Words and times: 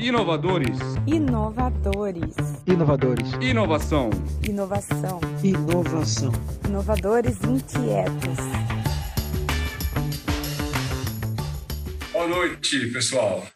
Inovadores. 0.00 0.78
Inovadores. 1.06 2.34
Inovadores. 2.66 3.32
Inovação. 3.38 4.08
Inovação. 4.42 5.20
Inovação. 5.44 6.32
Inovadores 6.66 7.36
inquietos. 7.44 8.38
Boa 12.10 12.26
noite, 12.26 12.86
pessoal. 12.86 13.46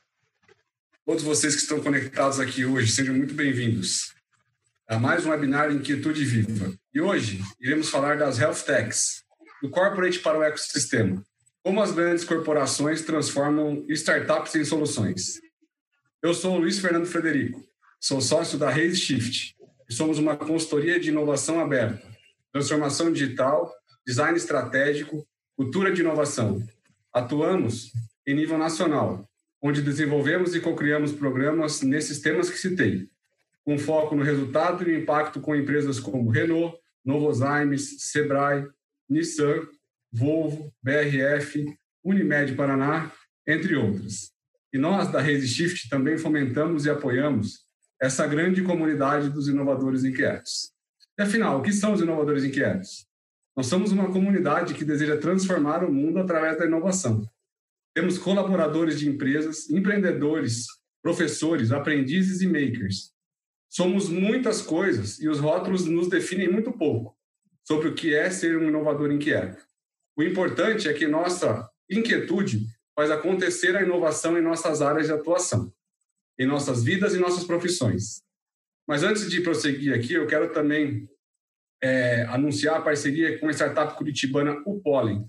Todos 1.07 1.23
vocês 1.23 1.55
que 1.55 1.63
estão 1.63 1.81
conectados 1.81 2.39
aqui 2.39 2.67
hoje, 2.67 2.93
sejam 2.93 3.15
muito 3.15 3.33
bem-vindos 3.33 4.13
a 4.87 4.99
mais 4.99 5.25
um 5.25 5.31
webinar 5.31 5.73
Inquietude 5.73 6.27
Viva. 6.27 6.75
E 6.93 7.01
hoje 7.01 7.41
iremos 7.59 7.89
falar 7.89 8.19
das 8.19 8.39
Health 8.39 8.67
Techs, 8.67 9.25
do 9.63 9.71
corporate 9.71 10.19
para 10.19 10.39
o 10.39 10.43
ecossistema. 10.43 11.25
Como 11.63 11.83
as 11.83 11.91
grandes 11.91 12.23
corporações 12.23 13.01
transformam 13.01 13.83
startups 13.89 14.55
em 14.57 14.65
soluções. 14.67 15.43
Eu 16.25 16.33
sou 16.33 16.57
o 16.57 16.59
Luiz 16.59 16.79
Fernando 16.79 17.05
Frederico, 17.05 17.63
sou 18.01 18.19
sócio 18.19 18.59
da 18.59 18.71
Raise 18.71 18.97
Shift 18.97 19.55
somos 19.91 20.19
uma 20.19 20.35
consultoria 20.35 20.99
de 20.99 21.11
inovação 21.11 21.61
aberta, 21.61 22.03
transformação 22.51 23.13
digital, 23.13 23.71
design 24.07 24.35
estratégico, 24.35 25.29
cultura 25.55 25.93
de 25.93 26.01
inovação. 26.01 26.67
Atuamos 27.13 27.93
em 28.27 28.35
nível 28.35 28.57
nacional, 28.57 29.29
onde 29.61 29.83
desenvolvemos 29.83 30.55
e 30.55 30.61
co-criamos 30.61 31.13
programas 31.13 31.83
nesses 31.83 32.21
temas 32.21 32.49
que 32.49 32.59
citei, 32.59 33.07
com 33.63 33.79
foco 33.79 34.17
no 34.17 34.23
resultado 34.23 34.89
e 34.89 34.99
impacto 34.99 35.43
com 35.43 35.55
empresas 35.55 36.01
como 36.01 36.31
Renault, 36.31 36.79
Novozymes, 37.05 38.01
Sebrae, 38.11 38.67
Nissan, 39.07 39.69
Volvo, 40.11 40.73
BRF, 40.83 41.67
Unimed 42.03 42.55
Paraná, 42.55 43.13
entre 43.47 43.77
outras. 43.77 44.34
E 44.75 44.79
nós, 44.79 45.07
da 45.07 45.23
Raise 45.23 45.47
Shift, 45.47 45.89
também 45.89 46.19
fomentamos 46.19 46.85
e 46.85 46.91
apoiamos 46.91 47.61
essa 48.03 48.27
grande 48.27 48.61
comunidade 48.61 49.31
dos 49.31 49.47
inovadores 49.47 50.03
inquietos. 50.03 50.73
E 51.17 51.23
afinal, 51.23 51.61
o 51.61 51.63
que 51.63 51.73
são 51.73 51.93
os 51.93 52.01
inovadores 52.01 52.43
inquietos? 52.43 53.07
Nós 53.57 53.67
somos 53.67 53.93
uma 53.93 54.11
comunidade 54.11 54.75
que 54.75 54.85
deseja 54.85 55.17
transformar 55.17 55.85
o 55.85 55.93
mundo 55.93 56.19
através 56.19 56.59
da 56.59 56.67
inovação. 56.67 57.25
Temos 57.95 58.19
colaboradores 58.19 58.99
de 58.99 59.09
empresas, 59.09 59.71
empreendedores, 59.71 60.67
professores, 61.01 61.71
aprendizes 61.71 62.41
e 62.41 62.49
makers. 62.49 63.13
Somos 63.71 64.09
muitas 64.09 64.61
coisas 64.61 65.21
e 65.21 65.29
os 65.29 65.39
rótulos 65.39 65.85
nos 65.85 66.09
definem 66.09 66.51
muito 66.51 66.73
pouco 66.73 67.17
sobre 67.63 67.87
o 67.87 67.95
que 67.95 68.13
é 68.13 68.29
ser 68.29 68.59
um 68.59 68.67
inovador 68.67 69.13
inquieto. 69.13 69.65
O 70.17 70.23
importante 70.25 70.89
é 70.89 70.93
que 70.93 71.07
nossa 71.07 71.71
inquietude 71.89 72.67
faz 72.95 73.11
acontecer 73.11 73.77
a 73.77 73.83
inovação 73.83 74.39
em 74.39 74.43
nossas 74.43 74.81
áreas 74.81 75.07
de 75.07 75.13
atuação, 75.13 75.73
em 76.39 76.47
nossas 76.47 76.83
vidas 76.83 77.15
e 77.15 77.19
nossas 77.19 77.45
profissões. 77.45 78.23
Mas 78.87 79.03
antes 79.03 79.31
de 79.31 79.41
prosseguir 79.41 79.95
aqui, 79.95 80.15
eu 80.15 80.27
quero 80.27 80.53
também 80.53 81.09
é, 81.83 82.23
anunciar 82.25 82.77
a 82.77 82.83
parceria 82.83 83.39
com 83.39 83.49
a 83.49 83.53
startup 83.53 83.97
curitibana 83.97 84.63
O 84.65 84.81
Pollen, 84.81 85.29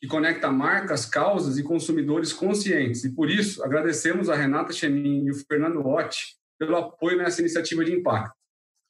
que 0.00 0.06
conecta 0.06 0.50
marcas, 0.50 1.06
causas 1.06 1.58
e 1.58 1.62
consumidores 1.62 2.32
conscientes. 2.32 3.04
E 3.04 3.14
por 3.14 3.30
isso, 3.30 3.62
agradecemos 3.64 4.28
a 4.28 4.34
Renata 4.34 4.72
Chemin 4.72 5.26
e 5.26 5.30
o 5.30 5.34
Fernando 5.34 5.86
Otti 5.86 6.36
pelo 6.58 6.76
apoio 6.76 7.18
nessa 7.18 7.40
iniciativa 7.40 7.84
de 7.84 7.92
impacto. 7.92 8.34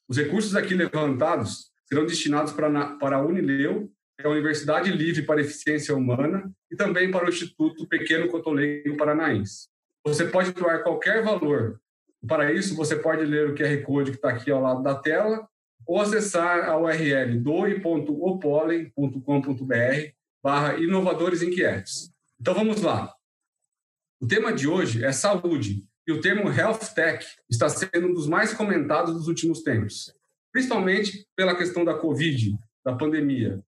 Os 0.07 0.17
recursos 0.17 0.55
aqui 0.55 0.75
levantados 0.75 1.71
serão 1.85 2.05
destinados 2.05 2.53
para, 2.53 2.95
para 2.97 3.17
a 3.17 3.21
Unileu 3.21 3.91
é 4.17 4.25
a 4.25 4.29
Universidade 4.29 4.91
Livre 4.91 5.23
para 5.23 5.41
Eficiência 5.41 5.95
Humana 5.95 6.51
e 6.71 6.75
também 6.75 7.11
para 7.11 7.25
o 7.25 7.29
Instituto 7.29 7.87
Pequeno 7.87 8.27
Cotolengo 8.27 8.97
Paranaense. 8.97 9.67
Você 10.05 10.25
pode 10.25 10.51
doar 10.53 10.83
qualquer 10.83 11.23
valor. 11.23 11.79
Para 12.27 12.51
isso, 12.51 12.75
você 12.75 12.95
pode 12.95 13.25
ler 13.25 13.49
o 13.49 13.55
QR 13.55 13.81
Code 13.83 14.11
que 14.11 14.17
está 14.17 14.29
aqui 14.29 14.49
ao 14.49 14.61
lado 14.61 14.81
da 14.81 14.95
tela 14.95 15.47
ou 15.85 16.01
acessar 16.01 16.69
a 16.69 16.77
URL 16.77 17.39
doe.opolen.com.br 17.39 20.11
barra 20.43 20.77
inovadores 20.77 21.41
inquietos. 21.41 22.11
Então 22.39 22.53
vamos 22.53 22.81
lá. 22.81 23.13
O 24.21 24.27
tema 24.27 24.53
de 24.53 24.67
hoje 24.67 25.03
é 25.03 25.11
saúde 25.11 25.83
e 26.07 26.11
o 26.11 26.21
termo 26.21 26.49
Health 26.49 26.93
Tech 26.95 27.25
está 27.49 27.67
sendo 27.67 28.07
um 28.07 28.13
dos 28.13 28.27
mais 28.27 28.53
comentados 28.53 29.13
dos 29.13 29.27
últimos 29.27 29.61
tempos, 29.61 30.13
principalmente 30.51 31.27
pela 31.35 31.55
questão 31.55 31.83
da 31.83 31.95
Covid, 31.95 32.57
da 32.83 32.95
pandemia, 32.95 33.61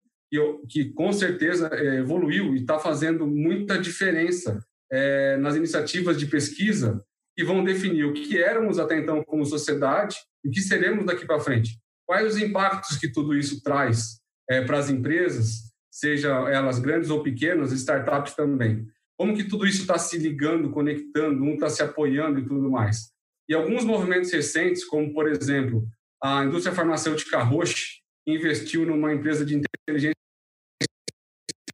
que, 0.70 0.86
com 0.94 1.12
certeza 1.12 1.70
é, 1.72 1.98
evoluiu 1.98 2.54
e 2.54 2.62
está 2.62 2.78
fazendo 2.80 3.26
muita 3.26 3.78
diferença 3.78 4.60
é, 4.92 5.38
nas 5.38 5.56
iniciativas 5.56 6.18
de 6.18 6.26
pesquisa 6.26 7.04
que 7.36 7.44
vão 7.44 7.64
definir 7.64 8.06
o 8.06 8.14
que 8.14 8.42
éramos 8.42 8.80
até 8.80 8.98
então 8.98 9.24
como 9.24 9.46
sociedade 9.46 10.18
e 10.44 10.50
o 10.50 10.52
que 10.52 10.62
seremos 10.62 11.06
daqui 11.06 11.26
para 11.26 11.40
frente. 11.40 11.78
Quais 12.06 12.36
os 12.36 12.42
impactos 12.42 12.98
que 12.98 13.12
tudo 13.12 13.36
isso 13.36 13.62
traz 13.62 14.20
é, 14.50 14.62
para 14.62 14.80
as 14.80 14.90
empresas, 14.90 15.72
seja 15.92 16.30
elas 16.50 16.80
grandes 16.80 17.10
ou 17.10 17.22
pequenas, 17.22 17.72
startups 17.72 18.34
também. 18.34 18.88
Como 19.18 19.36
que 19.36 19.44
tudo 19.44 19.66
isso 19.66 19.82
está 19.82 19.98
se 19.98 20.18
ligando, 20.18 20.70
conectando, 20.72 21.44
um 21.44 21.54
está 21.54 21.70
se 21.70 21.82
apoiando 21.82 22.40
e 22.40 22.46
tudo 22.46 22.70
mais. 22.70 23.12
E 23.50 23.54
alguns 23.54 23.84
movimentos 23.84 24.32
recentes, 24.32 24.86
como 24.86 25.14
por 25.14 25.28
exemplo 25.28 25.88
a 26.22 26.44
indústria 26.44 26.74
farmacêutica 26.74 27.42
Roche, 27.42 28.02
investiu 28.28 28.86
numa 28.86 29.14
empresa 29.14 29.46
de 29.46 29.56
inteligência 29.88 30.14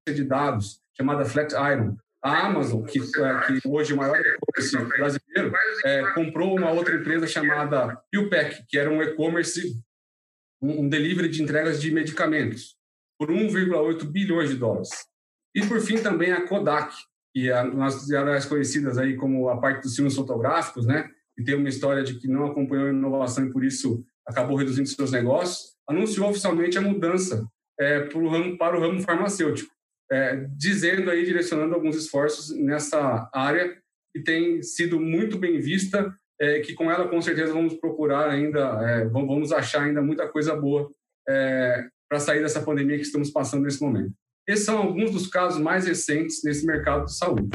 de 0.07 0.23
dados 0.23 0.79
chamada 0.95 1.25
Flatiron. 1.25 1.97
A 2.23 2.45
Amazon, 2.45 2.85
que, 2.85 2.99
é, 2.99 3.59
que 3.59 3.67
hoje 3.67 3.91
é 3.91 3.95
o 3.95 3.97
maior 3.97 4.17
e-commerce 4.17 4.77
brasileiro, 4.97 5.51
é, 5.83 6.13
comprou 6.13 6.55
uma 6.55 6.71
outra 6.71 6.95
empresa 6.95 7.27
chamada 7.27 8.01
PillPack, 8.09 8.65
que 8.67 8.77
era 8.77 8.89
um 8.89 9.01
e-commerce, 9.01 9.77
um, 10.61 10.87
delivery 10.87 11.27
de 11.27 11.43
entregas 11.43 11.81
de 11.81 11.91
medicamentos, 11.91 12.77
por 13.19 13.29
1,8 13.29 14.05
bilhões 14.05 14.49
de 14.51 14.55
dólares. 14.55 14.89
E, 15.53 15.65
por 15.65 15.81
fim, 15.81 15.97
também 15.97 16.31
a 16.31 16.47
Kodak, 16.47 16.95
que 17.33 17.49
é 17.49 17.61
nós 17.63 18.09
áreas 18.11 18.45
conhecidas 18.45 18.97
aí 18.97 19.17
como 19.17 19.49
a 19.49 19.59
parte 19.59 19.81
dos 19.81 19.93
filmes 19.93 20.15
fotográficos, 20.15 20.85
né? 20.85 21.09
E 21.37 21.43
tem 21.43 21.55
uma 21.55 21.67
história 21.67 22.03
de 22.03 22.19
que 22.19 22.27
não 22.27 22.45
acompanhou 22.45 22.87
a 22.87 22.91
inovação 22.91 23.45
e 23.47 23.51
por 23.51 23.65
isso 23.65 24.05
acabou 24.25 24.55
reduzindo 24.55 24.87
seus 24.87 25.11
negócios, 25.11 25.75
anunciou 25.89 26.29
oficialmente 26.29 26.77
a 26.77 26.81
mudança 26.81 27.45
é, 27.79 28.01
para, 28.01 28.19
o 28.19 28.29
ramo, 28.29 28.57
para 28.57 28.77
o 28.77 28.79
ramo 28.79 29.01
farmacêutico 29.01 29.73
é, 30.13 30.45
dizendo 30.55 31.09
aí, 31.09 31.25
direcionando 31.25 31.73
alguns 31.73 31.95
esforços 31.95 32.55
nessa 32.55 33.29
área 33.33 33.75
que 34.13 34.21
tem 34.21 34.61
sido 34.61 34.99
muito 34.99 35.39
bem 35.39 35.59
vista, 35.59 36.13
é, 36.39 36.59
que 36.59 36.73
com 36.73 36.91
ela 36.91 37.07
com 37.07 37.19
certeza 37.19 37.51
vamos 37.51 37.73
procurar 37.75 38.29
ainda, 38.29 38.59
é, 38.83 39.05
vamos 39.05 39.51
achar 39.51 39.83
ainda 39.83 40.01
muita 40.03 40.27
coisa 40.27 40.55
boa 40.55 40.91
é, 41.27 41.87
para 42.07 42.19
sair 42.19 42.41
dessa 42.41 42.61
pandemia 42.61 42.97
que 42.97 43.03
estamos 43.03 43.31
passando 43.31 43.63
nesse 43.63 43.81
momento. 43.81 44.13
Esses 44.47 44.65
são 44.65 44.77
alguns 44.77 45.09
dos 45.09 45.27
casos 45.27 45.59
mais 45.59 45.87
recentes 45.87 46.43
nesse 46.43 46.65
mercado 46.65 47.05
de 47.05 47.17
saúde. 47.17 47.49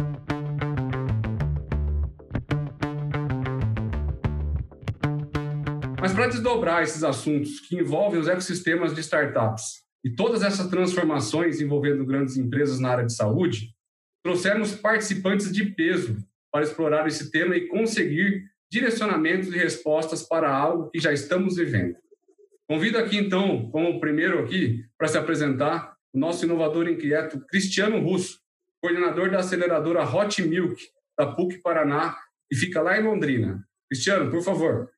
Mas 6.00 6.12
para 6.12 6.28
desdobrar 6.28 6.82
esses 6.82 7.04
assuntos 7.04 7.60
que 7.60 7.76
envolvem 7.76 8.18
os 8.18 8.26
ecossistemas 8.26 8.94
de 8.94 9.00
startups 9.00 9.87
e 10.04 10.10
todas 10.10 10.42
essas 10.42 10.68
transformações 10.68 11.60
envolvendo 11.60 12.04
grandes 12.04 12.36
empresas 12.36 12.78
na 12.78 12.90
área 12.90 13.06
de 13.06 13.14
saúde, 13.14 13.74
trouxemos 14.22 14.74
participantes 14.74 15.52
de 15.52 15.64
peso 15.64 16.16
para 16.52 16.64
explorar 16.64 17.06
esse 17.06 17.30
tema 17.30 17.56
e 17.56 17.68
conseguir 17.68 18.44
direcionamentos 18.70 19.48
e 19.48 19.56
respostas 19.56 20.22
para 20.22 20.54
algo 20.54 20.90
que 20.90 21.00
já 21.00 21.12
estamos 21.12 21.56
vivendo. 21.56 21.96
Convido 22.68 22.98
aqui, 22.98 23.16
então, 23.16 23.70
como 23.70 23.98
primeiro 23.98 24.40
aqui, 24.40 24.84
para 24.98 25.08
se 25.08 25.16
apresentar, 25.16 25.96
o 26.12 26.18
nosso 26.18 26.44
inovador 26.44 26.88
inquieto, 26.88 27.40
Cristiano 27.46 27.98
Russo, 28.00 28.40
coordenador 28.80 29.30
da 29.30 29.38
aceleradora 29.38 30.04
Hot 30.04 30.42
Milk, 30.42 30.82
da 31.18 31.26
PUC 31.26 31.58
Paraná, 31.62 32.16
e 32.50 32.56
fica 32.56 32.80
lá 32.82 32.98
em 32.98 33.04
Londrina. 33.04 33.66
Cristiano, 33.90 34.30
por 34.30 34.42
favor. 34.42 34.90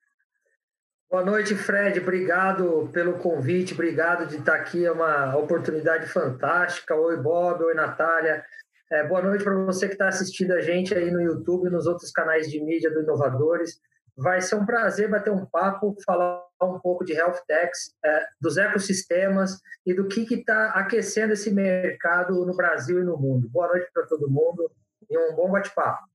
Boa 1.11 1.25
noite, 1.25 1.57
Fred. 1.57 1.99
Obrigado 1.99 2.89
pelo 2.93 3.15
convite, 3.15 3.75
obrigado 3.75 4.29
de 4.29 4.37
estar 4.37 4.55
aqui. 4.55 4.87
É 4.87 4.93
uma 4.93 5.37
oportunidade 5.37 6.07
fantástica. 6.07 6.95
Oi, 6.95 7.17
Bob. 7.17 7.65
Oi, 7.65 7.75
Natália. 7.75 8.45
É, 8.93 9.09
boa 9.09 9.21
noite 9.21 9.43
para 9.43 9.57
você 9.65 9.89
que 9.89 9.95
está 9.95 10.07
assistindo 10.07 10.53
a 10.53 10.61
gente 10.61 10.95
aí 10.95 11.11
no 11.11 11.21
YouTube 11.21 11.67
e 11.67 11.71
nos 11.71 11.89
outros 11.89 12.13
canais 12.13 12.49
de 12.49 12.63
mídia 12.63 12.93
do 12.93 13.03
Inovadores. 13.03 13.81
Vai 14.17 14.41
ser 14.41 14.55
um 14.55 14.65
prazer 14.65 15.11
bater 15.11 15.33
um 15.33 15.45
papo, 15.47 15.97
falar 16.07 16.45
um 16.63 16.79
pouco 16.79 17.05
de 17.05 17.13
health 17.13 17.41
techs, 17.45 17.93
é, 18.05 18.27
dos 18.41 18.57
ecossistemas 18.57 19.59
e 19.85 19.93
do 19.93 20.07
que 20.07 20.23
está 20.33 20.71
aquecendo 20.77 21.33
esse 21.33 21.53
mercado 21.53 22.47
no 22.47 22.55
Brasil 22.55 23.01
e 23.01 23.05
no 23.05 23.17
mundo. 23.17 23.49
Boa 23.49 23.67
noite 23.67 23.91
para 23.93 24.07
todo 24.07 24.31
mundo 24.31 24.71
e 25.11 25.19
um 25.19 25.35
bom 25.35 25.51
bate-papo. 25.51 26.10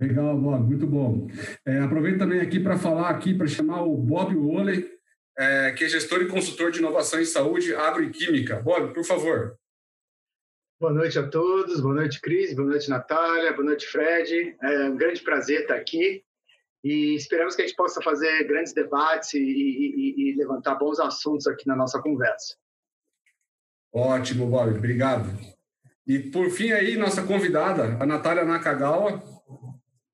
Legal, 0.00 0.36
Bob, 0.36 0.66
muito 0.66 0.86
bom. 0.86 1.28
É, 1.64 1.78
aproveito 1.78 2.18
também 2.18 2.40
aqui 2.40 2.58
para 2.58 2.76
falar 2.76 3.10
aqui, 3.10 3.32
para 3.32 3.46
chamar 3.46 3.82
o 3.82 3.96
Bob 3.96 4.34
Woolley, 4.34 4.90
é, 5.38 5.72
que 5.72 5.84
é 5.84 5.88
gestor 5.88 6.22
e 6.22 6.28
consultor 6.28 6.70
de 6.70 6.80
inovação 6.80 7.20
em 7.20 7.24
saúde, 7.24 7.74
agroquímica. 7.74 8.60
Bob, 8.60 8.92
por 8.92 9.04
favor. 9.04 9.56
Boa 10.80 10.92
noite 10.92 11.18
a 11.18 11.28
todos, 11.28 11.80
boa 11.80 11.94
noite, 11.94 12.20
Cris, 12.20 12.54
boa 12.54 12.68
noite, 12.68 12.90
Natália, 12.90 13.52
boa 13.52 13.64
noite, 13.64 13.86
Fred. 13.86 14.56
É 14.60 14.88
um 14.88 14.96
grande 14.96 15.22
prazer 15.22 15.62
estar 15.62 15.76
aqui 15.76 16.24
e 16.82 17.14
esperamos 17.14 17.54
que 17.54 17.62
a 17.62 17.66
gente 17.66 17.76
possa 17.76 18.02
fazer 18.02 18.44
grandes 18.44 18.74
debates 18.74 19.32
e, 19.32 19.38
e, 19.38 20.30
e 20.30 20.36
levantar 20.36 20.74
bons 20.74 20.98
assuntos 20.98 21.46
aqui 21.46 21.66
na 21.66 21.76
nossa 21.76 22.02
conversa. 22.02 22.56
Ótimo, 23.92 24.46
Bob, 24.46 24.76
obrigado. 24.76 25.30
E 26.06 26.18
por 26.18 26.50
fim 26.50 26.72
aí, 26.72 26.96
nossa 26.96 27.22
convidada, 27.22 27.96
a 27.98 28.04
Natália 28.04 28.44
Nakagawa, 28.44 29.22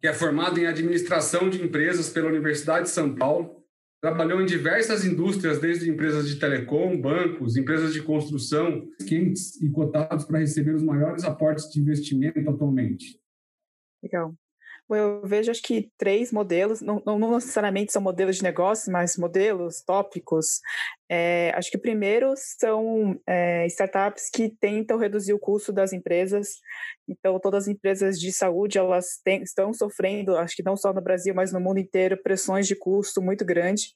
que 0.01 0.09
é 0.09 0.13
formada 0.13 0.59
em 0.59 0.67
administração 0.67 1.51
de 1.51 1.63
empresas 1.63 2.09
pela 2.09 2.29
Universidade 2.29 2.85
de 2.85 2.91
São 2.91 3.15
Paulo, 3.15 3.63
trabalhou 4.01 4.41
em 4.41 4.47
diversas 4.47 5.05
indústrias, 5.05 5.59
desde 5.59 5.91
empresas 5.91 6.27
de 6.27 6.37
telecom, 6.37 6.99
bancos, 6.99 7.57
empresas 7.57 7.93
de 7.93 8.03
construção, 8.03 8.89
quentes 9.07 9.61
e 9.61 9.71
cotados 9.71 10.25
para 10.25 10.39
receber 10.39 10.75
os 10.75 10.83
maiores 10.83 11.23
aportes 11.25 11.71
de 11.71 11.81
investimento 11.81 12.49
atualmente. 12.49 13.21
Legal 14.03 14.35
eu 14.97 15.23
vejo 15.25 15.51
acho 15.51 15.63
que 15.63 15.91
três 15.97 16.33
modelos, 16.33 16.81
não, 16.81 17.03
não 17.05 17.35
necessariamente 17.35 17.93
são 17.93 18.03
modelos 18.03 18.37
de 18.37 18.43
negócio, 18.43 18.93
mas 18.93 19.17
modelos, 19.17 19.83
tópicos. 19.83 20.61
É, 21.13 21.51
acho 21.57 21.73
que 21.73 21.77
o 21.77 21.81
primeiro 21.81 22.33
são 22.37 23.21
é, 23.27 23.67
startups 23.67 24.31
que 24.33 24.49
tentam 24.49 24.97
reduzir 24.97 25.33
o 25.33 25.41
custo 25.41 25.73
das 25.73 25.93
empresas. 25.93 26.61
Então, 27.09 27.41
todas 27.41 27.65
as 27.65 27.69
empresas 27.69 28.21
de 28.21 28.33
saúde 28.33 28.79
elas 28.79 29.21
estão 29.43 29.75
sofrendo, 29.75 30.37
acho 30.37 30.55
que 30.55 30.63
não 30.63 30.77
só 30.77 30.93
no 30.93 31.01
Brasil, 31.01 31.35
mas 31.35 31.53
no 31.53 31.59
mundo 31.59 31.81
inteiro, 31.81 32.17
pressões 32.23 32.69
de 32.69 32.77
custo 32.77 33.21
muito 33.21 33.45
grande. 33.45 33.93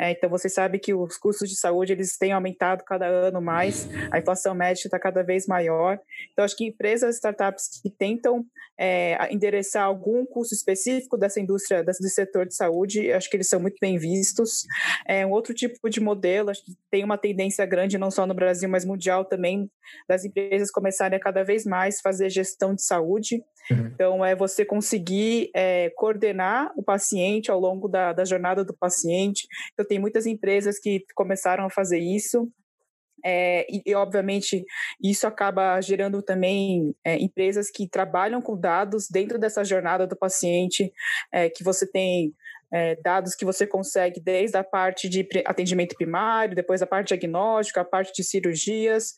É, 0.00 0.10
então, 0.10 0.28
você 0.28 0.48
sabe 0.48 0.80
que 0.80 0.92
os 0.92 1.16
custos 1.16 1.48
de 1.48 1.56
saúde 1.56 1.92
eles 1.92 2.18
têm 2.18 2.32
aumentado 2.32 2.82
cada 2.84 3.06
ano 3.06 3.40
mais, 3.40 3.88
a 4.10 4.18
inflação 4.18 4.52
média 4.52 4.80
está 4.84 4.98
cada 4.98 5.22
vez 5.22 5.46
maior. 5.46 6.00
Então, 6.32 6.44
acho 6.44 6.56
que 6.56 6.66
empresas, 6.66 7.14
startups 7.14 7.80
que 7.80 7.90
tentam 7.90 8.44
é, 8.78 9.32
endereçar 9.32 9.84
algum 9.84 10.26
custo 10.26 10.54
específico 10.54 11.16
dessa 11.16 11.40
indústria, 11.40 11.82
desse 11.82 12.08
setor 12.10 12.46
de 12.46 12.54
saúde, 12.54 13.12
acho 13.12 13.30
que 13.30 13.36
eles 13.36 13.48
são 13.48 13.60
muito 13.60 13.76
bem 13.80 13.98
vistos. 13.98 14.64
É 15.06 15.24
um 15.24 15.30
outro 15.30 15.54
tipo 15.54 15.88
de 15.88 16.00
modelo, 16.00 16.50
acho 16.56 16.64
que 16.64 16.72
tem 16.90 17.04
uma 17.04 17.18
tendência 17.18 17.64
grande, 17.66 17.98
não 17.98 18.10
só 18.10 18.26
no 18.26 18.34
Brasil, 18.34 18.68
mas 18.68 18.84
mundial 18.84 19.24
também, 19.24 19.70
das 20.08 20.24
empresas 20.24 20.70
começarem 20.70 21.16
a 21.16 21.20
cada 21.20 21.44
vez 21.44 21.64
mais 21.64 22.00
fazer 22.00 22.30
gestão 22.30 22.74
de 22.74 22.82
saúde. 22.82 23.42
Uhum. 23.70 23.86
Então, 23.86 24.24
é 24.24 24.34
você 24.34 24.64
conseguir 24.64 25.50
é, 25.54 25.90
coordenar 25.90 26.72
o 26.76 26.82
paciente 26.82 27.50
ao 27.50 27.60
longo 27.60 27.88
da, 27.88 28.12
da 28.12 28.24
jornada 28.24 28.64
do 28.64 28.74
paciente. 28.74 29.46
Então, 29.72 29.86
tem 29.86 29.98
muitas 29.98 30.26
empresas 30.26 30.78
que 30.78 31.04
começaram 31.14 31.66
a 31.66 31.70
fazer 31.70 31.98
isso. 31.98 32.50
É, 33.24 33.66
e, 33.68 33.82
e, 33.84 33.94
obviamente, 33.94 34.64
isso 35.02 35.26
acaba 35.26 35.80
gerando 35.80 36.22
também 36.22 36.94
é, 37.04 37.16
empresas 37.16 37.70
que 37.70 37.88
trabalham 37.88 38.40
com 38.40 38.56
dados 38.56 39.08
dentro 39.10 39.38
dessa 39.38 39.64
jornada 39.64 40.06
do 40.06 40.16
paciente, 40.16 40.92
é, 41.32 41.50
que 41.50 41.64
você 41.64 41.90
tem 41.90 42.32
é, 42.72 42.96
dados 42.96 43.34
que 43.34 43.44
você 43.44 43.66
consegue 43.66 44.20
desde 44.20 44.56
a 44.56 44.64
parte 44.64 45.08
de 45.08 45.26
atendimento 45.44 45.94
primário, 45.96 46.54
depois 46.54 46.82
a 46.82 46.86
parte 46.86 47.08
diagnóstica, 47.08 47.80
a 47.80 47.84
parte 47.84 48.12
de 48.12 48.24
cirurgias, 48.24 49.12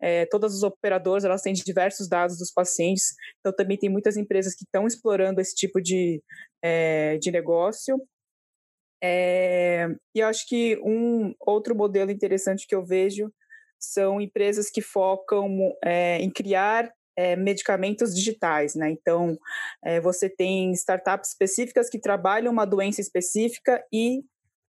é, 0.00 0.26
todas 0.26 0.54
as 0.54 0.62
operadoras 0.62 1.24
elas 1.24 1.42
têm 1.42 1.52
diversos 1.52 2.08
dados 2.08 2.38
dos 2.38 2.52
pacientes, 2.52 3.14
então 3.40 3.52
também 3.54 3.76
tem 3.76 3.90
muitas 3.90 4.16
empresas 4.16 4.54
que 4.54 4.64
estão 4.64 4.86
explorando 4.86 5.40
esse 5.40 5.54
tipo 5.54 5.80
de, 5.80 6.22
é, 6.62 7.18
de 7.18 7.30
negócio. 7.30 7.96
É, 9.02 9.86
e 10.14 10.22
acho 10.22 10.48
que 10.48 10.78
um 10.82 11.34
outro 11.38 11.74
modelo 11.74 12.10
interessante 12.10 12.66
que 12.66 12.74
eu 12.74 12.82
vejo 12.82 13.30
são 13.78 14.18
empresas 14.18 14.70
que 14.70 14.80
focam 14.80 15.76
é, 15.84 16.18
em 16.18 16.30
criar 16.30 16.90
é, 17.16 17.36
medicamentos 17.36 18.14
digitais, 18.14 18.74
né? 18.74 18.90
Então, 18.90 19.38
é, 19.84 20.00
você 20.00 20.28
tem 20.28 20.72
startups 20.72 21.30
específicas 21.30 21.88
que 21.88 21.98
trabalham 21.98 22.52
uma 22.52 22.64
doença 22.64 23.00
específica 23.00 23.82
e 23.92 24.22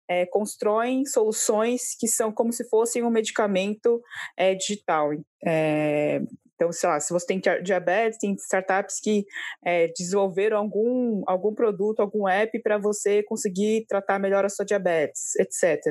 é, 0.08 0.24
constroem 0.26 1.04
soluções 1.04 1.96
que 1.98 2.06
são 2.06 2.32
como 2.32 2.52
se 2.52 2.68
fossem 2.68 3.02
um 3.02 3.10
medicamento 3.10 4.00
é, 4.36 4.54
digital. 4.54 5.10
É, 5.44 6.20
então, 6.54 6.72
sei 6.72 6.88
lá, 6.88 6.98
se 7.00 7.12
você 7.12 7.26
tem 7.26 7.40
diabetes, 7.62 8.18
tem 8.18 8.32
startups 8.34 8.98
que 9.02 9.26
é, 9.64 9.88
desenvolveram 9.88 10.56
algum, 10.56 11.22
algum 11.26 11.54
produto, 11.54 12.00
algum 12.00 12.26
app 12.26 12.58
para 12.62 12.78
você 12.78 13.22
conseguir 13.24 13.84
tratar 13.86 14.18
melhor 14.18 14.42
a 14.44 14.48
sua 14.48 14.64
diabetes, 14.64 15.34
etc. 15.38 15.82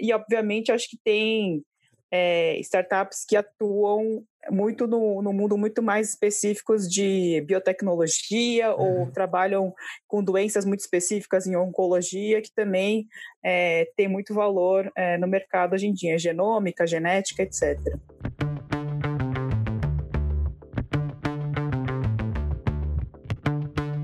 e, 0.00 0.12
obviamente, 0.12 0.70
acho 0.70 0.88
que 0.88 0.96
tem 1.02 1.64
é, 2.16 2.60
startups 2.60 3.24
que 3.28 3.36
atuam 3.36 4.22
muito 4.48 4.86
no, 4.86 5.20
no, 5.20 5.32
mundo 5.32 5.58
muito 5.58 5.82
mais 5.82 6.10
específicos 6.10 6.88
de 6.88 7.42
biotecnologia 7.44 8.72
uhum. 8.72 9.00
ou 9.00 9.10
trabalham 9.10 9.74
com 10.06 10.22
doenças 10.22 10.64
muito 10.64 10.78
específicas 10.78 11.44
em 11.44 11.56
oncologia, 11.56 12.40
que 12.40 12.54
também 12.54 13.08
é, 13.44 13.90
tem 13.96 14.06
muito 14.06 14.32
valor 14.32 14.92
é, 14.96 15.18
no 15.18 15.26
mercado 15.26 15.72
hoje 15.72 15.88
em 15.88 15.92
dia, 15.92 16.16
genômica, 16.16 16.86
genética, 16.86 17.42
etc. 17.42 17.80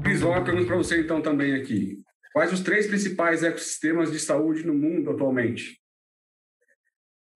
Cris, 0.03 0.21
uma 0.23 0.43
pergunta 0.43 0.67
para 0.67 0.77
você 0.77 1.01
então 1.01 1.23
também 1.23 1.55
aqui. 1.55 1.99
Quais 2.33 2.53
os 2.53 2.61
três 2.61 2.89
principais 2.89 3.45
ecossistemas 3.45 4.11
de 4.11 4.19
saúde 4.19 4.67
no 4.67 4.75
mundo 4.75 5.11
atualmente? 5.11 5.80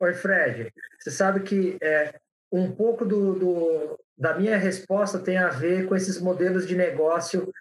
Oi, 0.00 0.12
Fred. 0.12 0.72
Você 0.98 1.10
sabe 1.10 1.40
que 1.40 1.78
é, 1.80 2.14
um 2.50 2.70
pouco 2.72 3.04
do, 3.04 3.34
do, 3.34 3.98
da 4.18 4.36
minha 4.36 4.56
resposta 4.56 5.18
tem 5.18 5.38
a 5.38 5.48
ver 5.48 5.86
com 5.86 5.94
esses 5.94 6.20
modelos 6.20 6.66
de 6.66 6.76
negócio 6.76 7.52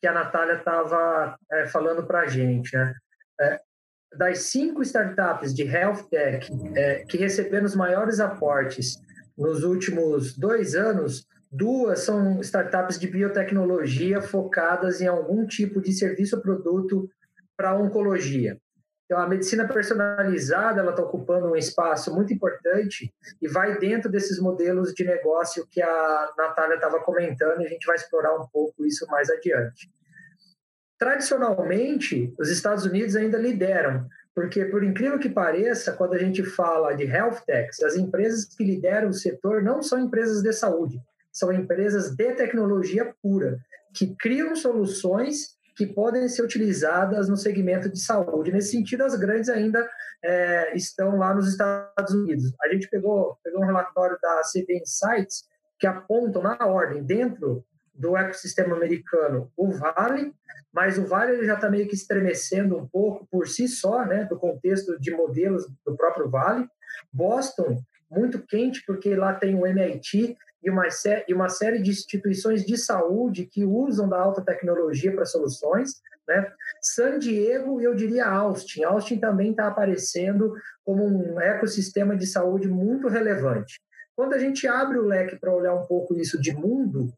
que 0.00 0.06
a 0.06 0.12
Natália 0.12 0.54
estava 0.54 1.36
é, 1.50 1.66
falando 1.66 2.06
para 2.06 2.20
a 2.20 2.26
gente. 2.26 2.74
Né? 2.74 2.94
É, 3.40 3.60
das 4.16 4.40
cinco 4.44 4.82
startups 4.82 5.54
de 5.54 5.62
health 5.62 6.08
tech 6.10 6.50
é, 6.74 7.04
que 7.04 7.16
receberam 7.16 7.66
os 7.66 7.76
maiores 7.76 8.20
aportes 8.20 9.00
nos 9.36 9.62
últimos 9.62 10.36
dois 10.36 10.74
anos, 10.74 11.26
duas 11.50 12.00
são 12.00 12.40
startups 12.40 12.98
de 12.98 13.06
biotecnologia 13.06 14.20
focadas 14.20 15.00
em 15.00 15.06
algum 15.06 15.46
tipo 15.46 15.80
de 15.80 15.92
serviço 15.92 16.36
ou 16.36 16.42
produto 16.42 17.08
para 17.56 17.74
oncologia. 17.74 18.58
Então, 19.12 19.22
a 19.22 19.28
medicina 19.28 19.68
personalizada 19.68 20.80
ela 20.80 20.92
está 20.92 21.02
ocupando 21.02 21.46
um 21.46 21.54
espaço 21.54 22.14
muito 22.14 22.32
importante 22.32 23.12
e 23.42 23.46
vai 23.46 23.78
dentro 23.78 24.10
desses 24.10 24.40
modelos 24.40 24.94
de 24.94 25.04
negócio 25.04 25.68
que 25.70 25.82
a 25.82 26.30
Natália 26.34 26.76
estava 26.76 26.98
comentando 26.98 27.60
e 27.60 27.66
a 27.66 27.68
gente 27.68 27.84
vai 27.84 27.96
explorar 27.96 28.34
um 28.34 28.46
pouco 28.50 28.86
isso 28.86 29.06
mais 29.08 29.28
adiante. 29.28 29.92
Tradicionalmente, 30.98 32.32
os 32.38 32.48
Estados 32.48 32.86
Unidos 32.86 33.14
ainda 33.14 33.36
lideram, 33.36 34.08
porque, 34.34 34.64
por 34.64 34.82
incrível 34.82 35.18
que 35.18 35.28
pareça, 35.28 35.92
quando 35.92 36.14
a 36.14 36.18
gente 36.18 36.42
fala 36.42 36.94
de 36.94 37.04
health 37.04 37.42
techs, 37.44 37.82
as 37.82 37.96
empresas 37.96 38.46
que 38.46 38.64
lideram 38.64 39.10
o 39.10 39.12
setor 39.12 39.62
não 39.62 39.82
são 39.82 39.98
empresas 39.98 40.40
de 40.40 40.54
saúde, 40.54 40.98
são 41.30 41.52
empresas 41.52 42.16
de 42.16 42.32
tecnologia 42.32 43.14
pura, 43.22 43.58
que 43.92 44.16
criam 44.16 44.56
soluções 44.56 45.60
que 45.74 45.86
podem 45.86 46.28
ser 46.28 46.42
utilizadas 46.42 47.28
no 47.28 47.36
segmento 47.36 47.88
de 47.88 47.98
saúde. 47.98 48.52
Nesse 48.52 48.72
sentido, 48.72 49.04
as 49.04 49.14
grandes 49.14 49.48
ainda 49.48 49.88
é, 50.22 50.76
estão 50.76 51.16
lá 51.16 51.34
nos 51.34 51.48
Estados 51.48 52.14
Unidos. 52.14 52.52
A 52.62 52.68
gente 52.68 52.88
pegou, 52.88 53.38
pegou 53.42 53.62
um 53.62 53.66
relatório 53.66 54.18
da 54.20 54.42
CB 54.52 54.78
Insights 54.78 55.48
que 55.78 55.86
apontam 55.86 56.42
na 56.42 56.66
ordem, 56.66 57.02
dentro 57.02 57.64
do 57.94 58.16
ecossistema 58.16 58.76
americano, 58.76 59.50
o 59.56 59.70
Vale, 59.70 60.32
mas 60.72 60.96
o 60.96 61.04
Vale 61.04 61.32
ele 61.32 61.46
já 61.46 61.54
está 61.54 61.68
meio 61.68 61.86
que 61.86 61.94
estremecendo 61.94 62.78
um 62.78 62.86
pouco 62.86 63.26
por 63.30 63.46
si 63.46 63.68
só, 63.68 64.04
né, 64.06 64.24
do 64.24 64.38
contexto 64.38 64.98
de 64.98 65.10
modelos 65.10 65.66
do 65.84 65.96
próprio 65.96 66.28
Vale. 66.30 66.66
Boston, 67.12 67.82
muito 68.10 68.44
quente, 68.46 68.82
porque 68.86 69.14
lá 69.14 69.34
tem 69.34 69.54
o 69.54 69.66
MIT, 69.66 70.36
e 70.62 70.70
uma, 70.70 70.84
e 71.26 71.34
uma 71.34 71.48
série 71.48 71.80
de 71.82 71.90
instituições 71.90 72.64
de 72.64 72.76
saúde 72.76 73.46
que 73.46 73.64
usam 73.64 74.08
da 74.08 74.20
alta 74.20 74.42
tecnologia 74.42 75.12
para 75.14 75.26
soluções. 75.26 76.00
Né? 76.26 76.52
San 76.80 77.18
Diego 77.18 77.80
eu 77.80 77.94
diria 77.94 78.26
Austin. 78.26 78.84
Austin 78.84 79.18
também 79.18 79.50
está 79.50 79.66
aparecendo 79.66 80.54
como 80.84 81.04
um 81.04 81.40
ecossistema 81.40 82.16
de 82.16 82.26
saúde 82.26 82.68
muito 82.68 83.08
relevante. 83.08 83.80
Quando 84.14 84.34
a 84.34 84.38
gente 84.38 84.68
abre 84.68 84.98
o 84.98 85.06
leque 85.06 85.36
para 85.36 85.54
olhar 85.54 85.74
um 85.74 85.86
pouco 85.86 86.14
isso 86.14 86.40
de 86.40 86.52
mundo, 86.52 87.12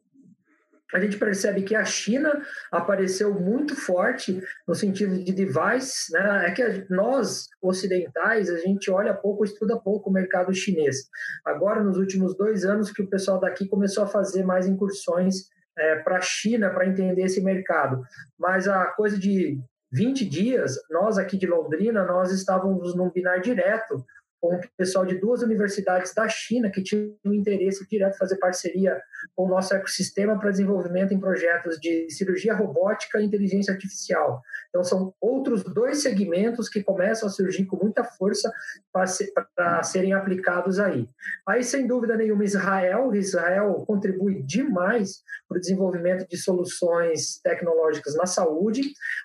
a 0.93 0.99
gente 0.99 1.17
percebe 1.17 1.63
que 1.63 1.75
a 1.75 1.83
China 1.83 2.41
apareceu 2.71 3.33
muito 3.33 3.75
forte 3.75 4.41
no 4.67 4.75
sentido 4.75 5.17
de 5.23 5.33
device, 5.33 6.11
né? 6.11 6.47
É 6.47 6.51
que 6.51 6.85
nós 6.89 7.47
ocidentais 7.61 8.49
a 8.49 8.57
gente 8.57 8.91
olha 8.91 9.13
pouco, 9.13 9.43
estuda 9.43 9.79
pouco 9.79 10.09
o 10.09 10.13
mercado 10.13 10.53
chinês. 10.53 10.97
Agora, 11.45 11.83
nos 11.83 11.97
últimos 11.97 12.37
dois 12.37 12.63
anos, 12.65 12.91
que 12.91 13.01
o 13.01 13.09
pessoal 13.09 13.39
daqui 13.39 13.67
começou 13.67 14.03
a 14.03 14.07
fazer 14.07 14.43
mais 14.43 14.67
incursões 14.67 15.35
é, 15.77 15.97
para 15.97 16.17
a 16.17 16.21
China 16.21 16.69
para 16.69 16.87
entender 16.87 17.23
esse 17.23 17.41
mercado. 17.41 18.01
Mas 18.39 18.67
a 18.67 18.85
coisa 18.85 19.17
de 19.17 19.59
20 19.91 20.25
dias, 20.27 20.75
nós 20.89 21.17
aqui 21.17 21.37
de 21.37 21.47
Londrina, 21.47 22.05
nós 22.05 22.31
estávamos 22.31 22.95
num 22.95 23.09
binar 23.09 23.39
direto 23.39 24.03
com 24.45 24.55
o 24.55 24.61
pessoal 24.77 25.05
de 25.05 25.15
duas 25.15 25.41
universidades 25.41 26.13
da 26.13 26.27
China 26.29 26.69
que 26.69 26.83
tinham 26.83 27.15
interesse 27.25 27.87
direto 27.89 28.13
em 28.13 28.17
fazer 28.17 28.37
parceria 28.37 29.01
com 29.35 29.45
o 29.45 29.49
nosso 29.49 29.73
ecossistema 29.73 30.37
para 30.39 30.51
desenvolvimento 30.51 31.13
em 31.13 31.19
projetos 31.19 31.79
de 31.79 32.07
cirurgia 32.11 32.53
robótica 32.53 33.19
e 33.19 33.25
inteligência 33.25 33.73
artificial. 33.73 34.41
Então, 34.69 34.83
são 34.83 35.13
outros 35.19 35.63
dois 35.63 36.03
segmentos 36.03 36.69
que 36.69 36.83
começam 36.83 37.27
a 37.27 37.31
surgir 37.31 37.65
com 37.65 37.77
muita 37.77 38.03
força 38.03 38.51
para, 38.93 39.07
ser, 39.07 39.31
para 39.55 39.81
serem 39.81 40.13
aplicados 40.13 40.79
aí. 40.79 41.09
Aí, 41.47 41.63
sem 41.63 41.87
dúvida 41.87 42.15
nenhuma, 42.15 42.43
Israel. 42.43 43.15
Israel 43.15 43.83
contribui 43.87 44.43
demais 44.43 45.23
para 45.47 45.57
o 45.57 45.59
desenvolvimento 45.59 46.27
de 46.27 46.37
soluções 46.37 47.39
tecnológicas 47.41 48.15
na 48.15 48.27
saúde. 48.27 48.81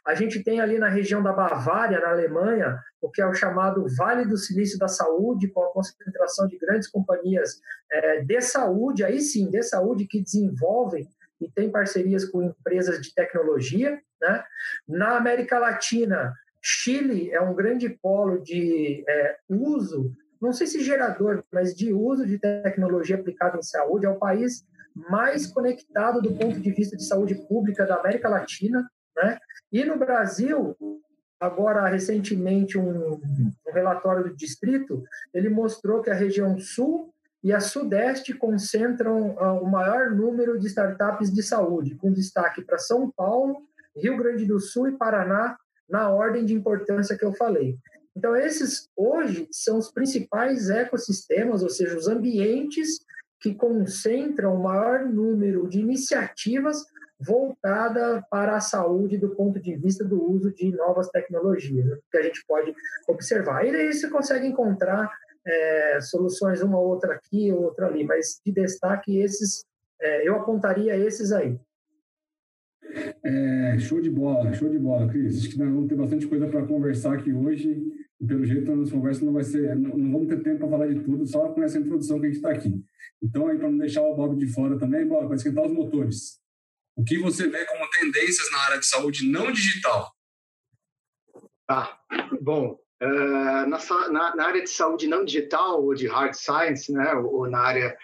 A 0.06 0.14
gente 0.14 0.42
tem 0.42 0.60
ali 0.60 0.78
na 0.78 0.88
região 0.88 1.22
da 1.22 1.32
Bavária, 1.32 2.00
na 2.00 2.10
Alemanha, 2.10 2.78
o 3.00 3.10
que 3.10 3.22
é 3.22 3.26
o 3.26 3.34
chamado 3.34 3.84
Vale 3.96 4.26
do 4.26 4.36
Silício 4.36 4.78
da 4.78 4.88
Saúde, 4.88 5.48
com 5.48 5.62
a 5.62 5.72
concentração 5.72 6.46
de 6.46 6.58
grandes 6.58 6.88
companhias 6.88 7.60
é, 7.90 8.22
de 8.22 8.40
saúde, 8.40 9.04
aí 9.04 9.20
sim, 9.20 9.50
de 9.50 9.62
saúde, 9.62 10.06
que 10.06 10.22
desenvolvem 10.22 11.08
e 11.40 11.50
tem 11.50 11.70
parcerias 11.70 12.24
com 12.24 12.42
empresas 12.42 13.00
de 13.00 13.14
tecnologia. 13.14 13.98
Né? 14.20 14.44
Na 14.86 15.16
América 15.16 15.58
Latina, 15.58 16.34
Chile 16.60 17.30
é 17.30 17.40
um 17.40 17.54
grande 17.54 17.88
polo 17.88 18.42
de 18.42 19.02
é, 19.08 19.36
uso, 19.48 20.12
não 20.40 20.52
sei 20.52 20.66
se 20.66 20.82
gerador, 20.82 21.44
mas 21.52 21.74
de 21.74 21.92
uso 21.92 22.26
de 22.26 22.38
tecnologia 22.38 23.16
aplicada 23.16 23.58
em 23.58 23.62
saúde. 23.62 24.06
É 24.06 24.08
o 24.08 24.18
país 24.18 24.64
mais 24.94 25.46
conectado 25.46 26.20
do 26.20 26.34
ponto 26.34 26.58
de 26.58 26.70
vista 26.72 26.96
de 26.96 27.04
saúde 27.04 27.34
pública 27.46 27.86
da 27.86 27.96
América 27.96 28.28
Latina. 28.28 28.90
Né? 29.16 29.38
E 29.70 29.84
no 29.84 29.98
Brasil, 29.98 30.76
agora 31.40 31.88
recentemente 31.88 32.78
um, 32.78 33.14
um, 33.14 33.52
relatório 33.72 34.24
do 34.24 34.36
distrito 34.36 35.02
ele 35.32 35.48
mostrou 35.48 36.02
que 36.02 36.10
a 36.10 36.14
região 36.14 36.58
sul 36.58 37.12
e 37.42 37.52
a 37.52 37.60
sudeste 37.60 38.34
concentram 38.34 39.30
uh, 39.30 39.62
o 39.62 39.70
maior 39.70 40.10
número 40.10 40.58
de 40.58 40.66
startups 40.66 41.32
de 41.32 41.42
saúde 41.42 41.94
com 41.96 42.12
destaque 42.12 42.62
para 42.62 42.76
São 42.76 43.10
Paulo 43.10 43.62
Rio 43.96 44.16
Grande 44.18 44.44
do 44.44 44.60
Sul 44.60 44.88
e 44.88 44.96
Paraná 44.96 45.56
na 45.88 46.10
ordem 46.10 46.44
de 46.44 46.54
importância 46.54 47.16
que 47.16 47.24
eu 47.24 47.32
falei. 47.32 47.76
Então 48.14 48.36
esses 48.36 48.88
hoje 48.94 49.48
são 49.50 49.78
os 49.78 49.90
principais 49.90 50.68
ecossistemas 50.68 51.62
ou 51.62 51.70
seja 51.70 51.96
os 51.96 52.06
ambientes 52.06 53.00
que 53.40 53.54
concentram 53.54 54.54
o 54.54 54.62
maior 54.62 55.06
número 55.06 55.66
de 55.68 55.80
iniciativas 55.80 56.84
voltada 57.20 58.24
para 58.30 58.56
a 58.56 58.60
saúde 58.60 59.18
do 59.18 59.30
ponto 59.30 59.60
de 59.60 59.76
vista 59.76 60.04
do 60.04 60.22
uso 60.30 60.52
de 60.52 60.70
novas 60.72 61.08
tecnologias, 61.08 61.84
né, 61.84 61.98
que 62.10 62.18
a 62.18 62.22
gente 62.22 62.44
pode 62.46 62.74
observar. 63.08 63.64
E 63.66 63.70
aí 63.70 63.92
você 63.92 64.08
consegue 64.08 64.46
encontrar 64.46 65.10
é, 65.46 66.00
soluções, 66.00 66.62
uma 66.62 66.78
outra 66.78 67.14
aqui, 67.14 67.52
outra 67.52 67.86
ali, 67.86 68.04
mas 68.04 68.40
de 68.44 68.52
destaque 68.52 69.18
esses, 69.18 69.64
é, 70.00 70.26
eu 70.26 70.36
apontaria 70.36 70.96
esses 70.96 71.32
aí. 71.32 71.58
É, 73.22 73.78
show 73.78 74.00
de 74.00 74.10
bola, 74.10 74.52
show 74.52 74.68
de 74.68 74.78
bola, 74.78 75.08
Cris. 75.08 75.38
Acho 75.38 75.50
que 75.50 75.58
nós 75.58 75.68
vamos 75.68 75.88
ter 75.88 75.94
bastante 75.94 76.26
coisa 76.26 76.46
para 76.48 76.66
conversar 76.66 77.14
aqui 77.14 77.32
hoje. 77.32 77.80
E 78.20 78.26
pelo 78.26 78.44
jeito, 78.44 78.70
a 78.70 78.76
nossa 78.76 78.92
conversa 78.92 79.24
não 79.24 79.32
vai 79.32 79.44
ser. 79.44 79.76
Não, 79.76 79.96
não 79.96 80.12
vamos 80.12 80.28
ter 80.28 80.42
tempo 80.42 80.58
para 80.58 80.68
falar 80.68 80.86
de 80.88 81.00
tudo, 81.00 81.26
só 81.26 81.48
com 81.52 81.62
essa 81.62 81.78
introdução 81.78 82.18
que 82.18 82.26
a 82.26 82.28
gente 82.28 82.36
está 82.36 82.50
aqui. 82.50 82.82
Então, 83.22 83.44
para 83.44 83.70
não 83.70 83.78
deixar 83.78 84.02
o 84.02 84.14
Bob 84.14 84.36
de 84.36 84.46
fora 84.46 84.78
também, 84.78 85.06
Bob, 85.06 85.26
para 85.26 85.36
esquentar 85.36 85.64
os 85.64 85.72
motores. 85.72 86.40
O 86.96 87.04
que 87.04 87.18
você 87.18 87.48
vê 87.48 87.64
como 87.66 87.88
tendências 87.90 88.50
na 88.50 88.58
área 88.58 88.78
de 88.78 88.86
saúde 88.86 89.26
não 89.26 89.50
digital? 89.52 90.12
Ah, 91.68 91.98
bom, 92.40 92.78
uh, 93.02 93.66
na, 93.68 94.34
na, 94.34 94.44
área 94.44 94.62
de 94.62 94.70
saúde 94.70 95.06
não 95.06 95.24
digital, 95.24 95.82
ou 95.82 95.94
de 95.94 96.06
hard 96.06 96.34
science, 96.34 96.92
né, 96.92 97.14
ou, 97.14 97.34
ou 97.34 97.50
na 97.50 97.60
área 97.60 97.96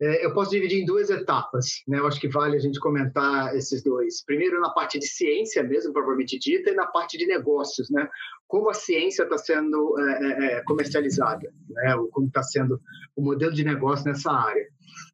é, 0.00 0.26
eu 0.26 0.34
posso 0.34 0.50
dividir 0.50 0.82
em 0.82 0.84
duas 0.84 1.08
etapas, 1.08 1.82
né? 1.86 1.98
Eu 1.98 2.06
acho 2.06 2.20
que 2.20 2.28
vale 2.28 2.56
a 2.56 2.60
gente 2.60 2.80
comentar 2.80 3.54
esses 3.56 3.82
dois. 3.82 4.24
Primeiro 4.24 4.60
na 4.60 4.70
parte 4.70 4.98
de 4.98 5.06
ciência 5.06 5.62
mesmo, 5.62 5.92
propriamente 5.92 6.38
dita, 6.38 6.70
e 6.70 6.74
na 6.74 6.86
parte 6.86 7.16
de 7.16 7.26
negócios, 7.26 7.88
né? 7.90 8.08
Como 8.48 8.68
a 8.68 8.74
ciência 8.74 9.22
está 9.22 9.38
sendo 9.38 9.96
é, 10.00 10.56
é, 10.56 10.62
comercializada, 10.64 11.48
né? 11.70 11.94
Como 12.10 12.26
está 12.26 12.42
sendo 12.42 12.80
o 13.14 13.22
modelo 13.22 13.52
de 13.52 13.64
negócio 13.64 14.04
nessa 14.06 14.32
área. 14.32 14.66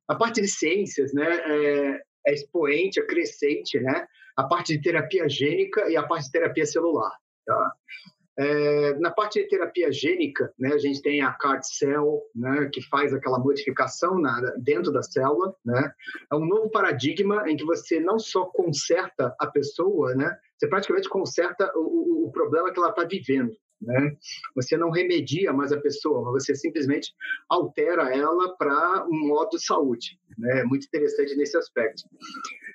A 0.08 0.14
parte 0.14 0.40
de 0.40 0.48
ciências, 0.48 1.12
né? 1.12 1.28
É, 1.28 2.02
é 2.26 2.34
expoente, 2.34 3.00
é 3.00 3.06
crescente, 3.06 3.78
né? 3.80 4.06
A 4.36 4.44
parte 4.44 4.76
de 4.76 4.82
terapia 4.82 5.28
gênica 5.28 5.88
e 5.88 5.96
a 5.96 6.02
parte 6.02 6.26
de 6.26 6.32
terapia 6.32 6.66
celular. 6.66 7.12
Tá? 7.46 7.72
É, 8.38 8.94
na 8.98 9.10
parte 9.10 9.42
de 9.42 9.48
terapia 9.48 9.92
gênica, 9.92 10.50
né, 10.58 10.72
a 10.72 10.78
gente 10.78 11.02
tem 11.02 11.20
a 11.20 11.32
CAR 11.32 11.60
Cell, 11.62 12.22
né, 12.34 12.70
que 12.72 12.80
faz 12.88 13.12
aquela 13.12 13.38
modificação 13.38 14.18
na, 14.18 14.40
dentro 14.56 14.90
da 14.90 15.02
célula. 15.02 15.54
Né? 15.64 15.92
É 16.32 16.36
um 16.36 16.46
novo 16.46 16.70
paradigma 16.70 17.44
em 17.50 17.56
que 17.56 17.64
você 17.64 18.00
não 18.00 18.18
só 18.18 18.46
conserta 18.46 19.34
a 19.38 19.46
pessoa, 19.46 20.14
né, 20.14 20.34
você 20.56 20.68
praticamente 20.68 21.08
conserta 21.08 21.70
o, 21.74 22.28
o 22.28 22.32
problema 22.32 22.72
que 22.72 22.78
ela 22.78 22.90
está 22.90 23.04
vivendo. 23.04 23.52
Né? 23.80 24.16
Você 24.54 24.76
não 24.76 24.90
remedia 24.90 25.52
mais 25.52 25.72
a 25.72 25.80
pessoa, 25.80 26.30
você 26.32 26.54
simplesmente 26.54 27.14
altera 27.48 28.14
ela 28.14 28.54
para 28.56 29.06
um 29.08 29.28
modo 29.28 29.50
de 29.56 29.64
saúde. 29.64 30.18
Né? 30.36 30.64
Muito 30.64 30.86
interessante 30.86 31.34
nesse 31.36 31.56
aspecto. 31.56 32.02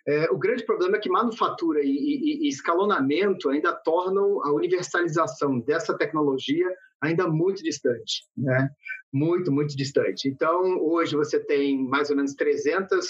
É, 0.07 0.29
o 0.31 0.37
grande 0.37 0.65
problema 0.65 0.97
é 0.97 0.99
que 0.99 1.09
manufatura 1.09 1.81
e, 1.83 1.89
e, 1.89 2.45
e, 2.45 2.49
escalonamento 2.49 3.49
ainda 3.49 3.73
tornam 3.73 4.43
a 4.43 4.51
universalização 4.51 5.59
dessa 5.59 5.97
tecnologia 5.97 6.67
ainda 7.01 7.27
muito 7.27 7.63
distante, 7.63 8.23
né? 8.37 8.69
Muito, 9.11 9.51
muito 9.51 9.75
distante. 9.75 10.27
Então, 10.27 10.77
hoje 10.81 11.15
você 11.15 11.39
tem 11.39 11.77
mais 11.87 12.09
ou 12.09 12.15
menos 12.15 12.33
300 12.33 13.07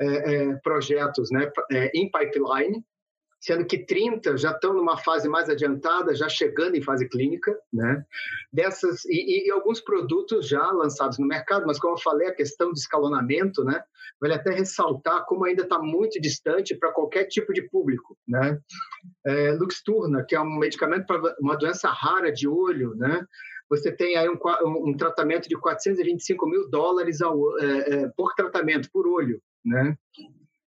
é, 0.00 0.06
é, 0.06 0.54
projetos 0.56 1.30
né, 1.30 1.50
é, 1.70 1.90
em 1.94 2.10
pipeline, 2.10 2.84
sendo 3.44 3.66
que 3.66 3.76
30 3.76 4.38
já 4.38 4.52
estão 4.52 4.72
numa 4.72 4.96
fase 4.96 5.28
mais 5.28 5.50
adiantada, 5.50 6.14
já 6.14 6.30
chegando 6.30 6.76
em 6.76 6.82
fase 6.82 7.06
clínica, 7.06 7.54
né? 7.70 8.02
Dessas 8.50 9.04
e, 9.04 9.46
e, 9.46 9.50
alguns 9.50 9.82
produtos 9.82 10.48
já 10.48 10.70
lançados 10.70 11.18
no 11.18 11.26
mercado, 11.26 11.66
mas 11.66 11.78
como 11.78 11.92
eu 11.92 12.00
falei, 12.00 12.28
a 12.28 12.34
questão 12.34 12.72
de 12.72 12.78
escalonamento, 12.78 13.62
né? 13.62 13.84
Vale 14.18 14.32
até 14.32 14.50
ressaltar 14.50 15.26
como 15.26 15.44
ainda 15.44 15.62
está 15.62 15.78
muito 15.78 16.18
distante 16.18 16.74
para 16.74 16.90
qualquer 16.90 17.24
tipo 17.24 17.52
de 17.52 17.60
público, 17.68 18.16
né? 18.26 18.58
É, 19.26 19.52
Luxturna, 19.52 20.24
que 20.26 20.34
é 20.34 20.40
um 20.40 20.58
medicamento 20.58 21.04
para 21.04 21.36
uma 21.38 21.56
doença 21.56 21.90
rara 21.90 22.32
de 22.32 22.48
olho, 22.48 22.94
né? 22.94 23.26
Você 23.68 23.92
tem 23.92 24.16
aí 24.16 24.26
um, 24.26 24.38
um 24.88 24.96
tratamento 24.96 25.50
de 25.50 25.56
425 25.58 26.46
mil 26.46 26.70
dólares 26.70 27.20
ao, 27.20 27.58
é, 27.58 27.64
é, 27.90 28.08
por 28.16 28.34
tratamento, 28.34 28.88
por 28.90 29.06
olho, 29.06 29.38
né? 29.62 29.98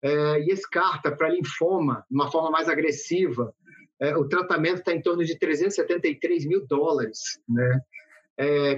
É, 0.03 0.41
e 0.41 0.51
carta 0.71 1.15
para 1.15 1.29
linfoma, 1.29 2.05
de 2.11 2.15
uma 2.15 2.31
forma 2.31 2.51
mais 2.51 2.69
agressiva, 2.69 3.55
é, 4.01 4.17
o 4.17 4.27
tratamento 4.27 4.79
está 4.79 4.95
em 4.95 5.03
torno 5.03 5.25
de 5.25 5.39
373 5.39 6.47
mil 6.47 6.67
dólares. 6.67 7.41
Né? 7.49 7.81
É, 8.39 8.75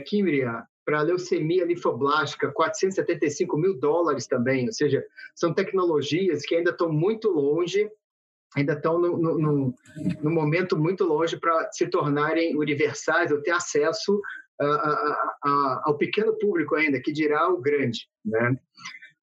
para 0.85 1.02
leucemia 1.02 1.64
linfoblástica, 1.64 2.50
475 2.50 3.57
mil 3.57 3.79
dólares 3.79 4.26
também. 4.26 4.67
Ou 4.67 4.73
seja, 4.73 5.05
são 5.35 5.55
tecnologias 5.55 6.43
que 6.43 6.57
ainda 6.57 6.71
estão 6.71 6.93
muito 6.93 7.31
longe, 7.31 7.88
ainda 8.57 8.73
estão 8.73 8.99
no, 8.99 9.17
no, 9.17 9.38
no, 9.38 9.75
no 10.23 10.31
momento 10.31 10.76
muito 10.76 11.05
longe 11.05 11.38
para 11.38 11.71
se 11.71 11.87
tornarem 11.87 12.57
universais 12.57 13.31
ou 13.31 13.41
ter 13.41 13.52
acesso 13.52 14.21
a, 14.61 14.67
a, 14.67 15.37
a, 15.45 15.83
ao 15.85 15.97
pequeno 15.97 16.37
público 16.38 16.75
ainda, 16.75 17.00
que 17.00 17.12
dirá 17.12 17.49
o 17.49 17.61
grande. 17.61 18.09
Né? 18.25 18.57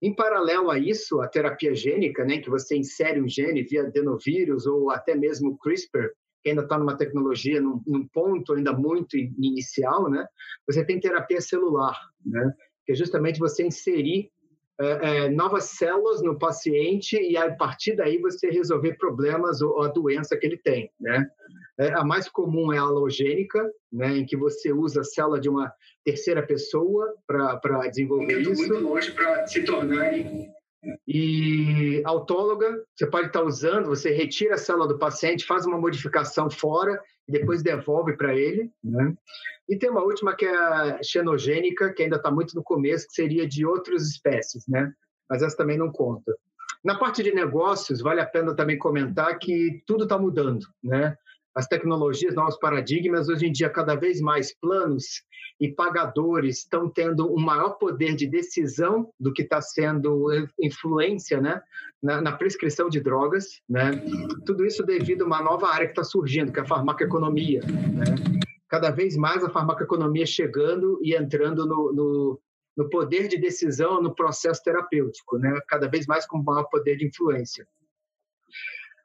Em 0.01 0.13
paralelo 0.13 0.71
a 0.71 0.79
isso, 0.79 1.19
a 1.21 1.27
terapia 1.27 1.75
gênica, 1.75 2.23
né, 2.23 2.39
que 2.39 2.49
você 2.49 2.77
insere 2.77 3.21
um 3.21 3.27
gene 3.27 3.63
via 3.63 3.83
adenovírus 3.83 4.65
ou 4.65 4.89
até 4.89 5.15
mesmo 5.15 5.57
CRISPR, 5.57 6.11
que 6.41 6.49
ainda 6.49 6.61
está 6.61 6.77
numa 6.77 6.97
tecnologia, 6.97 7.59
num, 7.59 7.81
num, 7.85 8.07
ponto 8.07 8.53
ainda 8.53 8.71
muito 8.71 9.17
inicial, 9.17 10.09
né, 10.09 10.25
você 10.65 10.85
tem 10.85 10.99
terapia 10.99 11.41
celular, 11.41 11.99
né, 12.25 12.53
que 12.85 12.93
é 12.93 12.95
justamente 12.95 13.39
você 13.39 13.65
inserir 13.65 14.31
é, 14.79 14.85
é, 15.25 15.29
novas 15.29 15.65
células 15.65 16.21
no 16.21 16.39
paciente 16.39 17.17
e 17.17 17.35
a 17.35 17.53
partir 17.53 17.97
daí 17.97 18.17
você 18.17 18.49
resolver 18.49 18.93
problemas 18.93 19.61
ou, 19.61 19.71
ou 19.71 19.83
a 19.83 19.89
doença 19.89 20.37
que 20.37 20.47
ele 20.47 20.57
tem, 20.57 20.89
né? 20.97 21.29
É, 21.77 21.93
a 21.93 22.03
mais 22.03 22.29
comum 22.29 22.71
é 22.71 22.77
a 22.77 22.83
halogênica, 22.83 23.69
né, 23.91 24.17
em 24.17 24.25
que 24.25 24.37
você 24.37 24.71
usa 24.71 25.01
a 25.01 25.03
célula 25.03 25.39
de 25.39 25.49
uma 25.49 25.69
terceira 26.11 26.41
pessoa 26.41 27.13
para 27.27 27.87
desenvolver 27.87 28.41
isso. 28.41 28.67
Muito 28.67 28.79
longe 28.79 29.11
para 29.11 29.47
se 29.47 29.63
tornar 29.63 30.13
e 31.07 32.01
autóloga, 32.05 32.83
você 32.95 33.05
pode 33.05 33.27
estar 33.27 33.43
usando, 33.43 33.87
você 33.87 34.11
retira 34.11 34.55
a 34.55 34.57
célula 34.57 34.87
do 34.87 34.97
paciente, 34.97 35.45
faz 35.45 35.65
uma 35.65 35.77
modificação 35.77 36.49
fora 36.49 36.99
e 37.27 37.31
depois 37.31 37.61
devolve 37.61 38.15
para 38.15 38.33
ele. 38.33 38.71
Né? 38.83 39.13
E 39.67 39.77
tem 39.77 39.89
uma 39.89 40.03
última 40.03 40.35
que 40.35 40.45
é 40.45 40.55
a 40.55 40.99
xenogênica, 41.03 41.93
que 41.93 42.03
ainda 42.03 42.15
está 42.15 42.31
muito 42.31 42.55
no 42.55 42.63
começo, 42.63 43.07
que 43.07 43.13
seria 43.13 43.47
de 43.47 43.65
outras 43.65 44.03
espécies, 44.07 44.63
né? 44.67 44.91
mas 45.29 45.43
essa 45.43 45.57
também 45.57 45.77
não 45.77 45.91
conta. 45.91 46.33
Na 46.83 46.97
parte 46.97 47.21
de 47.21 47.33
negócios, 47.33 47.99
vale 48.01 48.21
a 48.21 48.25
pena 48.25 48.55
também 48.55 48.77
comentar 48.77 49.37
que 49.37 49.83
tudo 49.85 50.05
está 50.05 50.17
mudando. 50.17 50.65
Né? 50.81 51.13
As 51.59 51.67
tecnologias, 51.67 52.33
novos 52.35 52.57
paradigmas, 52.57 53.27
hoje 53.27 53.45
em 53.45 53.51
dia, 53.51 53.69
cada 53.69 53.93
vez 53.93 54.21
mais 54.21 54.55
planos 54.55 55.23
e 55.59 55.67
pagadores 55.67 56.59
estão 56.59 56.89
tendo 56.89 57.29
um 57.29 57.37
maior 57.37 57.71
poder 57.71 58.15
de 58.15 58.25
decisão 58.25 59.11
do 59.19 59.33
que 59.33 59.41
está 59.41 59.59
sendo 59.59 60.29
influência 60.57 61.41
né, 61.41 61.61
na, 62.01 62.21
na, 62.21 62.31
prescrição 62.31 62.87
de 62.87 63.01
drogas. 63.01 63.61
Né? 63.67 63.91
Tudo 64.45 64.65
isso 64.65 64.85
devido 64.85 65.23
a 65.23 65.27
uma 65.27 65.43
nova 65.43 65.67
área 65.67 65.85
que 65.85 65.91
está 65.91 66.03
surgindo, 66.05 66.53
que 66.53 66.61
é 66.61 66.63
a 66.63 66.65
farmacoeconomia. 66.65 67.59
Né? 67.59 68.05
Cada 68.69 68.89
vez 68.89 69.17
mais 69.17 69.43
a 69.43 69.49
farmacoeconomia 69.49 70.25
chegando 70.25 70.97
e 71.03 71.13
entrando 71.13 71.65
no, 71.65 71.91
no, 71.91 72.41
no 72.77 72.89
poder 72.89 73.27
de 73.27 73.37
decisão, 73.37 74.01
no 74.01 74.15
processo 74.15 74.63
terapêutico, 74.63 75.37
né? 75.37 75.59
cada 75.67 75.89
vez 75.89 76.07
mais 76.07 76.25
com 76.25 76.41
maior 76.41 76.69
poder 76.69 76.95
de 76.95 77.05
influência. 77.05 77.67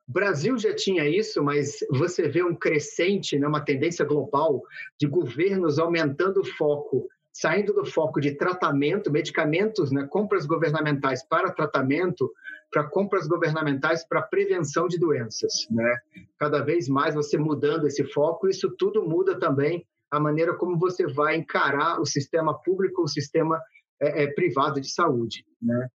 Brasil 0.06 0.58
já 0.58 0.74
tinha 0.74 1.08
isso, 1.08 1.42
mas 1.42 1.78
você 1.90 2.28
vê 2.28 2.42
um 2.42 2.54
crescente, 2.54 3.38
né, 3.38 3.46
uma 3.46 3.64
tendência 3.64 4.04
global 4.04 4.62
de 5.00 5.06
governos 5.06 5.78
aumentando 5.78 6.40
o 6.40 6.44
foco, 6.44 7.08
saindo 7.32 7.72
do 7.72 7.84
foco 7.84 8.20
de 8.20 8.32
tratamento, 8.36 9.10
medicamentos, 9.10 9.90
né, 9.90 10.06
compras 10.10 10.46
governamentais 10.46 11.26
para 11.26 11.50
tratamento, 11.50 12.30
para 12.70 12.84
compras 12.84 13.26
governamentais 13.26 14.06
para 14.06 14.20
prevenção 14.20 14.88
de 14.88 14.98
doenças. 14.98 15.66
Né? 15.70 15.96
Cada 16.38 16.60
vez 16.60 16.88
mais 16.88 17.14
você 17.14 17.38
mudando 17.38 17.86
esse 17.86 18.04
foco, 18.04 18.48
isso 18.48 18.70
tudo 18.76 19.08
muda 19.08 19.38
também 19.38 19.86
a 20.10 20.20
maneira 20.20 20.54
como 20.54 20.78
você 20.78 21.06
vai 21.06 21.36
encarar 21.36 22.00
o 22.00 22.06
sistema 22.06 22.54
público, 22.62 23.02
o 23.02 23.08
sistema 23.08 23.60
é, 24.00 24.24
é, 24.24 24.26
privado 24.26 24.80
de 24.80 24.92
saúde. 24.92 25.44
Né? 25.60 25.88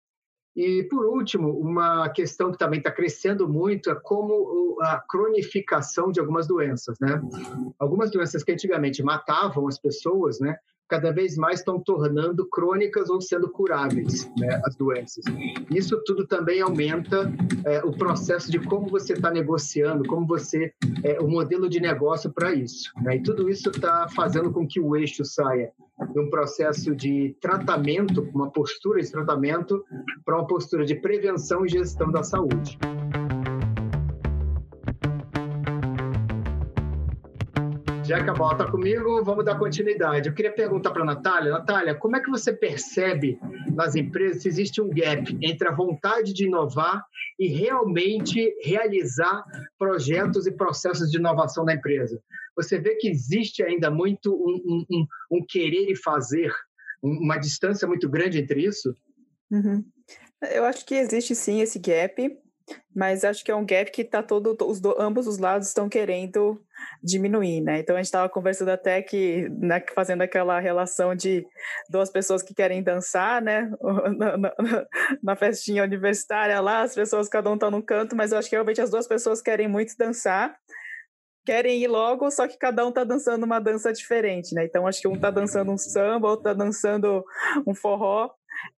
E, 0.57 0.81
por 0.85 1.05
último, 1.05 1.51
uma 1.51 2.09
questão 2.09 2.51
que 2.51 2.57
também 2.57 2.79
está 2.79 2.91
crescendo 2.91 3.47
muito 3.47 3.91
é 3.91 3.95
como 3.95 4.75
a 4.81 4.99
cronificação 5.07 6.11
de 6.11 6.19
algumas 6.19 6.47
doenças, 6.47 6.97
né? 6.99 7.21
Algumas 7.77 8.09
doenças 8.09 8.43
que 8.43 8.51
antigamente 8.51 9.03
matavam 9.03 9.67
as 9.67 9.77
pessoas, 9.77 10.39
né? 10.39 10.57
Cada 10.87 11.11
vez 11.11 11.37
mais 11.37 11.59
estão 11.59 11.79
tornando 11.79 12.47
crônicas 12.47 13.09
ou 13.09 13.21
sendo 13.21 13.49
curáveis 13.49 14.29
né, 14.37 14.61
as 14.65 14.75
doenças. 14.75 15.23
Isso 15.69 16.01
tudo 16.05 16.25
também 16.25 16.61
aumenta 16.61 17.31
é, 17.65 17.83
o 17.83 17.91
processo 17.91 18.51
de 18.51 18.59
como 18.59 18.87
você 18.87 19.13
está 19.13 19.29
negociando, 19.31 20.07
como 20.07 20.25
você 20.25 20.73
é, 21.03 21.19
o 21.19 21.27
modelo 21.27 21.69
de 21.69 21.79
negócio 21.79 22.31
para 22.31 22.53
isso. 22.53 22.91
Né? 23.01 23.17
E 23.17 23.23
tudo 23.23 23.49
isso 23.49 23.69
está 23.69 24.07
fazendo 24.09 24.51
com 24.51 24.67
que 24.67 24.79
o 24.79 24.95
eixo 24.95 25.25
saia 25.25 25.71
de 26.13 26.19
um 26.19 26.29
processo 26.29 26.95
de 26.95 27.35
tratamento, 27.41 28.21
uma 28.33 28.51
postura 28.51 29.01
de 29.01 29.11
tratamento, 29.11 29.83
para 30.23 30.37
uma 30.37 30.47
postura 30.47 30.85
de 30.85 30.95
prevenção 30.95 31.65
e 31.65 31.69
gestão 31.69 32.11
da 32.11 32.23
saúde. 32.23 32.77
Já 38.07 38.23
que 38.23 38.29
a 38.29 38.33
bola 38.33 38.53
está 38.53 38.71
comigo, 38.71 39.21
vamos 39.21 39.43
dar 39.43 39.59
continuidade. 39.59 40.29
Eu 40.29 40.33
queria 40.33 40.53
perguntar 40.53 40.91
para 40.91 41.01
a 41.01 41.05
Natália. 41.05 41.51
Natália, 41.51 41.93
como 41.93 42.15
é 42.15 42.21
que 42.21 42.29
você 42.29 42.53
percebe 42.53 43.37
nas 43.75 43.95
empresas 43.95 44.43
se 44.43 44.47
existe 44.47 44.81
um 44.81 44.89
gap 44.89 45.37
entre 45.41 45.67
a 45.67 45.73
vontade 45.73 46.31
de 46.31 46.45
inovar 46.45 47.03
e 47.37 47.49
realmente 47.49 48.55
realizar 48.63 49.43
projetos 49.77 50.47
e 50.47 50.53
processos 50.53 51.11
de 51.11 51.17
inovação 51.17 51.65
da 51.65 51.73
empresa? 51.73 52.23
Você 52.55 52.79
vê 52.79 52.95
que 52.95 53.09
existe 53.09 53.61
ainda 53.61 53.91
muito 53.91 54.33
um, 54.33 54.85
um, 54.89 55.07
um 55.29 55.45
querer 55.45 55.91
e 55.91 55.95
fazer, 55.97 56.53
uma 57.03 57.37
distância 57.37 57.85
muito 57.85 58.07
grande 58.07 58.39
entre 58.39 58.63
isso? 58.63 58.95
Uhum. 59.51 59.83
Eu 60.53 60.63
acho 60.63 60.85
que 60.85 60.95
existe 60.95 61.35
sim 61.35 61.59
esse 61.59 61.77
gap. 61.77 62.39
Mas 62.93 63.23
acho 63.23 63.45
que 63.45 63.51
é 63.51 63.55
um 63.55 63.65
gap 63.65 63.91
que 63.91 64.03
tá 64.03 64.21
todo, 64.21 64.57
os 64.65 64.81
do, 64.81 64.99
ambos 64.99 65.25
os 65.25 65.37
lados 65.37 65.69
estão 65.69 65.87
querendo 65.87 66.61
diminuir, 67.03 67.61
né? 67.61 67.79
Então 67.79 67.95
a 67.95 67.99
gente 67.99 68.05
estava 68.05 68.29
conversando 68.29 68.69
até 68.69 69.01
que, 69.01 69.47
né, 69.49 69.83
fazendo 69.93 70.21
aquela 70.21 70.59
relação 70.59 71.15
de 71.15 71.45
duas 71.89 72.09
pessoas 72.09 72.43
que 72.43 72.53
querem 72.53 72.83
dançar, 72.83 73.41
né? 73.41 73.69
Na, 74.17 74.37
na, 74.37 74.53
na 75.21 75.35
festinha 75.35 75.83
universitária 75.83 76.59
lá, 76.59 76.81
as 76.81 76.95
pessoas, 76.95 77.29
cada 77.29 77.51
um 77.51 77.57
tá 77.57 77.69
num 77.69 77.81
canto, 77.81 78.15
mas 78.15 78.31
eu 78.31 78.37
acho 78.37 78.49
que 78.49 78.55
realmente 78.55 78.81
as 78.81 78.89
duas 78.89 79.07
pessoas 79.07 79.41
querem 79.41 79.67
muito 79.67 79.95
dançar, 79.97 80.55
querem 81.45 81.81
ir 81.81 81.87
logo, 81.87 82.29
só 82.31 82.47
que 82.47 82.57
cada 82.57 82.85
um 82.85 82.91
tá 82.91 83.03
dançando 83.03 83.43
uma 83.43 83.59
dança 83.59 83.93
diferente, 83.93 84.53
né? 84.55 84.65
Então 84.65 84.87
acho 84.87 85.01
que 85.01 85.07
um 85.07 85.19
tá 85.19 85.29
dançando 85.29 85.71
um 85.71 85.77
samba, 85.77 86.29
outro 86.29 86.43
tá 86.43 86.53
dançando 86.53 87.23
um 87.65 87.73
forró. 87.75 88.29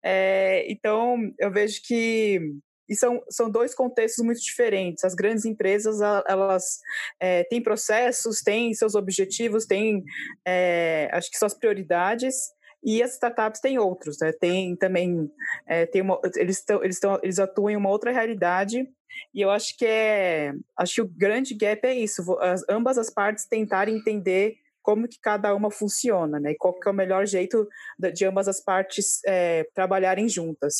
É, 0.04 0.70
então 0.72 1.18
eu 1.40 1.52
vejo 1.52 1.82
que 1.84 2.40
e 2.90 2.96
são, 2.96 3.22
são 3.30 3.50
dois 3.50 3.76
contextos 3.76 4.26
muito 4.26 4.42
diferentes. 4.42 5.04
As 5.04 5.14
grandes 5.14 5.46
empresas, 5.46 6.02
elas 6.28 6.80
é, 7.20 7.44
têm 7.44 7.62
processos, 7.62 8.42
têm 8.42 8.74
seus 8.74 8.96
objetivos, 8.96 9.66
têm, 9.66 10.04
é, 10.46 11.08
acho 11.14 11.30
que 11.30 11.38
suas 11.38 11.54
prioridades, 11.54 12.36
e 12.84 13.04
as 13.04 13.14
startups 13.14 13.60
têm 13.60 13.78
outros, 13.78 14.18
né? 14.20 14.32
Tem 14.32 14.76
também, 14.76 15.30
é, 15.68 15.86
tem 15.86 16.02
uma, 16.02 16.20
eles, 16.36 16.64
eles, 16.82 17.00
eles 17.22 17.40
atuam 17.40 17.70
em 17.70 17.76
uma 17.76 17.90
outra 17.90 18.12
realidade, 18.12 18.88
e 19.34 19.42
eu 19.42 19.52
acho 19.52 19.78
que 19.78 19.86
é, 19.86 20.54
acho 20.78 20.96
que 20.96 21.02
o 21.02 21.08
grande 21.08 21.54
gap 21.54 21.86
é 21.86 21.94
isso, 21.94 22.38
as, 22.40 22.64
ambas 22.70 22.98
as 22.98 23.10
partes 23.10 23.46
tentarem 23.46 23.98
entender 23.98 24.58
como 24.90 25.08
que 25.08 25.20
cada 25.22 25.54
uma 25.54 25.70
funciona, 25.70 26.40
né? 26.40 26.54
E 26.54 26.56
qual 26.56 26.74
que 26.74 26.90
é 26.90 26.92
o 26.92 26.96
melhor 26.96 27.24
jeito 27.28 27.70
de, 28.00 28.26
ambas 28.26 28.48
as 28.48 28.60
partes 28.60 29.20
é, 29.24 29.64
trabalharem 29.76 30.28
juntas. 30.28 30.78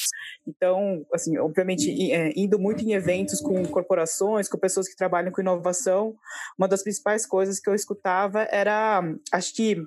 Então, 0.48 1.06
assim, 1.14 1.38
obviamente, 1.38 2.12
é, 2.12 2.34
indo 2.36 2.58
muito 2.58 2.84
em 2.84 2.94
eventos 2.94 3.40
com 3.40 3.64
corporações, 3.68 4.50
com 4.50 4.58
pessoas 4.58 4.90
que 4.90 4.96
trabalham 4.96 5.32
com 5.32 5.42
inovação, 5.42 6.16
uma 6.58 6.68
das 6.68 6.82
principais 6.82 7.24
coisas 7.24 7.60
que 7.60 7.70
eu 7.70 7.76
escutava 7.76 8.48
era, 8.50 9.04
acho 9.32 9.54
que 9.54 9.78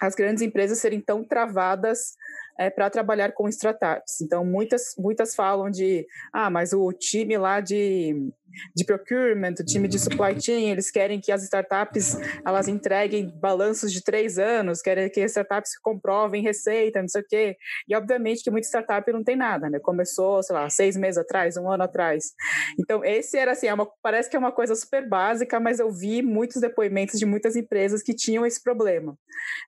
as 0.00 0.14
grandes 0.14 0.42
empresas 0.42 0.78
serem 0.78 1.02
tão 1.02 1.22
travadas 1.22 2.16
é, 2.58 2.68
para 2.68 2.90
trabalhar 2.90 3.32
com 3.32 3.48
startups. 3.48 4.20
Então, 4.20 4.44
muitas, 4.44 4.94
muitas 4.98 5.34
falam 5.34 5.70
de, 5.70 6.06
ah, 6.32 6.50
mas 6.50 6.72
o 6.72 6.92
time 6.92 7.38
lá 7.38 7.60
de, 7.60 8.32
de 8.74 8.84
procurement, 8.84 9.54
o 9.60 9.64
time 9.64 9.86
de 9.86 9.98
supply 9.98 10.40
chain, 10.40 10.70
eles 10.70 10.90
querem 10.90 11.20
que 11.20 11.30
as 11.30 11.44
startups 11.44 12.16
elas 12.44 12.66
entreguem 12.66 13.32
balanços 13.40 13.92
de 13.92 14.02
três 14.02 14.38
anos, 14.38 14.82
querem 14.82 15.08
que 15.08 15.20
as 15.20 15.30
startups 15.30 15.78
comprovem 15.78 16.42
receita, 16.42 17.00
não 17.00 17.08
sei 17.08 17.22
o 17.22 17.26
quê. 17.28 17.56
E, 17.88 17.94
obviamente, 17.94 18.42
que 18.42 18.50
muita 18.50 18.66
startup 18.66 19.10
não 19.12 19.22
tem 19.22 19.36
nada, 19.36 19.70
né? 19.70 19.78
Começou, 19.78 20.42
sei 20.42 20.54
lá, 20.54 20.68
seis 20.68 20.96
meses 20.96 21.18
atrás, 21.18 21.56
um 21.56 21.70
ano 21.70 21.84
atrás. 21.84 22.32
Então, 22.78 23.04
esse 23.04 23.38
era 23.38 23.52
assim, 23.52 23.68
é 23.68 23.74
uma, 23.74 23.86
parece 24.02 24.28
que 24.28 24.34
é 24.34 24.38
uma 24.38 24.52
coisa 24.52 24.74
super 24.74 25.08
básica, 25.08 25.60
mas 25.60 25.78
eu 25.78 25.92
vi 25.92 26.22
muitos 26.22 26.60
depoimentos 26.60 27.18
de 27.18 27.26
muitas 27.26 27.54
empresas 27.54 28.02
que 28.02 28.14
tinham 28.14 28.44
esse 28.44 28.60
problema. 28.60 29.16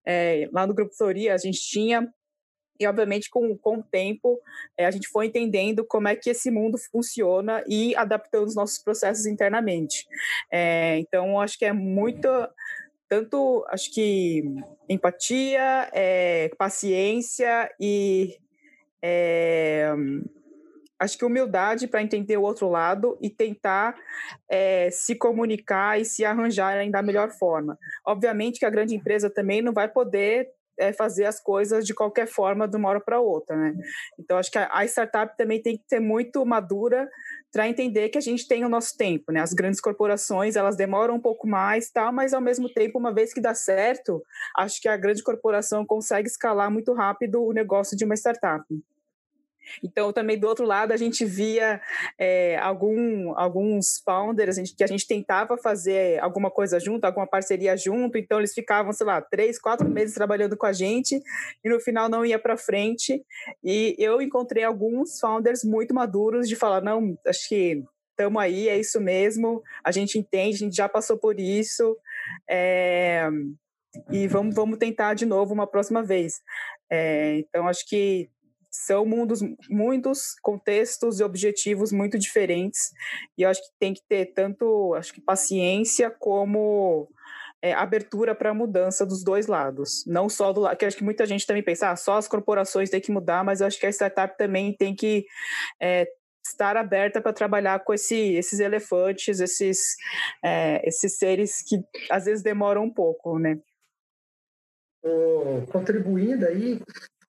É, 0.05 0.49
lá 0.53 0.67
no 0.67 0.75
Grupo 0.75 0.95
Floria, 0.97 1.35
a 1.35 1.39
gente 1.39 1.61
tinha 1.61 2.09
e, 2.81 2.87
obviamente, 2.87 3.29
com, 3.29 3.57
com 3.59 3.77
o 3.77 3.83
tempo, 3.83 4.41
é, 4.77 4.87
a 4.87 4.91
gente 4.91 5.07
foi 5.09 5.27
entendendo 5.27 5.85
como 5.85 6.09
é 6.09 6.17
que 6.17 6.31
esse 6.31 6.51
mundo 6.51 6.79
funciona 6.79 7.63
e 7.69 7.95
adaptando 7.95 8.47
os 8.47 8.55
nossos 8.55 8.79
processos 8.79 9.27
internamente. 9.27 10.07
É, 10.51 10.99
então, 10.99 11.39
acho 11.39 11.59
que 11.59 11.67
é 11.67 11.73
muito 11.73 12.29
tanto 13.07 13.67
acho 13.69 13.93
que 13.93 14.45
empatia, 14.89 15.91
é, 15.93 16.49
paciência 16.57 17.69
e 17.81 18.39
é, 19.03 19.93
acho 20.97 21.19
que 21.19 21.25
humildade 21.25 21.89
para 21.89 22.03
entender 22.03 22.37
o 22.37 22.43
outro 22.43 22.69
lado 22.69 23.19
e 23.21 23.29
tentar 23.29 23.97
é, 24.49 24.91
se 24.93 25.17
comunicar 25.17 26.01
e 26.01 26.05
se 26.05 26.25
arranjar 26.25 26.89
da 26.89 27.03
melhor 27.03 27.31
forma. 27.31 27.77
Obviamente 28.07 28.61
que 28.61 28.67
a 28.67 28.71
grande 28.71 28.95
empresa 28.95 29.29
também 29.29 29.61
não 29.61 29.73
vai 29.73 29.89
poder 29.89 30.49
é, 30.81 30.93
fazer 30.93 31.27
as 31.27 31.39
coisas 31.39 31.87
de 31.87 31.95
qualquer 31.95 32.27
forma 32.27 32.67
de 32.67 32.77
uma 32.77 32.89
hora 32.89 33.01
para 33.01 33.21
outra, 33.21 33.57
né? 33.57 33.75
Então 34.19 34.39
acho 34.39 34.51
que 34.51 34.59
a, 34.59 34.69
a 34.73 34.85
startup 34.87 35.37
também 35.37 35.63
tem 35.63 35.77
que 35.77 35.85
ser 35.87 36.01
muito 36.01 36.45
madura 36.45 37.09
para 37.53 37.69
entender 37.69 38.09
que 38.09 38.19
a 38.19 38.21
gente 38.21 38.49
tem 38.49 38.65
o 38.65 38.69
nosso 38.69 38.97
tempo, 38.97 39.31
né? 39.31 39.41
As 39.41 39.53
grandes 39.53 39.81
corporações 39.81 40.57
elas 40.57 40.77
demoram 40.77 41.15
um 41.15 41.21
pouco 41.21 41.47
mais, 41.47 41.91
tal, 41.91 42.13
mas 42.13 42.33
ao 42.33 42.41
mesmo 42.41 42.73
tempo, 42.73 42.99
uma 42.99 43.13
vez 43.13 43.33
que 43.33 43.41
dá 43.41 43.55
certo, 43.55 44.23
acho 44.57 44.81
que 44.81 44.89
a 44.89 44.97
grande 44.97 45.23
corporação 45.23 45.85
consegue 45.85 46.29
escalar 46.29 46.71
muito 46.71 46.93
rápido 46.95 47.43
o 47.43 47.53
negócio 47.53 47.97
de 47.97 48.05
uma 48.05 48.15
startup. 48.15 48.65
Então, 49.83 50.13
também 50.13 50.39
do 50.39 50.47
outro 50.47 50.65
lado, 50.65 50.93
a 50.93 50.97
gente 50.97 51.25
via 51.25 51.81
é, 52.19 52.59
algum, 52.59 53.37
alguns 53.39 54.01
founders 54.05 54.57
a 54.57 54.61
gente, 54.61 54.75
que 54.75 54.85
a 54.85 54.87
gente 54.87 55.07
tentava 55.07 55.57
fazer 55.57 56.21
alguma 56.21 56.51
coisa 56.51 56.79
junto, 56.81 57.05
alguma 57.05 57.27
parceria 57.27 57.77
junto, 57.77 58.19
então 58.19 58.39
eles 58.39 58.55
ficavam, 58.55 58.93
sei 58.93 59.07
lá, 59.07 59.21
três, 59.21 59.59
quatro 59.59 59.89
meses 59.89 60.15
trabalhando 60.15 60.57
com 60.57 60.67
a 60.67 60.73
gente 60.73 61.23
e 61.65 61.69
no 61.69 61.81
final 61.81 62.09
não 62.09 62.25
ia 62.25 62.39
para 62.39 62.57
frente. 62.57 63.23
E 63.63 63.95
eu 63.99 64.21
encontrei 64.21 64.65
alguns 64.65 65.19
founders 65.19 65.65
muito 65.65 65.95
maduros 65.95 66.49
de 66.49 66.57
falar: 66.57 66.81
não, 66.81 67.19
acho 67.27 67.49
que 67.49 67.83
estamos 68.11 68.43
aí, 68.43 68.69
é 68.69 68.79
isso 68.79 69.01
mesmo, 69.01 69.63
a 69.83 69.91
gente 69.91 70.19
entende, 70.19 70.57
a 70.57 70.59
gente 70.59 70.77
já 70.77 70.89
passou 70.89 71.17
por 71.17 71.41
isso. 71.41 71.97
É, 72.49 73.29
e 74.11 74.29
vamos, 74.29 74.55
vamos 74.55 74.79
tentar 74.79 75.15
de 75.15 75.27
novo 75.27 75.55
uma 75.55 75.67
próxima 75.67 76.03
vez. 76.03 76.41
É, 76.91 77.39
então, 77.39 77.67
acho 77.67 77.89
que 77.89 78.29
são 78.71 79.05
mundos, 79.05 79.41
muitos 79.69 80.35
contextos 80.41 81.19
e 81.19 81.25
objetivos 81.25 81.91
muito 81.91 82.19
diferentes. 82.19 82.91
E 83.37 83.43
eu 83.43 83.49
acho 83.49 83.61
que 83.61 83.71
tem 83.79 83.93
que 83.93 84.03
ter 84.09 84.27
tanto, 84.27 84.95
acho 84.95 85.13
que 85.13 85.21
paciência 85.21 86.11
como 86.11 87.09
é, 87.63 87.73
abertura 87.73 88.35
para 88.35 88.51
a 88.51 88.55
mudança 88.55 89.05
dos 89.05 89.25
dois 89.25 89.47
lados. 89.47 90.05
Não 90.07 90.29
só 90.29 90.53
do 90.53 90.61
lado, 90.61 90.77
que 90.77 90.85
acho 90.85 90.97
que 90.97 91.05
muita 91.05 91.27
gente 91.27 91.47
também 91.47 91.63
pensa, 91.63 91.91
ah, 91.91 91.97
só 91.97 92.17
as 92.17 92.29
corporações 92.29 92.91
têm 92.91 93.01
que 93.01 93.13
mudar, 93.13 93.45
mas 93.45 93.61
eu 93.61 93.67
acho 93.67 93.79
que 93.79 93.87
a 93.87 93.93
startup 93.93 94.37
também 94.39 94.75
tem 94.75 94.95
que 94.95 95.27
é, 95.81 96.07
estar 96.47 96.77
aberta 96.77 97.21
para 97.21 97.33
trabalhar 97.33 97.81
com 97.81 97.93
esse, 97.93 98.35
esses 98.35 98.61
elefantes, 98.61 99.41
esses, 99.41 99.97
é, 100.45 100.87
esses 100.87 101.19
seres 101.19 101.63
que 101.67 101.77
às 102.11 102.25
vezes 102.25 102.43
demoram 102.43 102.85
um 102.85 102.93
pouco, 102.93 103.39
né? 103.39 103.59
Contribuindo 105.73 106.47
aí, 106.47 106.79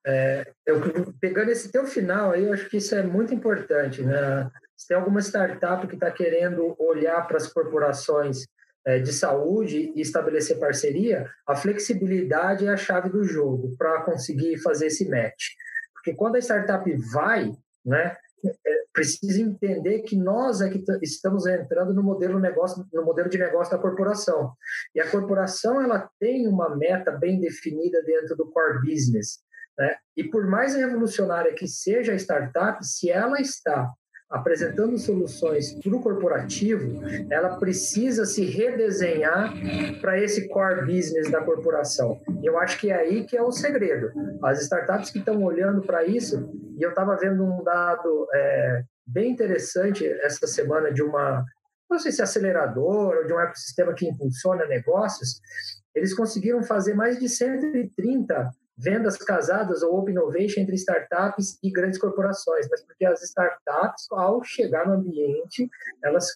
é, 0.06 0.52
eu, 0.66 0.82
pegando 1.20 1.52
esse 1.52 1.72
teu 1.72 1.86
final 1.86 2.32
aí, 2.32 2.44
eu 2.44 2.54
acho 2.54 2.70
que 2.70 2.78
isso 2.78 2.96
é 2.96 3.04
muito 3.04 3.34
importante, 3.34 4.02
né? 4.02 4.50
Se 4.76 4.88
tem 4.88 4.98
alguma 4.98 5.22
startup 5.22 5.86
que 5.88 5.94
está 5.94 6.10
querendo 6.10 6.76
olhar 6.80 7.28
para 7.28 7.38
as 7.38 7.48
corporações 7.48 8.48
é, 8.86 9.00
de 9.00 9.14
saúde 9.14 9.92
e 9.96 10.02
estabelecer 10.02 10.58
parceria, 10.58 11.30
a 11.48 11.56
flexibilidade 11.56 12.66
é 12.66 12.70
a 12.70 12.78
chave 12.78 13.10
do 13.10 13.24
jogo 13.24 13.76
para 13.78 14.02
conseguir 14.02 14.58
fazer 14.58 14.88
esse 14.88 15.08
match. 15.08 15.50
Porque 15.94 16.16
quando 16.16 16.36
a 16.36 16.40
startup 16.40 16.92
vai, 17.14 17.52
né, 17.86 18.18
é, 18.44 18.84
precisa 18.92 19.40
entender 19.40 20.00
que 20.00 20.16
nós 20.16 20.62
é 20.62 20.70
que 20.70 20.84
estamos 21.04 21.46
entrando 21.46 21.94
no 21.94 22.02
modelo 22.02 22.40
negócio, 22.40 22.84
no 22.92 23.06
modelo 23.06 23.30
de 23.30 23.38
negócio 23.38 23.72
da 23.72 23.82
corporação. 23.82 24.54
E 24.96 25.00
a 25.00 25.10
corporação 25.10 25.80
ela 25.80 26.10
tem 26.20 26.48
uma 26.48 26.76
meta 26.76 27.12
bem 27.12 27.40
definida 27.40 28.02
dentro 28.04 28.36
do 28.36 28.50
core 28.50 28.80
business. 28.80 29.44
Né? 29.78 29.96
E 30.18 30.24
por 30.24 30.48
mais 30.48 30.76
revolucionária 30.76 31.54
que 31.54 31.68
seja 31.68 32.14
a 32.14 32.16
startup, 32.16 32.86
se 32.86 33.10
ela 33.10 33.40
está 33.40 33.92
apresentando 34.32 34.98
soluções 34.98 35.74
para 35.74 35.94
o 35.94 36.02
corporativo, 36.02 37.02
ela 37.30 37.58
precisa 37.58 38.26
se 38.26 38.46
redesenhar 38.46 39.54
para 40.00 40.18
esse 40.18 40.48
core 40.48 40.86
business 40.86 41.30
da 41.30 41.44
corporação. 41.44 42.18
E 42.42 42.46
eu 42.46 42.58
acho 42.58 42.80
que 42.80 42.90
é 42.90 42.96
aí 42.96 43.26
que 43.26 43.36
é 43.36 43.42
o 43.42 43.52
segredo. 43.52 44.10
As 44.42 44.62
startups 44.62 45.10
que 45.10 45.20
estão 45.20 45.44
olhando 45.44 45.82
para 45.82 46.06
isso, 46.06 46.50
e 46.78 46.82
eu 46.82 46.92
estava 46.92 47.18
vendo 47.18 47.44
um 47.44 47.62
dado 47.62 48.28
é, 48.34 48.84
bem 49.06 49.32
interessante 49.32 50.08
essa 50.08 50.48
semana 50.48 50.94
de 50.94 51.04
uma, 51.04 51.44
não 51.90 52.00
sei 52.00 52.14
se 52.14 52.22
é 52.22 52.24
aceleradora 52.24 53.20
ou 53.20 53.28
de 53.28 53.34
um 53.34 53.40
ecossistema 53.40 53.94
que 53.94 54.08
impulsiona 54.08 54.66
negócios, 54.66 55.42
eles 55.94 56.14
conseguiram 56.14 56.64
fazer 56.64 56.94
mais 56.94 57.20
de 57.20 57.28
130 57.28 58.50
vendas 58.82 59.18
casadas 59.18 59.84
ou 59.84 60.00
open 60.00 60.14
innovation 60.14 60.62
entre 60.62 60.76
startups 60.76 61.60
e 61.64 61.72
grandes 61.72 62.00
corporações, 62.00 62.68
mas 62.70 62.84
porque 62.84 63.06
as 63.06 63.22
startups, 63.22 64.08
ao 64.12 64.44
chegar 64.44 64.88
no 64.88 64.94
ambiente, 64.94 65.70
elas 66.04 66.28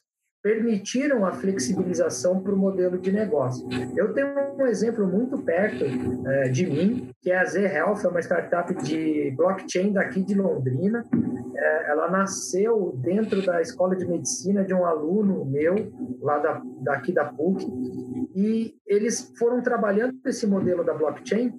permitiram 0.46 1.26
a 1.26 1.32
flexibilização 1.32 2.40
para 2.40 2.54
o 2.54 2.56
modelo 2.56 3.00
de 3.00 3.12
negócio. 3.12 3.68
Eu 3.98 4.14
tenho 4.14 4.28
um 4.60 4.68
exemplo 4.68 5.08
muito 5.08 5.40
perto 5.40 5.84
é, 6.28 6.50
de 6.50 6.68
mim, 6.68 7.10
que 7.20 7.32
é 7.32 7.40
a 7.40 7.46
Z 7.46 7.62
Health, 7.66 8.02
é 8.04 8.08
uma 8.08 8.20
startup 8.20 8.72
de 8.84 9.34
blockchain 9.36 9.92
daqui 9.92 10.22
de 10.22 10.36
Londrina. 10.36 11.04
É, 11.56 11.90
ela 11.90 12.12
nasceu 12.12 12.94
dentro 13.02 13.44
da 13.44 13.60
escola 13.60 13.96
de 13.96 14.06
medicina 14.06 14.64
de 14.64 14.72
um 14.72 14.86
aluno 14.86 15.44
meu, 15.46 15.92
lá 16.22 16.38
da, 16.38 16.62
daqui 16.82 17.12
da 17.12 17.26
PUC, 17.26 17.66
e 18.36 18.76
eles 18.86 19.34
foram 19.40 19.64
trabalhando 19.64 20.16
esse 20.28 20.46
modelo 20.46 20.84
da 20.84 20.94
blockchain 20.94 21.52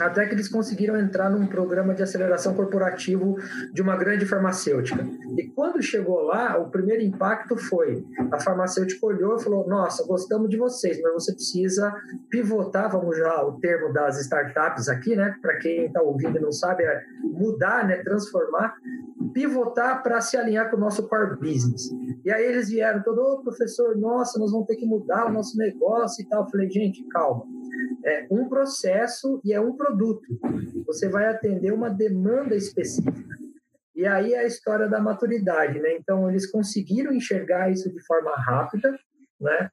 até 0.00 0.26
que 0.26 0.34
eles 0.34 0.48
conseguiram 0.48 0.98
entrar 0.98 1.30
num 1.30 1.46
programa 1.46 1.94
de 1.94 2.02
aceleração 2.02 2.54
corporativo 2.54 3.36
de 3.72 3.82
uma 3.82 3.96
grande 3.96 4.26
farmacêutica. 4.26 5.06
E 5.36 5.48
quando 5.48 5.82
chegou 5.82 6.22
lá, 6.22 6.58
o 6.58 6.70
primeiro 6.70 7.02
impacto 7.02 7.56
foi 7.56 8.04
a 8.30 8.40
farmacêutica 8.40 9.06
olhou 9.06 9.36
e 9.36 9.42
falou: 9.42 9.66
Nossa, 9.66 10.06
gostamos 10.06 10.48
de 10.48 10.56
vocês, 10.56 11.00
mas 11.00 11.12
você 11.12 11.32
precisa 11.32 11.94
pivotar, 12.30 12.90
vamos 12.90 13.16
já 13.16 13.42
o 13.44 13.58
termo 13.60 13.92
das 13.92 14.20
startups 14.20 14.88
aqui, 14.88 15.14
né? 15.14 15.36
Para 15.40 15.58
quem 15.58 15.86
está 15.86 16.02
ouvindo 16.02 16.38
e 16.38 16.40
não 16.40 16.52
sabe, 16.52 16.84
é 16.84 17.02
mudar, 17.22 17.86
né? 17.86 17.96
Transformar, 18.02 18.74
pivotar 19.32 20.02
para 20.02 20.20
se 20.20 20.36
alinhar 20.36 20.70
com 20.70 20.76
o 20.76 20.80
nosso 20.80 21.08
core 21.08 21.36
business. 21.36 21.90
E 22.24 22.30
aí 22.30 22.44
eles 22.44 22.68
vieram 22.68 23.02
todo, 23.02 23.20
oh, 23.20 23.42
professor, 23.42 23.96
nossa, 23.96 24.38
nós 24.38 24.50
vamos 24.50 24.66
ter 24.66 24.76
que 24.76 24.86
mudar 24.86 25.26
o 25.26 25.32
nosso 25.32 25.56
negócio 25.56 26.22
e 26.22 26.28
tal. 26.28 26.44
Eu 26.44 26.50
falei, 26.50 26.68
gente, 26.70 27.04
calma 27.08 27.44
é 28.04 28.26
um 28.30 28.48
processo 28.48 29.40
e 29.44 29.52
é 29.52 29.60
um 29.60 29.76
produto. 29.76 30.26
Você 30.86 31.08
vai 31.08 31.26
atender 31.26 31.72
uma 31.72 31.88
demanda 31.88 32.54
específica. 32.54 33.12
E 33.94 34.06
aí 34.06 34.34
é 34.34 34.40
a 34.40 34.46
história 34.46 34.88
da 34.88 35.00
maturidade, 35.00 35.78
né? 35.78 35.94
Então, 35.94 36.28
eles 36.28 36.50
conseguiram 36.50 37.12
enxergar 37.12 37.70
isso 37.70 37.92
de 37.92 38.00
forma 38.04 38.34
rápida, 38.36 38.98
né? 39.40 39.70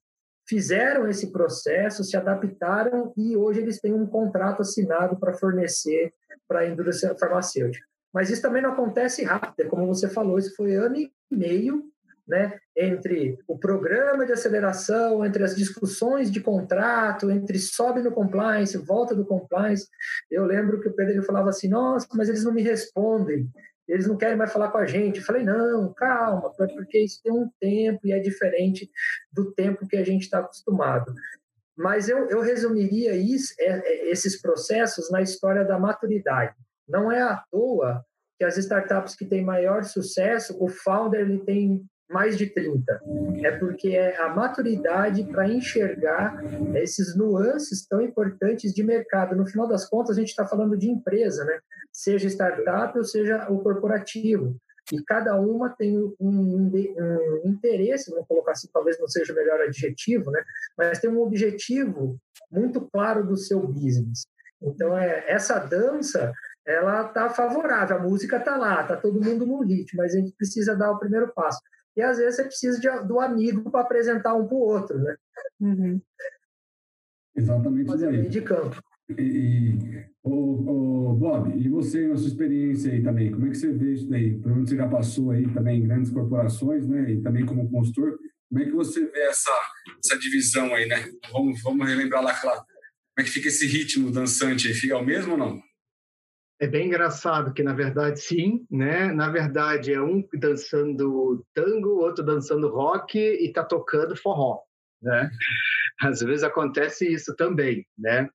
Fizeram 0.48 1.08
esse 1.08 1.32
processo, 1.32 2.04
se 2.04 2.18
adaptaram 2.18 3.14
e 3.16 3.38
hoje 3.38 3.62
eles 3.62 3.80
têm 3.80 3.94
um 3.94 4.08
contrato 4.08 4.62
assinado 4.62 5.18
para 5.20 5.34
fornecer 5.34 6.12
para 6.48 6.62
a 6.62 6.68
indústria 6.68 7.16
farmacêutica. 7.16 7.86
Mas 8.12 8.30
isso 8.30 8.42
também 8.42 8.62
não 8.62 8.72
acontece 8.72 9.24
rápido, 9.24 9.60
é 9.60 9.70
como 9.70 9.86
você 9.86 10.10
falou, 10.10 10.40
isso 10.40 10.56
foi 10.56 10.74
ano 10.74 10.96
e 10.96 11.12
meio 11.30 11.84
né, 12.30 12.60
entre 12.78 13.40
o 13.48 13.58
programa 13.58 14.24
de 14.24 14.32
aceleração, 14.32 15.26
entre 15.26 15.44
as 15.44 15.56
discussões 15.56 16.32
de 16.32 16.40
contrato, 16.40 17.32
entre 17.32 17.58
sobe 17.58 18.04
no 18.04 18.12
compliance, 18.12 18.78
volta 18.78 19.16
do 19.16 19.26
compliance. 19.26 19.88
Eu 20.30 20.46
lembro 20.46 20.80
que 20.80 20.88
o 20.88 20.94
Pedro 20.94 21.24
falava 21.24 21.50
assim: 21.50 21.68
nossa, 21.68 22.08
mas 22.14 22.30
eles 22.30 22.44
não 22.44 22.54
me 22.54 22.62
respondem, 22.62 23.50
eles 23.88 24.08
não 24.08 24.16
querem 24.16 24.38
mais 24.38 24.54
falar 24.54 24.70
com 24.70 24.78
a 24.78 24.86
gente. 24.86 25.20
Eu 25.20 25.26
falei: 25.26 25.44
não, 25.44 25.92
calma, 25.94 26.54
porque 26.56 27.00
isso 27.00 27.20
tem 27.24 27.34
um 27.34 27.50
tempo 27.60 28.06
e 28.06 28.12
é 28.12 28.20
diferente 28.20 28.88
do 29.34 29.52
tempo 29.52 29.88
que 29.88 29.98
a 29.98 30.06
gente 30.06 30.22
está 30.22 30.38
acostumado. 30.40 31.12
Mas 31.76 32.10
eu, 32.10 32.30
eu 32.30 32.42
resumiria 32.42 33.16
isso, 33.16 33.56
é, 33.60 33.66
é, 33.66 34.12
esses 34.12 34.40
processos 34.40 35.10
na 35.10 35.22
história 35.22 35.66
da 35.66 35.80
maturidade. 35.80 36.54
Não 36.88 37.12
é 37.12 37.22
à 37.22 37.44
toa 37.50 38.06
que 38.38 38.44
as 38.46 38.58
startups 38.58 39.16
que 39.16 39.26
têm 39.26 39.44
maior 39.44 39.84
sucesso, 39.84 40.56
o 40.64 40.68
founder 40.68 41.22
ele 41.22 41.40
tem 41.40 41.86
mais 42.10 42.38
de 42.38 42.48
30. 42.48 43.02
É 43.44 43.52
porque 43.52 43.90
é 43.90 44.20
a 44.20 44.30
maturidade 44.30 45.24
para 45.26 45.48
enxergar 45.48 46.42
esses 46.76 47.16
nuances 47.16 47.86
tão 47.88 48.02
importantes 48.02 48.74
de 48.74 48.84
mercado. 48.84 49.36
No 49.36 49.46
final 49.46 49.68
das 49.68 49.88
contas, 49.88 50.18
a 50.18 50.20
gente 50.20 50.30
está 50.30 50.46
falando 50.46 50.78
de 50.78 50.90
empresa, 50.90 51.46
né? 51.46 51.60
Seja 51.92 52.28
startup 52.28 52.98
ou 52.98 53.04
seja 53.04 53.48
o 53.50 53.60
corporativo. 53.60 54.56
E 54.92 55.04
cada 55.04 55.40
uma 55.40 55.70
tem 55.70 56.00
um, 56.00 56.16
um, 56.20 57.42
interesse, 57.46 58.10
vamos 58.10 58.28
colocar 58.28 58.54
assim, 58.54 58.68
talvez 58.74 59.00
não 59.00 59.08
seja 59.08 59.32
o 59.32 59.36
melhor 59.36 59.62
adjetivo, 59.62 60.32
né? 60.32 60.44
Mas 60.76 61.00
tem 61.00 61.10
um 61.10 61.22
objetivo 61.22 62.18
muito 62.52 62.82
claro 62.92 63.24
do 63.24 63.38
seu 63.38 63.62
business. 63.68 64.26
Então, 64.62 64.98
é, 64.98 65.26
essa 65.28 65.60
dança 65.60 66.34
ela 66.66 67.08
está 67.08 67.30
favorável, 67.30 67.98
a 67.98 68.00
música 68.00 68.38
está 68.38 68.56
lá, 68.56 68.82
está 68.82 68.96
todo 68.96 69.24
mundo 69.24 69.46
no 69.46 69.64
ritmo, 69.64 69.98
mas 70.02 70.14
a 70.14 70.20
gente 70.20 70.34
precisa 70.36 70.76
dar 70.76 70.92
o 70.92 71.00
primeiro 71.00 71.32
passo. 71.34 71.60
E 72.00 72.02
às 72.02 72.18
vezes 72.18 72.38
você 72.38 72.44
precisa 72.46 72.80
de, 72.80 73.08
do 73.08 73.20
amigo 73.20 73.70
para 73.70 73.82
apresentar 73.82 74.34
um 74.34 74.48
para 74.48 74.56
o 74.56 74.62
outro, 74.62 74.98
né? 74.98 75.18
Uhum. 75.60 76.02
Exatamente 77.36 77.88
Fazer 77.88 78.10
meio 78.10 78.30
de 78.30 78.42
campo. 78.42 78.82
E, 79.10 79.22
e 79.22 80.06
o, 80.24 81.10
o, 81.10 81.14
Bob, 81.14 81.54
e 81.60 81.68
você, 81.68 82.08
na 82.08 82.16
sua 82.16 82.30
experiência 82.30 82.94
aí 82.94 83.04
também, 83.04 83.32
como 83.32 83.48
é 83.48 83.50
que 83.50 83.58
você 83.58 83.74
vê 83.74 83.92
isso 83.92 84.10
daí? 84.10 84.40
Por 84.40 84.54
onde 84.54 84.70
você 84.70 84.78
já 84.78 84.88
passou 84.88 85.32
aí 85.32 85.46
também 85.54 85.80
em 85.80 85.88
grandes 85.88 86.10
corporações, 86.10 86.88
né? 86.88 87.12
E 87.12 87.22
também 87.22 87.46
como 87.46 87.70
consultor, 87.70 88.18
como 88.48 88.62
é 88.62 88.66
que 88.66 88.72
você 88.72 89.06
vê 89.06 89.24
essa, 89.24 89.52
essa 90.02 90.18
divisão 90.18 90.74
aí, 90.74 90.88
né? 90.88 91.04
Vamos, 91.34 91.62
vamos 91.62 91.86
relembrar 91.86 92.24
lá 92.24 92.32
aquela. 92.32 92.56
Como 92.56 93.20
é 93.20 93.24
que 93.24 93.30
fica 93.30 93.50
esse 93.50 93.68
ritmo 93.68 94.10
dançante 94.10 94.70
aí? 94.70 94.74
Fica 94.74 94.98
o 94.98 95.06
mesmo 95.06 95.34
ou 95.34 95.38
não? 95.38 95.62
É 96.62 96.68
bem 96.68 96.88
engraçado 96.88 97.54
que, 97.54 97.64
na 97.64 97.74
verdade, 97.74 98.20
sim, 98.20 98.66
né? 98.70 99.14
Na 99.14 99.30
verdade, 99.30 99.94
é 99.94 100.02
um 100.02 100.22
dançando 100.34 101.46
tango, 101.54 102.02
outro 102.02 102.24
dançando 102.24 102.68
rock 102.68 103.18
e 103.18 103.52
tá 103.54 103.64
tocando 103.64 104.16
forró, 104.16 104.60
né? 105.02 105.32
Às 106.02 106.20
vezes 106.20 106.44
acontece 106.44 107.08
isso 107.08 107.34
também, 107.36 107.88
né? 107.98 108.30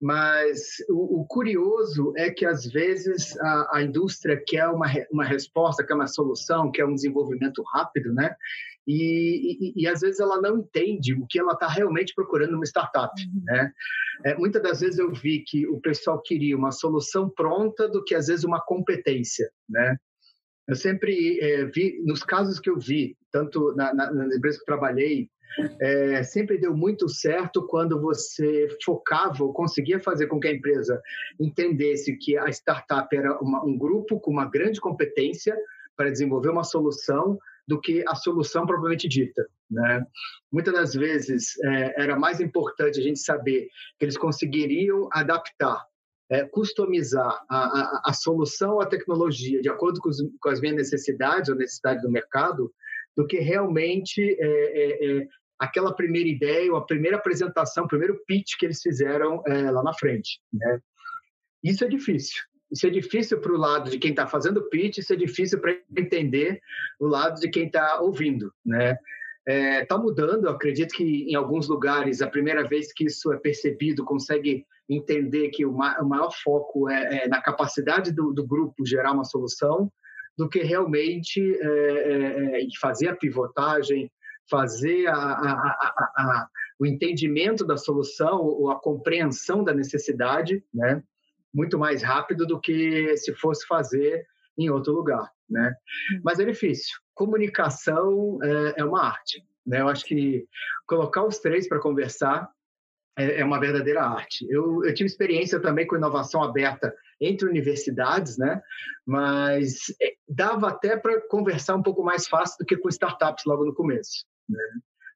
Mas 0.00 0.78
o, 0.88 1.20
o 1.20 1.26
curioso 1.26 2.12
é 2.16 2.30
que, 2.30 2.44
às 2.44 2.66
vezes, 2.66 3.38
a, 3.38 3.76
a 3.76 3.82
indústria 3.82 4.42
quer 4.44 4.66
uma, 4.66 4.86
uma 5.12 5.24
resposta, 5.24 5.86
quer 5.86 5.94
uma 5.94 6.08
solução, 6.08 6.72
quer 6.72 6.84
um 6.84 6.94
desenvolvimento 6.94 7.62
rápido, 7.72 8.12
né? 8.12 8.34
E, 8.86 9.72
e, 9.78 9.82
e, 9.82 9.86
às 9.86 10.00
vezes 10.00 10.18
ela 10.18 10.40
não 10.40 10.58
entende 10.58 11.14
o 11.14 11.26
que 11.28 11.38
ela 11.38 11.52
está 11.52 11.68
realmente 11.68 12.14
procurando 12.14 12.52
numa 12.52 12.64
startup. 12.64 13.12
Uhum. 13.22 13.42
Né? 13.44 13.72
É, 14.24 14.34
muitas 14.36 14.62
das 14.62 14.80
vezes 14.80 14.98
eu 14.98 15.12
vi 15.12 15.44
que 15.46 15.66
o 15.68 15.80
pessoal 15.80 16.20
queria 16.20 16.56
uma 16.56 16.72
solução 16.72 17.30
pronta 17.30 17.88
do 17.88 18.02
que 18.02 18.14
às 18.14 18.26
vezes 18.26 18.44
uma 18.44 18.60
competência. 18.60 19.50
Né? 19.68 19.96
Eu 20.66 20.74
sempre 20.74 21.38
é, 21.40 21.64
vi, 21.66 22.02
nos 22.04 22.24
casos 22.24 22.58
que 22.58 22.70
eu 22.70 22.78
vi, 22.78 23.16
tanto 23.30 23.74
na, 23.76 23.94
na, 23.94 24.12
na 24.12 24.36
empresa 24.36 24.58
que 24.58 24.64
trabalhei, 24.64 25.28
é, 25.80 26.22
sempre 26.22 26.58
deu 26.58 26.74
muito 26.74 27.08
certo 27.08 27.66
quando 27.66 28.00
você 28.00 28.68
focava 28.84 29.44
ou 29.44 29.52
conseguia 29.52 30.00
fazer 30.00 30.26
com 30.26 30.40
que 30.40 30.48
a 30.48 30.52
empresa 30.52 31.00
entendesse 31.38 32.16
que 32.16 32.36
a 32.36 32.48
startup 32.48 33.14
era 33.14 33.38
uma, 33.38 33.64
um 33.64 33.76
grupo 33.76 34.18
com 34.18 34.30
uma 34.30 34.48
grande 34.48 34.80
competência 34.80 35.56
para 35.96 36.10
desenvolver 36.10 36.48
uma 36.48 36.64
solução 36.64 37.38
do 37.66 37.80
que 37.80 38.04
a 38.06 38.14
solução 38.14 38.66
propriamente 38.66 39.08
dita. 39.08 39.46
Né? 39.70 40.04
Muitas 40.50 40.74
das 40.74 40.94
vezes 40.94 41.58
é, 41.64 42.02
era 42.02 42.18
mais 42.18 42.40
importante 42.40 42.98
a 42.98 43.02
gente 43.02 43.20
saber 43.20 43.68
que 43.98 44.04
eles 44.04 44.16
conseguiriam 44.16 45.08
adaptar, 45.12 45.82
é, 46.30 46.44
customizar 46.44 47.40
a, 47.48 47.56
a, 47.58 48.02
a, 48.06 48.12
solução, 48.12 48.78
tecnologia 48.88 49.60
de 49.60 49.68
acordo 49.68 50.00
com, 50.00 50.08
os, 50.08 50.18
com, 50.40 50.48
as 50.48 50.60
minhas 50.60 50.76
necessidades 50.76 51.48
ou 51.48 51.56
necessidades 51.56 52.02
do 52.02 52.10
mercado, 52.10 52.72
do 53.16 53.26
que 53.26 53.38
realmente 53.38 54.36
é, 54.40 54.46
é, 54.46 55.20
é 55.20 55.28
aquela 55.58 55.94
primeira 55.94 56.28
ideia, 56.28 56.72
ou 56.72 56.76
a 56.76 56.84
primeira 56.84 57.16
apresentação, 57.16 57.84
o 57.84 57.88
primeiro 57.88 58.20
pitch 58.26 58.56
que 58.58 58.66
eles 58.66 58.82
fizeram 58.82 59.42
é, 59.46 59.70
lá 59.70 59.82
na 59.82 59.94
frente. 59.94 60.40
Né? 60.52 60.80
Isso 61.62 61.84
é 61.84 61.88
difícil. 61.88 62.42
Isso 62.72 62.86
é 62.86 62.90
difícil 62.90 63.38
para 63.38 63.52
o 63.52 63.58
lado 63.58 63.90
de 63.90 63.98
quem 63.98 64.12
está 64.12 64.26
fazendo 64.26 64.68
pitch, 64.70 64.98
isso 64.98 65.12
é 65.12 65.16
difícil 65.16 65.60
para 65.60 65.76
entender 65.94 66.58
o 66.98 67.06
lado 67.06 67.38
de 67.38 67.50
quem 67.50 67.66
está 67.66 68.00
ouvindo, 68.00 68.50
né? 68.64 68.96
Está 69.46 69.52
é, 69.52 69.84
tá 69.84 69.98
mudando, 69.98 70.48
acredito 70.48 70.94
que 70.94 71.24
em 71.30 71.34
alguns 71.34 71.68
lugares, 71.68 72.22
a 72.22 72.28
primeira 72.28 72.66
vez 72.66 72.92
que 72.92 73.04
isso 73.04 73.32
é 73.32 73.36
percebido, 73.36 74.04
consegue 74.04 74.64
entender 74.88 75.50
que 75.50 75.66
o, 75.66 75.72
ma 75.72 76.00
o 76.00 76.08
maior 76.08 76.30
foco 76.30 76.88
é, 76.88 77.24
é, 77.24 77.28
na 77.28 77.42
capacidade 77.42 78.12
do, 78.12 78.32
do, 78.32 78.46
grupo 78.46 78.86
gerar 78.86 79.12
uma 79.12 79.24
solução, 79.24 79.90
do 80.38 80.48
que 80.48 80.60
realmente 80.60 81.40
é, 81.40 81.66
é, 81.66 82.62
é 82.62 82.66
fazer 82.80 83.08
a 83.08 83.16
pivotagem, 83.16 84.10
fazer 84.48 85.08
a, 85.08 85.14
a, 85.14 86.12
a, 86.16 86.48
o 86.78 86.86
entendimento 86.86 87.66
da 87.66 87.76
solução 87.76 88.40
ou 88.40 88.70
a 88.70 88.80
compreensão 88.80 89.62
da 89.62 89.74
necessidade, 89.74 90.64
né? 90.72 91.02
Muito 91.52 91.78
mais 91.78 92.02
rápido 92.02 92.46
do 92.46 92.60
que 92.60 93.16
se 93.16 93.34
fosse 93.34 93.66
fazer 93.66 94.26
em 94.58 94.70
outro 94.70 94.92
lugar, 94.92 95.30
né? 95.48 95.74
Hum. 96.14 96.20
Mas 96.24 96.38
é 96.38 96.44
difícil. 96.44 96.98
Comunicação 97.14 98.38
é, 98.42 98.80
é 98.80 98.84
uma 98.84 99.04
arte, 99.04 99.44
né? 99.66 99.80
Eu 99.80 99.88
acho 99.88 100.04
que 100.04 100.46
colocar 100.86 101.24
os 101.24 101.38
três 101.38 101.68
para 101.68 101.80
conversar 101.80 102.48
é, 103.16 103.40
é, 103.40 103.44
uma 103.44 103.60
verdadeira 103.60 104.02
arte. 104.02 104.46
Eu, 104.48 104.84
eu 104.84 104.94
tive 104.94 105.06
experiência 105.06 105.60
também 105.60 105.86
com 105.86 105.96
inovação 105.96 106.42
aberta 106.42 106.94
entre 107.20 107.48
universidades, 107.48 108.38
né? 108.38 108.62
Mas 109.06 109.94
é, 110.00 110.14
dava 110.28 110.68
até 110.68 110.96
para 110.96 111.20
conversar 111.28 111.76
um 111.76 111.82
pouco 111.82 112.02
mais 112.02 112.26
fácil 112.26 112.56
do 112.58 112.66
que 112.66 112.76
com 112.76 112.88
startups 112.88 113.44
logo 113.44 113.64
no 113.64 113.74
começo, 113.74 114.24
né? 114.48 114.62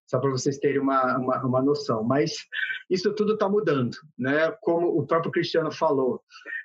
Só 0.06 0.20
para 0.20 0.30
vocês 0.30 0.58
terem 0.58 0.80
uma, 0.80 1.18
uma, 1.18 1.44
uma, 1.44 1.62
noção. 1.62 2.04
Mas 2.04 2.36
isso 2.88 3.12
tudo 3.14 3.34
está 3.34 3.48
mudando, 3.48 3.96
né? 4.18 4.50
Como 4.60 4.86
o 4.88 5.06
próprio 5.06 5.32
Cristiano 5.32 5.72
falou, 5.72 6.22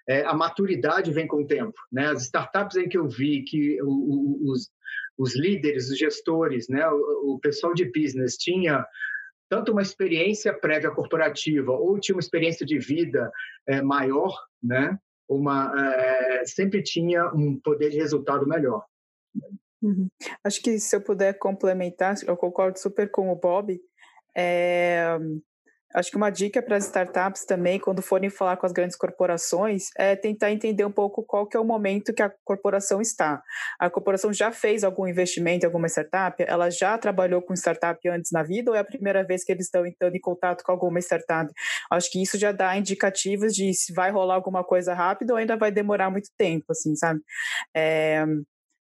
é, 0.08 0.24
a 0.24 0.34
maturidade 0.34 1.12
vem 1.12 1.28
com 1.28 1.42
o 1.42 1.48
tempo, 1.48 1.74
né? 1.92 2.08
As 2.08 2.24
startups 2.24 2.78
em 2.78 2.88
que 2.88 2.98
eu 2.98 3.08
vi 3.08 3.44
que 3.44 3.82
o, 3.82 3.88
o, 3.88 4.52
os, 4.52 4.70
os 5.18 5.36
líderes, 5.36 5.90
os 5.90 5.98
gestores, 5.98 6.68
né? 6.70 6.88
O, 6.88 7.34
o, 7.34 7.40
pessoal 7.40 7.74
de 7.74 7.86
business 7.86 8.38
tinha 8.38 8.86
tanto 9.50 9.72
uma 9.72 9.82
experiência 9.82 10.54
prévia 10.54 10.92
corporativa 10.92 11.72
ou 11.72 12.00
tinha 12.00 12.16
uma 12.16 12.22
experiência 12.22 12.66
de 12.66 12.78
vida 12.78 13.32
é, 13.68 13.82
maior, 13.82 14.34
né? 14.62 14.98
Uma 15.28 15.74
é, 15.78 16.46
sempre 16.46 16.84
tinha 16.84 17.28
um 17.34 17.60
poder 17.60 17.90
de 17.90 17.98
resultado 17.98 18.48
melhor. 18.48 18.84
Uhum. 19.82 20.08
Acho 20.44 20.62
que 20.62 20.80
se 20.80 20.96
eu 20.96 21.02
puder 21.02 21.34
complementar, 21.40 22.16
eu 22.28 22.38
concordo 22.38 22.78
super 22.80 23.10
com 23.10 23.32
o 23.32 23.36
Bob. 23.36 23.80
É, 24.38 25.18
acho 25.96 26.12
que 26.12 26.18
uma 26.18 26.30
dica 26.32 26.62
para 26.62 26.78
as 26.78 26.86
startups 26.86 27.46
também, 27.46 27.80
quando 27.80 28.02
forem 28.02 28.30
falar 28.30 28.58
com 28.58 28.66
as 28.66 28.74
grandes 28.74 28.98
corporações, 28.98 29.90
é 29.98 30.16
tentar 30.16 30.52
entender 30.52 30.86
um 30.86 30.92
pouco 30.92 31.24
qual 31.24 31.48
que 31.48 31.58
é 31.58 31.60
o 31.60 31.66
momento 31.66 32.14
que 32.14 32.24
a 32.24 32.32
corporação 32.46 33.02
está. 33.02 33.42
A 33.80 33.90
corporação 33.90 34.34
já 34.34 34.52
fez 34.52 34.84
algum 34.84 35.08
investimento 35.08 35.66
em 35.66 35.68
alguma 35.68 35.88
startup? 35.90 36.44
Ela 36.48 36.70
já 36.72 36.98
trabalhou 36.98 37.42
com 37.42 37.54
startup 37.56 38.00
antes 38.10 38.32
na 38.32 38.44
vida 38.44 38.72
ou 38.72 38.78
é 38.78 38.80
a 38.82 38.86
primeira 38.86 39.24
vez 39.26 39.44
que 39.44 39.52
eles 39.52 39.66
estão 39.68 39.86
entrando 39.86 40.16
em 40.16 40.22
contato 40.22 40.64
com 40.64 40.72
alguma 40.72 41.00
startup? 41.00 41.52
Acho 41.92 42.12
que 42.12 42.22
isso 42.24 42.38
já 42.38 42.52
dá 42.52 42.78
indicativos 42.78 43.54
de 43.54 43.74
se 43.74 43.94
vai 43.94 44.12
rolar 44.12 44.36
alguma 44.36 44.64
coisa 44.64 44.94
rápido 44.94 45.32
ou 45.32 45.38
ainda 45.38 45.58
vai 45.58 45.72
demorar 45.72 46.10
muito 46.12 46.30
tempo, 46.38 46.66
assim, 46.72 46.96
sabe? 46.96 47.22
É, 47.76 48.26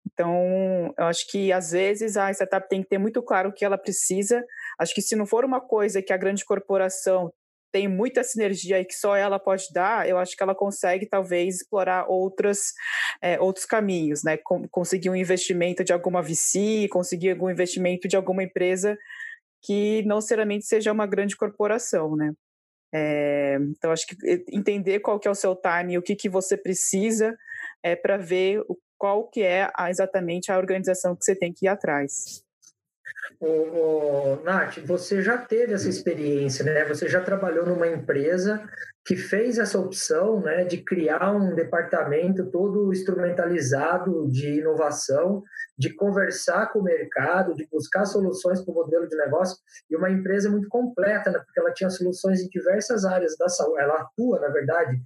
então, 0.06 0.94
eu 0.98 1.06
acho 1.06 1.30
que 1.30 1.52
às 1.52 1.72
vezes 1.72 2.18
a 2.18 2.32
startup 2.32 2.68
tem 2.68 2.82
que 2.82 2.90
ter 2.90 2.98
muito 2.98 3.22
claro 3.22 3.50
o 3.50 3.54
que 3.54 3.64
ela 3.64 3.78
precisa. 3.78 4.44
Acho 4.80 4.94
que 4.94 5.02
se 5.02 5.16
não 5.16 5.26
for 5.26 5.46
uma 5.46 5.62
coisa 5.62 6.02
que 6.02 6.14
a 6.14 6.18
grande 6.18 6.44
corporação 6.44 7.32
tem 7.72 7.88
muita 7.88 8.24
sinergia 8.24 8.80
e 8.80 8.86
que 8.86 8.94
só 8.94 9.16
ela 9.16 9.40
pode 9.40 9.68
dar, 9.74 10.08
eu 10.08 10.18
acho 10.18 10.36
que 10.36 10.44
ela 10.44 10.54
consegue 10.54 11.06
talvez 11.06 11.58
explorar 11.58 12.06
outras, 12.10 12.74
é, 13.22 13.40
outros 13.40 13.66
caminhos, 13.66 14.24
né? 14.24 14.38
conseguir 14.70 15.10
um 15.10 15.16
investimento 15.16 15.84
de 15.84 15.94
alguma 15.94 16.22
VC, 16.22 16.90
conseguir 16.92 17.32
algum 17.32 17.50
investimento 17.50 18.10
de 18.10 18.18
alguma 18.18 18.44
empresa 18.44 18.98
que 19.64 20.04
não 20.04 20.18
necessariamente 20.18 20.66
seja 20.66 20.92
uma 20.92 21.06
grande 21.06 21.38
corporação, 21.38 22.16
né? 22.16 22.34
É, 22.94 23.58
então, 23.70 23.92
acho 23.92 24.06
que 24.06 24.16
entender 24.50 25.00
qual 25.00 25.18
que 25.18 25.28
é 25.28 25.32
o 25.32 25.36
seu 25.36 25.56
time, 25.56 25.98
o 25.98 26.02
que, 26.02 26.14
que 26.14 26.28
você 26.28 26.58
precisa 26.58 27.38
é, 27.82 27.96
para 27.96 28.18
ver 28.18 28.62
qual 29.02 29.28
que 29.28 29.42
é 29.42 29.68
a, 29.76 29.90
exatamente 29.90 30.52
a 30.52 30.60
organização 30.60 31.16
que 31.16 31.26
você 31.26 31.36
tem 31.36 31.52
que 31.52 31.66
ir 31.66 31.70
atrás. 31.70 32.44
O, 33.40 33.48
o, 33.48 34.44
Nath, 34.44 34.78
você 34.86 35.24
já 35.24 35.40
teve 35.40 35.74
essa 35.74 35.90
experiência, 35.90 36.64
né? 36.64 36.86
Você 36.86 37.10
já 37.10 37.20
trabalhou 37.20 37.66
numa 37.66 37.88
empresa 37.88 38.64
que 39.04 39.16
fez 39.16 39.58
essa 39.58 39.80
opção, 39.80 40.40
né, 40.42 40.64
de 40.64 40.78
criar 40.84 41.36
um 41.36 41.56
departamento 41.56 42.52
todo 42.52 42.94
instrumentalizado 42.94 44.30
de 44.30 44.60
inovação, 44.60 45.42
de 45.76 45.92
conversar 45.96 46.68
com 46.68 46.78
o 46.78 46.84
mercado, 46.84 47.56
de 47.56 47.68
buscar 47.72 48.06
soluções 48.06 48.64
para 48.64 48.72
o 48.72 48.76
modelo 48.76 49.08
de 49.08 49.18
negócio, 49.18 49.58
e 49.90 49.96
uma 49.96 50.12
empresa 50.12 50.52
muito 50.52 50.70
completa, 50.70 51.32
né, 51.32 51.40
porque 51.40 51.60
ela 51.60 51.74
tinha 51.74 51.90
soluções 51.90 52.42
em 52.42 52.50
diversas 52.50 53.04
áreas 53.04 53.36
da 53.36 53.50
saúde, 53.50 53.82
ela 53.82 54.02
atua, 54.02 54.40
na 54.40 54.50
verdade, 54.50 55.02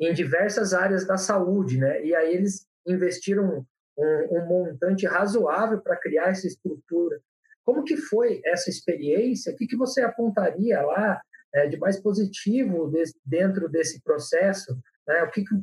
em 0.00 0.12
diversas 0.12 0.74
áreas 0.74 1.06
da 1.06 1.16
saúde, 1.16 1.78
né? 1.78 2.04
E 2.04 2.16
aí 2.16 2.34
eles 2.34 2.66
investiram 2.86 3.66
um, 3.98 4.38
um 4.38 4.46
montante 4.46 5.06
razoável 5.06 5.80
para 5.80 5.96
criar 5.96 6.28
essa 6.28 6.46
estrutura. 6.46 7.20
Como 7.64 7.84
que 7.84 7.96
foi 7.96 8.40
essa 8.44 8.70
experiência? 8.70 9.52
O 9.52 9.56
que, 9.56 9.66
que 9.66 9.76
você 9.76 10.02
apontaria 10.02 10.80
lá 10.82 11.20
é, 11.54 11.66
de 11.66 11.76
mais 11.78 12.00
positivo 12.00 12.88
desse, 12.90 13.14
dentro 13.24 13.68
desse 13.68 14.00
processo? 14.02 14.78
Né? 15.06 15.22
O 15.22 15.30
que, 15.30 15.44
que 15.44 15.54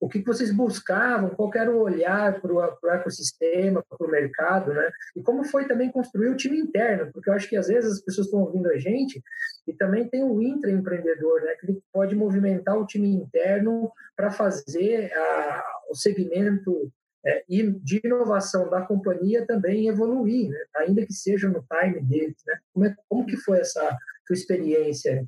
o 0.00 0.08
que 0.08 0.22
vocês 0.22 0.52
buscavam, 0.52 1.30
qual 1.30 1.50
era 1.54 1.70
o 1.70 1.80
olhar 1.80 2.40
para 2.40 2.52
o 2.52 2.90
ecossistema, 2.90 3.82
para 3.88 4.06
o 4.06 4.10
mercado, 4.10 4.72
né? 4.72 4.90
E 5.16 5.22
como 5.22 5.44
foi 5.44 5.66
também 5.66 5.90
construir 5.90 6.28
o 6.28 6.36
time 6.36 6.58
interno, 6.58 7.10
porque 7.12 7.28
eu 7.28 7.34
acho 7.34 7.48
que 7.48 7.56
às 7.56 7.66
vezes 7.68 7.94
as 7.94 8.00
pessoas 8.00 8.26
estão 8.26 8.40
ouvindo 8.40 8.68
a 8.70 8.78
gente 8.78 9.22
e 9.66 9.72
também 9.72 10.08
tem 10.08 10.22
o 10.22 10.40
intraempreendedor, 10.40 11.42
né? 11.42 11.54
Que 11.58 11.66
ele 11.66 11.82
pode 11.92 12.14
movimentar 12.14 12.78
o 12.78 12.86
time 12.86 13.08
interno 13.08 13.90
para 14.16 14.30
fazer 14.30 15.12
a, 15.12 15.64
o 15.90 15.94
segmento 15.94 16.92
é, 17.24 17.44
de 17.48 18.00
inovação 18.04 18.70
da 18.70 18.82
companhia 18.82 19.44
também 19.46 19.88
evoluir, 19.88 20.48
né? 20.48 20.58
ainda 20.76 21.04
que 21.04 21.12
seja 21.12 21.48
no 21.48 21.64
time 21.64 22.00
deles. 22.02 22.36
Né? 22.46 22.58
Como, 22.72 22.86
é, 22.86 22.94
como 23.08 23.26
que 23.26 23.36
foi 23.36 23.58
essa 23.58 23.96
tua 24.26 24.34
experiência? 24.34 25.26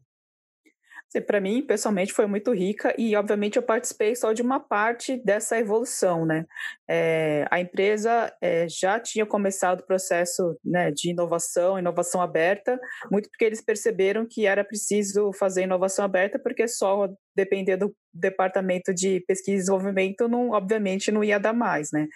Para 1.27 1.41
mim, 1.41 1.63
pessoalmente, 1.63 2.13
foi 2.13 2.27
muito 2.27 2.53
rica 2.53 2.95
e, 2.97 3.17
obviamente, 3.17 3.57
eu 3.57 3.63
participei 3.63 4.15
só 4.15 4.33
de 4.33 4.43
uma 4.43 4.61
parte 4.61 5.17
dessa 5.25 5.59
evolução, 5.59 6.25
né? 6.25 6.45
É, 6.89 7.47
a 7.51 7.61
empresa 7.61 8.33
é, 8.41 8.69
já 8.69 9.01
tinha 9.01 9.27
começado 9.27 9.81
o 9.81 9.87
processo 9.87 10.57
né, 10.65 10.91
de 10.91 11.11
inovação, 11.11 11.79
inovação 11.79 12.21
aberta, 12.21 12.79
muito 13.11 13.29
porque 13.29 13.45
eles 13.45 13.61
perceberam 13.61 14.27
que 14.29 14.47
era 14.47 14.65
preciso 14.65 15.33
fazer 15.33 15.63
inovação 15.63 16.05
aberta, 16.05 16.39
porque 16.39 16.69
só 16.69 17.09
depender 17.35 17.77
do 17.77 17.95
departamento 18.13 18.93
de 18.93 19.21
pesquisa 19.27 19.57
e 19.57 19.61
desenvolvimento, 19.61 20.29
não, 20.29 20.51
obviamente 20.51 21.13
não 21.13 21.23
ia 21.23 21.39
dar 21.39 21.53
mais, 21.53 21.91
né? 21.93 22.09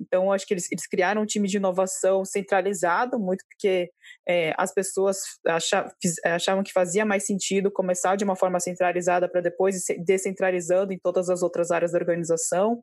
Então, 0.00 0.32
acho 0.32 0.46
que 0.46 0.54
eles, 0.54 0.70
eles 0.70 0.86
criaram 0.86 1.22
um 1.22 1.26
time 1.26 1.48
de 1.48 1.56
inovação 1.56 2.24
centralizado, 2.24 3.18
muito 3.18 3.44
porque 3.48 3.90
é, 4.28 4.52
as 4.58 4.74
pessoas 4.74 5.18
achavam, 5.46 5.90
achavam 6.24 6.62
que 6.64 6.72
fazia 6.72 7.04
mais 7.04 7.24
sentido 7.24 7.70
começar 7.70 8.16
de 8.16 8.24
uma 8.24 8.36
forma 8.36 8.58
centralizada 8.58 9.28
para 9.28 9.40
depois 9.40 9.84
descentralizando 10.04 10.92
em 10.92 10.98
todas 10.98 11.30
as 11.30 11.42
outras 11.42 11.70
áreas 11.70 11.92
da 11.92 11.98
organização. 11.98 12.82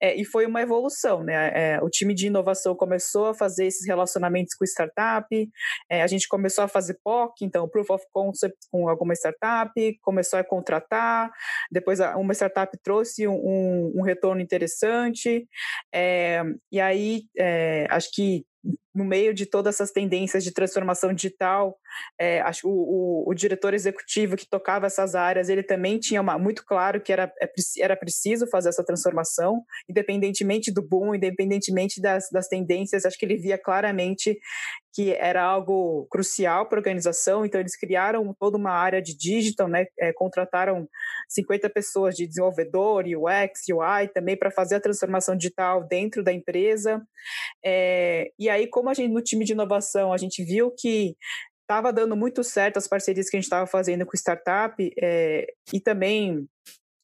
É, 0.00 0.14
e 0.20 0.24
foi 0.24 0.46
uma 0.46 0.60
evolução, 0.60 1.22
né? 1.22 1.52
É, 1.54 1.80
o 1.82 1.88
time 1.88 2.14
de 2.14 2.26
inovação 2.26 2.74
começou 2.74 3.26
a 3.26 3.34
fazer 3.34 3.66
esses 3.66 3.86
relacionamentos 3.86 4.54
com 4.54 4.64
startup, 4.64 5.26
é, 5.88 6.02
a 6.02 6.06
gente 6.06 6.26
começou 6.26 6.64
a 6.64 6.68
fazer 6.68 6.98
POC, 7.04 7.44
então 7.44 7.68
Proof 7.68 7.90
of 7.90 8.04
Concept 8.12 8.56
com 8.70 8.88
alguma 8.88 9.14
startup, 9.14 9.72
começou 10.02 10.38
a 10.38 10.44
contratar 10.44 11.11
depois 11.70 12.00
uma 12.00 12.34
startup 12.34 12.76
trouxe 12.82 13.26
um, 13.26 13.92
um 13.94 14.02
retorno 14.02 14.40
interessante, 14.40 15.46
é, 15.92 16.42
e 16.70 16.80
aí 16.80 17.24
é, 17.36 17.86
acho 17.90 18.10
que 18.12 18.44
no 18.94 19.04
meio 19.04 19.32
de 19.32 19.46
todas 19.46 19.74
essas 19.74 19.90
tendências 19.90 20.44
de 20.44 20.52
transformação 20.52 21.12
digital, 21.12 21.76
é, 22.18 22.40
acho 22.42 22.68
o, 22.68 23.24
o, 23.24 23.30
o, 23.30 23.34
diretor 23.34 23.74
executivo 23.74 24.36
que 24.36 24.48
tocava 24.48 24.86
essas 24.86 25.14
áreas, 25.14 25.48
ele 25.48 25.62
também 25.62 25.98
tinha 25.98 26.20
uma, 26.20 26.38
muito 26.38 26.64
claro 26.64 27.00
que 27.00 27.12
era, 27.12 27.32
é 27.40 27.50
era 27.78 27.96
preciso 27.96 28.46
fazer 28.46 28.68
essa 28.68 28.84
transformação, 28.84 29.62
independentemente 29.88 30.70
do 30.70 30.82
boom, 30.82 31.14
independentemente 31.14 32.00
das, 32.00 32.28
das 32.30 32.48
tendências, 32.48 33.04
acho 33.04 33.18
que 33.18 33.24
ele 33.24 33.36
via 33.36 33.58
claramente 33.58 34.38
que 34.92 35.12
era 35.12 35.42
algo 35.42 36.06
crucial 36.10 36.68
para 36.68 36.78
a 36.78 36.80
organização, 36.80 37.44
então 37.44 37.60
eles 37.60 37.76
criaram 37.76 38.34
toda 38.38 38.58
uma 38.58 38.72
área 38.72 39.00
de 39.00 39.16
digital, 39.16 39.68
né, 39.68 39.86
é, 39.98 40.12
contrataram 40.12 40.88
50 41.28 41.70
pessoas 41.70 42.14
de 42.14 42.26
desenvolvedor, 42.26 43.04
UX, 43.04 43.60
UI, 43.70 44.08
também 44.12 44.36
para 44.36 44.50
fazer 44.50 44.76
a 44.76 44.80
transformação 44.80 45.36
digital 45.36 45.86
dentro 45.86 46.22
da 46.22 46.32
empresa, 46.32 47.02
é, 47.64 48.30
e 48.38 48.48
aí, 48.48 48.66
como 48.66 48.90
a 48.90 48.94
gente 48.94 49.12
no 49.12 49.22
time 49.22 49.44
de 49.44 49.52
inovação, 49.52 50.12
a 50.12 50.16
gente 50.16 50.44
viu 50.44 50.72
que 50.76 51.16
estava 51.60 51.92
dando 51.92 52.16
muito 52.16 52.44
certo 52.44 52.76
as 52.76 52.88
parcerias 52.88 53.30
que 53.30 53.36
a 53.36 53.40
gente 53.40 53.44
estava 53.44 53.66
fazendo 53.66 54.04
com 54.04 54.16
startup 54.16 54.74
é, 55.00 55.46
e 55.72 55.80
também 55.80 56.46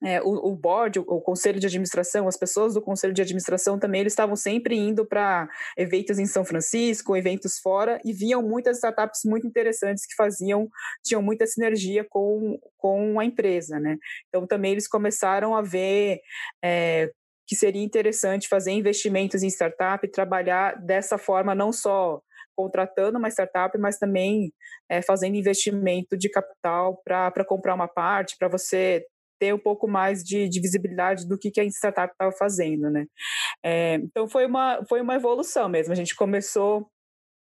é, 0.03 0.23
o, 0.23 0.53
o, 0.53 0.55
board, 0.55 1.01
o, 1.01 1.03
o, 1.03 1.21
conselho 1.21 1.59
de 1.59 1.67
administração, 1.67 2.29
as 2.29 2.37
pessoas 2.37 2.75
do 2.75 2.83
conselho 2.83 3.13
de 3.13 3.23
administração 3.23 3.79
também, 3.79 4.01
eles 4.01 4.13
estavam 4.13 4.37
sempre 4.37 4.77
indo 4.77 5.05
para 5.05 5.49
eventos 5.77 6.19
em 6.19 6.27
São 6.27 6.45
Francisco, 6.45 7.17
eventos 7.17 7.59
fora, 7.59 8.01
e 8.05 8.13
viam 8.13 8.41
muitas 8.41 8.77
startups 8.77 9.23
muito 9.25 9.47
interessantes 9.47 10.07
que 10.07 10.15
faziam, 10.15 10.69
tinham 11.05 11.21
muita 11.21 11.47
sinergia 11.47 12.07
com, 12.09 12.59
com 12.77 13.19
a 13.19 13.25
empresa, 13.25 13.81
né? 13.81 13.97
Então 14.29 14.47
também 14.47 14.73
eles 14.73 14.87
começaram 14.87 15.57
a 15.57 15.63
ver 15.63 16.21
é, 16.63 17.11
que 17.47 17.57
seria 17.57 17.83
interessante 17.83 18.49
fazer 18.49 18.73
investimentos 18.73 19.43
em 19.43 19.49
startup, 19.49 20.07
trabalhar 20.09 20.81
dessa 20.81 21.19
forma, 21.19 21.55
não 21.55 21.73
só 21.73 22.21
contratando 22.55 23.19
uma 23.19 23.31
startup, 23.31 23.77
mas 23.79 23.99
também 23.99 24.53
é, 24.89 25.01
fazendo 25.01 25.37
investimento 25.37 26.17
de 26.17 26.29
capital 26.29 27.01
para 27.05 27.45
comprar 27.45 27.75
uma 27.75 27.87
parte, 27.87 28.37
para 28.37 28.49
você 28.49 29.05
ter 29.39 29.55
um 29.55 29.59
pouco 29.59 29.89
mais 29.89 30.23
de, 30.23 30.49
de, 30.49 30.61
visibilidade 30.61 31.27
do 31.27 31.39
que, 31.39 31.51
que 31.51 31.61
a 31.61 31.65
startup 31.65 32.13
estava 32.13 32.33
fazendo, 32.33 32.91
né? 32.91 33.07
É, 33.65 33.95
então 33.95 34.29
foi 34.29 34.47
uma, 34.47 34.85
foi 34.89 35.01
uma 35.01 35.15
evolução 35.15 35.69
mesmo. 35.69 35.93
A 35.93 35.97
gente 35.97 36.15
começou 36.15 36.89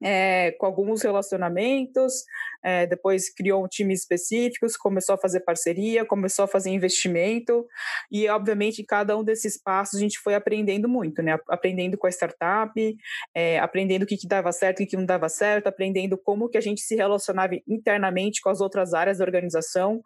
é, 0.04 0.52
com 0.54 0.66
alguns 0.66 1.02
relacionamentos, 1.02 2.24
é, 2.64 2.86
depois 2.86 3.34
criou 3.34 3.64
um 3.64 3.68
time 3.68 3.94
específico, 3.94 4.68
começou 4.80 5.16
a 5.16 5.18
fazer 5.18 5.42
parceria, 5.42 6.06
começou 6.06 6.46
a 6.46 6.48
fazer 6.48 6.70
investimento, 6.70 7.66
e 8.12 8.28
obviamente 8.28 8.82
em 8.82 8.86
cada 8.86 9.18
um 9.18 9.24
desses 9.24 9.62
passos 9.62 9.96
a 9.96 10.02
gente 10.02 10.20
foi 10.20 10.36
aprendendo 10.36 10.88
muito, 10.90 11.22
né? 11.22 11.38
Aprendendo 11.48 11.98
com 11.98 12.08
a 12.08 12.10
startup, 12.10 12.72
é, 13.34 13.60
aprendendo 13.60 14.04
o 14.04 14.06
que, 14.06 14.18
que 14.18 14.28
dava 14.28 14.52
certo 14.52 14.82
e 14.82 14.84
o 14.84 14.88
que 14.88 14.98
não 14.98 15.06
dava 15.06 15.30
certo, 15.30 15.68
aprendendo 15.68 16.18
como 16.18 16.50
que 16.50 16.58
a 16.58 16.62
gente 16.62 16.82
se 16.82 16.96
relacionava 16.96 17.54
internamente 17.68 18.42
com 18.42 18.50
as 18.50 18.62
outras 18.62 18.94
áreas 18.94 19.20
da 19.20 19.26
organização. 19.26 20.02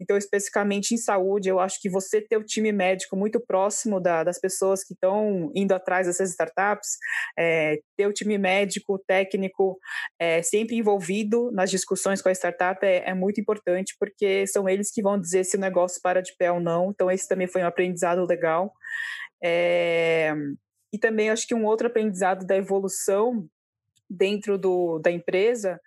Então, 0.00 0.16
especificamente 0.16 0.94
em 0.94 0.98
saúde, 0.98 1.48
eu 1.48 1.58
acho 1.58 1.80
que 1.80 1.88
você 1.88 2.20
ter 2.20 2.36
o 2.36 2.44
time 2.44 2.72
médico 2.72 3.16
muito 3.16 3.40
próximo 3.40 4.00
da, 4.00 4.24
das 4.24 4.38
pessoas 4.38 4.84
que 4.84 4.94
estão 4.94 5.50
indo 5.54 5.72
atrás 5.72 6.06
dessas 6.06 6.30
startups, 6.30 6.96
é, 7.38 7.78
ter 7.96 8.06
o 8.06 8.12
time 8.12 8.36
médico, 8.36 8.98
técnico, 9.06 9.78
é, 10.18 10.42
sempre 10.42 10.76
envolvido 10.76 11.50
nas 11.52 11.70
discussões 11.70 11.93
discussões 11.94 12.20
com 12.20 12.28
a 12.28 12.32
startup 12.32 12.84
é, 12.84 13.08
é, 13.08 13.14
muito 13.14 13.40
importante, 13.40 13.94
porque 13.98 14.46
são 14.46 14.68
eles 14.68 14.90
que 14.90 15.02
vão 15.02 15.18
dizer 15.18 15.44
se 15.44 15.56
o 15.56 15.60
negócio 15.60 16.00
para 16.02 16.20
de 16.20 16.34
pé 16.36 16.50
ou 16.50 16.60
não. 16.60 16.90
Então, 16.90 17.10
esse 17.10 17.28
também 17.28 17.46
foi 17.46 17.62
um 17.62 17.66
aprendizado 17.66 18.26
legal. 18.26 18.72
É, 19.42 20.34
e 20.92 20.98
também 20.98 21.30
acho 21.30 21.46
que 21.46 21.54
um 21.54 21.64
outro 21.64 21.86
aprendizado 21.86 22.44
da 22.46 22.56
evolução 22.56 23.46
dentro 24.10 24.58
do, 24.58 24.98
da 24.98 25.10
empresa 25.10 25.80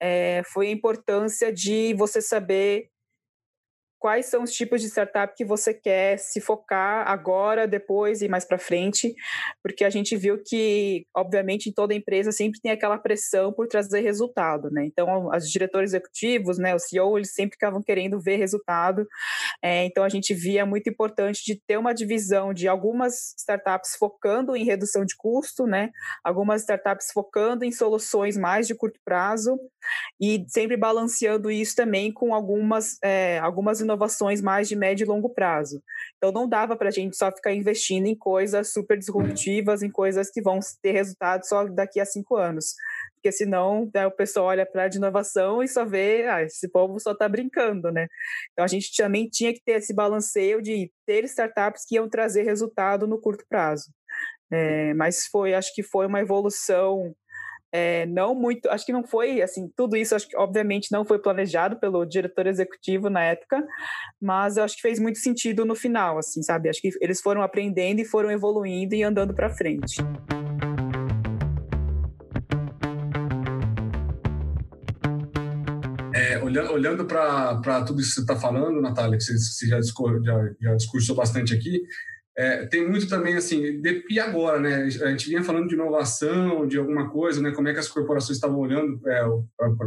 é, 0.00 0.42
foi 0.52 0.68
a 0.68 0.72
importância 0.72 1.52
de 1.52 1.94
você 1.94 2.20
saber 2.20 2.88
quais 4.04 4.26
são 4.26 4.42
os 4.42 4.52
tipos 4.52 4.82
de 4.82 4.88
startup 4.88 5.34
que 5.34 5.46
você 5.46 5.72
quer 5.72 6.18
se 6.18 6.38
focar 6.38 7.08
agora, 7.08 7.66
depois 7.66 8.20
e 8.20 8.28
mais 8.28 8.44
para 8.44 8.58
frente, 8.58 9.14
porque 9.62 9.82
a 9.82 9.88
gente 9.88 10.14
viu 10.14 10.42
que, 10.44 11.06
obviamente, 11.16 11.70
em 11.70 11.72
toda 11.72 11.94
empresa 11.94 12.30
sempre 12.30 12.60
tem 12.60 12.70
aquela 12.70 12.98
pressão 12.98 13.50
por 13.50 13.66
trazer 13.66 14.00
resultado, 14.00 14.70
né? 14.70 14.84
Então, 14.84 15.30
os 15.34 15.50
diretores 15.50 15.92
executivos, 15.92 16.58
né, 16.58 16.74
o 16.74 16.78
CEO, 16.78 17.16
eles 17.16 17.32
sempre 17.32 17.54
ficavam 17.54 17.82
querendo 17.82 18.20
ver 18.20 18.36
resultado. 18.36 19.08
É, 19.62 19.86
então, 19.86 20.04
a 20.04 20.10
gente 20.10 20.34
via 20.34 20.66
muito 20.66 20.90
importante 20.90 21.42
de 21.42 21.58
ter 21.66 21.78
uma 21.78 21.94
divisão 21.94 22.52
de 22.52 22.68
algumas 22.68 23.34
startups 23.38 23.96
focando 23.98 24.54
em 24.54 24.66
redução 24.66 25.06
de 25.06 25.16
custo, 25.16 25.66
né? 25.66 25.88
Algumas 26.22 26.60
startups 26.60 27.06
focando 27.10 27.64
em 27.64 27.72
soluções 27.72 28.36
mais 28.36 28.66
de 28.66 28.74
curto 28.74 29.00
prazo 29.02 29.58
e 30.20 30.44
sempre 30.48 30.76
balanceando 30.76 31.50
isso 31.50 31.74
também 31.74 32.12
com 32.12 32.34
algumas, 32.34 32.98
é, 33.02 33.38
algumas 33.38 33.80
inovações 33.80 33.93
inovações 33.94 34.42
mais 34.42 34.68
de 34.68 34.76
médio 34.76 35.04
e 35.04 35.08
longo 35.08 35.30
prazo. 35.30 35.82
Então 36.16 36.32
não 36.32 36.48
dava 36.48 36.76
para 36.76 36.88
a 36.88 36.92
gente 36.92 37.16
só 37.16 37.30
ficar 37.30 37.52
investindo 37.52 38.06
em 38.06 38.14
coisas 38.14 38.72
super 38.72 38.98
disruptivas, 38.98 39.82
em 39.82 39.90
coisas 39.90 40.30
que 40.30 40.42
vão 40.42 40.58
ter 40.82 40.92
resultado 40.92 41.46
só 41.46 41.64
daqui 41.64 42.00
a 42.00 42.04
cinco 42.04 42.36
anos. 42.36 42.74
Porque 43.14 43.32
senão 43.32 43.90
né, 43.94 44.06
o 44.06 44.10
pessoal 44.10 44.46
olha 44.46 44.66
para 44.66 44.84
a 44.84 44.88
inovação 44.94 45.62
e 45.62 45.68
só 45.68 45.84
vê, 45.84 46.26
ah, 46.28 46.42
esse 46.42 46.68
povo 46.68 47.00
só 47.00 47.12
está 47.12 47.28
brincando, 47.28 47.90
né? 47.90 48.06
Então 48.52 48.64
a 48.64 48.68
gente 48.68 48.94
também 48.94 49.28
tinha 49.28 49.52
que 49.52 49.62
ter 49.64 49.78
esse 49.78 49.94
balanceio 49.94 50.60
de 50.60 50.90
ter 51.06 51.24
startups 51.24 51.84
que 51.88 51.94
iam 51.94 52.08
trazer 52.08 52.42
resultado 52.42 53.06
no 53.06 53.20
curto 53.20 53.44
prazo. 53.48 53.90
É, 54.52 54.92
mas 54.94 55.26
foi, 55.26 55.54
acho 55.54 55.74
que 55.74 55.82
foi 55.82 56.06
uma 56.06 56.20
evolução 56.20 57.14
é, 57.76 58.06
não 58.06 58.36
muito, 58.36 58.70
acho 58.70 58.86
que 58.86 58.92
não 58.92 59.02
foi 59.02 59.42
assim, 59.42 59.68
tudo 59.76 59.96
isso, 59.96 60.14
acho 60.14 60.28
que 60.28 60.36
obviamente 60.36 60.92
não 60.92 61.04
foi 61.04 61.18
planejado 61.18 61.74
pelo 61.80 62.04
diretor 62.04 62.46
executivo 62.46 63.10
na 63.10 63.20
época, 63.20 63.66
mas 64.22 64.56
eu 64.56 64.62
acho 64.62 64.76
que 64.76 64.82
fez 64.82 65.00
muito 65.00 65.18
sentido 65.18 65.64
no 65.64 65.74
final, 65.74 66.16
assim, 66.16 66.40
sabe? 66.40 66.68
Acho 66.68 66.80
que 66.80 66.90
eles 67.00 67.20
foram 67.20 67.42
aprendendo 67.42 67.98
e 67.98 68.04
foram 68.04 68.30
evoluindo 68.30 68.94
e 68.94 69.02
andando 69.02 69.34
para 69.34 69.50
frente. 69.50 69.96
É, 76.14 76.38
olhando 76.44 76.72
olhando 76.72 77.04
para 77.04 77.84
tudo 77.84 78.00
isso 78.00 78.10
que 78.10 78.14
você 78.14 78.20
está 78.20 78.36
falando, 78.36 78.80
Natália, 78.80 79.18
que 79.18 79.24
você, 79.24 79.66
já, 79.66 79.80
já, 79.80 80.50
já 80.60 80.74
discursou 80.76 81.16
bastante 81.16 81.52
aqui, 81.52 81.82
é, 82.36 82.66
tem 82.66 82.88
muito 82.88 83.08
também 83.08 83.36
assim, 83.36 83.80
de, 83.80 84.04
e 84.10 84.18
agora, 84.18 84.58
né? 84.58 84.84
A 84.84 85.10
gente 85.10 85.28
vinha 85.28 85.42
falando 85.42 85.68
de 85.68 85.74
inovação, 85.74 86.66
de 86.66 86.78
alguma 86.78 87.08
coisa, 87.08 87.40
né? 87.40 87.52
Como 87.52 87.68
é 87.68 87.72
que 87.72 87.78
as 87.78 87.88
corporações 87.88 88.36
estavam 88.36 88.58
olhando 88.58 89.00
é, 89.08 89.22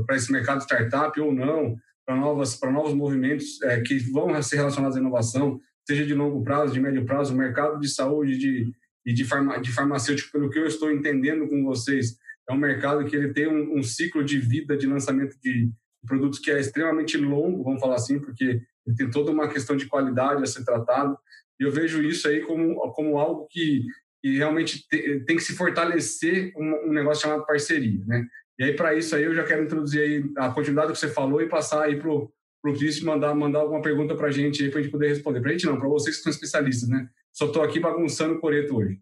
para 0.06 0.16
esse 0.16 0.32
mercado 0.32 0.62
startup 0.62 1.20
ou 1.20 1.34
não, 1.34 1.76
para 2.06 2.16
novas 2.16 2.56
para 2.56 2.72
novos 2.72 2.94
movimentos 2.94 3.62
é, 3.64 3.82
que 3.82 3.98
vão 4.12 4.42
ser 4.42 4.58
relacionados 4.58 4.96
à 4.96 5.00
inovação, 5.00 5.60
seja 5.86 6.06
de 6.06 6.14
longo 6.14 6.42
prazo, 6.44 6.74
de 6.74 6.80
médio 6.80 7.06
prazo, 7.06 7.36
mercado 7.36 7.80
de 7.80 7.90
saúde 7.90 8.38
de, 8.38 8.72
e 9.06 9.14
de, 9.14 9.26
farma, 9.26 9.60
de 9.60 9.72
farmacêutico, 9.72 10.32
pelo 10.32 10.50
que 10.50 10.60
eu 10.60 10.66
estou 10.66 10.92
entendendo 10.92 11.48
com 11.48 11.64
vocês, 11.64 12.18
é 12.50 12.54
um 12.54 12.58
mercado 12.58 13.04
que 13.06 13.16
ele 13.16 13.34
tem 13.34 13.48
um, 13.48 13.78
um 13.78 13.84
ciclo 13.84 14.24
de 14.24 14.40
vida 14.40 14.78
de 14.78 14.88
lançamento 14.88 15.38
de 15.42 15.70
produtos 16.06 16.40
que 16.40 16.50
é 16.50 16.60
extremamente 16.60 17.18
longo, 17.18 17.64
vamos 17.64 17.82
falar 17.82 17.96
assim, 17.96 18.20
porque 18.20 18.62
ele 18.86 18.96
tem 18.96 19.10
toda 19.10 19.32
uma 19.32 19.50
questão 19.50 19.76
de 19.76 19.86
qualidade 19.86 20.42
a 20.42 20.46
ser 20.46 20.64
tratado. 20.64 21.18
E 21.60 21.64
eu 21.64 21.72
vejo 21.72 22.02
isso 22.02 22.28
aí 22.28 22.42
como, 22.42 22.76
como 22.94 23.18
algo 23.18 23.48
que, 23.50 23.86
que 24.22 24.38
realmente 24.38 24.88
te, 24.88 25.20
tem 25.22 25.36
que 25.36 25.44
se 25.44 25.56
fortalecer 25.56 26.54
um, 26.56 26.90
um, 26.90 26.94
negócio 26.94 27.24
chamado 27.24 27.46
parceria, 27.46 28.04
né? 28.06 28.26
E 28.60 28.64
aí, 28.64 28.76
para 28.76 28.96
isso 28.96 29.16
aí, 29.16 29.24
eu 29.24 29.36
já 29.36 29.44
quero 29.44 29.64
introduzir 29.64 30.02
aí 30.02 30.24
a 30.38 30.50
continuidade 30.50 30.92
que 30.92 30.98
você 30.98 31.10
falou 31.10 31.42
e 31.42 31.50
passar 31.50 31.84
aí 31.84 32.00
para 32.00 32.10
o 32.10 32.32
Cris 32.64 33.02
mandar, 33.02 33.36
mandar 33.36 33.60
alguma 33.60 33.82
pergunta 33.82 34.16
para 34.16 34.28
a 34.28 34.32
gente 34.32 34.64
aí, 34.64 34.72
para 34.72 34.80
a 34.80 34.82
gente 34.82 34.92
poder 34.92 35.10
responder. 35.10 35.42
Para 35.42 35.50
a 35.50 35.54
gente 35.54 35.68
não, 35.68 35.78
para 35.78 35.88
vocês 35.88 36.18
que 36.18 36.24
são 36.24 36.32
especialistas, 36.32 36.90
né? 36.90 37.08
Só 37.32 37.46
estou 37.46 37.62
aqui 37.62 37.80
bagunçando 37.80 38.34
o 38.34 38.40
coreto 38.40 38.76
hoje. 38.76 39.00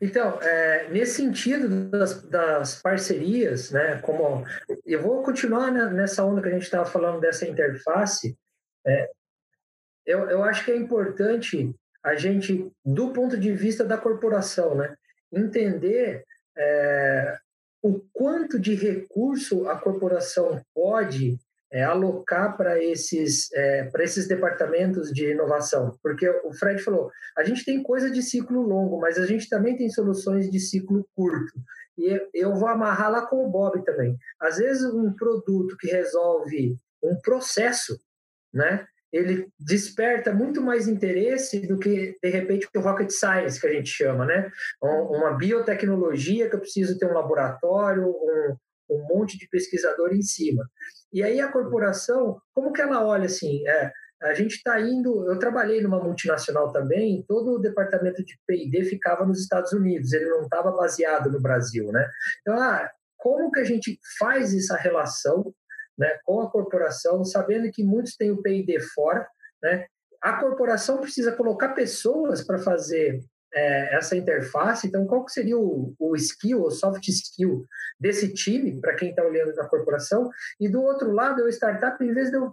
Então, 0.00 0.40
é, 0.40 0.88
nesse 0.90 1.14
sentido 1.14 1.88
das, 1.90 2.22
das, 2.22 2.80
parcerias, 2.80 3.72
né, 3.72 3.98
como 3.98 4.44
eu 4.84 5.02
vou 5.02 5.22
continuar 5.22 5.72
nessa 5.72 6.24
onda 6.24 6.40
que 6.40 6.48
a 6.48 6.52
gente 6.52 6.62
estava 6.62 6.84
falando 6.84 7.20
dessa 7.20 7.48
interface, 7.48 8.38
é, 8.86 9.10
eu, 10.06 10.30
eu 10.30 10.42
acho 10.42 10.64
que 10.64 10.70
é 10.70 10.76
importante 10.76 11.74
a 12.02 12.14
gente, 12.14 12.70
do 12.84 13.12
ponto 13.12 13.36
de 13.36 13.52
vista 13.52 13.84
da 13.84 13.98
corporação, 13.98 14.76
né, 14.76 14.94
entender 15.32 16.24
é, 16.56 17.36
o 17.82 18.00
quanto 18.12 18.58
de 18.58 18.74
recurso 18.74 19.68
a 19.68 19.76
corporação 19.76 20.60
pode 20.74 21.36
é, 21.70 21.82
alocar 21.82 22.56
para 22.56 22.82
esses, 22.82 23.52
é, 23.52 23.84
para 23.84 24.04
esses 24.04 24.28
departamentos 24.28 25.10
de 25.12 25.32
inovação. 25.32 25.96
Porque 26.02 26.28
o 26.44 26.52
Fred 26.52 26.82
falou, 26.82 27.10
a 27.36 27.42
gente 27.42 27.64
tem 27.64 27.82
coisa 27.82 28.10
de 28.10 28.22
ciclo 28.22 28.62
longo, 28.62 29.00
mas 29.00 29.18
a 29.18 29.26
gente 29.26 29.48
também 29.48 29.76
tem 29.76 29.90
soluções 29.90 30.50
de 30.50 30.60
ciclo 30.60 31.06
curto. 31.14 31.52
E 31.98 32.20
eu 32.32 32.54
vou 32.54 32.68
amarrar 32.68 33.10
lá 33.10 33.26
com 33.26 33.44
o 33.44 33.50
Bob 33.50 33.84
também. 33.84 34.16
Às 34.40 34.58
vezes, 34.58 34.84
um 34.84 35.12
produto 35.12 35.76
que 35.78 35.88
resolve 35.88 36.76
um 37.02 37.16
processo, 37.20 37.98
né? 38.52 38.86
Ele 39.12 39.48
desperta 39.58 40.32
muito 40.32 40.60
mais 40.60 40.88
interesse 40.88 41.66
do 41.66 41.78
que, 41.78 42.16
de 42.22 42.30
repente, 42.30 42.68
o 42.74 42.80
rocket 42.80 43.10
science, 43.10 43.60
que 43.60 43.66
a 43.66 43.72
gente 43.72 43.88
chama, 43.88 44.24
né? 44.26 44.50
Uma 44.82 45.36
biotecnologia 45.36 46.48
que 46.48 46.56
eu 46.56 46.60
preciso 46.60 46.98
ter 46.98 47.06
um 47.06 47.14
laboratório, 47.14 48.06
um, 48.06 48.56
um 48.90 49.06
monte 49.08 49.38
de 49.38 49.48
pesquisador 49.48 50.12
em 50.12 50.22
cima. 50.22 50.68
E 51.12 51.22
aí 51.22 51.40
a 51.40 51.50
corporação, 51.50 52.38
como 52.54 52.72
que 52.72 52.82
ela 52.82 53.04
olha 53.04 53.26
assim? 53.26 53.66
É, 53.66 53.90
a 54.22 54.34
gente 54.34 54.56
está 54.56 54.80
indo. 54.80 55.30
Eu 55.30 55.38
trabalhei 55.38 55.80
numa 55.80 56.02
multinacional 56.02 56.72
também. 56.72 57.24
Todo 57.28 57.52
o 57.52 57.58
departamento 57.58 58.24
de 58.24 58.38
P&D 58.46 58.84
ficava 58.84 59.24
nos 59.24 59.40
Estados 59.40 59.72
Unidos. 59.72 60.12
Ele 60.12 60.26
não 60.26 60.42
estava 60.42 60.72
baseado 60.72 61.30
no 61.30 61.40
Brasil, 61.40 61.90
né? 61.92 62.06
Então, 62.40 62.58
ah, 62.60 62.90
como 63.16 63.50
que 63.50 63.60
a 63.60 63.64
gente 63.64 63.98
faz 64.18 64.54
essa 64.54 64.76
relação 64.76 65.52
né, 65.98 66.18
com 66.24 66.40
a 66.40 66.50
corporação, 66.50 67.24
sabendo 67.24 67.70
que 67.70 67.82
muitos 67.82 68.16
têm 68.16 68.30
o 68.30 68.42
P&D 68.42 68.80
fora, 68.94 69.26
né? 69.62 69.86
A 70.22 70.40
corporação 70.40 70.98
precisa 70.98 71.32
colocar 71.32 71.70
pessoas 71.70 72.44
para 72.44 72.58
fazer 72.58 73.20
é, 73.54 73.96
essa 73.96 74.16
interface. 74.16 74.86
Então, 74.86 75.06
qual 75.06 75.24
que 75.24 75.32
seria 75.32 75.58
o, 75.58 75.94
o 75.98 76.16
skill, 76.16 76.62
o 76.62 76.70
soft 76.70 77.06
skill 77.08 77.64
desse 77.98 78.32
time, 78.32 78.80
para 78.80 78.94
quem 78.94 79.10
está 79.10 79.22
olhando 79.22 79.54
na 79.54 79.68
corporação? 79.68 80.28
E 80.60 80.68
do 80.68 80.82
outro 80.82 81.12
lado, 81.12 81.42
o 81.42 81.48
startup, 81.48 82.02
em 82.04 82.12
vez 82.12 82.30
de 82.30 82.36
eu, 82.36 82.52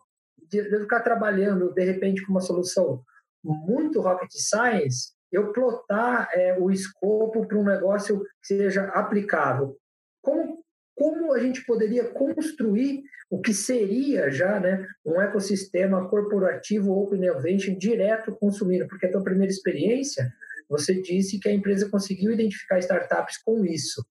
de 0.49 0.57
eu 0.57 0.81
ficar 0.81 1.01
trabalhando, 1.01 1.73
de 1.73 1.83
repente, 1.83 2.25
com 2.25 2.31
uma 2.31 2.41
solução 2.41 3.03
muito 3.43 3.99
rocket 4.01 4.31
science, 4.31 5.11
eu 5.31 5.51
plotar 5.51 6.29
é, 6.31 6.57
o 6.59 6.71
escopo 6.71 7.45
para 7.47 7.57
um 7.57 7.63
negócio 7.63 8.21
que 8.41 8.47
seja 8.47 8.85
aplicável. 8.89 9.75
Como 10.21 10.62
como 10.95 11.33
a 11.33 11.39
gente 11.39 11.65
poderia 11.65 12.05
construir 12.05 13.03
o 13.29 13.41
que 13.41 13.53
seria 13.53 14.29
já 14.29 14.59
né, 14.59 14.87
um 15.05 15.19
ecossistema 15.19 16.07
corporativo 16.07 16.91
Open 16.91 17.19
Innovation 17.19 17.75
direto 17.75 18.35
consumindo, 18.35 18.87
porque 18.87 19.07
a 19.07 19.11
tua 19.11 19.23
primeira 19.23 19.51
experiência, 19.51 20.31
você 20.69 21.01
disse 21.01 21.39
que 21.39 21.49
a 21.49 21.53
empresa 21.53 21.89
conseguiu 21.89 22.31
identificar 22.31 22.79
startups 22.79 23.37
com 23.43 23.65
isso, 23.65 24.05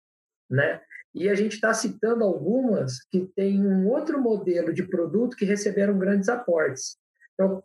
né? 0.51 0.81
E 1.15 1.29
a 1.29 1.35
gente 1.35 1.55
está 1.55 1.75
citando 1.75 2.25
algumas 2.25 3.05
que 3.11 3.27
têm 3.37 3.65
um 3.65 3.87
outro 3.87 4.21
modelo 4.21 4.73
de 4.73 4.83
produto 4.83 5.37
que 5.37 5.45
receberam 5.45 5.99
grandes 5.99 6.29
aportes. 6.29 6.97
Então, 7.35 7.63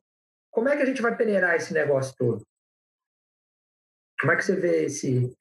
como 0.51 0.69
é 0.69 0.75
que 0.75 0.83
a 0.83 0.85
gente 0.85 1.01
vai 1.01 1.15
peneirar 1.15 1.55
esse 1.55 1.73
negócio 1.73 2.13
todo? 2.17 2.45
Como 4.19 4.31
é 4.31 4.35
que 4.35 4.43
você 4.43 4.55
vê 4.55 4.85
esse, 4.85 5.36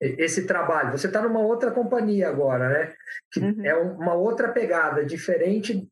esse 0.00 0.46
trabalho. 0.46 0.96
Você 0.96 1.08
está 1.08 1.22
numa 1.22 1.40
outra 1.40 1.70
companhia 1.70 2.28
agora, 2.28 2.68
né? 2.68 2.94
Que 3.32 3.40
uhum. 3.40 3.64
é 3.64 3.74
uma 3.74 4.14
outra 4.14 4.52
pegada, 4.52 5.04
diferente 5.04 5.88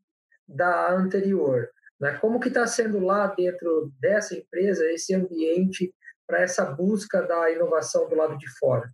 da 0.47 0.93
anterior. 0.93 1.69
Né? 2.01 2.17
Como 2.19 2.41
que 2.41 2.49
está 2.49 2.67
sendo 2.67 3.01
lá 3.01 3.27
dentro 3.27 3.91
dessa 4.01 4.37
empresa 4.37 4.85
esse 4.91 5.15
ambiente 5.15 5.93
para 6.27 6.41
essa 6.41 6.65
busca 6.65 7.23
da 7.23 7.51
inovação 7.51 8.09
do 8.09 8.15
lado 8.15 8.37
de 8.39 8.49
fora? 8.59 8.91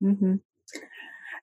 Uhum. 0.00 0.40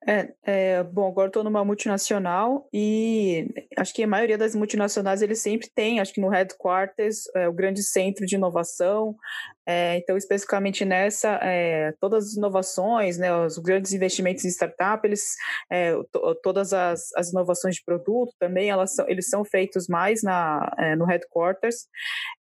É, 0.10 0.34
é, 0.46 0.84
bom, 0.84 1.06
agora 1.06 1.28
estou 1.28 1.44
numa 1.44 1.66
multinacional 1.66 2.66
e 2.72 3.46
acho 3.78 3.94
que 3.94 4.04
a 4.04 4.08
maioria 4.08 4.38
das 4.38 4.56
multinacionais 4.56 5.22
eles 5.22 5.42
sempre 5.42 5.70
tem, 5.76 6.00
acho 6.00 6.14
que 6.14 6.22
no 6.22 6.30
headquarters, 6.30 7.24
é, 7.36 7.50
o 7.50 7.52
grande 7.52 7.84
centro 7.84 8.26
de 8.26 8.36
inovação. 8.36 9.18
É, 9.66 9.98
então, 9.98 10.16
especificamente 10.16 10.86
nessa, 10.86 11.38
é, 11.44 11.94
todas 12.00 12.28
as 12.28 12.34
inovações, 12.36 13.18
né, 13.18 13.36
os 13.36 13.58
grandes 13.58 13.92
investimentos 13.92 14.46
em 14.46 14.48
startup, 14.48 15.06
eles, 15.06 15.36
é, 15.70 15.94
todas 16.42 16.72
as, 16.72 17.14
as, 17.18 17.32
inovações 17.32 17.76
de 17.76 17.84
produto 17.84 18.32
também, 18.40 18.70
elas 18.70 18.96
são, 18.96 19.10
eles 19.10 19.28
são 19.28 19.44
feitos 19.44 19.90
mais 19.90 20.24
na, 20.24 20.72
no 20.98 21.04
headquarters. 21.04 21.86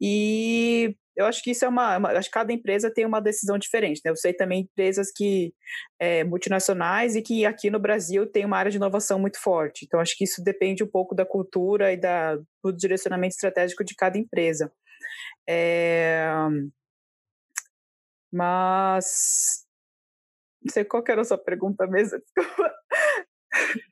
E 0.02 0.96
eu 1.16 1.26
acho 1.26 1.44
que 1.44 1.52
isso 1.52 1.66
é 1.66 1.68
uma, 1.68 1.98
uma, 1.98 2.10
acho 2.12 2.30
que 2.30 2.34
cada 2.34 2.54
empresa 2.54 2.92
tem 2.94 3.06
uma 3.06 3.22
decisão 3.22 3.58
diferente, 3.58 4.02
né? 4.04 4.12
Eu 4.12 4.16
sei 4.16 4.34
também 4.34 4.62
empresas 4.62 5.12
que 5.16 5.54
é, 6.00 6.24
multinacionais 6.24 7.16
e 7.16 7.22
que 7.22 7.46
aqui 7.46 7.70
no 7.70 7.80
Brasil 7.80 8.26
tem 8.26 8.46
uma 8.46 8.58
área 8.58 8.72
de 8.72 8.78
inovação 8.78 9.20
muito 9.20 9.40
forte. 9.40 9.86
Então 9.86 10.00
acho 10.00 10.16
que 10.18 10.24
isso 10.24 10.44
depende 10.44 10.84
um 10.84 10.88
pouco 10.88 11.14
da 11.16 11.26
cultura 11.26 11.92
e 11.94 11.98
da, 11.98 12.36
do 12.64 12.72
direcionamento 12.76 13.34
estratégico 13.34 13.84
de 13.84 13.96
cada 13.96 14.18
empresa. 14.18 14.72
É, 15.48 16.30
mas 18.32 19.66
não 20.64 20.72
sei 20.72 20.86
qual 20.86 21.04
era 21.08 21.22
a 21.22 21.26
sua 21.26 21.38
pergunta 21.38 21.86
mesmo. 21.88 22.20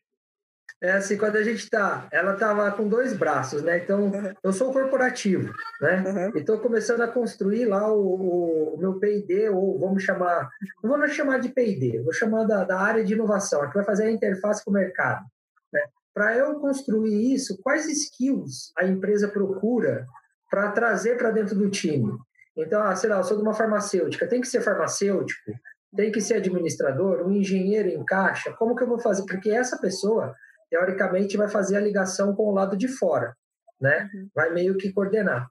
é 0.82 0.94
assim, 0.94 1.18
quando 1.18 1.36
a 1.36 1.44
gente 1.44 1.60
está, 1.60 2.08
ela 2.10 2.34
estava 2.34 2.72
com 2.72 2.88
dois 2.88 3.12
braços, 3.12 3.62
né? 3.62 3.80
Então, 3.80 4.06
uhum. 4.06 4.34
eu 4.42 4.54
sou 4.54 4.72
corporativo, 4.72 5.52
né? 5.82 6.04
Uhum. 6.06 6.38
E 6.38 6.40
estou 6.40 6.58
começando 6.60 7.02
a 7.02 7.08
construir 7.08 7.66
lá 7.66 7.92
o, 7.94 8.76
o 8.76 8.78
meu 8.78 8.98
P&D, 8.98 9.50
ou 9.50 9.78
vamos 9.78 10.04
chamar, 10.04 10.50
não 10.82 10.98
vou 10.98 11.08
chamar 11.10 11.40
de 11.40 11.50
P&D, 11.50 12.02
vou 12.02 12.14
chamar 12.14 12.46
da, 12.46 12.64
da, 12.64 12.80
área 12.80 13.04
de 13.04 13.14
inovação, 13.14 13.68
que 13.68 13.76
vai 13.76 13.84
fazer 13.84 14.06
a 14.06 14.12
interface 14.12 14.64
com 14.64 14.72
o 14.72 14.74
mercado. 14.74 15.26
Né? 15.74 15.82
Para 16.14 16.38
eu 16.38 16.56
construir 16.60 17.34
isso, 17.34 17.60
quais 17.62 17.86
skills 17.86 18.72
a 18.78 18.86
empresa 18.86 19.28
procura 19.28 20.06
para 20.50 20.72
trazer 20.72 21.18
para 21.18 21.32
dentro 21.32 21.56
do 21.56 21.70
time? 21.70 22.10
Então, 22.56 22.82
ah, 22.82 22.96
sei 22.96 23.10
lá, 23.10 23.18
eu 23.18 23.24
sou 23.24 23.36
de 23.36 23.44
uma 23.44 23.54
farmacêutica, 23.54 24.28
tem 24.28 24.40
que 24.40 24.48
ser 24.48 24.62
farmacêutico, 24.62 25.52
tem 25.94 26.10
que 26.10 26.22
ser 26.22 26.36
administrador, 26.36 27.28
um 27.28 27.32
engenheiro 27.32 27.90
em 27.90 28.06
caixa, 28.06 28.54
como 28.54 28.76
que 28.76 28.84
eu 28.84 28.88
vou 28.88 29.00
fazer? 29.00 29.26
Porque 29.26 29.50
essa 29.50 29.78
pessoa 29.78 30.34
teoricamente 30.70 31.38
vai 31.38 31.48
fazer 31.48 31.78
a 31.78 31.82
ligação 31.82 32.36
com 32.36 32.44
o 32.44 32.54
lado 32.54 32.78
de 32.78 32.88
fora, 32.88 33.36
né? 33.80 34.10
Uhum. 34.14 34.30
Vai 34.36 34.54
meio 34.54 34.78
que 34.78 34.92
coordenar. 34.92 35.48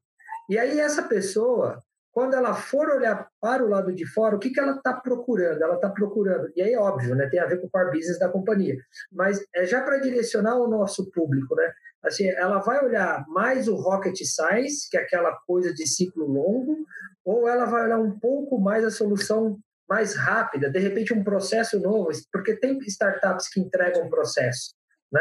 E 0.49 0.59
aí 0.59 0.81
essa 0.81 1.03
pessoa, 1.03 1.83
quando 2.13 2.35
ela 2.35 2.55
for 2.55 2.89
olhar 2.89 3.29
para 3.41 3.65
o 3.65 3.69
lado 3.69 3.93
de 3.93 4.07
fora, 4.07 4.37
o 4.37 4.39
que, 4.39 4.51
que 4.51 4.61
ela 4.61 4.73
está 4.73 4.95
procurando? 4.95 5.63
Ela 5.63 5.75
está 5.75 5.91
procurando, 5.91 6.51
e 6.57 6.63
aí 6.63 6.77
óbvio, 6.77 7.15
né? 7.15 7.29
Tem 7.29 7.41
a 7.41 7.47
ver 7.47 7.61
com 7.61 7.67
o 7.67 7.71
core 7.71 7.91
business 7.91 8.19
da 8.19 8.29
companhia, 8.29 8.77
mas 9.13 9.45
é 9.55 9.67
já 9.67 9.83
para 9.83 9.99
direcionar 9.99 10.57
o 10.57 10.69
nosso 10.69 11.11
público, 11.11 11.55
né? 11.55 11.73
Assim, 12.03 12.29
ela 12.31 12.59
vai 12.61 12.85
olhar 12.85 13.25
mais 13.29 13.67
o 13.67 13.75
rocket 13.75 14.17
science, 14.23 14.89
que 14.89 14.97
é 14.97 15.01
aquela 15.01 15.37
coisa 15.47 15.75
de 15.75 15.87
ciclo 15.87 16.27
longo, 16.27 16.77
ou 17.25 17.49
ela 17.49 17.65
vai 17.65 17.85
olhar 17.85 17.99
um 17.99 18.19
pouco 18.19 18.59
mais 18.61 18.85
a 18.85 18.91
solução 18.91 19.59
mais 19.89 20.15
rápida, 20.15 20.71
de 20.71 20.79
repente 20.79 21.15
um 21.15 21.25
processo 21.25 21.81
novo, 21.81 22.11
porque 22.31 22.55
tem 22.55 22.79
startups 22.87 23.49
que 23.49 23.61
entregam 23.61 24.05
um 24.05 24.11
processo. 24.11 24.75
Né? 25.13 25.21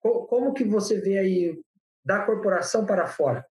Como 0.00 0.54
que 0.54 0.64
você 0.64 1.00
vê 1.00 1.18
aí 1.18 1.60
da 2.04 2.24
corporação 2.24 2.86
para 2.86 3.06
fora? 3.06 3.44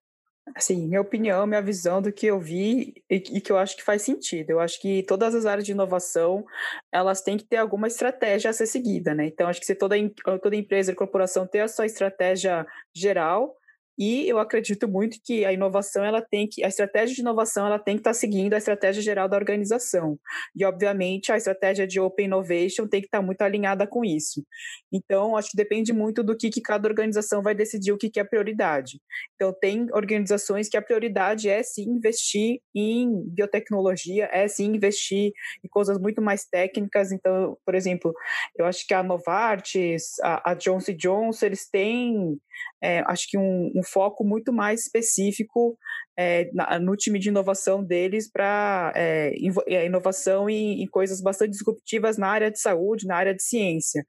Assim, 0.54 0.88
minha 0.88 1.00
opinião, 1.00 1.46
minha 1.46 1.62
visão 1.62 2.02
do 2.02 2.12
que 2.12 2.26
eu 2.26 2.40
vi 2.40 2.94
e, 3.08 3.20
que 3.20 3.52
eu 3.52 3.58
acho 3.58 3.76
que 3.76 3.84
faz 3.84 4.02
sentido. 4.02 4.50
Eu 4.50 4.58
acho 4.58 4.80
que 4.80 5.04
todas 5.04 5.34
as 5.34 5.46
áreas 5.46 5.64
de 5.64 5.72
inovação, 5.72 6.44
elas 6.90 7.20
têm 7.20 7.36
que 7.36 7.44
ter 7.44 7.58
alguma 7.58 7.86
estratégia 7.86 8.50
a 8.50 8.52
ser 8.52 8.66
seguida, 8.66 9.14
né? 9.14 9.26
Então, 9.26 9.48
acho 9.48 9.60
que 9.60 9.66
se 9.66 9.74
toda, 9.74 9.94
toda 10.42 10.56
empresa 10.56 10.90
e 10.90 10.94
corporação 10.94 11.46
ter 11.46 11.60
a 11.60 11.68
sua 11.68 11.86
estratégia 11.86 12.66
geral, 12.92 13.56
e 14.00 14.26
eu 14.26 14.38
acredito 14.38 14.88
muito 14.88 15.18
que 15.22 15.44
a 15.44 15.52
inovação 15.52 16.02
ela 16.02 16.22
tem 16.22 16.48
que 16.50 16.64
a 16.64 16.68
estratégia 16.68 17.14
de 17.14 17.20
inovação 17.20 17.66
ela 17.66 17.78
tem 17.78 17.96
que 17.96 18.00
estar 18.00 18.10
tá 18.10 18.14
seguindo 18.14 18.54
a 18.54 18.56
estratégia 18.56 19.02
geral 19.02 19.28
da 19.28 19.36
organização. 19.36 20.18
E 20.56 20.64
obviamente 20.64 21.30
a 21.30 21.36
estratégia 21.36 21.86
de 21.86 22.00
open 22.00 22.24
innovation 22.24 22.88
tem 22.88 23.02
que 23.02 23.08
estar 23.08 23.18
tá 23.18 23.22
muito 23.22 23.42
alinhada 23.42 23.86
com 23.86 24.02
isso. 24.02 24.42
Então, 24.90 25.36
acho 25.36 25.50
que 25.50 25.56
depende 25.56 25.92
muito 25.92 26.22
do 26.22 26.34
que, 26.34 26.48
que 26.48 26.62
cada 26.62 26.88
organização 26.88 27.42
vai 27.42 27.54
decidir 27.54 27.92
o 27.92 27.98
que, 27.98 28.08
que 28.08 28.18
é 28.18 28.24
prioridade. 28.24 28.98
Então, 29.34 29.54
tem 29.60 29.86
organizações 29.92 30.70
que 30.70 30.78
a 30.78 30.82
prioridade 30.82 31.50
é 31.50 31.62
sim 31.62 31.90
investir 31.90 32.60
em 32.74 33.22
biotecnologia, 33.26 34.30
é 34.32 34.48
sim 34.48 34.76
investir 34.76 35.32
em 35.62 35.68
coisas 35.68 35.98
muito 35.98 36.22
mais 36.22 36.46
técnicas. 36.46 37.12
Então, 37.12 37.58
por 37.66 37.74
exemplo, 37.74 38.14
eu 38.56 38.64
acho 38.64 38.86
que 38.86 38.94
a 38.94 39.02
Novartis, 39.02 40.18
a, 40.22 40.52
a 40.52 40.54
Johnson 40.54 40.94
Johnson, 40.94 41.44
eles 41.44 41.68
têm 41.68 42.40
é, 42.82 43.00
acho 43.06 43.28
que 43.28 43.38
um, 43.38 43.70
um, 43.74 43.82
foco 43.82 44.24
muito 44.24 44.52
mais 44.52 44.82
específico 44.82 45.76
é, 46.18 46.50
na, 46.52 46.78
no 46.78 46.96
time 46.96 47.18
de 47.18 47.28
inovação 47.28 47.84
deles 47.84 48.30
para 48.30 48.92
é, 48.94 49.32
é, 49.68 49.86
inovação 49.86 50.48
em, 50.48 50.82
em, 50.82 50.86
coisas 50.86 51.20
bastante 51.20 51.52
disruptivas 51.52 52.18
na 52.18 52.28
área 52.28 52.50
de 52.50 52.58
saúde, 52.58 53.06
na 53.06 53.16
área 53.16 53.34
de 53.34 53.42
ciência. 53.42 54.04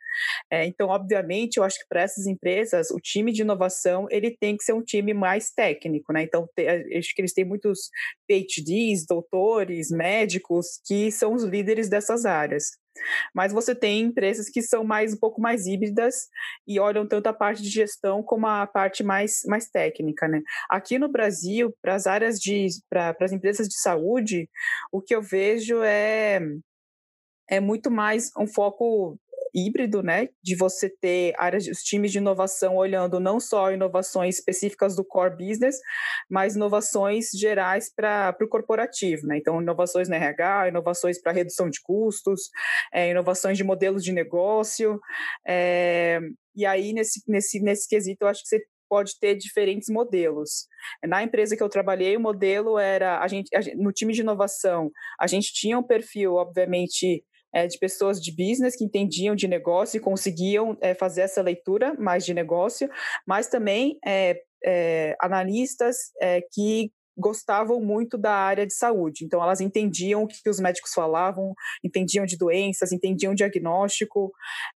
É, 0.50 0.66
então, 0.66 0.90
obviamente, 0.90 1.58
eu 1.58 1.64
acho 1.64 1.80
que 1.80 1.86
para 1.88 2.02
essas 2.02 2.26
empresas, 2.26 2.92
o 2.92 3.00
time 3.00 3.32
de 3.32 3.42
inovação 3.42 4.08
ele 4.10 4.36
tem 4.40 4.58
que 4.58 4.64
ser 4.64 4.74
um 4.74 4.84
time 4.84 5.14
mais 5.14 5.52
técnico, 5.52 6.12
né? 6.14 6.24
Então, 6.24 6.48
te, 6.56 6.68
acho 6.68 7.14
que 7.16 7.22
eles 7.22 7.34
têm 7.34 7.46
muitos 7.46 7.90
PhDs, 8.28 9.06
doutores, 9.08 9.90
médicos 9.90 10.80
que 10.86 11.12
são 11.12 11.34
os 11.34 11.44
líderes 11.44 11.90
dessas 11.90 12.26
áreas. 12.26 12.81
Mas 13.34 13.54
você 13.54 13.74
tem 13.76 14.02
empresas 14.02 14.50
que 14.50 14.62
são 14.62 14.84
mais 14.84 15.14
um 15.14 15.18
pouco 15.18 15.42
mais 15.42 15.66
híbridas 15.66 16.28
e 16.68 16.80
olham 16.80 17.08
tanto 17.08 17.28
a 17.28 17.34
parte 17.34 17.62
de 17.62 17.70
gestão 17.70 18.24
como 18.24 18.48
a 18.48 18.68
parte 18.68 19.04
mais, 19.04 19.42
mais 19.46 19.70
técnica, 19.70 20.28
né? 20.28 20.42
Aqui 20.70 21.00
no 21.00 21.10
Brasil, 21.10 21.74
para 21.82 21.96
as 21.96 22.08
áreas 22.08 22.40
de 22.40 22.68
para 22.90 23.16
as 23.20 23.32
empresas 23.32 23.68
de 23.68 23.80
saúde, 23.80 24.50
o 24.92 25.02
que 25.02 25.16
eu 25.16 25.22
vejo 25.22 25.82
é 25.84 26.40
é 27.50 27.60
muito 27.60 27.92
mais 27.92 28.32
um 28.38 28.48
foco 28.48 29.20
híbrido, 29.54 30.02
né, 30.02 30.30
de 30.42 30.56
você 30.56 30.90
ter 30.90 31.34
áreas, 31.38 31.68
os 31.68 31.84
times 31.84 32.12
de 32.12 32.18
inovação 32.18 32.76
olhando 32.76 33.20
não 33.20 33.40
só 33.40 33.72
inovações 33.72 34.36
específicas 34.36 34.96
do 34.96 35.04
core 35.04 35.36
business, 35.36 35.78
mas 36.30 36.56
inovações 36.56 37.30
gerais 37.34 37.92
para 37.94 38.36
o 38.42 38.48
corporativo, 38.48 39.28
né? 39.28 39.38
Então, 39.38 39.62
inovações 39.62 40.08
na 40.08 40.16
RH, 40.16 40.70
inovações 40.70 41.22
para 41.22 41.32
redução 41.32 41.70
de 41.70 41.82
custos, 41.82 42.50
é, 42.94 43.10
inovações 43.10 43.58
de 43.58 43.64
modelos 43.64 44.04
de 44.04 44.12
negócio. 44.12 45.00
É, 45.48 46.20
e 46.56 46.66
aí, 46.66 46.94
nesse, 46.94 47.22
nesse, 47.28 47.60
nesse 47.62 47.88
quesito, 47.88 48.24
eu 48.24 48.28
acho 48.28 48.42
que 48.44 48.50
você 48.50 48.62
pode 48.90 49.18
ter 49.18 49.36
diferentes 49.36 49.88
modelos. 49.88 50.68
Na 51.08 51.24
empresa 51.24 51.56
que 51.56 51.64
eu 51.64 51.70
trabalhei, 51.70 52.18
o 52.18 52.20
modelo 52.20 52.78
era 52.78 53.22
a 53.22 53.28
gente, 53.30 53.56
a 53.56 53.62
gente 53.62 53.78
no 53.78 53.94
time 53.94 54.12
de 54.12 54.20
inovação, 54.20 54.92
a 55.18 55.28
gente 55.28 55.54
tinha 55.54 55.80
um 55.80 55.84
perfil, 55.84 56.34
obviamente, 56.34 57.24
é, 57.54 57.68
de 57.68 57.78
pessoas 57.78 58.22
de 58.22 58.32
business 58.32 58.76
que 58.76 58.84
entendiam 58.84 59.36
de 59.36 59.48
negócio 59.48 59.98
e 59.98 60.02
conseguiam 60.02 60.78
é, 60.82 60.94
fazer 60.94 61.22
essa 61.22 61.42
leitura 61.42 61.94
mais 62.00 62.26
de 62.26 62.34
negócio, 62.34 62.90
mas 63.28 63.48
também 63.48 63.98
é, 64.06 64.42
é 64.64 65.16
analistas 65.20 65.98
é, 66.22 66.42
que 66.52 66.92
gostavam 67.18 67.80
muito 67.82 68.18
da 68.18 68.34
área 68.34 68.66
de 68.66 68.74
saúde. 68.74 69.26
Então, 69.26 69.42
elas 69.42 69.62
entendiam 69.62 70.24
o 70.24 70.28
que 70.28 70.50
os 70.50 70.60
médicos 70.60 70.94
falavam, 70.94 71.54
entendiam 71.84 72.26
de 72.26 72.38
doenças, 72.38 72.92
entendiam 72.92 73.36
diagnóstico. 73.36 74.32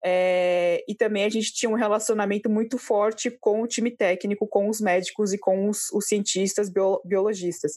É, 0.05 0.83
e 0.89 0.95
também 0.95 1.25
a 1.25 1.29
gente 1.29 1.53
tinha 1.53 1.71
um 1.71 1.77
relacionamento 1.77 2.51
muito 2.51 2.79
forte 2.79 3.31
com 3.41 3.63
o 3.63 3.67
time 3.67 3.91
técnico, 3.91 4.47
com 4.47 4.69
os 4.69 4.81
médicos 4.81 5.33
e 5.33 5.39
com 5.39 5.69
os, 5.69 5.91
os 5.93 6.07
cientistas 6.07 6.71
bio, 6.71 7.01
biologistas. 7.05 7.73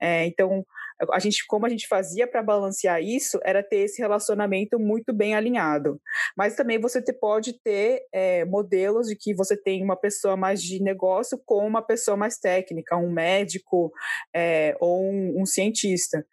É, 0.00 0.26
então, 0.26 0.64
a 1.12 1.18
gente, 1.18 1.46
como 1.46 1.66
a 1.66 1.68
gente 1.68 1.86
fazia 1.86 2.26
para 2.26 2.42
balancear 2.42 3.02
isso, 3.02 3.38
era 3.44 3.62
ter 3.62 3.78
esse 3.78 4.00
relacionamento 4.00 4.78
muito 4.78 5.12
bem 5.12 5.34
alinhado. 5.34 6.00
Mas 6.36 6.56
também 6.56 6.80
você 6.80 7.02
te, 7.02 7.12
pode 7.12 7.52
ter 7.60 8.02
é, 8.12 8.44
modelos 8.44 9.08
de 9.08 9.16
que 9.16 9.34
você 9.34 9.56
tem 9.56 9.82
uma 9.82 9.96
pessoa 9.96 10.36
mais 10.36 10.62
de 10.62 10.82
negócio 10.82 11.40
com 11.44 11.66
uma 11.66 11.82
pessoa 11.82 12.16
mais 12.16 12.38
técnica, 12.38 12.96
um 12.96 13.10
médico 13.10 13.92
é, 14.34 14.76
ou 14.80 15.02
um, 15.02 15.42
um 15.42 15.46
cientista. 15.46 16.26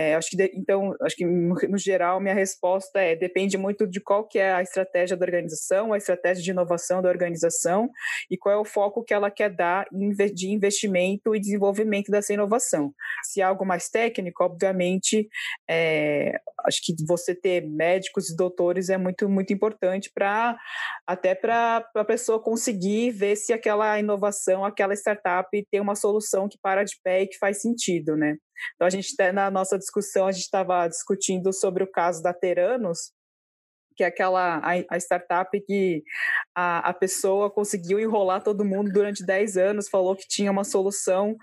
É, 0.00 0.14
acho 0.14 0.30
que 0.30 0.36
de, 0.36 0.50
então, 0.54 0.94
acho 1.02 1.14
que 1.14 1.26
no, 1.26 1.76
geral 1.76 2.20
minha 2.20 2.34
resposta 2.34 2.98
é 2.98 3.14
depende 3.14 3.58
muito 3.58 3.86
de 3.86 4.00
qual 4.00 4.26
que 4.26 4.38
é 4.38 4.52
a 4.52 4.62
estratégia 4.62 5.14
da 5.14 5.26
organização, 5.26 5.92
a 5.92 5.98
estratégia 5.98 6.42
de 6.42 6.50
inovação 6.50 7.02
da 7.02 7.08
organização 7.10 7.90
e 8.30 8.36
qual 8.38 8.54
é 8.54 8.58
o 8.58 8.64
foco 8.64 9.04
que 9.04 9.12
ela 9.12 9.30
quer 9.30 9.50
dar 9.50 9.86
de 10.34 10.48
investimento 10.48 11.34
e 11.34 11.40
desenvolvimento 11.40 12.10
dessa 12.10 12.32
inovação. 12.32 12.94
Se 13.22 13.42
é 13.42 13.44
algo 13.44 13.66
mais 13.66 13.90
técnico, 13.90 14.42
obviamente, 14.42 15.28
é, 15.68 16.32
acho 16.66 16.80
que 16.82 16.94
você 17.06 17.34
ter 17.34 17.66
médicos 17.66 18.30
e 18.30 18.36
doutores 18.36 18.88
é 18.88 18.96
muito 18.96 19.28
muito 19.28 19.52
importante 19.52 20.10
para 20.14 20.56
até 21.06 21.34
para 21.34 21.84
a 21.94 22.04
pessoa 22.04 22.42
conseguir 22.42 23.10
ver 23.10 23.36
se 23.36 23.52
aquela 23.52 23.98
inovação, 23.98 24.64
aquela 24.64 24.94
startup 24.94 25.48
tem 25.70 25.80
uma 25.80 25.94
solução 25.94 26.48
que 26.48 26.58
para 26.58 26.84
de 26.84 26.96
pé 27.04 27.22
e 27.22 27.26
que 27.26 27.36
faz 27.36 27.60
sentido, 27.60 28.16
né? 28.16 28.36
Então, 28.74 28.86
a 28.86 28.90
gente, 28.90 29.14
na 29.32 29.50
nossa 29.50 29.78
discussão, 29.78 30.26
a 30.26 30.32
gente 30.32 30.44
estava 30.44 30.86
discutindo 30.88 31.52
sobre 31.52 31.84
o 31.84 31.90
caso 31.90 32.22
da 32.22 32.32
Teranos, 32.32 33.12
que 34.00 34.04
é 34.04 34.06
aquela 34.06 34.56
a, 34.58 34.70
a 34.88 34.96
startup 34.96 35.60
que 35.66 36.02
a, 36.54 36.88
a, 36.88 36.94
pessoa 36.94 37.50
conseguiu 37.50 38.00
enrolar 38.00 38.42
todo 38.42 38.64
mundo 38.64 38.90
durante 38.90 39.22
10 39.22 39.58
anos, 39.58 39.90
falou 39.90 40.16
que 40.16 40.26
tinha 40.26 40.50
uma 40.50 40.64
solução 40.64 41.36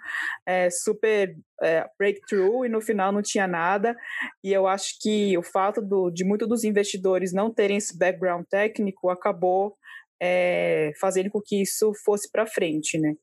é, 0.43 0.67
super 0.71 1.37
é, 1.61 1.85
breakthrough 1.99 2.65
e 2.65 2.69
no 2.69 2.81
final 2.81 3.11
não 3.11 3.21
tinha 3.21 3.45
nada. 3.45 3.95
E 4.43 4.51
eu 4.51 4.65
acho 4.65 4.97
que 4.99 5.37
o 5.37 5.43
fato 5.43 5.83
do, 5.83 6.09
de 6.09 6.23
muitos 6.23 6.47
dos 6.47 6.63
investidores 6.63 7.31
não 7.31 7.53
terem 7.53 7.77
esse 7.77 7.95
background 7.95 8.43
técnico 8.49 9.11
acabou 9.11 9.77
é, 10.19 10.93
fazendo 10.99 11.29
com 11.29 11.39
que 11.39 11.61
isso 11.61 11.93
fosse 12.03 12.27
para 12.31 12.47
frente, 12.47 12.97
né? 12.97 13.13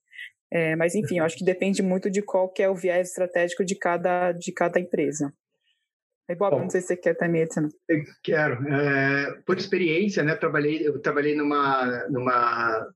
É, 0.52 0.76
mas, 0.76 0.94
enfim, 0.94 1.18
eu 1.18 1.24
acho 1.24 1.36
que 1.36 1.44
depende 1.44 1.82
muito 1.82 2.10
de 2.10 2.22
qual 2.22 2.48
que 2.48 2.62
é 2.62 2.68
o 2.68 2.74
viés 2.74 3.08
estratégico 3.08 3.64
de 3.64 3.76
cada, 3.76 4.32
de 4.32 4.52
cada 4.52 4.78
empresa. 4.78 5.32
Aí, 6.28 6.36
Bob, 6.36 6.52
Bom, 6.52 6.62
não 6.62 6.70
sei 6.70 6.80
se 6.80 6.88
você 6.88 6.96
quer 6.96 7.14
também 7.14 7.42
adicionar. 7.42 7.68
Quero. 8.22 8.66
É, 8.68 9.42
por 9.44 9.58
experiência, 9.58 10.22
né, 10.22 10.34
trabalhei, 10.34 10.86
eu 10.86 10.98
trabalhei 11.00 11.34
numa, 11.34 12.08
numa 12.08 12.86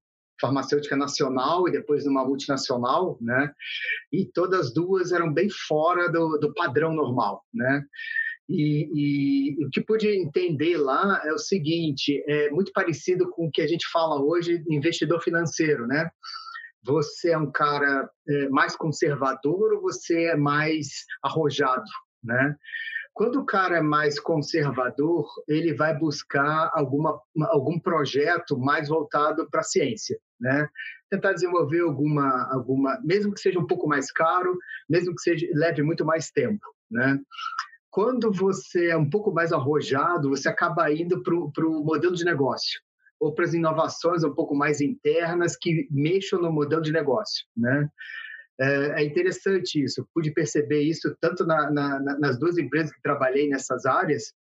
farmacêutica 0.40 0.96
nacional 0.96 1.68
e 1.68 1.72
depois 1.72 2.04
numa 2.04 2.24
multinacional, 2.24 3.18
né? 3.20 3.52
E 4.12 4.24
todas 4.24 4.72
duas 4.72 5.12
eram 5.12 5.32
bem 5.32 5.48
fora 5.50 6.10
do, 6.10 6.38
do 6.38 6.54
padrão 6.54 6.94
normal, 6.94 7.44
né? 7.52 7.84
E, 8.48 9.58
e, 9.60 9.66
o 9.66 9.68
que 9.68 9.82
pude 9.82 10.08
entender 10.08 10.78
lá 10.78 11.20
é 11.24 11.32
o 11.32 11.38
seguinte: 11.38 12.22
é 12.26 12.50
muito 12.50 12.72
parecido 12.72 13.28
com 13.30 13.46
o 13.46 13.50
que 13.50 13.60
a 13.60 13.66
gente 13.66 13.86
fala 13.92 14.22
hoje 14.22 14.64
investidor 14.70 15.20
financeiro, 15.22 15.86
né? 15.86 16.10
Você 16.88 17.32
é 17.32 17.38
um 17.38 17.50
cara 17.50 18.10
é, 18.26 18.48
mais 18.48 18.74
conservador 18.74 19.74
ou 19.74 19.82
você 19.82 20.24
é 20.24 20.36
mais 20.36 21.04
arrojado, 21.22 21.84
né? 22.24 22.56
Quando 23.12 23.40
o 23.40 23.44
cara 23.44 23.78
é 23.78 23.82
mais 23.82 24.18
conservador, 24.18 25.26
ele 25.46 25.74
vai 25.74 25.98
buscar 25.98 26.70
alguma, 26.72 27.20
algum 27.48 27.78
projeto 27.78 28.56
mais 28.56 28.88
voltado 28.88 29.46
para 29.50 29.60
a 29.60 29.64
ciência, 29.64 30.18
né? 30.40 30.68
Tentar 31.10 31.34
desenvolver 31.34 31.80
alguma, 31.80 32.48
alguma, 32.50 32.98
mesmo 33.02 33.34
que 33.34 33.40
seja 33.40 33.58
um 33.58 33.66
pouco 33.66 33.86
mais 33.86 34.10
caro, 34.10 34.56
mesmo 34.88 35.14
que 35.14 35.20
seja 35.20 35.46
leve 35.52 35.82
muito 35.82 36.06
mais 36.06 36.30
tempo, 36.30 36.64
né? 36.90 37.18
Quando 37.90 38.32
você 38.32 38.90
é 38.90 38.96
um 38.96 39.10
pouco 39.10 39.32
mais 39.32 39.52
arrojado, 39.52 40.30
você 40.30 40.48
acaba 40.48 40.90
indo 40.92 41.22
para 41.22 41.34
o 41.34 41.84
modelo 41.84 42.14
de 42.14 42.24
negócio 42.24 42.80
ou 43.20 43.34
para 43.34 43.44
as 43.44 43.54
inovações 43.54 44.24
um 44.24 44.34
pouco 44.34 44.54
mais 44.54 44.80
internas 44.80 45.56
que 45.56 45.88
mexam 45.90 46.40
no 46.40 46.52
modelo 46.52 46.82
de 46.82 46.92
negócio, 46.92 47.44
né? 47.56 47.88
É, 48.60 49.02
é 49.02 49.04
interessante 49.04 49.82
isso, 49.82 50.08
pude 50.12 50.32
perceber 50.32 50.82
isso 50.82 51.16
tanto 51.20 51.46
na, 51.46 51.70
na, 51.70 52.00
nas 52.18 52.38
duas 52.38 52.58
empresas 52.58 52.92
que 52.92 53.00
trabalhei 53.02 53.48
nessas 53.48 53.86
áreas, 53.86 54.32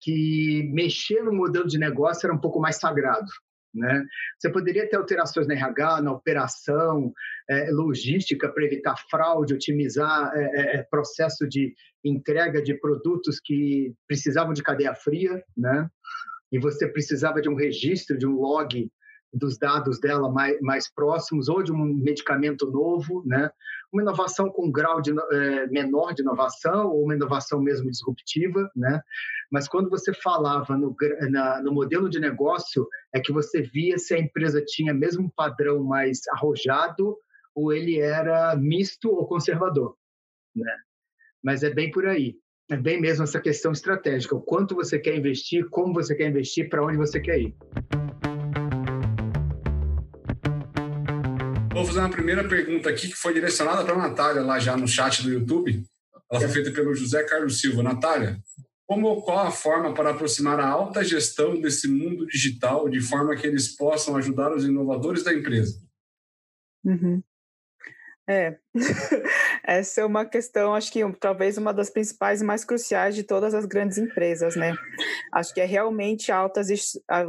que 0.00 0.70
mexer 0.72 1.22
no 1.22 1.32
modelo 1.32 1.66
de 1.66 1.78
negócio 1.78 2.26
era 2.26 2.34
um 2.34 2.40
pouco 2.40 2.58
mais 2.58 2.76
sagrado. 2.76 3.30
Né? 3.72 4.04
Você 4.38 4.50
poderia 4.50 4.88
ter 4.88 4.96
alterações 4.96 5.46
na 5.46 5.54
RH, 5.54 6.02
na 6.02 6.12
operação, 6.12 7.12
é, 7.48 7.70
logística 7.70 8.48
para 8.48 8.64
evitar 8.64 8.96
fraude, 9.08 9.54
otimizar 9.54 10.32
é, 10.34 10.82
processo 10.90 11.46
de 11.46 11.74
entrega 12.04 12.60
de 12.60 12.74
produtos 12.74 13.38
que 13.38 13.94
precisavam 14.08 14.52
de 14.52 14.62
cadeia 14.62 14.94
fria, 14.94 15.44
né? 15.56 15.88
E 16.52 16.58
você 16.58 16.88
precisava 16.88 17.40
de 17.40 17.48
um 17.48 17.54
registro, 17.54 18.18
de 18.18 18.26
um 18.26 18.34
log 18.34 18.90
dos 19.32 19.56
dados 19.56 20.00
dela 20.00 20.30
mais, 20.30 20.60
mais 20.60 20.92
próximos, 20.92 21.48
ou 21.48 21.62
de 21.62 21.70
um 21.70 21.84
medicamento 21.94 22.68
novo, 22.70 23.22
né? 23.24 23.50
uma 23.92 24.02
inovação 24.02 24.50
com 24.50 24.66
um 24.66 24.72
grau 24.72 25.00
de, 25.00 25.12
é, 25.32 25.66
menor 25.68 26.12
de 26.12 26.22
inovação, 26.22 26.88
ou 26.88 27.04
uma 27.04 27.14
inovação 27.14 27.60
mesmo 27.60 27.90
disruptiva, 27.90 28.68
né? 28.74 29.00
mas 29.50 29.68
quando 29.68 29.88
você 29.88 30.12
falava 30.12 30.76
no, 30.76 30.96
na, 31.30 31.62
no 31.62 31.72
modelo 31.72 32.08
de 32.08 32.18
negócio, 32.18 32.88
é 33.14 33.20
que 33.20 33.32
você 33.32 33.62
via 33.62 33.98
se 33.98 34.14
a 34.14 34.18
empresa 34.18 34.62
tinha 34.64 34.92
mesmo 34.92 35.26
um 35.26 35.30
padrão 35.30 35.82
mais 35.84 36.20
arrojado, 36.32 37.16
ou 37.54 37.72
ele 37.72 37.98
era 37.98 38.56
misto 38.56 39.10
ou 39.10 39.26
conservador. 39.26 39.96
Né? 40.54 40.76
Mas 41.42 41.62
é 41.62 41.70
bem 41.70 41.90
por 41.90 42.06
aí 42.06 42.36
é 42.70 42.76
bem 42.76 43.00
mesmo 43.00 43.24
essa 43.24 43.40
questão 43.40 43.72
estratégica, 43.72 44.34
o 44.34 44.40
quanto 44.40 44.76
você 44.76 44.96
quer 44.96 45.16
investir, 45.16 45.68
como 45.70 45.92
você 45.92 46.14
quer 46.14 46.28
investir, 46.28 46.68
para 46.68 46.84
onde 46.84 46.96
você 46.96 47.18
quer 47.18 47.40
ir. 47.40 47.54
Vou 51.72 51.84
fazer 51.84 51.98
uma 51.98 52.10
primeira 52.10 52.46
pergunta 52.46 52.88
aqui 52.88 53.08
que 53.08 53.16
foi 53.16 53.34
direcionada 53.34 53.84
para 53.84 53.94
a 53.94 54.08
Natália 54.08 54.42
lá 54.42 54.60
já 54.60 54.76
no 54.76 54.86
chat 54.86 55.22
do 55.22 55.30
YouTube. 55.30 55.82
Ela 56.30 56.40
foi 56.40 56.48
feita 56.48 56.70
pelo 56.70 56.94
José 56.94 57.24
Carlos 57.24 57.60
Silva. 57.60 57.82
Natália, 57.82 58.38
como 58.86 59.20
qual 59.22 59.46
a 59.46 59.50
forma 59.50 59.92
para 59.92 60.10
aproximar 60.10 60.60
a 60.60 60.68
alta 60.68 61.02
gestão 61.02 61.60
desse 61.60 61.88
mundo 61.88 62.24
digital 62.26 62.88
de 62.88 63.00
forma 63.00 63.34
que 63.34 63.48
eles 63.48 63.74
possam 63.74 64.14
ajudar 64.16 64.52
os 64.52 64.64
inovadores 64.64 65.24
da 65.24 65.34
empresa? 65.34 65.80
Uhum. 66.84 67.20
É, 68.28 68.58
essa 69.64 70.00
é 70.00 70.04
uma 70.04 70.24
questão, 70.24 70.74
acho 70.74 70.92
que 70.92 71.00
talvez 71.18 71.58
uma 71.58 71.72
das 71.72 71.90
principais 71.90 72.40
e 72.40 72.44
mais 72.44 72.64
cruciais 72.64 73.14
de 73.14 73.22
todas 73.22 73.54
as 73.54 73.64
grandes 73.66 73.98
empresas, 73.98 74.56
né? 74.56 74.74
Acho 75.32 75.54
que 75.54 75.60
é 75.60 75.64
realmente 75.64 76.32
a 76.32 76.36
alta, 76.36 76.60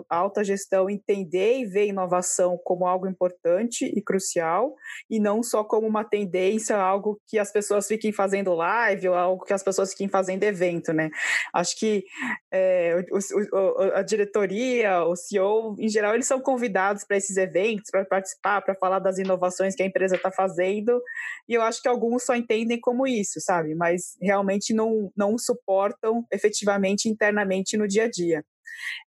alta 0.09 0.43
gestão 0.43 0.89
entender 0.89 1.59
e 1.59 1.65
ver 1.65 1.87
inovação 1.87 2.59
como 2.63 2.85
algo 2.85 3.07
importante 3.07 3.85
e 3.85 4.01
crucial, 4.01 4.75
e 5.09 5.19
não 5.19 5.43
só 5.43 5.63
como 5.63 5.87
uma 5.87 6.03
tendência, 6.03 6.75
algo 6.75 7.19
que 7.27 7.37
as 7.37 7.51
pessoas 7.51 7.87
fiquem 7.87 8.11
fazendo 8.11 8.53
live 8.53 9.09
ou 9.09 9.15
algo 9.15 9.45
que 9.45 9.53
as 9.53 9.63
pessoas 9.63 9.91
fiquem 9.91 10.07
fazendo 10.07 10.43
evento, 10.43 10.93
né? 10.93 11.09
Acho 11.53 11.77
que 11.77 12.03
é, 12.51 13.03
o, 13.11 13.57
o, 13.57 13.81
a 13.93 14.01
diretoria, 14.01 15.03
o 15.03 15.15
CEO, 15.15 15.75
em 15.79 15.89
geral, 15.89 16.13
eles 16.13 16.27
são 16.27 16.39
convidados 16.39 17.03
para 17.03 17.17
esses 17.17 17.37
eventos, 17.37 17.91
para 17.91 18.05
participar, 18.05 18.61
para 18.61 18.75
falar 18.75 18.99
das 18.99 19.17
inovações 19.17 19.75
que 19.75 19.83
a 19.83 19.85
empresa 19.85 20.15
está 20.15 20.31
fazendo 20.31 21.01
e 21.47 21.53
eu 21.53 21.61
acho 21.61 21.81
que 21.81 21.87
alguns 21.87 22.20
só 22.21 22.35
entendem 22.35 22.79
como 22.79 23.07
isso, 23.07 23.39
sabe? 23.39 23.75
Mas 23.75 24.15
realmente 24.21 24.73
não, 24.73 25.11
não 25.15 25.37
suportam 25.37 26.25
efetivamente 26.31 27.09
internamente 27.09 27.77
no 27.77 27.87
dia 27.87 28.05
a 28.05 28.09
dia. 28.09 28.43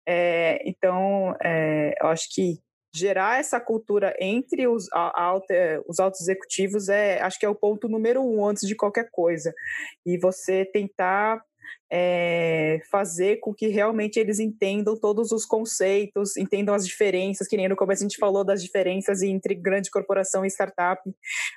É, 0.08 0.60
então, 0.68 1.36
é, 1.44 1.94
eu 2.02 2.08
acho 2.08 2.28
que 2.34 2.60
gerar 2.96 3.40
essa 3.40 3.60
cultura 3.60 4.16
entre 4.20 4.68
os, 4.68 4.88
alta, 4.94 5.82
os 5.88 6.00
altos 6.00 6.22
executivos 6.22 6.90
é, 6.90 7.20
acho 7.22 7.40
que 7.40 7.46
é 7.46 7.50
o 7.50 7.56
ponto 7.56 7.90
número 7.90 8.22
um 8.22 8.46
antes 8.46 8.68
de 8.68 8.76
qualquer 8.76 9.10
coisa. 9.12 9.52
E 10.06 10.18
você 10.18 10.64
tentar 10.66 11.42
é, 11.92 12.80
fazer 12.90 13.38
com 13.38 13.54
que 13.54 13.68
realmente 13.68 14.20
eles 14.20 14.40
entendam 14.40 14.96
todos 15.00 15.32
os 15.32 15.46
conceitos, 15.46 16.36
entendam 16.38 16.74
as 16.74 16.86
diferenças, 16.86 17.48
que 17.48 17.56
nem 17.56 17.70
no 17.70 17.76
começo 17.76 18.04
a 18.04 18.08
gente 18.08 18.18
falou 18.18 18.44
das 18.44 18.64
diferenças 18.64 19.22
entre 19.22 19.54
grande 19.54 19.92
corporação 19.92 20.44
e 20.44 20.48
startup. 20.50 21.02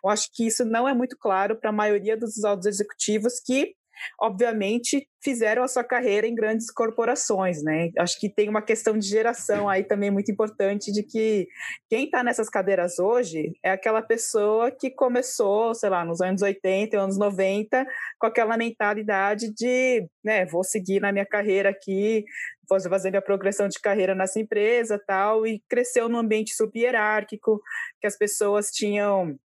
Eu 0.05 0.11
acho 0.11 0.29
que 0.35 0.47
isso 0.47 0.64
não 0.64 0.89
é 0.89 0.95
muito 0.95 1.17
claro 1.19 1.57
para 1.57 1.71
a 1.71 1.73
maioria 1.73 2.17
dos 2.17 2.45
altos 2.45 2.67
executivos 2.67 3.41
que 3.41 3.75
obviamente 4.20 5.07
fizeram 5.22 5.64
a 5.64 5.68
sua 5.68 5.82
carreira 5.82 6.26
em 6.26 6.34
grandes 6.34 6.70
corporações, 6.70 7.62
né? 7.62 7.90
Acho 7.99 8.18
que 8.20 8.28
tem 8.28 8.49
uma 8.49 8.62
questão 8.62 8.97
de 8.97 9.09
geração 9.09 9.68
aí 9.68 9.82
também 9.82 10.11
muito 10.11 10.30
importante 10.30 10.92
de 10.92 11.03
que 11.03 11.49
quem 11.88 12.05
está 12.05 12.22
nessas 12.22 12.49
cadeiras 12.49 12.99
hoje 12.99 13.53
é 13.64 13.72
aquela 13.72 14.03
pessoa 14.03 14.70
que 14.70 14.88
começou, 14.88 15.74
sei 15.74 15.90
lá, 15.90 16.05
nos 16.05 16.20
anos 16.20 16.42
80, 16.42 16.97
anos 16.97 17.18
90, 17.18 17.84
com 18.20 18.26
aquela 18.26 18.57
mentalidade 18.57 19.53
de, 19.53 20.07
né, 20.24 20.47
vou 20.47 20.62
seguir 20.62 21.01
na 21.01 21.11
minha 21.11 21.26
carreira 21.26 21.70
aqui, 21.70 22.24
vou 22.68 22.80
fazer 22.80 23.11
minha 23.11 23.22
progressão 23.22 23.68
de 23.68 23.80
carreira 23.80 24.14
nessa 24.14 24.38
empresa, 24.40 25.01
tal, 25.07 25.47
e 25.47 25.61
cresceu 25.68 26.09
num 26.09 26.18
ambiente 26.18 26.55
subhierárquico, 26.55 27.61
que 28.01 28.07
as 28.07 28.16
pessoas 28.16 28.70
tinham 28.70 29.36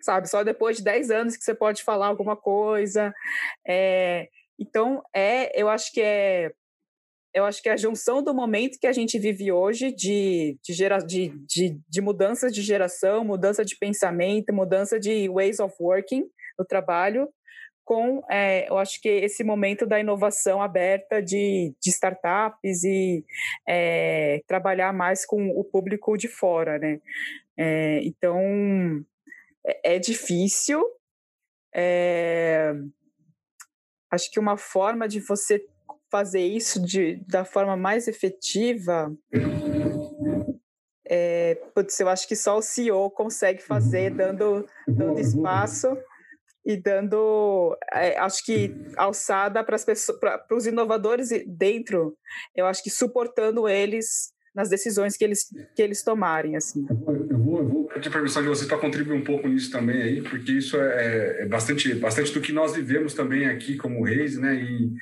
sabe? 0.00 0.28
Só 0.28 0.42
depois 0.42 0.76
de 0.76 0.84
10 0.84 1.10
anos 1.10 1.36
que 1.36 1.44
você 1.44 1.54
pode 1.54 1.82
falar 1.82 2.06
alguma 2.06 2.36
coisa. 2.36 3.12
É, 3.66 4.28
então, 4.58 5.02
é, 5.14 5.60
eu 5.60 5.68
acho 5.68 5.92
que 5.92 6.00
é 6.00 6.52
eu 7.32 7.44
acho 7.44 7.62
que 7.62 7.68
é 7.68 7.72
a 7.72 7.76
junção 7.76 8.22
do 8.22 8.34
momento 8.34 8.78
que 8.80 8.88
a 8.88 8.92
gente 8.92 9.16
vive 9.18 9.52
hoje 9.52 9.92
de, 9.92 10.58
de, 10.64 10.72
gera, 10.72 10.98
de, 10.98 11.28
de, 11.46 11.78
de 11.88 12.00
mudanças 12.00 12.52
de 12.52 12.60
geração, 12.60 13.24
mudança 13.24 13.64
de 13.64 13.76
pensamento, 13.76 14.52
mudança 14.52 14.98
de 14.98 15.28
ways 15.28 15.60
of 15.60 15.72
working 15.80 16.28
no 16.58 16.64
trabalho, 16.64 17.28
com, 17.84 18.22
é, 18.30 18.68
eu 18.68 18.78
acho 18.78 19.00
que 19.00 19.08
esse 19.08 19.42
momento 19.42 19.86
da 19.86 19.98
inovação 19.98 20.62
aberta 20.62 21.20
de, 21.20 21.74
de 21.80 21.90
startups 21.90 22.84
e 22.84 23.24
é, 23.68 24.42
trabalhar 24.46 24.92
mais 24.92 25.26
com 25.26 25.48
o 25.50 25.64
público 25.64 26.16
de 26.16 26.28
fora, 26.28 26.78
né? 26.78 27.00
É, 27.58 28.00
então, 28.04 29.04
é, 29.66 29.94
é 29.94 29.98
difícil. 29.98 30.84
É... 31.74 32.72
Acho 34.10 34.30
que 34.30 34.40
uma 34.40 34.56
forma 34.56 35.06
de 35.06 35.20
você 35.20 35.64
fazer 36.10 36.42
isso 36.42 36.84
de, 36.84 37.16
da 37.28 37.44
forma 37.44 37.76
mais 37.76 38.08
efetiva 38.08 39.16
é, 41.12 41.56
putz, 41.74 41.98
eu 41.98 42.08
acho 42.08 42.28
que 42.28 42.36
só 42.36 42.56
o 42.56 42.62
CEO 42.62 43.10
consegue 43.10 43.60
fazer, 43.60 44.14
dando, 44.14 44.64
dando 44.86 45.18
espaço 45.18 45.98
e 46.64 46.76
dando, 46.76 47.76
é, 47.92 48.16
acho 48.16 48.44
que 48.44 48.72
alçada 48.96 49.64
para 49.64 49.76
os 50.52 50.66
inovadores 50.68 51.30
dentro, 51.48 52.16
eu 52.54 52.64
acho 52.64 52.80
que 52.80 52.90
suportando 52.90 53.68
eles 53.68 54.32
nas 54.54 54.68
decisões 54.68 55.16
que 55.16 55.24
eles, 55.24 55.46
que 55.74 55.82
eles 55.82 56.02
tomarem. 56.02 56.56
Assim. 56.56 56.86
Eu 56.88 56.96
vou, 56.96 57.14
eu 57.14 57.38
vou, 57.38 57.58
eu 57.58 57.68
vou 57.68 57.84
pedir 57.88 58.10
permissão 58.10 58.42
de 58.42 58.48
vocês 58.48 58.68
para 58.68 58.78
contribuir 58.78 59.16
um 59.16 59.24
pouco 59.24 59.48
nisso 59.48 59.70
também 59.70 60.02
aí, 60.02 60.22
porque 60.22 60.52
isso 60.52 60.76
é, 60.76 61.42
é, 61.42 61.46
bastante, 61.46 61.94
bastante 61.94 62.32
do 62.32 62.40
que 62.40 62.52
nós 62.52 62.74
vivemos 62.74 63.14
também 63.14 63.46
aqui 63.46 63.76
como 63.76 64.04
Reis, 64.04 64.36
né? 64.36 64.54
E 64.54 64.92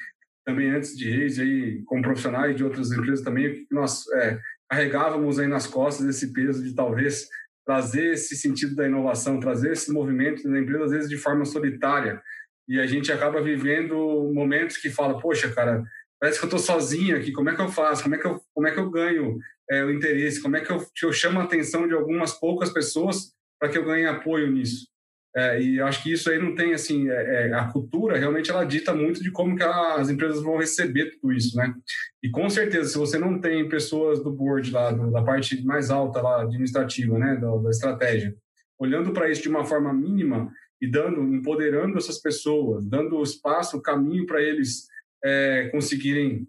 também 0.44 0.70
antes 0.70 0.96
de 0.96 1.10
Reis, 1.10 1.38
aí, 1.38 1.82
como 1.84 2.02
profissionais 2.02 2.56
de 2.56 2.64
outras 2.64 2.90
empresas 2.90 3.22
também, 3.22 3.66
nós 3.70 4.04
é, 4.14 4.38
carregávamos 4.68 5.38
aí 5.38 5.46
nas 5.46 5.66
costas 5.66 6.06
esse 6.06 6.32
peso 6.32 6.62
de 6.62 6.74
talvez 6.74 7.28
trazer 7.66 8.14
esse 8.14 8.34
sentido 8.34 8.74
da 8.74 8.86
inovação, 8.86 9.38
trazer 9.38 9.72
esse 9.72 9.92
movimento 9.92 10.48
na 10.48 10.58
empresa, 10.58 10.84
às 10.84 10.90
vezes 10.90 11.10
de 11.10 11.18
forma 11.18 11.44
solitária. 11.44 12.18
E 12.66 12.80
a 12.80 12.86
gente 12.86 13.12
acaba 13.12 13.42
vivendo 13.42 14.30
momentos 14.32 14.78
que 14.78 14.88
fala, 14.88 15.20
poxa, 15.20 15.50
cara, 15.50 15.82
parece 16.20 16.38
que 16.38 16.44
eu 16.44 16.48
estou 16.48 16.58
sozinho 16.58 17.16
aqui, 17.16 17.32
como 17.32 17.50
é 17.50 17.54
que 17.54 17.60
eu 17.60 17.68
faço? 17.68 18.02
Como 18.02 18.14
é 18.14 18.18
que 18.18 18.26
eu, 18.26 18.40
como 18.54 18.66
é 18.66 18.72
que 18.72 18.78
eu 18.78 18.90
ganho 18.90 19.38
é, 19.70 19.84
o 19.84 19.90
interesse? 19.90 20.42
Como 20.42 20.56
é 20.56 20.60
que 20.60 20.70
eu, 20.70 20.84
eu 21.02 21.12
chamo 21.12 21.40
a 21.40 21.44
atenção 21.44 21.86
de 21.86 21.94
algumas 21.94 22.32
poucas 22.32 22.70
pessoas 22.70 23.32
para 23.58 23.68
que 23.68 23.78
eu 23.78 23.84
ganhe 23.84 24.06
apoio 24.06 24.50
nisso? 24.50 24.86
É, 25.36 25.60
e 25.60 25.80
acho 25.80 26.02
que 26.02 26.12
isso 26.12 26.30
aí 26.30 26.38
não 26.38 26.54
tem, 26.54 26.72
assim, 26.72 27.08
é, 27.08 27.48
é, 27.48 27.54
a 27.54 27.66
cultura 27.68 28.18
realmente 28.18 28.50
ela 28.50 28.64
dita 28.64 28.94
muito 28.94 29.22
de 29.22 29.30
como 29.30 29.54
que 29.54 29.62
as 29.62 30.08
empresas 30.08 30.42
vão 30.42 30.56
receber 30.56 31.10
tudo 31.12 31.32
isso, 31.32 31.56
né? 31.56 31.72
E 32.22 32.30
com 32.30 32.48
certeza, 32.48 32.88
se 32.88 32.98
você 32.98 33.18
não 33.18 33.40
tem 33.40 33.68
pessoas 33.68 34.20
do 34.22 34.32
board 34.32 34.70
lá, 34.70 34.90
do, 34.90 35.10
da 35.12 35.22
parte 35.22 35.62
mais 35.64 35.90
alta 35.90 36.20
lá, 36.20 36.42
administrativa, 36.42 37.18
né, 37.18 37.36
da, 37.36 37.56
da 37.56 37.70
estratégia, 37.70 38.34
olhando 38.78 39.12
para 39.12 39.30
isso 39.30 39.42
de 39.42 39.48
uma 39.48 39.64
forma 39.64 39.92
mínima 39.92 40.50
e 40.80 40.90
dando, 40.90 41.20
empoderando 41.34 41.98
essas 41.98 42.18
pessoas, 42.18 42.84
dando 42.86 43.22
espaço, 43.22 43.82
caminho 43.82 44.26
para 44.26 44.42
eles 44.42 44.86
é, 45.24 45.68
conseguirem 45.68 46.46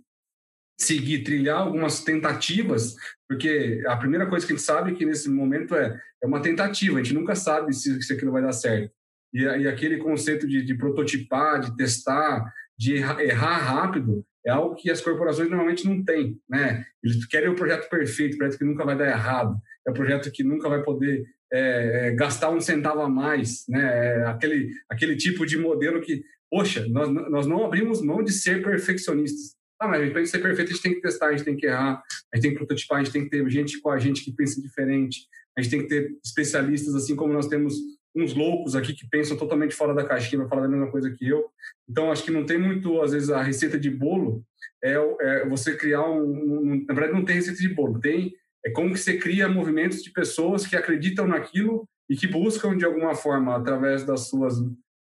seguir, 0.80 1.24
trilhar 1.24 1.60
algumas 1.60 2.04
tentativas, 2.04 2.96
porque 3.28 3.84
a 3.86 3.98
primeira 3.98 4.26
coisa 4.26 4.46
que 4.46 4.54
a 4.54 4.56
gente 4.56 4.66
sabe 4.66 4.92
é 4.92 4.96
que 4.96 5.06
nesse 5.06 5.30
momento 5.30 5.76
é, 5.76 6.00
é 6.24 6.28
uma 6.28 6.42
tentativa, 6.42 6.98
a 6.98 7.04
gente 7.04 7.14
nunca 7.14 7.36
sabe 7.36 7.74
se, 7.74 8.02
se 8.02 8.14
aquilo 8.14 8.32
vai 8.32 8.42
dar 8.42 8.54
certo. 8.54 8.92
E, 9.34 9.44
e 9.44 9.68
aquele 9.68 9.98
conceito 9.98 10.48
de, 10.48 10.64
de, 10.64 10.76
prototipar, 10.76 11.60
de 11.60 11.76
testar, 11.76 12.52
de 12.78 12.96
errar, 12.96 13.58
rápido, 13.58 14.26
é 14.46 14.52
algo 14.52 14.76
que 14.76 14.90
as 14.90 15.02
corporações 15.02 15.50
normalmente 15.50 15.86
não 15.86 16.04
têm, 16.04 16.40
né? 16.50 16.86
Eles 17.04 17.26
querem 17.26 17.50
o 17.50 17.56
projeto 17.56 17.90
perfeito, 17.90 18.38
projeto 18.38 18.58
que 18.58 18.66
nunca 18.66 18.86
vai 18.86 18.98
dar 18.98 19.10
errado, 19.10 19.58
é 19.86 19.92
um 19.92 19.94
projeto 19.94 20.32
que 20.32 20.44
nunca 20.44 20.70
vai 20.70 20.82
poder 20.82 21.26
é, 21.52 22.08
é, 22.08 22.12
gastar 22.12 22.50
um 22.50 22.62
centavo 22.62 23.02
a 23.02 23.10
mais, 23.10 23.66
né? 23.68 24.22
É 24.22 24.26
aquele, 24.28 24.72
aquele 24.90 25.18
tipo 25.18 25.46
de 25.46 25.58
modelo 25.58 26.02
que 26.02 26.24
poxa, 26.50 26.86
nós, 26.90 27.10
nós 27.10 27.48
não 27.48 27.66
abrimos 27.66 28.02
mão 28.02 28.24
de 28.24 28.32
ser 28.32 28.64
perfeccionistas. 28.64 29.56
Ah, 29.80 29.88
mas 29.88 30.12
para 30.12 30.26
ser 30.26 30.40
perfeito 30.40 30.70
a 30.70 30.74
gente 30.74 30.84
tem 30.84 30.94
que 30.94 31.02
testar, 31.02 31.28
a 31.28 31.32
gente 31.32 31.46
tem 31.46 31.56
que 31.56 31.66
errar, 31.66 32.04
a 32.34 32.36
gente 32.36 32.42
tem 32.42 32.52
que 32.52 32.58
prototipar, 32.58 33.00
a 33.00 33.04
gente 33.04 33.14
tem 33.14 33.24
que 33.24 33.30
ter 33.30 33.50
gente 33.50 33.80
com 33.80 33.90
a 33.90 33.98
gente 33.98 34.24
que 34.24 34.34
pensa 34.34 34.62
diferente, 34.62 35.22
a 35.58 35.62
gente 35.62 35.72
tem 35.72 35.82
que 35.82 35.88
ter 35.88 36.18
especialistas, 36.24 36.96
assim 36.96 37.16
como 37.16 37.32
nós 37.32 37.48
temos 37.48 37.76
uns 38.16 38.34
loucos 38.34 38.76
aqui 38.76 38.94
que 38.94 39.08
pensam 39.08 39.38
totalmente 39.38 39.76
fora 39.76 39.94
da 39.94 40.04
caixinha, 40.04 40.42
vai 40.42 40.50
falar 40.50 40.64
da 40.64 40.68
mesma 40.68 40.92
coisa 40.92 41.12
que 41.12 41.28
eu. 41.28 41.46
Então, 41.88 42.12
acho 42.12 42.24
que 42.24 42.32
não 42.32 42.46
tem 42.46 42.58
muito, 42.58 43.02
às 43.02 43.12
vezes, 43.12 43.30
a 43.30 43.42
receita 43.42 43.80
de 43.80 43.90
bolo 43.90 44.44
é, 44.84 44.96
é 45.22 45.48
você 45.48 45.76
criar 45.76 46.10
um, 46.10 46.24
um, 46.24 46.86
Na 46.88 46.94
verdade, 46.94 47.14
não 47.14 47.26
tem 47.26 47.36
receita 47.36 47.60
de 47.60 47.74
bolo, 47.74 48.00
tem. 48.00 48.34
É 48.66 48.72
como 48.72 48.94
que 48.94 49.00
você 49.00 49.18
cria 49.18 49.48
movimentos 49.48 50.04
de 50.04 50.12
pessoas 50.12 50.68
que 50.68 50.76
acreditam 50.76 51.28
naquilo 51.28 51.88
e 52.10 52.16
que 52.16 52.28
buscam, 52.28 52.76
de 52.76 52.84
alguma 52.84 53.16
forma, 53.16 53.56
através 53.56 54.04
das 54.04 54.28
suas 54.28 54.56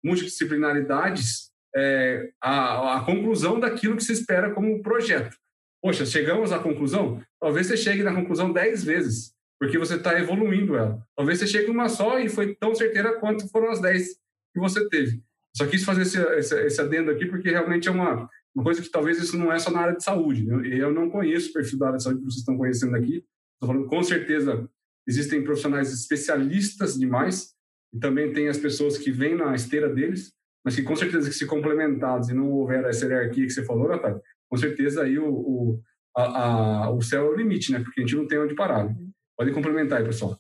multidisciplinaridades 0.05 1.51
é, 1.75 2.31
a, 2.41 2.99
a 2.99 3.05
conclusão 3.05 3.59
daquilo 3.59 3.97
que 3.97 4.05
se 4.05 4.13
espera 4.13 4.53
como 4.53 4.83
projeto. 4.83 5.37
Poxa, 5.83 6.07
chegamos 6.07 6.53
à 6.53 6.59
conclusão? 6.59 7.21
Talvez 7.41 7.67
você 7.67 7.77
chegue 7.77 8.03
na 8.03 8.15
conclusão 8.15 8.53
dez 8.53 8.85
vezes, 8.85 9.35
porque 9.59 9.79
você 9.79 9.97
está 9.97 10.19
evoluindo 10.19 10.77
ela. 10.77 11.03
Talvez 11.17 11.39
você 11.39 11.47
chegue 11.47 11.71
uma 11.71 11.89
só 11.89 12.19
e 12.19 12.29
foi 12.29 12.55
tão 12.55 12.75
certeira 12.75 13.19
quanto 13.19 13.49
foram 13.49 13.71
as 13.71 13.81
dez 13.81 14.17
que 14.53 14.61
você 14.61 14.89
teve. 14.89 15.23
Só 15.57 15.67
quis 15.67 15.85
fazer 15.85 16.03
esse, 16.03 16.19
esse, 16.19 16.67
esse 16.67 16.81
adendo 16.81 17.11
aqui 17.11 17.27
porque 17.27 17.51
realmente 17.51 17.89
é 17.89 17.91
uma, 17.91 18.29
uma 18.55 18.65
coisa 18.65 18.83
que 18.83 18.89
talvez 18.89 19.19
isso 19.19 19.37
não 19.37 19.53
é 19.53 19.59
só 19.59 19.71
na 19.71 19.81
área 19.81 19.97
de 19.97 20.05
saúde. 20.05 20.49
Eu, 20.49 20.65
eu 20.65 20.93
não 20.93 21.11
conheço 21.11 21.51
o 21.51 21.53
perfil 21.53 21.79
da 21.79 21.87
área 21.87 21.99
de 21.99 22.05
saúde 22.05 22.21
que 22.21 22.27
vocês 22.27 22.41
estão 22.41 22.57
conhecendo 22.57 22.97
aqui. 22.97 23.25
Estou 23.55 23.69
falando 23.69 23.87
com 23.87 24.03
certeza 24.03 24.69
existem 25.07 25.45
profissionais 25.45 25.93
especialistas 25.93 26.99
demais 26.99 27.54
e 27.95 27.99
também 27.99 28.33
tem 28.33 28.49
as 28.49 28.59
pessoas 28.59 28.99
que 28.99 29.13
vêm 29.13 29.37
na 29.37 29.55
esteira 29.55 29.89
deles, 29.89 30.33
mas 30.65 30.75
que 30.75 30.83
com 30.83 30.97
certeza 30.97 31.29
que 31.29 31.37
se 31.37 31.47
complementados 31.47 32.29
e 32.29 32.35
não 32.35 32.51
houver 32.51 32.85
essa 32.85 33.07
hierarquia 33.07 33.47
que 33.47 33.53
você 33.53 33.65
falou, 33.65 33.89
Natália, 33.89 34.21
com 34.51 34.57
certeza 34.57 35.05
aí 35.05 35.17
o, 35.19 35.29
o, 35.29 35.81
a, 36.17 36.87
a, 36.87 36.91
o 36.91 37.01
céu 37.01 37.27
é 37.27 37.29
o 37.31 37.37
limite, 37.37 37.71
né? 37.71 37.81
Porque 37.81 38.01
a 38.01 38.03
gente 38.05 38.17
não 38.17 38.27
tem 38.27 38.39
onde 38.39 38.55
parar. 38.55 38.85
Né? 38.85 38.97
Pode 39.37 39.53
complementar 39.53 40.01
aí, 40.01 40.05
pessoal. 40.05 40.37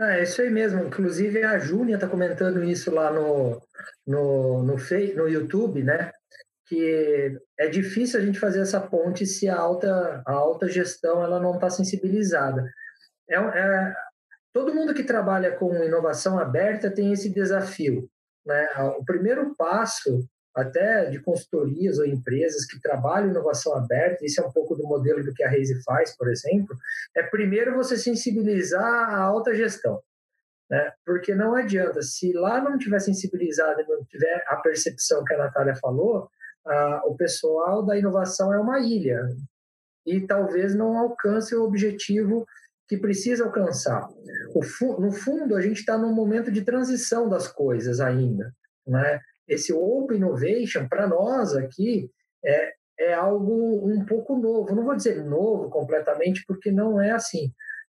É, 0.00 0.22
isso 0.22 0.40
aí 0.40 0.50
mesmo. 0.50 0.84
Inclusive, 0.84 1.42
a 1.42 1.58
Júlia 1.58 1.96
está 1.96 2.06
comentando 2.06 2.62
isso 2.62 2.92
lá 2.94 3.12
no, 3.12 3.60
no, 4.06 4.62
no, 4.62 4.76
no 4.76 5.28
YouTube, 5.28 5.82
né? 5.82 6.12
Que 6.66 7.36
é 7.58 7.68
difícil 7.68 8.20
a 8.20 8.22
gente 8.22 8.38
fazer 8.38 8.60
essa 8.60 8.80
ponte 8.80 9.26
se 9.26 9.48
a 9.48 9.56
alta, 9.56 10.22
a 10.24 10.32
alta 10.32 10.68
gestão 10.68 11.22
ela 11.24 11.40
não 11.40 11.54
está 11.54 11.68
sensibilizada. 11.68 12.70
É, 13.28 13.36
é, 13.36 13.94
todo 14.58 14.74
mundo 14.74 14.92
que 14.92 15.04
trabalha 15.04 15.52
com 15.52 15.84
inovação 15.84 16.36
aberta 16.36 16.90
tem 16.90 17.12
esse 17.12 17.30
desafio. 17.30 18.10
Né? 18.44 18.66
O 18.98 19.04
primeiro 19.04 19.54
passo, 19.54 20.28
até 20.52 21.08
de 21.08 21.20
consultorias 21.20 21.96
ou 22.00 22.04
empresas 22.04 22.66
que 22.66 22.80
trabalham 22.80 23.30
inovação 23.30 23.76
aberta, 23.76 24.26
isso 24.26 24.40
é 24.40 24.44
um 24.44 24.50
pouco 24.50 24.74
do 24.74 24.82
modelo 24.82 25.22
do 25.22 25.32
que 25.32 25.44
a 25.44 25.48
Reise 25.48 25.80
faz, 25.84 26.16
por 26.16 26.28
exemplo, 26.28 26.76
é 27.16 27.22
primeiro 27.22 27.76
você 27.76 27.96
sensibilizar 27.96 28.82
a 28.82 29.20
alta 29.20 29.54
gestão. 29.54 30.02
Né? 30.68 30.92
Porque 31.06 31.36
não 31.36 31.54
adianta, 31.54 32.02
se 32.02 32.32
lá 32.32 32.60
não 32.60 32.76
tiver 32.76 32.98
sensibilizado 32.98 33.84
não 33.86 34.04
tiver 34.06 34.42
a 34.48 34.56
percepção 34.56 35.24
que 35.24 35.34
a 35.34 35.38
Natália 35.38 35.76
falou, 35.76 36.28
ah, 36.66 37.02
o 37.06 37.14
pessoal 37.14 37.86
da 37.86 37.96
inovação 37.96 38.52
é 38.52 38.58
uma 38.58 38.80
ilha 38.80 39.20
e 40.04 40.26
talvez 40.26 40.74
não 40.74 40.98
alcance 40.98 41.54
o 41.54 41.62
objetivo 41.62 42.44
que 42.88 42.96
precisa 42.96 43.44
alcançar. 43.44 44.08
no 44.98 45.12
fundo, 45.12 45.54
a 45.54 45.60
gente 45.60 45.80
está 45.80 45.98
num 45.98 46.12
momento 46.12 46.50
de 46.50 46.62
transição 46.62 47.28
das 47.28 47.46
coisas 47.46 48.00
ainda. 48.00 48.52
Né? 48.86 49.20
Esse 49.46 49.72
Open 49.72 50.16
Innovation, 50.16 50.88
para 50.88 51.06
nós 51.06 51.54
aqui, 51.54 52.10
é, 52.44 52.72
é 52.98 53.14
algo 53.14 53.86
um 53.86 54.04
pouco 54.04 54.36
novo. 54.36 54.74
Não 54.74 54.84
vou 54.84 54.96
dizer 54.96 55.22
novo 55.22 55.68
completamente, 55.68 56.42
porque 56.46 56.72
não 56.72 57.00
é 57.00 57.10
assim. 57.10 57.52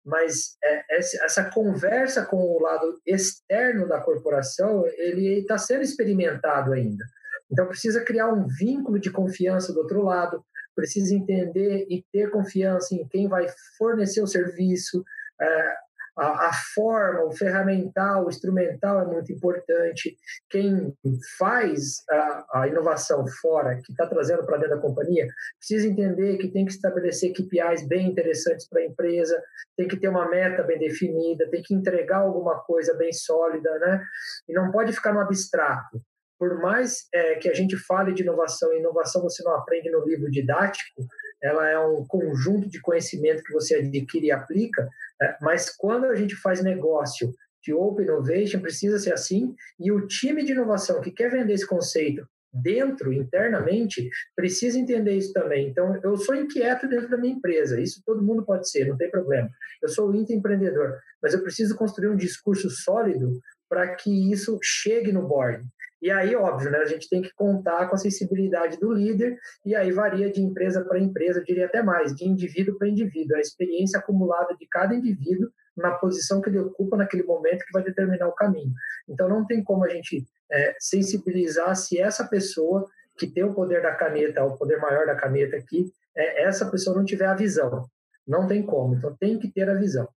Mas 0.05 0.57
é, 0.65 0.97
essa 0.97 1.51
conversa 1.51 2.27
com 2.27 2.39
o 2.39 2.61
lado 2.61 3.01
externo 3.07 3.87
da 3.87 4.01
corporação, 4.01 4.85
ele 4.97 5.41
está 5.41 5.57
sendo 5.57 5.83
experimentado 5.83 6.73
ainda. 6.73 7.05
Então, 7.51 7.67
precisa 7.67 8.05
criar 8.05 8.33
um 8.33 8.47
vínculo 8.47 8.99
de 8.99 9.11
confiança 9.11 9.73
do 9.73 9.81
outro 9.81 10.03
lado, 10.03 10.45
precisa 10.81 11.15
entender 11.15 11.87
e 11.91 12.03
ter 12.11 12.31
confiança 12.31 12.95
em 12.95 13.07
quem 13.07 13.29
vai 13.29 13.47
fornecer 13.77 14.23
o 14.23 14.27
serviço, 14.27 15.05
é, 15.39 15.75
a, 16.17 16.49
a, 16.49 16.53
forma, 16.75 17.25
o 17.25 17.33
ferramental, 17.33 18.25
o 18.25 18.31
instrumental 18.31 19.01
é 19.01 19.05
muito 19.07 19.31
importante. 19.31 20.17
Quem 20.49 20.95
faz 21.39 22.03
a, 22.11 22.61
a 22.61 22.69
inovação 22.69 23.27
fora, 23.43 23.79
que 23.85 23.93
está 23.93 24.07
trazendo 24.07 24.45
para 24.45 24.57
dentro 24.57 24.77
da 24.77 24.83
companhia, 24.83 25.29
precisa 25.59 25.87
entender 25.87 26.39
que 26.39 26.49
tem 26.49 26.65
que 26.65 26.73
estabelecer 26.73 27.33
KPIs 27.33 27.87
bem 27.87 28.09
interessantes 28.09 28.67
para 28.69 28.81
a 28.81 28.87
empresa, 28.87 29.41
tem 29.77 29.87
que 29.87 29.99
ter 29.99 30.09
uma 30.09 30.29
meta 30.29 30.63
bem 30.63 30.79
definida, 30.79 31.49
tem 31.51 31.63
que 31.63 31.75
entregar 31.75 32.19
alguma 32.19 32.59
coisa 32.61 32.95
bem 32.95 33.13
sólida, 33.13 33.79
né? 33.79 34.03
E 34.49 34.53
não 34.55 34.71
pode 34.71 34.93
ficar 34.93 35.13
no 35.13 35.21
abstrato 35.21 36.01
por 36.41 36.59
mais 36.59 37.07
é, 37.13 37.35
que 37.35 37.51
a 37.51 37.55
gente 37.55 37.77
fale 37.77 38.15
de 38.15 38.23
inovação, 38.23 38.73
inovação 38.73 39.21
você 39.21 39.43
não 39.45 39.55
aprende 39.55 39.91
no 39.91 40.03
livro 40.07 40.31
didático, 40.31 41.07
ela 41.43 41.69
é 41.69 41.79
um 41.79 42.03
conjunto 42.07 42.67
de 42.67 42.81
conhecimento 42.81 43.43
que 43.43 43.53
você 43.53 43.75
adquire 43.75 44.29
e 44.29 44.33
aplica, 44.33 44.89
é, 45.21 45.37
mas 45.43 45.69
quando 45.77 46.07
a 46.07 46.15
gente 46.15 46.35
faz 46.35 46.63
negócio 46.63 47.31
de 47.63 47.75
Open 47.75 48.07
Innovation, 48.07 48.61
precisa 48.61 48.99
ser 48.99 49.13
assim, 49.13 49.55
e 49.79 49.93
o 49.93 50.07
time 50.07 50.43
de 50.43 50.53
inovação 50.53 51.03
que 51.03 51.11
quer 51.11 51.31
vender 51.31 51.53
esse 51.53 51.67
conceito 51.67 52.27
dentro, 52.51 53.13
internamente, 53.13 54.09
precisa 54.35 54.79
entender 54.79 55.13
isso 55.13 55.35
também. 55.35 55.69
Então, 55.69 56.01
eu 56.03 56.17
sou 56.17 56.35
inquieto 56.35 56.89
dentro 56.89 57.11
da 57.11 57.19
minha 57.19 57.35
empresa, 57.35 57.79
isso 57.79 58.03
todo 58.05 58.25
mundo 58.25 58.47
pode 58.47 58.69
ser, 58.69 58.87
não 58.87 58.97
tem 58.97 59.11
problema. 59.11 59.51
Eu 59.83 59.91
sou 59.91 60.15
intraempreendedor, 60.15 60.99
mas 61.23 61.35
eu 61.35 61.43
preciso 61.43 61.77
construir 61.77 62.09
um 62.09 62.17
discurso 62.17 62.71
sólido 62.71 63.39
para 63.69 63.95
que 63.95 64.33
isso 64.33 64.59
chegue 64.63 65.13
no 65.13 65.29
board. 65.29 65.65
E 66.01 66.11
aí, 66.11 66.35
óbvio, 66.35 66.71
né, 66.71 66.79
a 66.79 66.87
gente 66.87 67.09
tem 67.09 67.21
que 67.21 67.33
contar 67.35 67.89
com 67.89 67.95
a 67.95 67.99
sensibilidade 67.99 68.79
do 68.79 68.93
líder, 68.93 69.39
e 69.65 69.75
aí 69.75 69.93
varia 69.93 70.31
de 70.31 70.41
empresa 70.41 70.83
para 70.83 70.99
empresa, 70.99 71.41
eu 71.41 71.45
diria 71.45 71.67
até 71.67 71.83
mais, 71.83 72.15
de 72.15 72.27
indivíduo 72.27 72.79
para 72.79 72.89
indivíduo, 72.89 73.37
a 73.37 73.41
experiência 73.41 73.99
acumulada 73.99 74.57
de 74.57 74.67
cada 74.67 74.95
indivíduo 74.95 75.51
na 75.77 75.93
posição 75.93 76.41
que 76.41 76.49
ele 76.49 76.59
ocupa 76.59 76.97
naquele 76.97 77.23
momento 77.23 77.65
que 77.65 77.73
vai 77.73 77.83
determinar 77.83 78.29
o 78.29 78.35
caminho. 78.35 78.73
Então, 79.09 79.29
não 79.29 79.47
tem 79.47 79.63
como 79.63 79.85
a 79.85 79.89
gente 79.89 80.27
é, 80.51 80.75
sensibilizar 80.79 81.75
se 81.77 81.99
essa 81.99 82.27
pessoa 82.27 82.89
que 83.19 83.27
tem 83.27 83.45
o 83.45 83.55
poder 83.55 83.83
da 83.83 83.95
caneta, 83.95 84.45
o 84.45 84.57
poder 84.57 84.79
maior 84.79 85.07
da 85.07 85.15
caneta 85.15 85.57
aqui, 85.57 85.93
é, 86.17 86.45
essa 86.45 86.71
pessoa 86.71 86.97
não 86.97 87.05
tiver 87.05 87.27
a 87.27 87.35
visão. 87.35 87.85
Não 88.27 88.47
tem 88.47 88.63
como, 88.63 88.95
então 88.95 89.17
tem 89.17 89.39
que 89.39 89.51
ter 89.51 89.69
a 89.69 89.75
visão. 89.75 90.09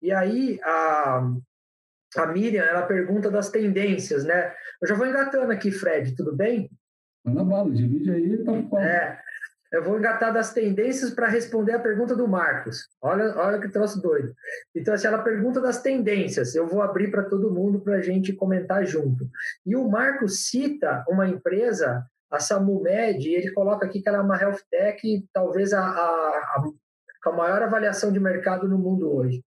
E 0.00 0.12
aí, 0.12 0.58
a, 0.62 1.32
a 2.16 2.26
Miriam, 2.26 2.64
ela 2.64 2.82
pergunta 2.82 3.30
das 3.30 3.50
tendências, 3.50 4.24
né? 4.24 4.52
Eu 4.80 4.88
já 4.88 4.94
vou 4.94 5.06
engatando 5.06 5.52
aqui, 5.52 5.70
Fred, 5.70 6.14
tudo 6.14 6.34
bem? 6.34 6.70
Manda 7.24 7.44
bala, 7.44 7.70
divide 7.70 8.10
aí, 8.10 8.44
tá 8.44 8.52
bom. 8.52 8.78
É, 8.78 9.18
eu 9.72 9.82
vou 9.82 9.98
engatar 9.98 10.34
das 10.34 10.52
tendências 10.52 11.10
para 11.10 11.28
responder 11.28 11.72
a 11.72 11.78
pergunta 11.78 12.14
do 12.14 12.28
Marcos. 12.28 12.88
Olha, 13.00 13.34
olha 13.38 13.58
que 13.58 13.70
troço 13.70 14.02
doido. 14.02 14.34
Então, 14.76 14.92
assim, 14.92 15.06
ela 15.06 15.22
pergunta 15.22 15.62
das 15.62 15.80
tendências. 15.80 16.54
Eu 16.54 16.66
vou 16.66 16.82
abrir 16.82 17.10
para 17.10 17.24
todo 17.24 17.54
mundo 17.54 17.80
para 17.80 17.94
a 17.94 18.00
gente 18.02 18.34
comentar 18.34 18.84
junto. 18.84 19.26
E 19.64 19.74
o 19.74 19.88
Marcos 19.88 20.46
cita 20.46 21.02
uma 21.08 21.26
empresa, 21.26 22.04
a 22.30 22.38
SamuMed, 22.38 23.26
e 23.26 23.34
ele 23.34 23.50
coloca 23.52 23.86
aqui 23.86 24.02
que 24.02 24.08
ela 24.10 24.18
é 24.18 24.20
uma 24.20 24.36
health 24.36 24.60
tech, 24.70 25.26
talvez 25.32 25.72
a, 25.72 25.80
a, 25.80 25.84
a, 25.86 26.70
a 27.24 27.32
maior 27.32 27.62
avaliação 27.62 28.12
de 28.12 28.20
mercado 28.20 28.68
no 28.68 28.76
mundo 28.76 29.10
hoje. 29.10 29.42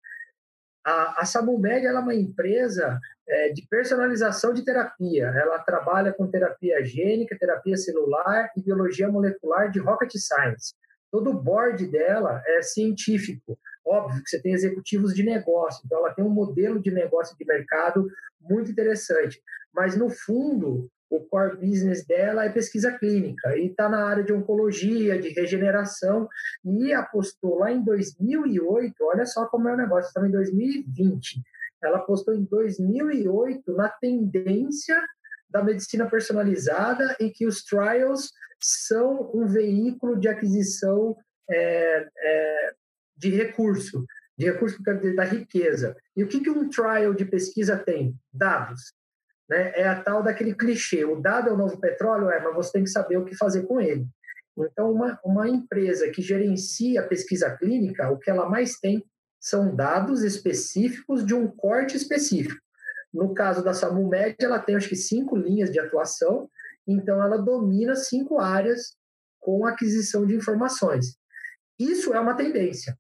A, 0.86 1.22
a 1.22 1.26
SamuMed 1.26 1.86
é 1.86 2.00
uma 2.00 2.14
empresa 2.14 3.00
é, 3.28 3.50
de 3.50 3.66
personalização 3.68 4.54
de 4.54 4.64
terapia. 4.64 5.26
Ela 5.36 5.58
trabalha 5.60 6.14
com 6.14 6.30
terapia 6.30 6.84
gênica, 6.86 7.38
terapia 7.40 7.76
celular 7.76 8.52
e 8.56 8.62
biologia 8.62 9.10
molecular 9.10 9.72
de 9.72 9.80
rocket 9.80 10.12
science. 10.16 10.76
Todo 11.12 11.32
o 11.32 11.42
board 11.42 11.88
dela 11.88 12.42
é 12.46 12.62
científico. 12.62 13.58
Óbvio 13.84 14.22
que 14.22 14.30
você 14.30 14.42
tem 14.42 14.54
executivos 14.54 15.14
de 15.14 15.24
negócio, 15.24 15.82
então 15.86 16.00
ela 16.00 16.14
tem 16.14 16.26
um 16.26 16.30
modelo 16.30 16.80
de 16.80 16.92
negócio 16.92 17.36
de 17.38 17.46
mercado 17.46 18.08
muito 18.42 18.70
interessante. 18.70 19.42
Mas, 19.74 19.98
no 19.98 20.10
fundo, 20.10 20.90
o 21.16 21.26
core 21.26 21.58
business 21.58 22.06
dela 22.06 22.46
é 22.46 22.50
pesquisa 22.50 22.92
clínica 22.98 23.56
e 23.58 23.68
está 23.68 23.90
na 23.90 24.06
área 24.06 24.24
de 24.24 24.34
oncologia, 24.34 25.20
de 25.20 25.30
regeneração 25.30 26.28
e 26.64 26.94
apostou 26.94 27.60
lá 27.60 27.72
em 27.72 27.84
2008, 27.84 28.94
olha 29.02 29.26
só 29.26 29.46
como 29.48 29.70
é 29.70 29.74
o 29.74 29.78
negócio, 29.78 30.08
estamos 30.08 30.30
em 30.30 30.32
2020, 30.32 31.42
ela 31.84 31.98
apostou 31.98 32.34
em 32.34 32.44
2008 32.44 33.74
na 33.74 33.90
tendência 33.90 35.02
da 35.50 35.64
medicina 35.64 36.10
personalizada 36.10 37.16
e 37.20 37.30
que 37.30 37.46
os 37.46 37.64
trials 37.64 38.32
são 38.60 39.32
um 39.34 39.46
veículo 39.46 40.20
de 40.20 40.28
aquisição 40.28 41.16
é, 41.50 42.08
é, 42.18 42.74
de 43.16 43.30
recurso, 43.30 44.06
de 44.38 44.46
recurso 44.46 44.78
que 44.78 44.84
quero 44.84 45.00
dizer, 45.00 45.16
da 45.16 45.24
riqueza. 45.24 45.96
E 46.16 46.24
o 46.24 46.28
que, 46.28 46.42
que 46.42 46.50
um 46.50 46.70
trial 46.70 47.14
de 47.14 47.26
pesquisa 47.26 47.78
tem? 47.78 48.16
Dados 48.34 48.94
né, 49.50 49.72
é 49.76 49.88
a 49.88 50.02
tal 50.02 50.24
daquele 50.24 50.54
clichê. 50.54 51.06
O 51.06 51.22
dado 51.22 51.50
é 51.50 51.54
o 51.54 51.58
novo 51.58 51.80
petróleo, 51.80 52.30
é, 52.30 52.42
mas 52.42 52.56
você 52.56 52.74
tem 52.74 52.84
que 52.84 52.90
saber 52.90 53.18
o 53.18 53.26
que 53.26 53.36
fazer 53.36 53.64
com 53.64 53.80
ele. 53.80 54.08
Então, 54.58 54.92
uma, 54.92 55.20
uma 55.24 55.48
empresa 55.50 56.10
que 56.10 56.22
gerencia 56.22 57.02
a 57.02 57.08
pesquisa 57.08 57.56
clínica, 57.58 58.10
o 58.10 58.18
que 58.18 58.30
ela 58.30 58.50
mais 58.50 58.80
tem 58.80 59.04
são 59.40 59.76
dados 59.76 60.24
específicos 60.24 61.26
de 61.26 61.34
um 61.34 61.48
corte 61.48 61.96
específico. 61.96 62.60
No 63.14 63.34
caso 63.34 63.64
da 63.64 63.74
SamuMed, 63.74 64.36
ela 64.40 64.60
tem 64.60 64.76
acho 64.76 64.90
que 64.90 64.96
cinco 64.96 65.36
linhas 65.36 65.72
de 65.72 65.80
atuação, 65.80 66.50
então 66.88 67.22
ela 67.22 67.38
domina 67.38 67.96
cinco 67.96 68.40
áreas 68.40 68.96
com 69.40 69.66
aquisição 69.66 70.26
de 70.26 70.36
informações. 70.36 71.18
Isso 71.80 72.14
é 72.14 72.20
uma 72.20 72.36
tendência 72.36 72.98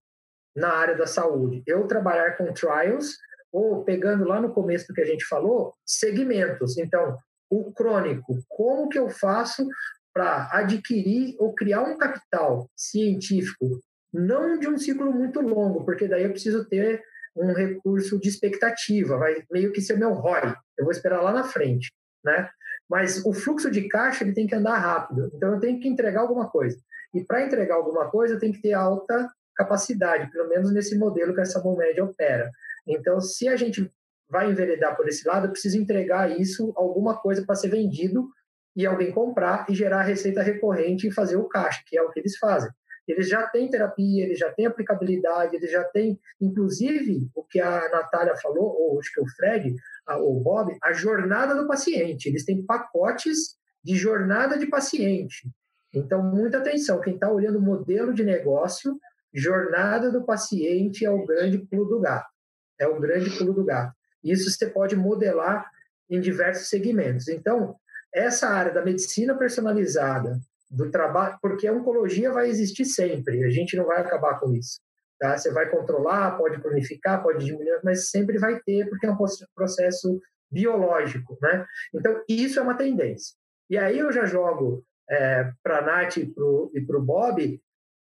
na 0.55 0.69
área 0.69 0.95
da 0.95 1.07
saúde. 1.07 1.63
Eu 1.65 1.87
trabalhar 1.87 2.37
com 2.37 2.53
trials 2.53 3.17
ou 3.55 3.85
pegando 3.85 4.25
lá 4.25 4.41
no 4.41 4.53
começo 4.53 4.85
do 4.89 4.93
que 4.93 4.99
a 4.99 5.05
gente 5.05 5.25
falou, 5.25 5.73
segmentos. 5.85 6.77
Então, 6.77 7.17
o 7.49 7.71
crônico, 7.71 8.37
como 8.49 8.89
que 8.89 8.99
eu 8.99 9.09
faço 9.09 9.65
para 10.13 10.49
adquirir 10.51 11.35
ou 11.39 11.53
criar 11.53 11.83
um 11.83 11.97
capital 11.97 12.69
científico, 12.75 13.79
não 14.13 14.59
de 14.59 14.67
um 14.67 14.77
ciclo 14.77 15.09
muito 15.09 15.39
longo, 15.39 15.85
porque 15.85 16.05
daí 16.05 16.23
eu 16.23 16.31
preciso 16.31 16.65
ter 16.65 17.01
um 17.33 17.53
recurso 17.53 18.19
de 18.19 18.27
expectativa, 18.27 19.17
vai 19.17 19.43
meio 19.49 19.71
que 19.71 19.81
ser 19.81 19.97
meu 19.97 20.13
ROI, 20.13 20.53
eu 20.77 20.83
vou 20.83 20.91
esperar 20.91 21.21
lá 21.21 21.31
na 21.31 21.45
frente, 21.45 21.93
né? 22.25 22.49
Mas 22.89 23.25
o 23.25 23.33
fluxo 23.33 23.71
de 23.71 23.87
caixa 23.87 24.25
ele 24.25 24.33
tem 24.33 24.47
que 24.47 24.55
andar 24.55 24.77
rápido, 24.77 25.31
então 25.33 25.53
eu 25.53 25.59
tenho 25.61 25.79
que 25.79 25.87
entregar 25.87 26.21
alguma 26.21 26.49
coisa. 26.49 26.77
E 27.13 27.23
para 27.23 27.45
entregar 27.45 27.75
alguma 27.75 28.09
coisa, 28.09 28.33
eu 28.33 28.39
tenho 28.39 28.53
que 28.53 28.61
ter 28.61 28.73
alta 28.73 29.29
capacidade, 29.55 30.29
pelo 30.31 30.49
menos 30.49 30.73
nesse 30.73 30.97
modelo 30.97 31.33
que 31.33 31.39
essa 31.39 31.63
média 31.77 32.03
opera. 32.03 32.51
Então, 32.88 33.19
se 33.19 33.47
a 33.47 33.55
gente 33.55 33.91
vai 34.29 34.49
enveredar 34.49 34.95
por 34.95 35.07
esse 35.07 35.27
lado, 35.27 35.47
eu 35.47 35.51
preciso 35.51 35.77
entregar 35.79 36.39
isso, 36.39 36.73
alguma 36.75 37.17
coisa 37.19 37.45
para 37.45 37.55
ser 37.55 37.69
vendido 37.69 38.27
e 38.75 38.86
alguém 38.86 39.11
comprar 39.11 39.65
e 39.69 39.75
gerar 39.75 40.01
receita 40.03 40.41
recorrente 40.41 41.07
e 41.07 41.11
fazer 41.11 41.38
o 41.38 41.47
caixa, 41.47 41.81
que 41.88 41.97
é 41.97 42.01
o 42.01 42.11
que 42.11 42.19
eles 42.19 42.38
fazem. 42.38 42.69
Eles 43.07 43.29
já 43.29 43.47
têm 43.47 43.69
terapia, 43.69 44.25
eles 44.25 44.39
já 44.39 44.51
têm 44.51 44.65
aplicabilidade, 44.65 45.55
eles 45.55 45.71
já 45.71 45.83
têm, 45.83 46.19
inclusive, 46.41 47.29
o 47.36 47.43
que 47.43 47.59
a 47.59 47.88
Natália 47.89 48.36
falou, 48.36 48.65
ou 48.65 48.99
acho 48.99 49.13
que 49.13 49.21
o 49.21 49.29
Fred, 49.36 49.75
ou 50.19 50.38
o 50.38 50.39
Bob, 50.41 50.75
a 50.81 50.91
jornada 50.91 51.53
do 51.53 51.67
paciente. 51.67 52.27
Eles 52.27 52.43
têm 52.43 52.65
pacotes 52.65 53.57
de 53.83 53.95
jornada 53.95 54.57
de 54.57 54.65
paciente. 54.65 55.47
Então, 55.93 56.23
muita 56.23 56.57
atenção. 56.57 56.99
Quem 56.99 57.13
está 57.13 57.31
olhando 57.31 57.59
o 57.59 57.61
modelo 57.61 58.11
de 58.11 58.23
negócio, 58.23 58.99
jornada 59.31 60.11
do 60.11 60.25
paciente 60.25 61.05
é 61.05 61.11
o 61.11 61.25
grande 61.25 61.59
pulo 61.59 61.86
do 61.86 62.01
gato. 62.01 62.34
É 62.80 62.88
o 62.88 62.99
grande 62.99 63.30
pulo 63.38 63.53
do 63.53 63.63
gato. 63.63 63.93
Isso 64.23 64.49
você 64.49 64.67
pode 64.67 64.95
modelar 64.95 65.69
em 66.09 66.19
diversos 66.19 66.69
segmentos. 66.69 67.28
Então, 67.28 67.76
essa 68.13 68.47
área 68.47 68.73
da 68.73 68.84
medicina 68.84 69.38
personalizada, 69.38 70.39
do 70.69 70.89
trabalho, 70.89 71.38
porque 71.41 71.67
a 71.67 71.73
oncologia 71.73 72.32
vai 72.32 72.49
existir 72.49 72.86
sempre, 72.86 73.43
a 73.43 73.49
gente 73.49 73.78
não 73.78 73.86
vai 73.86 74.01
acabar 74.01 74.39
com 74.39 74.53
isso. 74.53 74.80
Tá? 75.19 75.38
Você 75.38 75.51
vai 75.51 75.69
controlar, 75.69 76.38
pode 76.38 76.61
planificar, 76.61 77.23
pode 77.23 77.45
diminuir, 77.45 77.80
mas 77.84 78.09
sempre 78.09 78.38
vai 78.38 78.59
ter, 78.61 78.89
porque 78.89 79.05
é 79.05 79.11
um 79.11 79.17
processo 79.55 80.19
biológico. 80.51 81.38
Né? 81.41 81.65
Então, 81.93 82.21
isso 82.28 82.59
é 82.59 82.61
uma 82.61 82.76
tendência. 82.76 83.36
E 83.69 83.78
aí 83.78 83.97
eu 83.99 84.11
já 84.11 84.26
jogo 84.26 84.84
é, 85.09 85.49
para 85.63 85.80
a 85.80 85.82
Nath 85.82 86.17
e 86.17 86.26
para 86.26 86.97
o 86.97 87.01
Bob, 87.01 87.61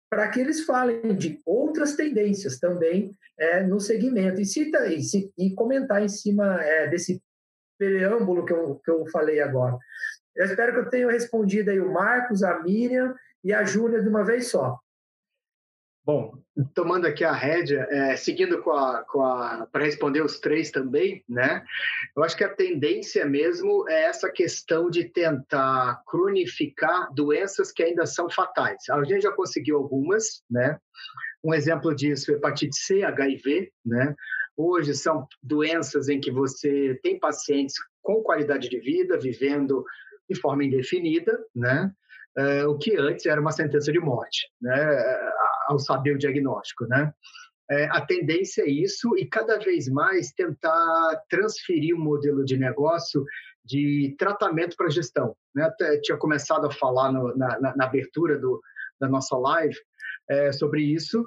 para 0.09 0.27
que 0.29 0.39
eles 0.39 0.65
falem 0.65 1.15
de 1.15 1.39
outras 1.45 1.95
tendências 1.95 2.59
também 2.59 3.15
é, 3.37 3.63
no 3.63 3.79
segmento 3.79 4.41
e, 4.41 4.45
cita, 4.45 4.87
e, 4.87 4.99
e 5.37 5.53
comentar 5.53 6.01
em 6.03 6.09
cima 6.09 6.61
é, 6.61 6.87
desse 6.87 7.21
preâmbulo 7.77 8.45
que 8.45 8.53
eu, 8.53 8.75
que 8.83 8.91
eu 8.91 9.05
falei 9.07 9.39
agora. 9.39 9.77
Eu 10.35 10.45
espero 10.45 10.73
que 10.73 10.79
eu 10.79 10.89
tenha 10.89 11.11
respondido 11.11 11.69
aí 11.69 11.79
o 11.79 11.91
Marcos, 11.91 12.43
a 12.43 12.59
Miriam 12.61 13.15
e 13.43 13.53
a 13.53 13.63
Júlia 13.63 14.01
de 14.01 14.09
uma 14.09 14.25
vez 14.25 14.47
só. 14.47 14.77
Bom, 16.11 16.33
tomando 16.73 17.05
aqui 17.05 17.23
a 17.23 17.31
rédea, 17.31 17.87
é, 17.91 18.15
seguindo 18.15 18.63
com 18.63 18.71
a, 18.71 19.03
com 19.03 19.23
a 19.23 19.67
para 19.71 19.85
responder 19.85 20.23
os 20.23 20.39
três 20.39 20.71
também, 20.71 21.23
né? 21.29 21.63
Eu 22.17 22.23
acho 22.23 22.35
que 22.35 22.43
a 22.43 22.51
tendência 22.51 23.27
mesmo 23.27 23.87
é 23.87 24.05
essa 24.05 24.27
questão 24.27 24.89
de 24.89 25.03
tentar 25.05 26.01
cronificar 26.07 27.13
doenças 27.13 27.71
que 27.71 27.83
ainda 27.83 28.07
são 28.07 28.27
fatais. 28.27 28.89
A 28.89 29.03
gente 29.03 29.21
já 29.21 29.31
conseguiu 29.31 29.77
algumas, 29.77 30.41
né? 30.49 30.79
Um 31.43 31.53
exemplo 31.53 31.93
disso 31.93 32.31
é 32.31 32.37
hepatite 32.37 32.75
C, 32.75 33.03
HIV, 33.03 33.71
né? 33.85 34.15
Hoje 34.57 34.95
são 34.95 35.27
doenças 35.43 36.09
em 36.09 36.19
que 36.19 36.31
você 36.31 36.99
tem 37.03 37.19
pacientes 37.19 37.75
com 38.01 38.23
qualidade 38.23 38.67
de 38.67 38.79
vida, 38.79 39.15
vivendo 39.19 39.85
de 40.27 40.39
forma 40.41 40.63
indefinida, 40.63 41.39
né? 41.55 41.91
É, 42.35 42.65
o 42.65 42.77
que 42.79 42.95
antes 42.95 43.27
era 43.27 43.39
uma 43.39 43.51
sentença 43.51 43.91
de 43.91 43.99
morte, 43.99 44.47
né? 44.59 44.73
Ao 45.69 45.77
saber 45.77 46.15
o 46.15 46.17
diagnóstico, 46.17 46.85
né? 46.87 47.13
É, 47.71 47.85
a 47.91 48.01
tendência 48.01 48.63
é 48.63 48.69
isso 48.69 49.15
e 49.15 49.27
cada 49.27 49.59
vez 49.59 49.87
mais 49.87 50.31
tentar 50.31 51.21
transferir 51.29 51.95
o 51.95 51.99
um 51.99 52.03
modelo 52.03 52.43
de 52.43 52.57
negócio 52.57 53.23
de 53.63 54.15
tratamento 54.17 54.75
para 54.75 54.89
gestão. 54.89 55.35
Né? 55.53 55.63
Até 55.65 55.99
tinha 56.01 56.17
começado 56.17 56.65
a 56.65 56.71
falar 56.71 57.11
no, 57.11 57.37
na, 57.37 57.59
na, 57.59 57.75
na, 57.75 57.85
abertura 57.85 58.39
do, 58.39 58.59
da 58.99 59.07
nossa 59.07 59.37
live 59.37 59.75
é, 60.27 60.51
sobre 60.51 60.81
isso 60.81 61.23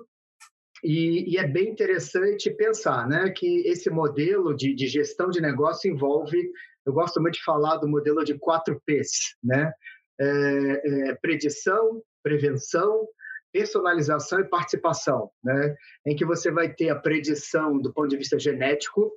e, 0.82 1.32
e, 1.32 1.38
é 1.38 1.46
bem 1.46 1.68
interessante 1.70 2.50
pensar 2.50 3.06
né, 3.08 3.30
que 3.30 3.60
esse 3.68 3.88
modelo 3.88 4.52
de, 4.54 4.74
de, 4.74 4.88
gestão 4.88 5.30
de 5.30 5.40
negócio 5.40 5.88
envolve, 5.88 6.50
eu 6.84 6.92
gosto 6.92 7.20
muito 7.20 7.34
de 7.34 7.44
falar 7.44 7.76
do 7.76 7.88
modelo 7.88 8.24
de 8.24 8.36
quatro 8.36 8.80
P's, 8.84 9.36
né? 9.42 9.72
É, 10.20 11.10
é, 11.10 11.14
predição, 11.22 12.02
prevenção, 12.22 13.06
personalização 13.52 14.40
e 14.40 14.48
participação, 14.48 15.30
né? 15.44 15.76
em 16.06 16.16
que 16.16 16.24
você 16.24 16.50
vai 16.50 16.72
ter 16.72 16.88
a 16.88 16.96
predição 16.96 17.78
do 17.78 17.92
ponto 17.92 18.08
de 18.08 18.16
vista 18.16 18.38
genético, 18.38 19.12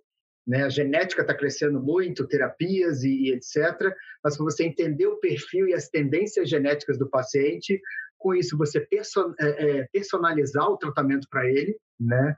né? 0.45 0.63
a 0.63 0.69
genética 0.69 1.21
está 1.21 1.33
crescendo 1.33 1.81
muito, 1.81 2.27
terapias 2.27 3.03
e, 3.03 3.29
e 3.29 3.33
etc., 3.33 3.93
mas 4.23 4.37
você 4.37 4.65
entender 4.65 5.07
o 5.07 5.19
perfil 5.19 5.67
e 5.67 5.73
as 5.73 5.89
tendências 5.89 6.49
genéticas 6.49 6.97
do 6.97 7.09
paciente, 7.09 7.79
com 8.17 8.33
isso 8.33 8.57
você 8.57 8.79
person, 8.81 9.33
é, 9.39 9.47
é, 9.47 9.87
personalizar 9.91 10.69
o 10.69 10.77
tratamento 10.77 11.27
para 11.29 11.45
ele, 11.47 11.77
né? 11.99 12.35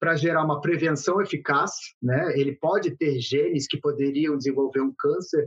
para 0.00 0.14
gerar 0.14 0.44
uma 0.44 0.60
prevenção 0.60 1.20
eficaz, 1.20 1.72
né? 2.00 2.32
Ele 2.38 2.54
pode 2.54 2.96
ter 2.96 3.18
genes 3.18 3.66
que 3.66 3.80
poderiam 3.80 4.36
desenvolver 4.36 4.80
um 4.80 4.94
câncer 4.96 5.44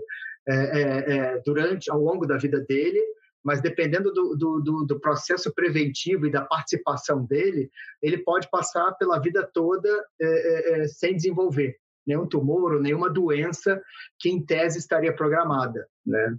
é, 0.48 0.56
é, 0.56 1.18
é 1.18 1.42
durante, 1.46 1.90
ao 1.90 2.02
longo 2.02 2.26
da 2.26 2.38
vida 2.38 2.60
dele, 2.60 3.02
mas 3.44 3.62
dependendo 3.62 4.12
do, 4.12 4.36
do, 4.36 4.86
do, 4.86 5.00
processo 5.00 5.54
preventivo 5.54 6.28
e 6.28 6.32
da 6.32 6.44
participação 6.46 7.26
dele, 7.26 7.72
ele 8.02 8.18
pode 8.20 8.50
passar 8.50 8.92
pela 8.94 9.20
vida 9.20 9.50
toda 9.52 9.90
é, 10.20 10.26
é, 10.26 10.82
é, 10.82 10.88
sem 10.88 11.16
desenvolver 11.16 11.76
nenhum 12.06 12.28
tumor 12.28 12.74
ou 12.74 12.82
nenhuma 12.82 13.10
doença 13.10 13.82
que, 14.20 14.30
em 14.30 14.44
tese, 14.44 14.80
estaria 14.80 15.16
programada, 15.16 15.88
né? 16.06 16.36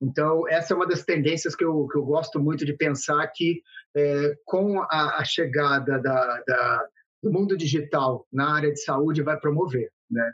Então, 0.00 0.46
essa 0.48 0.74
é 0.74 0.76
uma 0.76 0.86
das 0.86 1.04
tendências 1.04 1.54
que 1.54 1.64
eu, 1.64 1.86
que 1.88 1.96
eu 1.96 2.04
gosto 2.04 2.38
muito 2.38 2.64
de 2.64 2.74
pensar 2.74 3.26
que, 3.28 3.62
é, 3.96 4.34
com 4.44 4.80
a, 4.82 5.18
a 5.18 5.24
chegada 5.24 5.98
da, 5.98 6.42
da, 6.46 6.88
do 7.22 7.32
mundo 7.32 7.56
digital 7.56 8.26
na 8.32 8.54
área 8.54 8.72
de 8.72 8.82
saúde, 8.82 9.22
vai 9.22 9.38
promover, 9.38 9.90
né? 10.10 10.32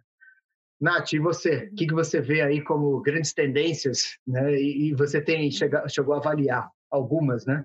Nath, 0.81 1.13
e 1.13 1.19
você? 1.19 1.69
O 1.71 1.75
que, 1.75 1.87
que 1.87 1.95
você 1.95 2.21
vê 2.21 2.41
aí 2.41 2.63
como 2.63 3.01
grandes 3.01 3.33
tendências, 3.35 4.17
né? 4.27 4.55
E, 4.55 4.95
você 4.95 5.21
tem 5.21 5.51
chega, 5.51 5.87
chegou 5.89 6.15
a 6.15 6.19
avaliar 6.19 6.71
algumas, 6.91 7.45
né? 7.45 7.65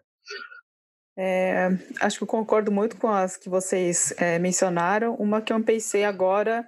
É, 1.17 1.69
acho 2.01 2.17
que 2.17 2.23
eu 2.23 2.27
concordo 2.27 2.69
muito 2.73 2.97
com 2.97 3.07
as 3.07 3.37
que 3.37 3.47
vocês 3.47 4.13
é, 4.17 4.37
mencionaram. 4.37 5.15
Uma 5.15 5.41
que 5.41 5.53
eu 5.53 5.63
pensei 5.63 6.03
agora 6.03 6.67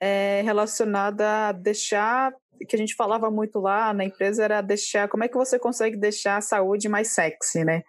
é 0.00 0.40
relacionada 0.42 1.48
a 1.48 1.52
deixar 1.52 2.32
que 2.68 2.76
a 2.76 2.78
gente 2.78 2.94
falava 2.94 3.30
muito 3.30 3.60
lá 3.60 3.92
na 3.92 4.04
empresa 4.04 4.44
era 4.44 4.60
deixar, 4.60 5.08
como 5.08 5.24
é 5.24 5.28
que 5.28 5.36
você 5.36 5.58
consegue 5.58 5.96
deixar 5.96 6.38
a 6.38 6.40
saúde 6.40 6.88
mais 6.88 7.08
sexy, 7.08 7.64
né? 7.64 7.82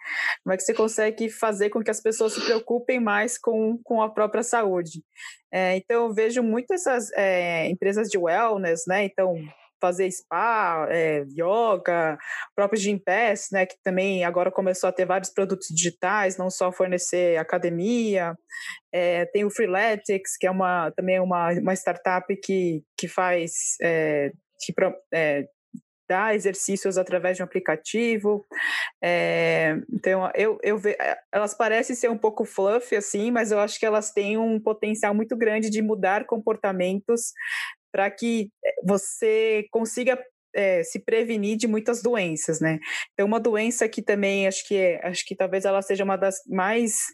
Como 0.44 0.54
é 0.54 0.58
que 0.58 0.64
você 0.64 0.74
consegue 0.74 1.30
fazer 1.30 1.70
com 1.70 1.84
que 1.84 1.92
as 1.92 2.02
pessoas 2.02 2.34
se 2.34 2.42
preocupem 2.42 3.00
mais 3.00 3.38
com, 3.38 3.80
com 3.84 4.02
a 4.02 4.10
própria 4.10 4.44
saúde? 4.44 5.04
É, 5.52 5.78
então, 5.78 6.08
eu 6.08 6.14
vejo 6.14 6.42
muitas 6.44 6.84
essas 6.84 7.12
é, 7.14 7.70
empresas 7.70 8.10
de 8.10 8.18
wellness, 8.18 8.84
né? 8.88 9.06
Então, 9.06 9.36
fazer 9.80 10.10
spa, 10.10 10.88
é, 10.90 11.26
yoga, 11.38 12.18
próprio 12.56 12.80
Gym 12.80 12.98
Pass, 12.98 13.50
né, 13.52 13.66
que 13.66 13.76
também 13.84 14.24
agora 14.24 14.50
começou 14.50 14.88
a 14.88 14.94
ter 14.94 15.06
vários 15.06 15.30
produtos 15.30 15.68
digitais, 15.70 16.38
não 16.38 16.50
só 16.50 16.72
fornecer 16.72 17.38
academia, 17.38 18.34
é, 18.94 19.26
tem 19.26 19.44
o 19.44 19.52
Freeletics, 19.52 20.38
que 20.38 20.48
é 20.48 20.52
uma, 20.52 20.90
também 20.92 21.20
uma, 21.20 21.52
uma 21.52 21.74
startup 21.74 22.34
que, 22.38 22.82
que 22.98 23.10
faz 23.10 23.76
é, 23.82 24.32
que 24.66 24.74
é, 25.14 25.47
dá 26.07 26.36
exercícios 26.36 26.97
através 26.97 27.38
de 27.38 27.43
um 27.43 27.45
aplicativo. 27.45 28.45
É, 29.01 29.78
então, 29.91 30.30
eu, 30.36 30.59
eu 30.61 30.78
ve, 30.78 30.91
é, 30.91 31.18
elas 31.32 31.53
parecem 31.53 31.95
ser 31.95 32.09
um 32.09 32.18
pouco 32.18 32.45
fluffy, 32.45 32.97
assim, 32.97 33.32
mas 33.32 33.51
eu 33.51 33.59
acho 33.59 33.80
que 33.80 33.86
elas 33.86 34.11
têm 34.11 34.38
um 34.38 34.59
potencial 34.59 35.14
muito 35.14 35.36
grande 35.36 35.70
de 35.70 35.82
mudar 35.82 36.26
comportamentos 36.26 37.32
para 37.91 38.09
que 38.09 38.49
é, 38.66 38.74
você 38.86 39.66
consiga 39.72 40.20
é, 40.55 40.84
se 40.84 40.99
prevenir 40.99 41.57
de 41.57 41.68
muitas 41.68 42.01
doenças, 42.01 42.59
né? 42.59 42.80
Então, 43.14 43.26
uma 43.26 43.39
doença 43.39 43.89
que 43.89 44.01
também 44.01 44.47
acho 44.47 44.68
que 44.68 44.76
é, 44.76 45.05
acho 45.07 45.26
que 45.26 45.36
talvez 45.36 45.66
ela 45.66 45.82
seja 45.82 46.03
uma 46.03 46.16
das 46.16 46.36
mais 46.47 47.07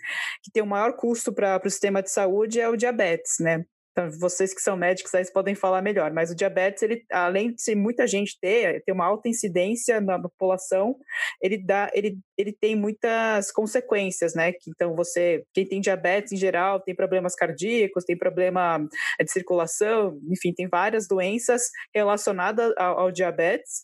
que 0.43 0.51
tem 0.51 0.61
o 0.61 0.67
maior 0.67 0.93
custo 0.97 1.31
para 1.33 1.61
o 1.63 1.69
sistema 1.69 2.03
de 2.03 2.11
saúde 2.11 2.59
é 2.59 2.67
o 2.67 2.75
diabetes, 2.75 3.35
né? 3.39 3.63
Então, 3.99 4.09
vocês 4.17 4.53
que 4.53 4.61
são 4.61 4.77
médicos 4.77 5.13
aí 5.13 5.29
podem 5.29 5.53
falar 5.53 5.81
melhor, 5.81 6.13
mas 6.13 6.31
o 6.31 6.35
diabetes, 6.35 6.81
ele, 6.83 7.03
além 7.11 7.53
de 7.53 7.75
muita 7.75 8.07
gente 8.07 8.39
ter, 8.39 8.81
ter 8.85 8.93
uma 8.93 9.05
alta 9.05 9.27
incidência 9.27 9.99
na 9.99 10.17
população, 10.17 10.95
ele 11.41 11.57
dá, 11.57 11.91
ele, 11.93 12.17
ele 12.37 12.53
tem 12.53 12.77
muitas 12.77 13.51
consequências, 13.51 14.33
né? 14.33 14.53
Então, 14.69 14.95
você, 14.95 15.43
quem 15.53 15.67
tem 15.67 15.81
diabetes 15.81 16.31
em 16.31 16.37
geral, 16.37 16.79
tem 16.79 16.95
problemas 16.95 17.35
cardíacos, 17.35 18.05
tem 18.05 18.17
problema 18.17 18.79
eh, 19.19 19.23
de 19.25 19.31
circulação, 19.31 20.17
enfim, 20.31 20.53
tem 20.53 20.69
várias 20.69 21.05
doenças 21.05 21.69
relacionadas 21.93 22.73
ao, 22.77 22.99
ao 22.99 23.11
diabetes. 23.11 23.83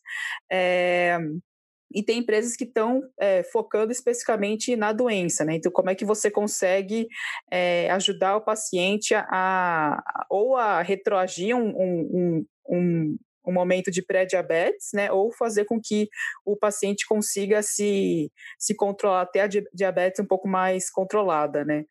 É, 0.49 1.18
e 1.96 2.04
tem 2.04 2.20
empresas 2.20 2.58
que 2.58 2.66
estão 2.66 3.02
é, 3.18 3.41
focando 3.43 3.89
especificamente 3.89 4.76
na 4.76 4.91
doença, 4.91 5.46
né? 5.46 5.56
Então, 5.56 5.72
como 5.72 5.89
é 5.89 5.96
que 5.96 6.04
você 6.04 6.30
consegue 6.30 7.08
é, 7.50 7.89
ajudar 7.91 8.36
o 8.36 8.41
paciente 8.41 9.16
a, 9.16 9.24
a, 9.30 10.26
ou 10.30 10.58
a 10.58 10.82
retroagir 10.82 11.56
um, 11.56 11.70
um, 11.70 12.46
um, 12.70 13.18
um 13.48 13.54
momento 13.54 13.89
de 13.89 14.02
pré-diabetes, 14.02 14.89
né? 14.93 15.10
Ou 15.10 15.32
fazer 15.32 15.64
com 15.64 15.80
que 15.82 16.10
o 16.46 16.58
paciente 16.58 17.08
consiga 17.08 17.64
se, 17.64 18.30
se 18.60 18.76
controlar, 18.76 19.22
até 19.22 19.41
a 19.41 19.48
diabetes 19.74 20.20
um 20.20 20.28
pouco 20.28 20.50
mais 20.50 20.89
controlada, 20.89 21.64
né? 21.64 21.86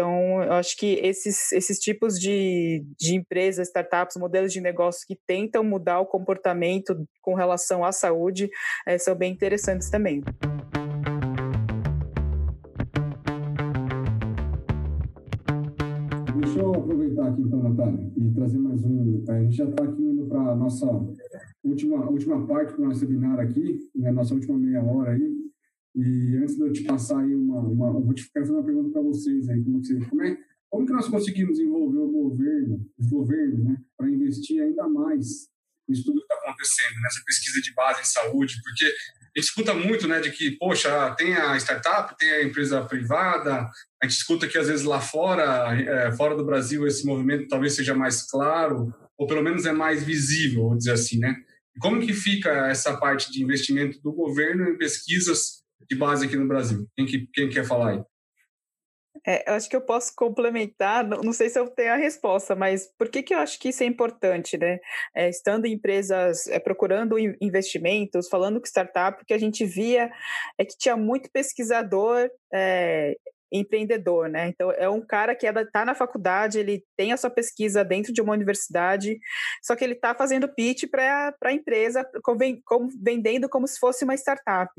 Então, 0.00 0.42
eu 0.42 0.54
acho 0.54 0.78
que 0.78 0.94
esses, 1.02 1.52
esses 1.52 1.78
tipos 1.78 2.18
de, 2.18 2.82
de 2.98 3.14
empresas, 3.14 3.68
startups, 3.68 4.16
modelos 4.16 4.50
de 4.50 4.58
negócio 4.58 5.06
que 5.06 5.14
tentam 5.26 5.62
mudar 5.62 6.00
o 6.00 6.06
comportamento 6.06 7.06
com 7.20 7.34
relação 7.34 7.84
à 7.84 7.92
saúde 7.92 8.48
é, 8.86 8.96
são 8.96 9.14
bem 9.14 9.30
interessantes 9.30 9.90
também. 9.90 10.22
Deixa 16.34 16.60
eu 16.60 16.74
aproveitar 16.74 17.28
aqui 17.28 17.42
então, 17.42 17.62
Natália, 17.62 18.10
e 18.16 18.30
trazer 18.30 18.58
mais 18.58 18.82
um. 18.82 19.22
A 19.28 19.42
gente 19.42 19.54
já 19.54 19.64
está 19.66 19.84
aqui 19.84 20.02
indo 20.02 20.24
para 20.28 20.52
a 20.52 20.56
nossa 20.56 20.86
última, 21.62 22.08
última 22.08 22.46
parte 22.46 22.74
do 22.74 22.86
nosso 22.86 23.04
webinar 23.04 23.38
aqui, 23.38 23.78
né, 23.94 24.10
nossa 24.10 24.32
última 24.32 24.58
meia 24.58 24.82
hora 24.82 25.10
aí. 25.10 25.49
E 25.94 26.36
antes 26.36 26.56
de 26.56 26.62
eu 26.62 26.72
te 26.72 26.84
passar 26.84 27.20
aí 27.20 27.34
uma, 27.34 27.60
uma 27.60 27.88
eu 27.88 28.04
vou 28.04 28.14
te 28.14 28.24
fazer 28.32 28.52
uma 28.52 28.64
pergunta 28.64 28.90
para 28.90 29.02
vocês 29.02 29.48
aí, 29.48 29.62
como, 29.62 29.82
que, 29.82 29.94
como, 30.06 30.22
é, 30.22 30.38
como 30.68 30.86
que 30.86 30.92
nós 30.92 31.08
conseguimos 31.08 31.58
envolver 31.58 31.98
o 31.98 32.10
governo, 32.10 32.86
os 32.98 33.08
governos, 33.08 33.64
né, 33.64 33.76
para 33.96 34.08
investir 34.08 34.62
ainda 34.62 34.88
mais 34.88 35.50
nisso 35.88 36.04
tudo 36.04 36.18
que 36.18 36.32
está 36.32 36.36
acontecendo, 36.36 37.00
nessa 37.02 37.20
pesquisa 37.26 37.60
de 37.60 37.74
base 37.74 38.00
em 38.00 38.04
saúde, 38.04 38.54
porque 38.62 38.84
a 38.84 39.40
gente 39.40 39.48
escuta 39.48 39.74
muito, 39.74 40.06
né, 40.06 40.20
de 40.20 40.30
que, 40.30 40.52
poxa, 40.52 41.14
tem 41.16 41.34
a 41.34 41.56
startup, 41.56 42.16
tem 42.16 42.30
a 42.30 42.44
empresa 42.44 42.84
privada, 42.84 43.68
a 44.00 44.06
gente 44.06 44.16
escuta 44.16 44.46
que 44.46 44.56
às 44.56 44.68
vezes 44.68 44.84
lá 44.84 45.00
fora, 45.00 45.74
é, 45.74 46.12
fora 46.12 46.36
do 46.36 46.44
Brasil, 46.44 46.86
esse 46.86 47.04
movimento 47.04 47.48
talvez 47.48 47.74
seja 47.74 47.94
mais 47.94 48.22
claro, 48.30 48.94
ou 49.18 49.26
pelo 49.26 49.42
menos 49.42 49.66
é 49.66 49.72
mais 49.72 50.04
visível, 50.04 50.68
vou 50.68 50.76
dizer 50.76 50.92
assim, 50.92 51.18
né? 51.18 51.34
Como 51.80 52.00
que 52.00 52.12
fica 52.12 52.68
essa 52.68 52.96
parte 52.96 53.30
de 53.30 53.42
investimento 53.42 54.00
do 54.00 54.12
governo 54.12 54.68
em 54.68 54.78
pesquisas 54.78 55.59
de 55.90 55.96
base 55.96 56.26
aqui 56.26 56.36
no 56.36 56.46
Brasil? 56.46 56.86
Quem, 56.96 57.06
que, 57.06 57.26
quem 57.32 57.48
quer 57.48 57.64
falar 57.64 57.90
aí? 57.90 58.02
É, 59.26 59.50
eu 59.50 59.54
acho 59.54 59.68
que 59.68 59.76
eu 59.76 59.82
posso 59.82 60.14
complementar, 60.14 61.06
não 61.06 61.32
sei 61.32 61.50
se 61.50 61.58
eu 61.58 61.68
tenho 61.68 61.92
a 61.92 61.96
resposta, 61.96 62.54
mas 62.54 62.86
por 62.96 63.08
que, 63.10 63.22
que 63.22 63.34
eu 63.34 63.38
acho 63.38 63.58
que 63.58 63.68
isso 63.68 63.82
é 63.82 63.86
importante, 63.86 64.56
né? 64.56 64.78
É, 65.14 65.28
estando 65.28 65.66
em 65.66 65.74
empresas, 65.74 66.46
é, 66.46 66.58
procurando 66.58 67.18
investimentos, 67.40 68.28
falando 68.28 68.60
com 68.60 68.66
startup, 68.66 69.22
que 69.26 69.34
a 69.34 69.38
gente 69.38 69.66
via 69.66 70.10
é 70.56 70.64
que 70.64 70.78
tinha 70.78 70.96
muito 70.96 71.30
pesquisador 71.30 72.30
é, 72.52 73.16
empreendedor, 73.52 74.28
né? 74.28 74.48
Então 74.48 74.70
é 74.72 74.88
um 74.88 75.00
cara 75.00 75.34
que 75.34 75.46
está 75.46 75.84
na 75.84 75.94
faculdade, 75.94 76.58
ele 76.58 76.84
tem 76.96 77.12
a 77.12 77.16
sua 77.16 77.30
pesquisa 77.30 77.84
dentro 77.84 78.12
de 78.12 78.20
uma 78.20 78.32
universidade, 78.32 79.18
só 79.62 79.74
que 79.74 79.84
ele 79.84 79.94
está 79.94 80.14
fazendo 80.14 80.48
pitch 80.48 80.84
para 80.90 81.34
a 81.44 81.52
empresa, 81.52 82.06
vendendo 83.02 83.48
como 83.48 83.66
se 83.66 83.78
fosse 83.78 84.04
uma 84.04 84.14
startup. 84.14 84.70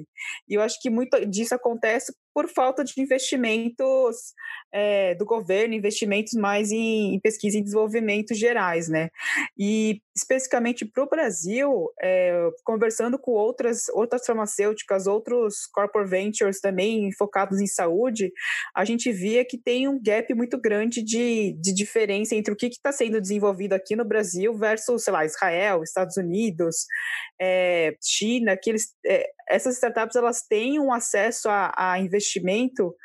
E 0.48 0.54
eu 0.54 0.62
acho 0.62 0.80
que 0.82 0.90
muito 0.90 1.26
disso 1.26 1.54
acontece 1.54 2.14
por 2.34 2.50
falta 2.50 2.84
de 2.84 2.94
investimentos 3.02 4.34
é, 4.74 5.16
do 5.16 5.26
governo, 5.26 5.74
investimentos 5.74 6.34
mais 6.34 6.72
em, 6.72 7.16
em, 7.16 7.20
pesquisa 7.20 7.58
e 7.58 7.62
desenvolvimento 7.62 8.34
gerais, 8.34 8.88
né? 8.88 9.10
E 9.58 10.02
especificamente 10.16 10.86
para 10.86 11.04
o 11.04 11.10
Brasil, 11.10 11.90
é, 12.02 12.50
conversando 12.64 13.18
com 13.18 13.32
outras 13.32 13.90
outras 13.90 14.26
farmacêuticas, 14.26 15.08
outros 15.08 15.66
corporate 15.68 16.10
ventures 16.10 16.60
também 16.60 17.12
focados 17.14 17.60
em 17.60 17.68
saúde, 17.68 18.32
a 18.76 18.84
gente 18.84 19.12
via 19.12 19.46
que 19.46 19.58
tem 19.58 19.88
um 19.88 20.02
gap 20.02 20.34
muito 20.34 20.60
grande 20.60 21.04
de, 21.04 21.54
de 21.60 21.74
diferença 21.74 22.36
entre 22.36 22.54
o 22.54 22.58
que 22.58 22.68
está 22.68 22.92
sendo 22.92 23.22
desenvolvido 23.22 23.74
aqui 23.74 23.96
no 23.96 24.06
Brasil 24.06 24.54
versus, 24.54 25.04
sei 25.04 25.14
lá, 25.14 25.26
Israel, 25.26 25.84
Estados 25.84 26.18
Unidos, 26.18 26.86
é, 27.40 27.96
China, 28.02 28.58
que 28.58 28.70
eles, 28.70 28.94
essas 29.50 29.76
startups 29.76 30.16
elas 30.16 30.42
têm 30.48 30.80
um 30.80 30.94
acesso 30.94 31.50
a, 31.50 31.74
a 31.76 32.00
investimento 32.22 32.96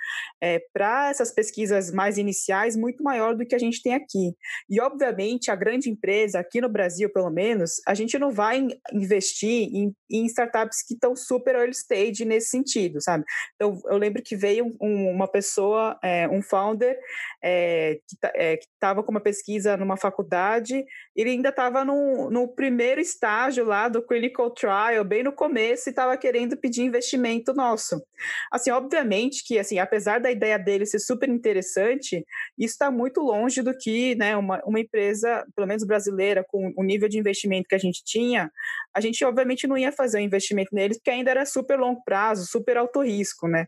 é, 0.40 0.60
para 0.72 1.08
essas 1.10 1.32
pesquisas 1.32 1.90
mais 1.90 2.18
iniciais 2.18 2.76
muito 2.76 3.02
maior 3.02 3.34
do 3.34 3.46
que 3.46 3.54
a 3.54 3.58
gente 3.58 3.82
tem 3.82 3.94
aqui. 3.94 4.34
E, 4.68 4.80
obviamente, 4.80 5.50
a 5.50 5.56
grande 5.56 5.88
empresa, 5.90 6.38
aqui 6.38 6.60
no 6.60 6.68
Brasil, 6.68 7.10
pelo 7.10 7.30
menos, 7.30 7.80
a 7.86 7.94
gente 7.94 8.18
não 8.18 8.30
vai 8.30 8.66
investir 8.92 9.68
em, 9.74 9.94
em 10.10 10.26
startups 10.26 10.82
que 10.86 10.94
estão 10.94 11.16
super 11.16 11.54
early 11.54 11.72
stage 11.72 12.24
nesse 12.24 12.50
sentido, 12.50 13.00
sabe? 13.00 13.24
Então, 13.54 13.80
eu 13.86 13.96
lembro 13.96 14.22
que 14.22 14.36
veio 14.36 14.72
um, 14.80 15.10
uma 15.10 15.26
pessoa, 15.26 15.98
é, 16.02 16.28
um 16.28 16.42
founder, 16.42 16.96
é, 17.42 17.98
que 18.56 18.66
estava 18.74 19.02
com 19.02 19.10
uma 19.10 19.20
pesquisa 19.20 19.76
numa 19.76 19.96
faculdade, 19.96 20.84
ele 21.14 21.30
ainda 21.30 21.48
estava 21.48 21.84
no, 21.84 22.30
no 22.30 22.48
primeiro 22.48 23.00
estágio 23.00 23.64
lá 23.64 23.88
do 23.88 24.02
clinical 24.02 24.50
trial, 24.50 25.04
bem 25.04 25.22
no 25.22 25.32
começo, 25.32 25.88
e 25.88 25.90
estava 25.90 26.16
querendo 26.16 26.56
pedir 26.56 26.82
investimento 26.82 27.54
nosso. 27.54 28.02
Assim, 28.52 28.70
obviamente 28.70 29.05
que, 29.44 29.58
assim, 29.58 29.78
apesar 29.78 30.20
da 30.20 30.30
ideia 30.30 30.58
dele 30.58 30.86
ser 30.86 30.98
super 30.98 31.28
interessante, 31.28 32.24
isso 32.58 32.72
está 32.72 32.90
muito 32.90 33.20
longe 33.20 33.62
do 33.62 33.76
que 33.76 34.14
né, 34.14 34.36
uma, 34.36 34.60
uma 34.64 34.80
empresa, 34.80 35.44
pelo 35.54 35.66
menos 35.66 35.84
brasileira, 35.84 36.44
com 36.48 36.72
o 36.76 36.82
nível 36.82 37.08
de 37.08 37.18
investimento 37.18 37.68
que 37.68 37.74
a 37.74 37.78
gente 37.78 38.02
tinha, 38.04 38.50
a 38.94 39.00
gente 39.00 39.24
obviamente 39.24 39.66
não 39.66 39.76
ia 39.76 39.92
fazer 39.92 40.18
um 40.18 40.22
investimento 40.22 40.74
neles, 40.74 40.98
porque 40.98 41.10
ainda 41.10 41.30
era 41.30 41.46
super 41.46 41.78
longo 41.78 42.02
prazo, 42.04 42.46
super 42.46 42.76
alto 42.76 43.02
risco, 43.02 43.48
né? 43.48 43.66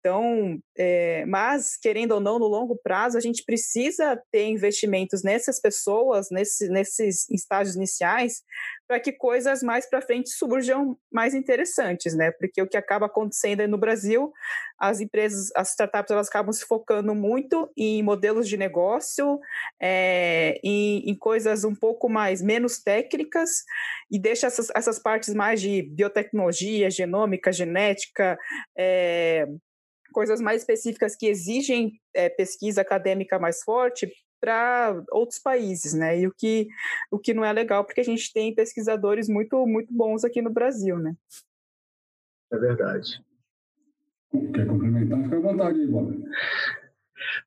Então, 0.00 0.58
é, 0.76 1.26
mas 1.26 1.76
querendo 1.76 2.12
ou 2.12 2.20
não, 2.20 2.38
no 2.38 2.46
longo 2.46 2.78
prazo, 2.82 3.18
a 3.18 3.20
gente 3.20 3.42
precisa 3.44 4.20
ter 4.30 4.46
investimentos 4.46 5.22
nessas 5.22 5.60
pessoas, 5.60 6.28
nesse, 6.30 6.68
nesses 6.68 7.28
estágios 7.30 7.76
iniciais, 7.76 8.42
para 8.88 8.98
que 8.98 9.12
coisas 9.12 9.62
mais 9.62 9.88
para 9.88 10.00
frente 10.00 10.30
surjam 10.30 10.98
mais 11.12 11.34
interessantes, 11.34 12.14
né? 12.14 12.32
Porque 12.32 12.62
o 12.62 12.66
que 12.66 12.76
acaba 12.76 13.04
acontecendo 13.04 13.68
no 13.68 13.76
Brasil, 13.76 14.32
as 14.78 14.98
empresas, 14.98 15.50
as 15.54 15.70
startups, 15.70 16.10
elas 16.10 16.28
acabam 16.28 16.52
se 16.52 16.64
focando 16.64 17.14
muito 17.14 17.70
em 17.76 18.02
modelos 18.02 18.48
de 18.48 18.56
negócio, 18.56 19.38
é, 19.78 20.58
em, 20.64 21.10
em, 21.10 21.14
coisas 21.14 21.64
um 21.64 21.74
pouco 21.74 22.08
mais 22.08 22.40
menos 22.40 22.78
técnicas 22.78 23.62
e 24.10 24.18
deixa 24.18 24.46
essas, 24.46 24.68
essas 24.74 24.98
partes 24.98 25.34
mais 25.34 25.60
de 25.60 25.82
biotecnologia, 25.82 26.90
genômica, 26.90 27.52
genética, 27.52 28.38
é, 28.76 29.46
coisas 30.14 30.40
mais 30.40 30.62
específicas 30.62 31.14
que 31.14 31.26
exigem 31.26 31.92
é, 32.14 32.30
pesquisa 32.30 32.80
acadêmica 32.80 33.38
mais 33.38 33.62
forte 33.62 34.10
para 34.40 35.02
outros 35.10 35.38
países, 35.38 35.94
né? 35.94 36.20
E 36.20 36.26
o 36.26 36.32
que, 36.32 36.68
o 37.10 37.18
que 37.18 37.34
não 37.34 37.44
é 37.44 37.52
legal, 37.52 37.84
porque 37.84 38.00
a 38.00 38.04
gente 38.04 38.32
tem 38.32 38.54
pesquisadores 38.54 39.28
muito, 39.28 39.66
muito 39.66 39.92
bons 39.92 40.24
aqui 40.24 40.40
no 40.40 40.50
Brasil, 40.50 40.98
né? 40.98 41.14
É 42.52 42.56
verdade. 42.56 43.22
Quer 44.54 44.66
complementar? 44.66 45.22
Fica 45.24 45.36
à 45.36 45.40
vontade 45.40 45.80
aí, 45.80 45.86
Bob. 45.86 46.24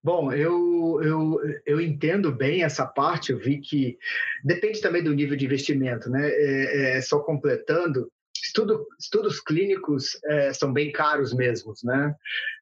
Bom, 0.04 0.34
eu, 0.34 1.00
eu, 1.04 1.40
eu 1.66 1.82
entendo 1.82 2.32
bem 2.32 2.64
essa 2.64 2.86
parte, 2.86 3.32
eu 3.32 3.38
vi 3.38 3.60
que 3.60 3.98
depende 4.44 4.82
também 4.82 5.04
do 5.04 5.14
nível 5.14 5.36
de 5.36 5.46
investimento, 5.46 6.10
né? 6.10 6.30
É, 6.30 6.98
é, 6.98 7.02
só 7.02 7.20
completando, 7.20 8.12
estudo, 8.36 8.86
estudos 9.00 9.40
clínicos 9.40 10.20
é, 10.26 10.54
são 10.54 10.74
bem 10.74 10.92
caros 10.92 11.34
mesmo, 11.34 11.74
né? 11.84 12.16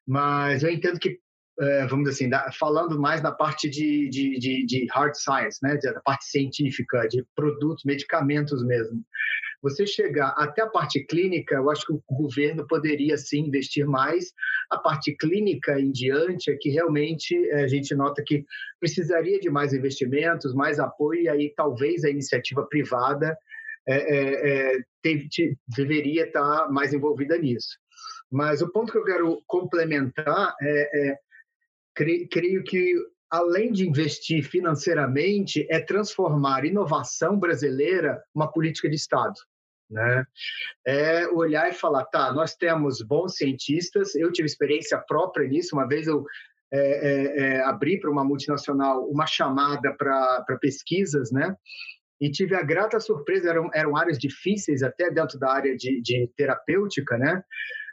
Mas 0.06 0.62
eu 0.62 0.70
entendo 0.70 0.98
que 0.98 1.08
é, 1.08 1.20
vamos 1.88 2.08
dizer 2.08 2.10
assim, 2.10 2.28
da, 2.28 2.50
falando 2.52 2.98
mais 2.98 3.20
da 3.20 3.30
parte 3.30 3.68
de, 3.68 4.08
de, 4.08 4.38
de, 4.38 4.66
de, 4.66 4.86
hard 4.90 5.14
science, 5.14 5.58
né, 5.62 5.76
da 5.76 6.00
parte 6.00 6.24
científica, 6.24 7.06
de 7.06 7.24
produtos, 7.34 7.84
medicamentos 7.84 8.64
mesmo. 8.64 9.04
Você 9.62 9.86
chegar 9.86 10.28
até 10.38 10.62
a 10.62 10.66
parte 10.66 11.04
clínica, 11.04 11.56
eu 11.56 11.70
acho 11.70 11.86
que 11.86 11.92
o 11.92 12.02
governo 12.10 12.66
poderia 12.66 13.18
sim 13.18 13.40
investir 13.40 13.86
mais. 13.86 14.32
A 14.70 14.78
parte 14.78 15.14
clínica 15.16 15.78
em 15.78 15.92
diante 15.92 16.50
é 16.50 16.56
que 16.58 16.70
realmente 16.70 17.36
é, 17.50 17.64
a 17.64 17.68
gente 17.68 17.94
nota 17.94 18.22
que 18.26 18.44
precisaria 18.78 19.38
de 19.38 19.50
mais 19.50 19.74
investimentos, 19.74 20.54
mais 20.54 20.78
apoio, 20.78 21.22
e 21.22 21.28
aí 21.28 21.52
talvez 21.54 22.04
a 22.04 22.10
iniciativa 22.10 22.66
privada 22.66 23.36
é, 23.86 23.96
é, 23.96 24.76
é 24.76 24.78
teve, 25.02 25.28
deveria 25.68 26.24
estar 26.24 26.70
mais 26.70 26.94
envolvida 26.94 27.36
nisso. 27.36 27.78
Mas 28.32 28.62
o 28.62 28.72
ponto 28.72 28.92
que 28.92 28.98
eu 28.98 29.04
quero 29.04 29.42
complementar 29.46 30.54
é, 30.62 31.10
é 31.10 31.18
creio, 31.94 32.62
que 32.64 32.94
além 33.30 33.72
de 33.72 33.88
investir 33.88 34.42
financeiramente, 34.42 35.66
é 35.70 35.78
transformar 35.80 36.64
inovação 36.64 37.38
brasileira 37.38 38.22
uma 38.34 38.50
política 38.50 38.88
de 38.88 38.96
Estado. 38.96 39.34
Né? 39.90 40.24
É 40.86 41.28
olhar 41.28 41.68
e 41.68 41.72
falar, 41.72 42.04
tá, 42.06 42.32
nós 42.32 42.54
temos 42.54 43.02
bons 43.02 43.36
cientistas, 43.36 44.14
eu 44.14 44.30
tive 44.32 44.46
experiência 44.46 44.98
própria 44.98 45.48
nisso, 45.48 45.74
uma 45.74 45.86
vez 45.86 46.06
eu 46.06 46.24
é, 46.72 46.78
é, 46.78 47.38
é, 47.38 47.64
abri 47.64 47.98
para 47.98 48.10
uma 48.10 48.24
multinacional 48.24 49.04
uma 49.08 49.26
chamada 49.26 49.92
para 49.92 50.58
pesquisas, 50.60 51.32
né? 51.32 51.56
E 52.20 52.30
tive 52.30 52.54
a 52.54 52.62
grata 52.62 53.00
surpresa, 53.00 53.48
eram, 53.50 53.70
eram 53.74 53.96
áreas 53.96 54.18
difíceis 54.18 54.82
até 54.82 55.10
dentro 55.10 55.38
da 55.38 55.50
área 55.50 55.74
de, 55.74 56.00
de 56.00 56.30
terapêutica, 56.36 57.18
né? 57.18 57.42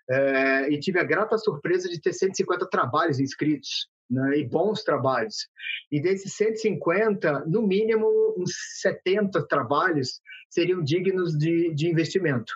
É, 0.10 0.70
e 0.72 0.80
tive 0.80 0.99
a 0.99 1.03
grata 1.03 1.38
surpresa 1.38 1.89
de 1.89 1.99
ter 1.99 2.14
150 2.14 2.66
trabalhos 2.70 3.20
inscritos 3.20 3.89
né, 4.10 4.39
e 4.39 4.45
bons 4.45 4.84
trabalhos. 4.84 5.49
E 5.91 6.01
desses 6.01 6.34
150, 6.34 7.45
no 7.45 7.62
mínimo, 7.62 8.08
uns 8.38 8.51
70 8.82 9.45
trabalhos 9.47 10.22
seriam 10.49 10.82
dignos 10.82 11.38
de, 11.38 11.74
de 11.74 11.89
investimento, 11.89 12.53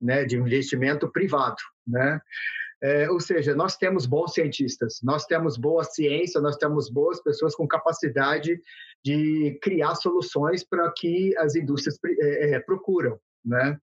né, 0.00 0.24
de 0.24 0.36
investimento 0.36 1.10
privado. 1.10 1.58
Né? 1.86 2.20
É, 2.80 3.10
ou 3.10 3.20
seja, 3.20 3.54
nós 3.54 3.76
temos 3.76 4.06
bons 4.06 4.34
cientistas, 4.34 5.00
nós 5.02 5.26
temos 5.26 5.56
boa 5.56 5.82
ciência, 5.82 6.40
nós 6.40 6.56
temos 6.56 6.88
boas 6.88 7.20
pessoas 7.20 7.54
com 7.54 7.66
capacidade 7.66 8.60
de 9.04 9.58
criar 9.60 9.96
soluções 9.96 10.64
para 10.64 10.90
que 10.92 11.36
as 11.38 11.56
indústrias 11.56 11.98
é, 12.20 12.60
procuram, 12.60 13.18
né? 13.44 13.78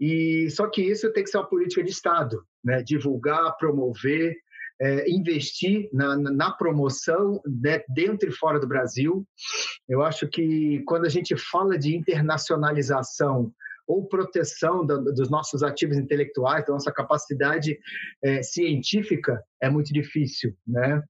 E 0.00 0.48
só 0.50 0.68
que 0.68 0.82
isso 0.82 1.12
tem 1.12 1.22
que 1.22 1.30
ser 1.30 1.38
uma 1.38 1.48
política 1.48 1.82
de 1.82 1.90
Estado, 1.90 2.42
né? 2.64 2.82
Divulgar, 2.82 3.56
promover, 3.56 4.34
é, 4.80 5.08
investir 5.10 5.88
na, 5.92 6.16
na 6.16 6.50
promoção 6.50 7.40
né, 7.46 7.82
dentro 7.88 8.28
e 8.28 8.32
fora 8.32 8.58
do 8.58 8.66
Brasil. 8.66 9.26
Eu 9.88 10.02
acho 10.02 10.28
que 10.28 10.82
quando 10.86 11.06
a 11.06 11.08
gente 11.08 11.36
fala 11.36 11.78
de 11.78 11.96
internacionalização 11.96 13.52
ou 13.86 14.08
proteção 14.08 14.84
da, 14.84 14.96
dos 14.96 15.30
nossos 15.30 15.62
ativos 15.62 15.96
intelectuais, 15.96 16.64
da 16.66 16.72
nossa 16.72 16.92
capacidade 16.92 17.78
é, 18.24 18.42
científica, 18.42 19.42
é 19.60 19.68
muito 19.70 19.92
difícil, 19.92 20.54
né? 20.66 21.02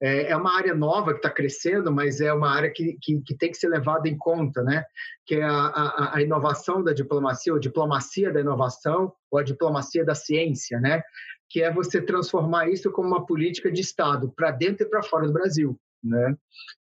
É, 0.00 0.30
é 0.30 0.36
uma 0.36 0.56
área 0.56 0.74
nova 0.74 1.12
que 1.12 1.18
está 1.18 1.30
crescendo, 1.30 1.90
mas 1.90 2.20
é 2.20 2.32
uma 2.32 2.50
área 2.50 2.70
que, 2.70 2.96
que, 3.02 3.20
que, 3.20 3.36
tem 3.36 3.50
que 3.50 3.56
ser 3.56 3.68
levada 3.68 4.08
em 4.08 4.16
conta, 4.16 4.62
né? 4.62 4.84
Que 5.26 5.36
é 5.36 5.42
a, 5.42 5.50
a, 5.50 6.16
a 6.16 6.22
inovação 6.22 6.84
da 6.84 6.92
diplomacia, 6.92 7.52
ou 7.52 7.58
diplomacia 7.58 8.32
da 8.32 8.40
inovação, 8.40 9.12
ou 9.30 9.38
a 9.38 9.42
diplomacia 9.42 10.04
da 10.04 10.14
ciência, 10.14 10.78
né? 10.80 11.02
que 11.48 11.62
é 11.62 11.72
você 11.72 12.00
transformar 12.00 12.68
isso 12.68 12.90
como 12.92 13.08
uma 13.08 13.24
política 13.24 13.72
de 13.72 13.80
Estado, 13.80 14.30
para 14.36 14.50
dentro 14.50 14.86
e 14.86 14.90
para 14.90 15.02
fora 15.02 15.26
do 15.26 15.32
Brasil. 15.32 15.78
né? 16.02 16.36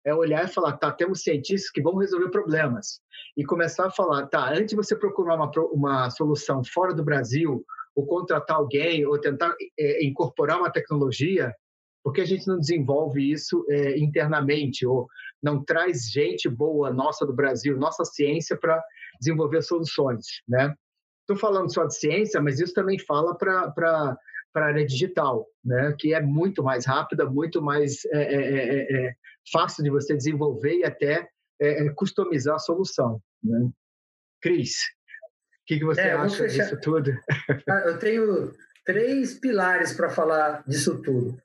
É 0.04 0.14
olhar 0.14 0.44
e 0.44 0.52
falar, 0.52 0.76
tá, 0.76 0.90
temos 0.90 1.22
cientistas 1.22 1.70
que 1.70 1.82
vão 1.82 1.96
resolver 1.96 2.30
problemas. 2.30 3.00
E 3.36 3.44
começar 3.44 3.86
a 3.86 3.90
falar, 3.90 4.26
tá, 4.26 4.50
antes 4.50 4.68
de 4.68 4.76
você 4.76 4.96
procurar 4.96 5.36
uma, 5.36 5.50
uma 5.72 6.10
solução 6.10 6.62
fora 6.64 6.94
do 6.94 7.04
Brasil, 7.04 7.64
ou 7.94 8.06
contratar 8.06 8.56
alguém, 8.56 9.06
ou 9.06 9.20
tentar 9.20 9.54
é, 9.78 10.04
incorporar 10.04 10.58
uma 10.58 10.72
tecnologia, 10.72 11.54
porque 12.04 12.20
a 12.20 12.26
gente 12.26 12.46
não 12.46 12.60
desenvolve 12.60 13.32
isso 13.32 13.64
é, 13.68 13.98
internamente, 13.98 14.86
ou 14.86 15.08
não 15.42 15.64
traz 15.64 16.10
gente 16.10 16.48
boa 16.48 16.92
nossa 16.92 17.24
do 17.24 17.32
Brasil, 17.32 17.78
nossa 17.78 18.04
ciência 18.04 18.56
para 18.56 18.80
desenvolver 19.18 19.62
soluções, 19.62 20.26
né? 20.46 20.74
Estou 21.22 21.36
falando 21.36 21.72
só 21.72 21.86
de 21.86 21.96
ciência, 21.96 22.40
mas 22.42 22.60
isso 22.60 22.74
também 22.74 22.98
fala 22.98 23.34
para 23.34 23.72
para 24.54 24.66
a 24.66 24.68
área 24.68 24.86
digital, 24.86 25.48
né? 25.64 25.92
que 25.98 26.14
é 26.14 26.20
muito 26.20 26.62
mais 26.62 26.86
rápida, 26.86 27.28
muito 27.28 27.60
mais 27.60 28.04
é, 28.12 28.18
é, 28.18 28.36
é, 28.36 28.76
é, 28.76 29.06
é 29.06 29.14
fácil 29.52 29.82
de 29.82 29.90
você 29.90 30.16
desenvolver 30.16 30.78
e 30.78 30.84
até 30.84 31.28
é, 31.60 31.88
customizar 31.90 32.54
a 32.54 32.60
solução. 32.60 33.20
Né? 33.42 33.68
Cris, 34.40 34.70
o 34.70 35.66
que, 35.66 35.78
que 35.80 35.84
você 35.84 36.02
acha 36.02 36.46
disso 36.46 36.78
tudo? 36.80 37.10
Ah, 37.68 37.82
eu 37.86 37.98
tenho 37.98 38.52
três 38.84 39.34
pilares 39.40 39.92
para 39.92 40.08
falar 40.08 40.62
disso 40.68 41.02
tudo. 41.02 41.36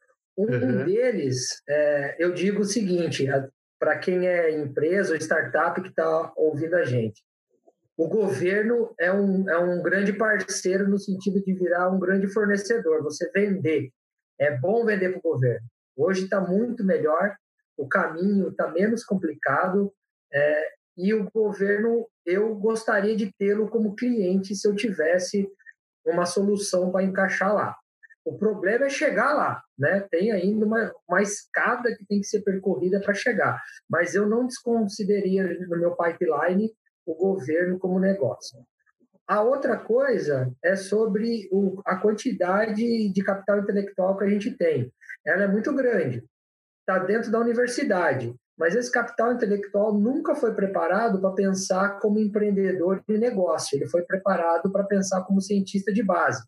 Um, 0.42 0.86
deles, 0.86 1.62
eu 2.18 2.34
digo 2.34 2.62
o 2.62 2.66
seguinte, 2.66 3.28
para 3.78 3.98
quem 3.98 4.28
é 4.28 4.58
empresa 4.58 5.14
ou 5.14 5.20
startup 5.20 5.82
que 5.82 5.90
está 5.90 6.32
ouvindo 6.38 6.76
a 6.76 6.86
gente 6.86 7.22
o 8.00 8.08
governo 8.08 8.96
é 8.98 9.12
um, 9.12 9.50
é 9.50 9.58
um 9.58 9.84
grande 9.84 10.14
parceiro 10.14 10.88
no 10.88 10.98
sentido 10.98 11.44
de 11.44 11.54
virar 11.54 11.90
um 11.90 12.00
grande 12.00 12.28
fornecedor, 12.28 13.04
você 13.04 13.30
vender. 13.30 13.92
É 14.40 14.56
bom 14.56 14.86
vender 14.86 15.10
para 15.10 15.20
o 15.20 15.34
governo. 15.34 15.68
Hoje 15.98 16.24
está 16.24 16.40
muito 16.40 16.82
melhor, 16.82 17.36
o 17.76 17.90
caminho 17.90 18.52
está 18.52 18.70
menos 18.70 19.04
complicado 19.04 19.94
é, 20.32 20.70
e 20.96 21.14
o 21.14 21.30
governo, 21.30 22.08
eu 22.26 22.56
gostaria 22.56 23.18
de 23.18 23.34
tê-lo 23.38 23.68
como 23.68 23.98
cliente 23.98 24.56
se 24.56 24.66
eu 24.66 24.74
tivesse 24.74 25.46
uma 26.06 26.26
solução 26.26 26.94
para 26.94 27.04
encaixar 27.04 27.54
lá. 27.54 27.76
O 28.26 28.38
problema 28.38 28.86
é 28.86 28.90
chegar 28.90 29.34
lá, 29.34 29.62
né? 29.78 30.08
Tem 30.12 30.32
ainda 30.32 30.66
uma, 30.66 30.94
uma 31.08 31.22
escada 31.22 31.96
que 31.96 32.06
tem 32.06 32.20
que 32.20 32.28
ser 32.28 32.42
percorrida 32.42 33.00
para 33.00 33.14
chegar. 33.14 33.62
Mas 33.90 34.14
eu 34.14 34.28
não 34.28 34.46
desconsideraria 34.46 35.44
no 35.68 35.80
meu 35.80 35.96
pipeline 35.96 36.72
o 37.06 37.16
governo 37.16 37.80
como 37.80 38.00
negócio. 38.00 38.60
A 39.28 39.42
outra 39.42 39.78
coisa 39.78 40.52
é 40.64 40.76
sobre 40.76 41.48
o, 41.52 41.82
a 41.86 41.98
quantidade 41.98 43.12
de 43.12 43.24
capital 43.24 43.60
intelectual 43.60 44.18
que 44.18 44.26
a 44.26 44.30
gente 44.30 44.56
tem. 44.58 44.92
Ela 45.26 45.44
é 45.44 45.48
muito 45.48 45.74
grande, 45.74 46.24
está 46.80 46.98
dentro 46.98 47.32
da 47.32 47.40
universidade, 47.40 48.34
mas 48.58 48.76
esse 48.76 48.92
capital 48.92 49.32
intelectual 49.32 49.94
nunca 49.94 50.34
foi 50.34 50.54
preparado 50.54 51.22
para 51.22 51.32
pensar 51.32 52.00
como 52.00 52.20
empreendedor 52.20 53.04
de 53.08 53.18
negócio, 53.18 53.78
ele 53.78 53.88
foi 53.88 54.02
preparado 54.02 54.72
para 54.72 54.84
pensar 54.84 55.24
como 55.24 55.42
cientista 55.42 55.94
de 55.94 56.04
base. 56.04 56.44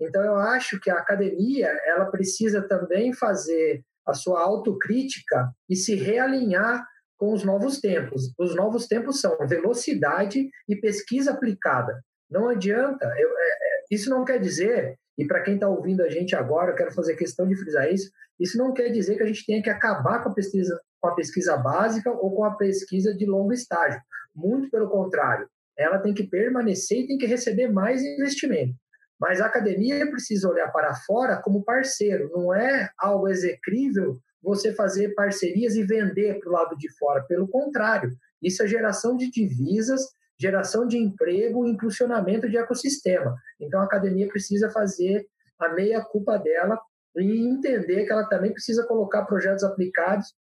Então, 0.00 0.22
eu 0.22 0.36
acho 0.36 0.78
que 0.80 0.90
a 0.90 0.98
academia 0.98 1.68
ela 1.86 2.06
precisa 2.06 2.66
também 2.66 3.12
fazer 3.12 3.82
a 4.06 4.14
sua 4.14 4.40
autocrítica 4.40 5.50
e 5.68 5.74
se 5.74 5.94
realinhar 5.94 6.86
com 7.18 7.32
os 7.32 7.44
novos 7.44 7.80
tempos. 7.80 8.32
Os 8.38 8.54
novos 8.54 8.86
tempos 8.86 9.20
são 9.20 9.36
velocidade 9.48 10.48
e 10.68 10.76
pesquisa 10.76 11.32
aplicada. 11.32 12.00
Não 12.30 12.48
adianta, 12.48 13.06
eu, 13.18 13.28
é, 13.28 13.42
é 13.42 13.84
isso 13.90 14.10
não 14.10 14.24
quer 14.24 14.38
dizer, 14.38 14.98
e 15.16 15.26
para 15.26 15.42
quem 15.42 15.54
está 15.54 15.68
ouvindo 15.68 16.02
a 16.02 16.10
gente 16.10 16.36
agora, 16.36 16.72
eu 16.72 16.76
quero 16.76 16.92
fazer 16.92 17.16
questão 17.16 17.46
de 17.46 17.56
frisar 17.56 17.90
isso, 17.90 18.10
isso 18.38 18.58
não 18.58 18.72
quer 18.72 18.90
dizer 18.90 19.16
que 19.16 19.22
a 19.22 19.26
gente 19.26 19.46
tenha 19.46 19.62
que 19.62 19.70
acabar 19.70 20.22
com 20.22 20.28
a 20.28 20.34
pesquisa, 20.34 20.78
com 21.00 21.08
a 21.08 21.14
pesquisa 21.14 21.56
básica 21.56 22.10
ou 22.10 22.34
com 22.34 22.44
a 22.44 22.54
pesquisa 22.54 23.14
de 23.14 23.24
longo 23.24 23.52
estágio. 23.52 24.00
Muito 24.34 24.70
pelo 24.70 24.90
contrário, 24.90 25.48
ela 25.76 25.98
tem 25.98 26.12
que 26.12 26.24
permanecer 26.24 27.00
e 27.00 27.06
tem 27.06 27.18
que 27.18 27.26
receber 27.26 27.68
mais 27.68 28.02
investimento. 28.02 28.74
Mas 29.20 29.40
a 29.40 29.46
academia 29.46 30.08
precisa 30.10 30.48
olhar 30.48 30.70
para 30.70 30.94
fora 30.94 31.40
como 31.42 31.64
parceiro, 31.64 32.30
não 32.32 32.54
é 32.54 32.90
algo 32.98 33.28
execrível 33.28 34.18
você 34.42 34.72
fazer 34.72 35.14
parcerias 35.14 35.74
e 35.74 35.82
vender 35.82 36.38
para 36.38 36.48
o 36.48 36.52
lado 36.52 36.76
de 36.76 36.88
fora. 36.96 37.24
Pelo 37.24 37.48
contrário, 37.48 38.10
isso 38.40 38.62
é 38.62 38.66
geração 38.66 39.16
de 39.16 39.30
divisas, 39.30 40.02
geração 40.38 40.86
de 40.86 40.98
emprego, 40.98 41.66
impulsionamento 41.66 42.48
de 42.48 42.56
ecossistema. 42.56 43.34
Então, 43.60 43.80
a 43.80 43.84
academia 43.84 44.28
precisa 44.28 44.70
fazer 44.70 45.26
a 45.58 45.70
meia 45.70 46.00
culpa 46.00 46.36
dela 46.36 46.78
e 47.16 47.48
entender 47.48 48.04
que 48.04 48.12
ela 48.12 48.28
também 48.28 48.52
precisa 48.52 48.86
colocar 48.86 49.24
projetos 49.24 49.64
aplicados, 49.64 50.34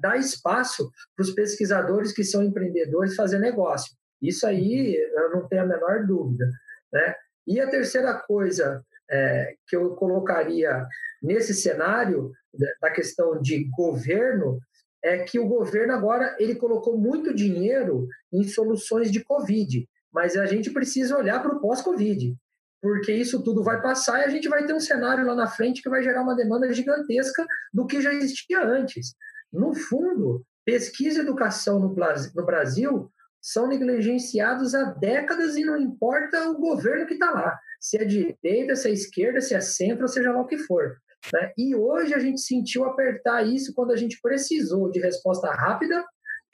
dar 0.00 0.16
espaço 0.16 0.90
para 1.16 1.24
os 1.24 1.32
pesquisadores 1.32 2.12
que 2.12 2.22
são 2.22 2.42
empreendedores 2.42 3.16
fazer 3.16 3.38
negócio. 3.38 3.94
Isso 4.22 4.46
aí 4.46 4.94
eu 4.94 5.30
não 5.30 5.48
tenho 5.48 5.62
a 5.62 5.66
menor 5.66 6.06
dúvida. 6.06 6.48
Né? 6.92 7.14
E 7.46 7.60
a 7.60 7.68
terceira 7.68 8.14
coisa 8.14 8.84
é, 9.10 9.54
que 9.68 9.76
eu 9.76 9.94
colocaria 9.94 10.86
nesse 11.22 11.54
cenário 11.54 12.32
da 12.80 12.90
questão 12.90 13.40
de 13.40 13.68
governo 13.70 14.58
é 15.02 15.18
que 15.18 15.38
o 15.38 15.46
governo 15.46 15.92
agora 15.92 16.34
ele 16.38 16.56
colocou 16.56 16.98
muito 16.98 17.34
dinheiro 17.34 18.08
em 18.32 18.42
soluções 18.48 19.12
de 19.12 19.22
Covid, 19.22 19.86
mas 20.12 20.36
a 20.36 20.46
gente 20.46 20.70
precisa 20.70 21.16
olhar 21.16 21.40
para 21.40 21.54
o 21.54 21.60
pós-Covid, 21.60 22.34
porque 22.82 23.12
isso 23.12 23.42
tudo 23.42 23.62
vai 23.62 23.80
passar 23.80 24.20
e 24.20 24.24
a 24.24 24.28
gente 24.28 24.48
vai 24.48 24.66
ter 24.66 24.74
um 24.74 24.80
cenário 24.80 25.24
lá 25.24 25.34
na 25.34 25.46
frente 25.46 25.82
que 25.82 25.88
vai 25.88 26.02
gerar 26.02 26.22
uma 26.22 26.34
demanda 26.34 26.72
gigantesca 26.72 27.46
do 27.72 27.86
que 27.86 28.00
já 28.00 28.12
existia 28.12 28.64
antes. 28.64 29.14
No 29.52 29.74
fundo, 29.74 30.44
pesquisa 30.64 31.20
e 31.20 31.22
educação 31.22 31.78
no 31.78 32.44
Brasil 32.44 33.10
são 33.46 33.68
negligenciados 33.68 34.74
há 34.74 34.86
décadas 34.94 35.56
e 35.56 35.64
não 35.64 35.76
importa 35.76 36.50
o 36.50 36.58
governo 36.58 37.06
que 37.06 37.14
está 37.14 37.30
lá, 37.30 37.56
se 37.80 37.96
é 37.96 38.04
direita, 38.04 38.74
se 38.74 38.88
é 38.88 38.92
esquerda, 38.92 39.40
se 39.40 39.54
é 39.54 39.60
centro, 39.60 40.08
seja 40.08 40.32
lá 40.32 40.40
o 40.40 40.48
que 40.48 40.58
for. 40.58 40.96
Né? 41.32 41.52
E 41.56 41.72
hoje 41.72 42.12
a 42.12 42.18
gente 42.18 42.40
sentiu 42.40 42.84
apertar 42.84 43.46
isso 43.46 43.72
quando 43.72 43.92
a 43.92 43.96
gente 43.96 44.18
precisou 44.20 44.90
de 44.90 44.98
resposta 44.98 45.48
rápida, 45.52 46.04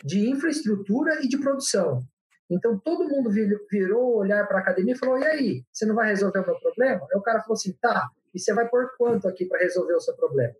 de 0.04 0.28
infraestrutura 0.28 1.24
e 1.24 1.28
de 1.28 1.38
produção. 1.38 2.04
Então 2.50 2.78
todo 2.78 3.08
mundo 3.08 3.30
virou 3.70 4.18
olhar 4.18 4.46
para 4.46 4.58
a 4.58 4.60
academia 4.60 4.92
e 4.92 4.98
falou: 4.98 5.18
e 5.18 5.24
aí, 5.24 5.64
você 5.72 5.86
não 5.86 5.94
vai 5.94 6.08
resolver 6.08 6.40
o 6.40 6.46
meu 6.46 6.60
problema? 6.60 7.06
Aí 7.10 7.18
o 7.18 7.22
cara 7.22 7.40
falou 7.40 7.54
assim: 7.54 7.72
tá, 7.80 8.06
e 8.34 8.38
você 8.38 8.52
vai 8.52 8.68
pôr 8.68 8.90
quanto 8.98 9.26
aqui 9.26 9.46
para 9.46 9.60
resolver 9.60 9.94
o 9.94 10.00
seu 10.00 10.14
problema? 10.14 10.52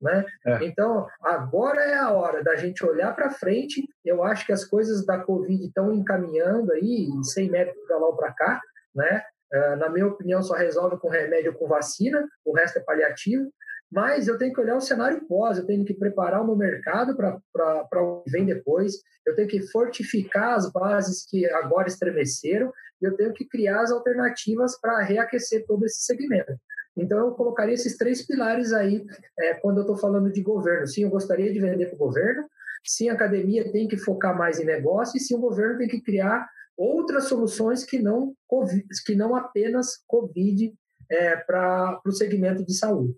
Né? 0.00 0.24
É. 0.46 0.64
Então, 0.64 1.06
agora 1.22 1.80
é 1.80 1.96
a 1.96 2.10
hora 2.10 2.42
da 2.42 2.54
gente 2.56 2.84
olhar 2.84 3.14
para 3.14 3.30
frente. 3.30 3.82
Eu 4.04 4.22
acho 4.22 4.44
que 4.44 4.52
as 4.52 4.64
coisas 4.64 5.04
da 5.06 5.18
Covid 5.18 5.64
estão 5.64 5.92
encaminhando 5.92 6.72
aí, 6.72 7.08
sem 7.22 7.50
mérito 7.50 7.80
para 7.86 7.96
lá 7.96 8.06
ou 8.06 8.16
para 8.16 8.32
cá, 8.32 8.60
né? 8.94 9.22
Uh, 9.52 9.76
na 9.76 9.88
minha 9.88 10.06
opinião, 10.06 10.42
só 10.42 10.54
resolve 10.54 10.98
com 10.98 11.08
remédio 11.08 11.52
ou 11.52 11.58
com 11.58 11.68
vacina, 11.68 12.26
o 12.44 12.52
resto 12.52 12.78
é 12.78 12.82
paliativo. 12.82 13.50
Mas 13.90 14.26
eu 14.26 14.36
tenho 14.36 14.52
que 14.52 14.60
olhar 14.60 14.76
o 14.76 14.80
cenário 14.80 15.24
pós, 15.28 15.58
eu 15.58 15.66
tenho 15.66 15.84
que 15.84 15.94
preparar 15.94 16.42
o 16.42 16.46
meu 16.46 16.56
mercado 16.56 17.16
para 17.16 18.02
o 18.02 18.22
que 18.22 18.30
vem 18.30 18.44
depois, 18.44 18.94
eu 19.24 19.34
tenho 19.36 19.48
que 19.48 19.62
fortificar 19.68 20.54
as 20.54 20.70
bases 20.72 21.24
que 21.28 21.46
agora 21.46 21.86
estremeceram, 21.86 22.72
e 23.00 23.06
eu 23.06 23.16
tenho 23.16 23.32
que 23.32 23.46
criar 23.46 23.82
as 23.82 23.92
alternativas 23.92 24.78
para 24.80 25.02
reaquecer 25.02 25.64
todo 25.66 25.84
esse 25.84 26.04
segmento. 26.04 26.52
Então, 26.96 27.18
eu 27.18 27.32
colocaria 27.32 27.74
esses 27.74 27.96
três 27.96 28.26
pilares 28.26 28.72
aí 28.72 29.04
é, 29.38 29.54
quando 29.54 29.78
eu 29.78 29.82
estou 29.82 29.96
falando 29.96 30.32
de 30.32 30.40
governo. 30.40 30.86
Sim, 30.86 31.02
eu 31.02 31.10
gostaria 31.10 31.52
de 31.52 31.60
vender 31.60 31.86
para 31.86 31.94
o 31.94 31.98
governo, 31.98 32.48
sim, 32.84 33.08
a 33.08 33.14
academia 33.14 33.70
tem 33.70 33.88
que 33.88 33.96
focar 33.96 34.36
mais 34.36 34.60
em 34.60 34.64
negócio, 34.64 35.16
e 35.16 35.20
sim, 35.20 35.34
o 35.34 35.40
governo 35.40 35.78
tem 35.78 35.88
que 35.88 36.00
criar 36.00 36.48
outras 36.76 37.24
soluções 37.24 37.84
que 37.84 37.98
não, 37.98 38.34
que 39.04 39.14
não 39.14 39.34
apenas 39.34 40.02
Covid 40.06 40.72
é, 41.10 41.36
para 41.36 42.00
o 42.04 42.12
segmento 42.12 42.64
de 42.64 42.74
saúde. 42.74 43.14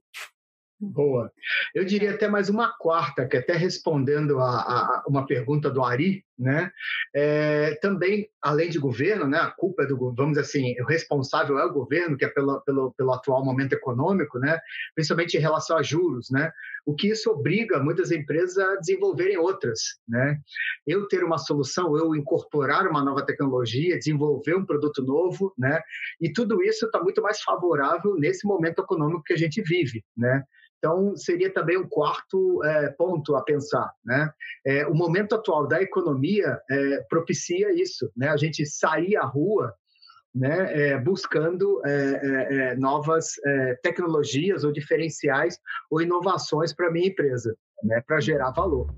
Boa. 0.80 1.32
Eu 1.74 1.84
diria 1.84 2.12
até 2.12 2.28
mais 2.28 2.48
uma 2.48 2.72
quarta, 2.78 3.26
que 3.26 3.36
até 3.36 3.54
respondendo 3.54 4.38
a, 4.38 4.44
a 4.48 5.04
uma 5.08 5.26
pergunta 5.26 5.68
do 5.68 5.82
Ari, 5.82 6.24
né? 6.38 6.70
É, 7.12 7.74
também, 7.82 8.28
além 8.40 8.70
de 8.70 8.78
governo, 8.78 9.26
né? 9.26 9.38
A 9.38 9.50
culpa 9.50 9.82
é 9.82 9.86
do, 9.86 10.14
vamos 10.14 10.38
assim, 10.38 10.80
o 10.80 10.84
responsável 10.84 11.58
é 11.58 11.64
o 11.64 11.72
governo, 11.72 12.16
que 12.16 12.24
é 12.24 12.28
pelo, 12.28 12.60
pelo, 12.60 12.92
pelo 12.92 13.12
atual 13.12 13.44
momento 13.44 13.72
econômico, 13.72 14.38
né? 14.38 14.56
Principalmente 14.94 15.36
em 15.36 15.40
relação 15.40 15.76
a 15.76 15.82
juros, 15.82 16.30
né? 16.30 16.52
O 16.86 16.94
que 16.94 17.08
isso 17.08 17.28
obriga 17.28 17.82
muitas 17.82 18.12
empresas 18.12 18.56
a 18.56 18.76
desenvolverem 18.76 19.36
outras, 19.36 19.80
né? 20.06 20.38
Eu 20.86 21.08
ter 21.08 21.24
uma 21.24 21.38
solução, 21.38 21.96
eu 21.96 22.14
incorporar 22.14 22.86
uma 22.86 23.04
nova 23.04 23.26
tecnologia, 23.26 23.98
desenvolver 23.98 24.54
um 24.54 24.64
produto 24.64 25.02
novo, 25.02 25.52
né? 25.58 25.80
E 26.20 26.32
tudo 26.32 26.62
isso 26.62 26.86
está 26.86 27.02
muito 27.02 27.20
mais 27.20 27.40
favorável 27.42 28.14
nesse 28.14 28.46
momento 28.46 28.80
econômico 28.80 29.24
que 29.24 29.32
a 29.32 29.36
gente 29.36 29.60
vive, 29.60 30.04
né? 30.16 30.44
Então, 30.78 31.16
seria 31.16 31.52
também 31.52 31.76
um 31.76 31.88
quarto 31.88 32.62
é, 32.64 32.90
ponto 32.90 33.34
a 33.36 33.42
pensar. 33.42 33.92
Né? 34.04 34.30
É, 34.66 34.86
o 34.86 34.94
momento 34.94 35.34
atual 35.34 35.66
da 35.66 35.82
economia 35.82 36.60
é, 36.70 37.04
propicia 37.08 37.72
isso, 37.72 38.10
né? 38.16 38.28
a 38.28 38.36
gente 38.36 38.64
sair 38.64 39.16
à 39.16 39.24
rua 39.24 39.74
né, 40.34 40.90
é, 40.90 40.98
buscando 40.98 41.82
é, 41.84 41.90
é, 42.70 42.76
novas 42.76 43.32
tecnologias 43.82 44.62
ou 44.62 44.70
diferenciais 44.70 45.58
ou 45.90 46.00
inovações 46.00 46.72
para 46.72 46.88
a 46.88 46.92
minha 46.92 47.08
empresa. 47.08 47.56
né, 47.82 48.02
para 48.06 48.20
gerar 48.20 48.50
valor. 48.50 48.88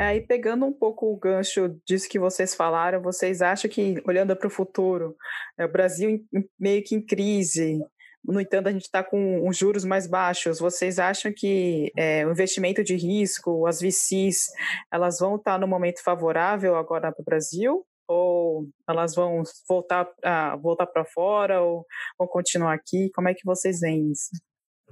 Aí, 0.00 0.22
pegando 0.22 0.64
um 0.64 0.72
pouco 0.72 1.12
o 1.12 1.16
gancho 1.16 1.78
disso 1.86 2.08
que 2.08 2.18
vocês 2.18 2.54
falaram, 2.54 3.02
vocês 3.02 3.42
acham 3.42 3.70
que, 3.70 4.02
olhando 4.06 4.34
para 4.34 4.46
o 4.46 4.50
futuro, 4.50 5.14
é, 5.58 5.66
o 5.66 5.70
Brasil 5.70 6.24
meio 6.58 6.82
que 6.82 6.94
em 6.94 7.04
crise, 7.04 7.78
no 8.24 8.40
entanto, 8.40 8.68
a 8.68 8.72
gente 8.72 8.86
está 8.86 9.04
com 9.04 9.46
os 9.46 9.58
juros 9.58 9.84
mais 9.84 10.06
baixos. 10.06 10.58
Vocês 10.58 10.98
acham 10.98 11.30
que 11.36 11.92
é, 11.94 12.26
o 12.26 12.30
investimento 12.30 12.82
de 12.82 12.96
risco, 12.96 13.66
as 13.66 13.78
VCs, 13.78 14.46
elas 14.90 15.18
vão 15.18 15.36
estar 15.36 15.52
tá 15.52 15.58
no 15.58 15.68
momento 15.68 16.02
favorável 16.02 16.76
agora 16.76 17.12
para 17.12 17.20
o 17.20 17.24
Brasil? 17.24 17.84
Ou 18.08 18.66
elas 18.88 19.14
vão 19.14 19.42
voltar 19.68 20.06
para 20.06 20.56
voltar 20.56 20.88
fora 21.12 21.60
ou 21.60 21.84
vão 22.18 22.26
continuar 22.26 22.72
aqui? 22.72 23.10
Como 23.14 23.28
é 23.28 23.34
que 23.34 23.44
vocês 23.44 23.80
veem 23.80 24.10
isso? 24.10 24.30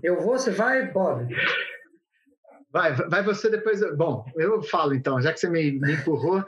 Eu 0.02 0.20
vou, 0.20 0.38
você 0.38 0.50
vai, 0.50 0.92
Bob? 0.92 1.34
Vai, 2.70 2.94
vai 2.94 3.22
você 3.22 3.48
depois. 3.48 3.80
Bom, 3.96 4.24
eu 4.36 4.62
falo 4.62 4.94
então, 4.94 5.20
já 5.20 5.32
que 5.32 5.40
você 5.40 5.48
me, 5.48 5.72
me 5.72 5.94
empurrou. 5.94 6.44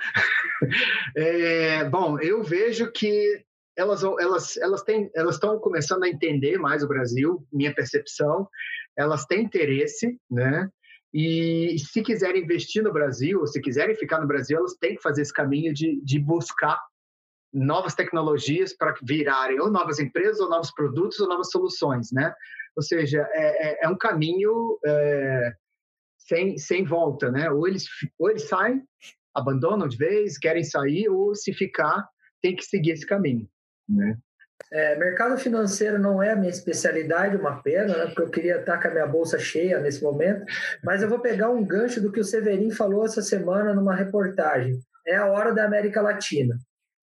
é, 1.16 1.84
bom, 1.84 2.18
eu 2.20 2.42
vejo 2.42 2.92
que 2.92 3.42
elas 3.76 4.02
elas 4.02 4.56
elas 4.58 4.82
têm 4.82 5.10
elas 5.14 5.36
estão 5.36 5.58
começando 5.58 6.04
a 6.04 6.08
entender 6.08 6.58
mais 6.58 6.82
o 6.82 6.88
Brasil, 6.88 7.46
minha 7.50 7.74
percepção. 7.74 8.46
Elas 8.96 9.24
têm 9.24 9.44
interesse, 9.44 10.18
né? 10.30 10.68
E 11.12 11.76
se 11.78 12.02
quiserem 12.02 12.42
investir 12.42 12.82
no 12.82 12.92
Brasil, 12.92 13.40
ou 13.40 13.46
se 13.46 13.60
quiserem 13.60 13.96
ficar 13.96 14.20
no 14.20 14.28
Brasil, 14.28 14.58
elas 14.58 14.74
têm 14.74 14.96
que 14.96 15.02
fazer 15.02 15.22
esse 15.22 15.32
caminho 15.32 15.72
de, 15.72 16.00
de 16.04 16.20
buscar 16.20 16.78
novas 17.52 17.94
tecnologias 17.94 18.76
para 18.76 18.94
virarem 19.02 19.58
ou 19.58 19.70
novas 19.70 19.98
empresas, 19.98 20.38
ou 20.38 20.48
novos 20.48 20.72
produtos, 20.72 21.18
ou 21.18 21.28
novas 21.28 21.50
soluções, 21.50 22.12
né? 22.12 22.32
Ou 22.76 22.82
seja, 22.82 23.26
é, 23.32 23.70
é, 23.70 23.86
é 23.86 23.88
um 23.88 23.96
caminho 23.96 24.78
é, 24.84 25.52
sem, 26.30 26.56
sem 26.56 26.84
volta, 26.84 27.30
né? 27.30 27.50
Ou 27.50 27.66
eles, 27.66 27.84
ou 28.18 28.30
eles 28.30 28.48
saem, 28.48 28.82
abandonam 29.34 29.88
de 29.88 29.96
vez, 29.96 30.38
querem 30.38 30.62
sair, 30.62 31.08
ou 31.08 31.34
se 31.34 31.52
ficar, 31.52 32.08
tem 32.40 32.54
que 32.54 32.64
seguir 32.64 32.92
esse 32.92 33.06
caminho, 33.06 33.48
né? 33.88 34.16
É, 34.72 34.96
mercado 34.96 35.36
financeiro 35.38 35.98
não 35.98 36.22
é 36.22 36.32
a 36.32 36.36
minha 36.36 36.50
especialidade, 36.50 37.36
uma 37.36 37.60
pena, 37.62 37.96
né? 37.96 38.06
porque 38.06 38.22
eu 38.22 38.30
queria 38.30 38.60
estar 38.60 38.80
com 38.80 38.88
a 38.88 38.90
minha 38.90 39.06
bolsa 39.06 39.38
cheia 39.38 39.80
nesse 39.80 40.02
momento, 40.02 40.44
mas 40.84 41.02
eu 41.02 41.08
vou 41.08 41.18
pegar 41.18 41.48
um 41.48 41.64
gancho 41.64 42.00
do 42.00 42.12
que 42.12 42.20
o 42.20 42.24
Severin 42.24 42.70
falou 42.70 43.04
essa 43.04 43.22
semana 43.22 43.74
numa 43.74 43.96
reportagem. 43.96 44.78
É 45.06 45.16
a 45.16 45.26
hora 45.26 45.52
da 45.52 45.64
América 45.64 46.02
Latina. 46.02 46.54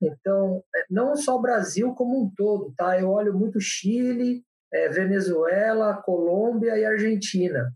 Então, 0.01 0.63
é, 0.73 0.85
não 0.89 1.15
só 1.15 1.35
o 1.35 1.41
Brasil 1.41 1.93
como 1.95 2.23
um 2.23 2.31
todo, 2.37 2.73
tá? 2.77 2.97
Eu 3.01 3.09
olho 3.09 3.33
muito 3.33 3.59
Chile, 3.59 4.43
é, 4.71 4.87
Venezuela, 4.87 6.01
Colômbia 6.05 6.77
e 6.77 6.85
Argentina 6.85 7.67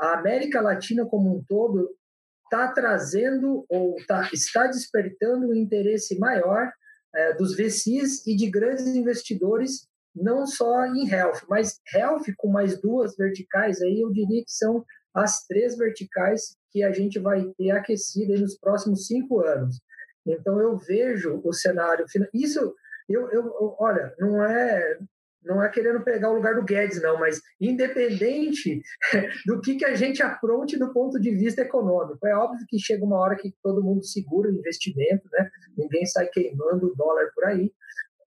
a 0.00 0.18
América 0.18 0.60
Latina 0.60 1.04
como 1.04 1.36
um 1.36 1.44
todo 1.46 1.90
está 2.44 2.72
trazendo 2.72 3.64
ou 3.68 3.94
tá, 4.08 4.28
está 4.32 4.66
despertando 4.66 5.48
um 5.48 5.54
interesse 5.54 6.18
maior 6.18 6.72
é, 7.14 7.34
dos 7.34 7.54
VCs 7.54 8.26
e 8.26 8.34
de 8.34 8.50
grandes 8.50 8.86
investidores, 8.86 9.86
não 10.14 10.46
só 10.46 10.86
em 10.86 11.08
health, 11.08 11.42
mas 11.48 11.78
health 11.94 12.24
com 12.36 12.48
mais 12.48 12.80
duas 12.80 13.14
verticais, 13.16 13.80
aí 13.80 14.00
eu 14.00 14.10
diria 14.10 14.42
que 14.42 14.50
são 14.50 14.84
as 15.14 15.44
três 15.46 15.76
verticais 15.76 16.56
que 16.70 16.82
a 16.82 16.92
gente 16.92 17.18
vai 17.18 17.44
ter 17.56 17.70
aquecida 17.70 18.38
nos 18.38 18.58
próximos 18.58 19.06
cinco 19.06 19.40
anos. 19.40 19.80
Então 20.26 20.60
eu 20.60 20.76
vejo 20.78 21.40
o 21.44 21.52
cenário. 21.52 22.04
Isso, 22.32 22.74
eu, 23.08 23.30
eu, 23.30 23.76
olha, 23.78 24.14
não 24.18 24.42
é 24.44 24.98
não 25.44 25.62
é 25.62 25.68
querendo 25.68 26.02
pegar 26.02 26.30
o 26.30 26.34
lugar 26.34 26.54
do 26.54 26.64
Guedes, 26.64 27.02
não, 27.02 27.18
mas 27.18 27.40
independente 27.60 28.82
do 29.46 29.60
que, 29.60 29.76
que 29.76 29.84
a 29.84 29.94
gente 29.94 30.22
apronte 30.22 30.78
do 30.78 30.92
ponto 30.92 31.18
de 31.18 31.30
vista 31.30 31.62
econômico. 31.62 32.26
É 32.26 32.34
óbvio 32.34 32.66
que 32.68 32.78
chega 32.78 33.04
uma 33.04 33.18
hora 33.18 33.36
que 33.36 33.54
todo 33.62 33.82
mundo 33.82 34.04
segura 34.04 34.50
o 34.50 34.54
investimento, 34.54 35.28
né? 35.32 35.50
ninguém 35.76 36.04
sai 36.06 36.26
queimando 36.28 36.86
o 36.86 36.94
dólar 36.94 37.30
por 37.34 37.44
aí, 37.44 37.72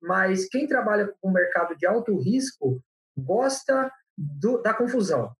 mas 0.02 0.48
quem 0.48 0.68
trabalha 0.68 1.08
com 1.22 1.30
o 1.30 1.34
mercado 1.34 1.76
de 1.78 1.86
alto 1.86 2.18
risco 2.18 2.82
gosta 3.18 3.92
do, 4.18 4.62
da 4.62 4.74
confusão, 4.74 5.32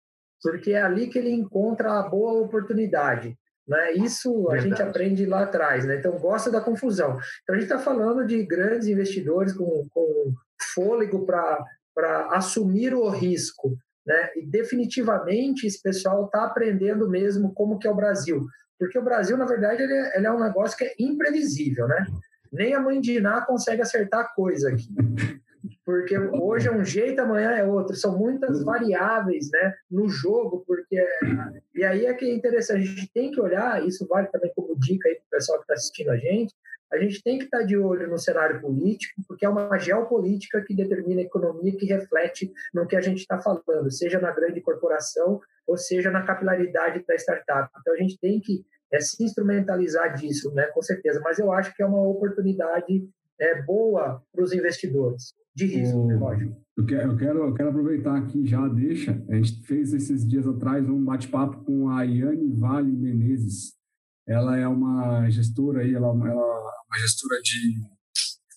porque 0.42 0.72
é 0.72 0.82
ali 0.82 1.08
que 1.08 1.18
ele 1.18 1.32
encontra 1.32 2.00
a 2.00 2.04
boa 2.04 2.42
oportunidade. 2.42 3.38
Né? 3.68 3.94
Isso 3.94 4.50
a 4.52 4.58
gente 4.58 4.82
aprende 4.82 5.26
lá 5.26 5.44
atrás, 5.44 5.86
né? 5.86 5.96
então 5.98 6.18
gosta 6.18 6.52
da 6.52 6.62
confusão. 6.62 7.18
Então 7.44 7.56
a 7.56 7.60
gente 7.60 7.72
está 7.72 7.80
falando 7.80 8.26
de 8.26 8.44
grandes 8.46 8.88
investidores 8.88 9.54
com, 9.54 9.88
com 9.90 10.34
fôlego 10.74 11.26
para 11.26 12.28
assumir 12.32 12.94
o 12.94 13.10
risco. 13.10 13.76
Né? 14.06 14.32
E 14.36 14.46
definitivamente 14.46 15.66
esse 15.66 15.82
pessoal 15.82 16.26
está 16.26 16.44
aprendendo 16.44 17.10
mesmo 17.10 17.54
como 17.54 17.80
que 17.80 17.88
é 17.88 17.92
o 17.92 17.96
Brasil. 17.96 18.46
Porque 18.78 19.00
o 19.00 19.04
Brasil, 19.04 19.38
na 19.38 19.46
verdade, 19.46 19.82
ele 19.82 19.94
é, 19.94 20.18
ele 20.18 20.28
é 20.28 20.32
um 20.32 20.44
negócio 20.44 20.78
que 20.78 20.84
é 20.84 20.94
imprevisível, 21.00 21.88
né? 21.88 22.06
Nem 22.52 22.74
a 22.74 22.80
mãe 22.80 23.00
de 23.00 23.18
Iná 23.18 23.42
consegue 23.46 23.82
acertar 23.82 24.34
coisa 24.36 24.70
aqui. 24.70 24.90
Porque 25.86 26.18
hoje 26.18 26.68
é 26.68 26.72
um 26.72 26.84
jeito, 26.84 27.20
amanhã 27.20 27.52
é 27.52 27.64
outro. 27.64 27.96
São 27.96 28.18
muitas 28.18 28.64
variáveis 28.64 29.50
né, 29.52 29.74
no 29.90 30.10
jogo, 30.10 30.64
porque. 30.68 31.02
E 31.74 31.84
aí 31.84 32.06
é 32.06 32.14
que 32.14 32.26
é 32.26 32.34
interessante, 32.34 32.84
a 32.84 32.86
gente 32.86 33.12
tem 33.14 33.32
que 33.32 33.40
olhar, 33.40 33.86
isso 33.86 34.06
vale 34.08 34.28
também 34.28 34.52
como 34.56 34.78
dica 34.78 35.08
aí 35.08 35.16
para 35.16 35.24
o 35.26 35.30
pessoal 35.30 35.58
que 35.60 35.64
está 35.64 35.74
assistindo 35.74 36.12
a 36.12 36.18
gente, 36.18 36.54
a 36.94 37.00
gente 37.00 37.24
tem 37.24 37.40
que 37.40 37.46
estar 37.46 37.64
de 37.64 37.76
olho 37.76 38.08
no 38.08 38.20
cenário 38.20 38.62
político, 38.62 39.22
porque 39.28 39.46
é 39.46 39.50
uma 39.50 39.78
geopolítica 39.80 40.62
que 40.62 40.76
determina 40.76 41.22
a 41.22 41.26
economia, 41.26 41.76
que 41.76 41.86
reflete 41.86 42.52
no 42.74 42.88
que 42.88 42.96
a 42.96 43.02
gente 43.02 43.20
está 43.20 43.42
falando, 43.42 43.92
seja 43.92 44.20
na 44.20 44.32
grande 44.32 44.62
corporação 44.62 45.42
ou 45.66 45.76
seja 45.76 46.12
na 46.12 46.24
capilaridade 46.24 47.04
da 47.08 47.16
startup. 47.16 47.70
Então, 47.82 47.94
a 47.94 47.98
gente 47.98 48.20
tem 48.20 48.40
que 48.40 48.64
é, 48.92 49.00
se 49.00 49.24
instrumentalizar 49.24 50.14
disso, 50.16 50.54
né, 50.54 50.68
com 50.68 50.82
certeza. 50.82 51.20
Mas 51.24 51.40
eu 51.40 51.52
acho 51.52 51.76
que 51.76 51.82
é 51.82 51.86
uma 51.86 52.02
oportunidade 52.02 53.08
é, 53.40 53.62
boa 53.64 54.22
para 54.32 54.44
os 54.44 54.54
investidores, 54.54 55.34
de 55.56 55.66
risco, 55.66 55.98
oh, 55.98 56.20
lógico. 56.20 56.56
Eu 56.78 56.86
quero, 56.86 57.12
eu, 57.12 57.18
quero, 57.18 57.40
eu 57.40 57.54
quero 57.54 57.70
aproveitar 57.70 58.18
aqui 58.18 58.46
já, 58.46 58.68
deixa. 58.68 59.20
A 59.30 59.36
gente 59.36 59.62
fez 59.64 59.94
esses 59.94 60.28
dias 60.28 60.48
atrás 60.48 60.88
um 60.88 61.04
bate-papo 61.04 61.64
com 61.64 61.90
a 61.90 62.04
Iane 62.04 62.52
Vale 62.52 62.92
Menezes. 62.92 63.74
Ela 64.28 64.58
é 64.58 64.68
uma 64.68 65.30
gestora 65.30 65.82
aí, 65.82 65.94
ela, 65.94 66.08
ela 66.08 66.64
uma 66.88 67.00
gestora 67.00 67.42
de 67.42 67.82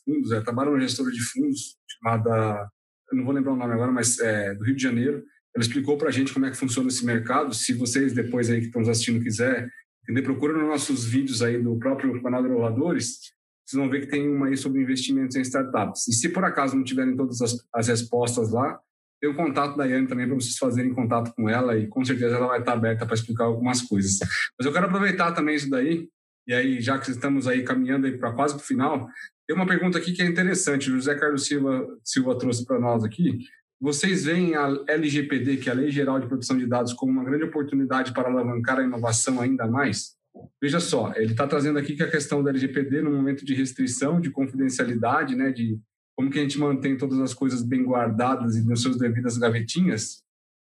fundos, 0.04 0.30
ela 0.30 0.42
trabalha 0.42 0.70
numa 0.70 0.80
gestora 0.80 1.10
de 1.10 1.20
fundos 1.20 1.76
chamada, 1.88 2.70
eu 3.10 3.18
não 3.18 3.24
vou 3.24 3.34
lembrar 3.34 3.52
o 3.52 3.56
nome 3.56 3.72
agora, 3.72 3.90
mas 3.90 4.18
é 4.18 4.54
do 4.54 4.64
Rio 4.64 4.76
de 4.76 4.82
Janeiro. 4.82 5.24
Ela 5.54 5.64
explicou 5.64 5.96
para 5.96 6.08
a 6.08 6.12
gente 6.12 6.32
como 6.34 6.44
é 6.46 6.50
que 6.50 6.56
funciona 6.56 6.88
esse 6.88 7.04
mercado. 7.04 7.54
Se 7.54 7.72
vocês 7.72 8.12
depois 8.12 8.50
aí 8.50 8.60
que 8.60 8.66
estão 8.66 8.82
assistindo 8.82 9.22
quiser 9.22 9.68
entender, 10.02 10.22
procura 10.22 10.52
nos 10.52 10.68
nossos 10.68 11.04
vídeos 11.04 11.42
aí 11.42 11.60
do 11.60 11.78
próprio 11.78 12.22
canal 12.22 12.42
de 12.42 12.48
inovadores, 12.48 13.18
vocês 13.64 13.80
vão 13.80 13.90
ver 13.90 14.02
que 14.02 14.06
tem 14.06 14.28
uma 14.28 14.46
aí 14.46 14.56
sobre 14.56 14.80
investimentos 14.80 15.34
em 15.34 15.40
startups. 15.40 16.06
E 16.06 16.12
se 16.12 16.28
por 16.28 16.44
acaso 16.44 16.76
não 16.76 16.84
tiverem 16.84 17.16
todas 17.16 17.40
as, 17.40 17.56
as 17.74 17.88
respostas 17.88 18.52
lá, 18.52 18.78
o 19.26 19.34
contato 19.34 19.76
da 19.76 19.84
Yane 19.84 20.06
também 20.06 20.26
para 20.26 20.34
vocês 20.34 20.56
fazerem 20.56 20.94
contato 20.94 21.34
com 21.34 21.48
ela 21.48 21.76
e 21.76 21.86
com 21.86 22.04
certeza 22.04 22.36
ela 22.36 22.46
vai 22.46 22.60
estar 22.60 22.72
aberta 22.72 23.04
para 23.04 23.14
explicar 23.14 23.44
algumas 23.44 23.82
coisas. 23.82 24.18
Mas 24.58 24.66
eu 24.66 24.72
quero 24.72 24.86
aproveitar 24.86 25.32
também 25.32 25.54
isso 25.54 25.70
daí 25.70 26.08
e 26.46 26.54
aí, 26.54 26.80
já 26.80 26.96
que 26.98 27.10
estamos 27.10 27.48
aí 27.48 27.64
caminhando 27.64 28.06
aí 28.06 28.16
para 28.16 28.32
quase 28.32 28.54
para 28.54 28.62
o 28.62 28.66
final, 28.66 29.08
tem 29.46 29.56
uma 29.56 29.66
pergunta 29.66 29.98
aqui 29.98 30.12
que 30.12 30.22
é 30.22 30.26
interessante. 30.26 30.90
O 30.90 30.94
José 30.94 31.14
Carlos 31.16 31.44
Silva, 31.44 31.86
Silva 32.04 32.38
trouxe 32.38 32.64
para 32.64 32.78
nós 32.78 33.02
aqui. 33.02 33.38
Vocês 33.80 34.24
veem 34.24 34.54
a 34.54 34.68
LGPD, 34.88 35.56
que 35.56 35.68
é 35.68 35.72
a 35.72 35.74
Lei 35.74 35.90
Geral 35.90 36.20
de 36.20 36.28
Proteção 36.28 36.56
de 36.56 36.66
Dados, 36.66 36.92
como 36.92 37.12
uma 37.12 37.24
grande 37.24 37.44
oportunidade 37.44 38.14
para 38.14 38.28
alavancar 38.28 38.78
a 38.78 38.84
inovação 38.84 39.40
ainda 39.40 39.66
mais? 39.66 40.14
Veja 40.62 40.78
só, 40.78 41.12
ele 41.16 41.32
está 41.32 41.46
trazendo 41.46 41.78
aqui 41.78 41.96
que 41.96 42.02
a 42.02 42.10
questão 42.10 42.42
da 42.42 42.50
LGPD, 42.50 43.02
no 43.02 43.10
momento 43.10 43.44
de 43.44 43.54
restrição, 43.54 44.20
de 44.20 44.30
confidencialidade, 44.30 45.34
né, 45.34 45.50
de 45.50 45.78
como 46.16 46.30
que 46.30 46.38
a 46.38 46.42
gente 46.42 46.58
mantém 46.58 46.96
todas 46.96 47.20
as 47.20 47.34
coisas 47.34 47.62
bem 47.62 47.84
guardadas 47.84 48.56
e 48.56 48.66
nas 48.66 48.80
suas 48.80 48.98
devidas 48.98 49.36
gavetinhas, 49.36 50.24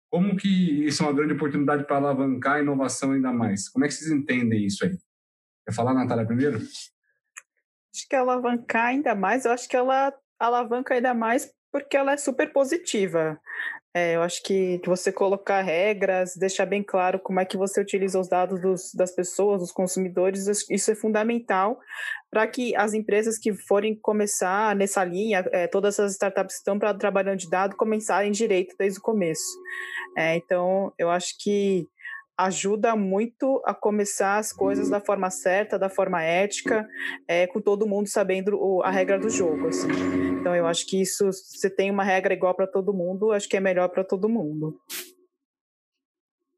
como 0.09 0.35
que 0.35 0.85
isso 0.85 1.03
é 1.03 1.05
uma 1.05 1.13
grande 1.13 1.33
oportunidade 1.33 1.85
para 1.85 1.97
alavancar 1.97 2.55
a 2.55 2.61
inovação 2.61 3.11
ainda 3.11 3.31
mais? 3.31 3.69
Como 3.69 3.85
é 3.85 3.87
que 3.87 3.93
vocês 3.93 4.09
entendem 4.09 4.65
isso 4.65 4.83
aí? 4.83 4.97
Quer 5.65 5.73
falar, 5.73 5.93
Natália, 5.93 6.25
primeiro? 6.25 6.57
Acho 6.57 8.07
que 8.09 8.15
alavancar 8.15 8.87
ainda 8.87 9.13
mais, 9.13 9.45
eu 9.45 9.51
acho 9.51 9.69
que 9.69 9.75
ela 9.75 10.13
alavanca 10.39 10.95
ainda 10.95 11.13
mais 11.13 11.53
porque 11.71 11.95
ela 11.95 12.13
é 12.13 12.17
super 12.17 12.51
positiva. 12.51 13.39
É, 13.95 14.17
eu 14.17 14.21
acho 14.21 14.43
que 14.43 14.81
você 14.85 15.09
colocar 15.09 15.61
regras, 15.61 16.35
deixar 16.35 16.65
bem 16.65 16.83
claro 16.83 17.17
como 17.17 17.39
é 17.39 17.45
que 17.45 17.55
você 17.55 17.79
utiliza 17.79 18.19
os 18.19 18.27
dados 18.27 18.61
dos, 18.61 18.93
das 18.93 19.15
pessoas, 19.15 19.61
dos 19.61 19.71
consumidores, 19.71 20.47
isso 20.69 20.91
é 20.91 20.95
fundamental 20.95 21.79
para 22.29 22.45
que 22.45 22.75
as 22.75 22.93
empresas 22.93 23.37
que 23.37 23.53
forem 23.53 23.95
começar 23.95 24.75
nessa 24.75 25.01
linha, 25.05 25.45
é, 25.53 25.67
todas 25.67 25.97
as 25.97 26.11
startups 26.11 26.55
que 26.55 26.69
estão 26.69 26.77
trabalhando 26.97 27.39
de 27.39 27.49
dados, 27.49 27.77
começarem 27.77 28.33
direito 28.33 28.75
desde 28.77 28.99
o 28.99 29.01
começo. 29.01 29.57
É, 30.17 30.35
então, 30.35 30.91
eu 30.99 31.09
acho 31.09 31.33
que 31.41 31.87
ajuda 32.37 32.95
muito 32.95 33.61
a 33.65 33.73
começar 33.73 34.37
as 34.37 34.51
coisas 34.51 34.89
da 34.89 34.99
forma 34.99 35.29
certa, 35.29 35.79
da 35.79 35.89
forma 35.89 36.21
ética, 36.21 36.87
é, 37.27 37.47
com 37.47 37.61
todo 37.61 37.87
mundo 37.87 38.07
sabendo 38.07 38.57
o, 38.57 38.81
a 38.83 38.91
regra 38.91 39.17
do 39.17 39.29
jogo. 39.29 39.67
Assim. 39.67 39.87
Então, 40.39 40.55
eu 40.55 40.67
acho 40.67 40.85
que 40.85 41.01
isso, 41.01 41.31
se 41.31 41.69
tem 41.69 41.89
uma 41.89 42.03
regra 42.03 42.33
igual 42.33 42.53
para 42.55 42.67
todo 42.67 42.93
mundo, 42.93 43.31
acho 43.31 43.47
que 43.47 43.57
é 43.57 43.59
melhor 43.59 43.89
para 43.89 44.03
todo 44.03 44.29
mundo. 44.29 44.77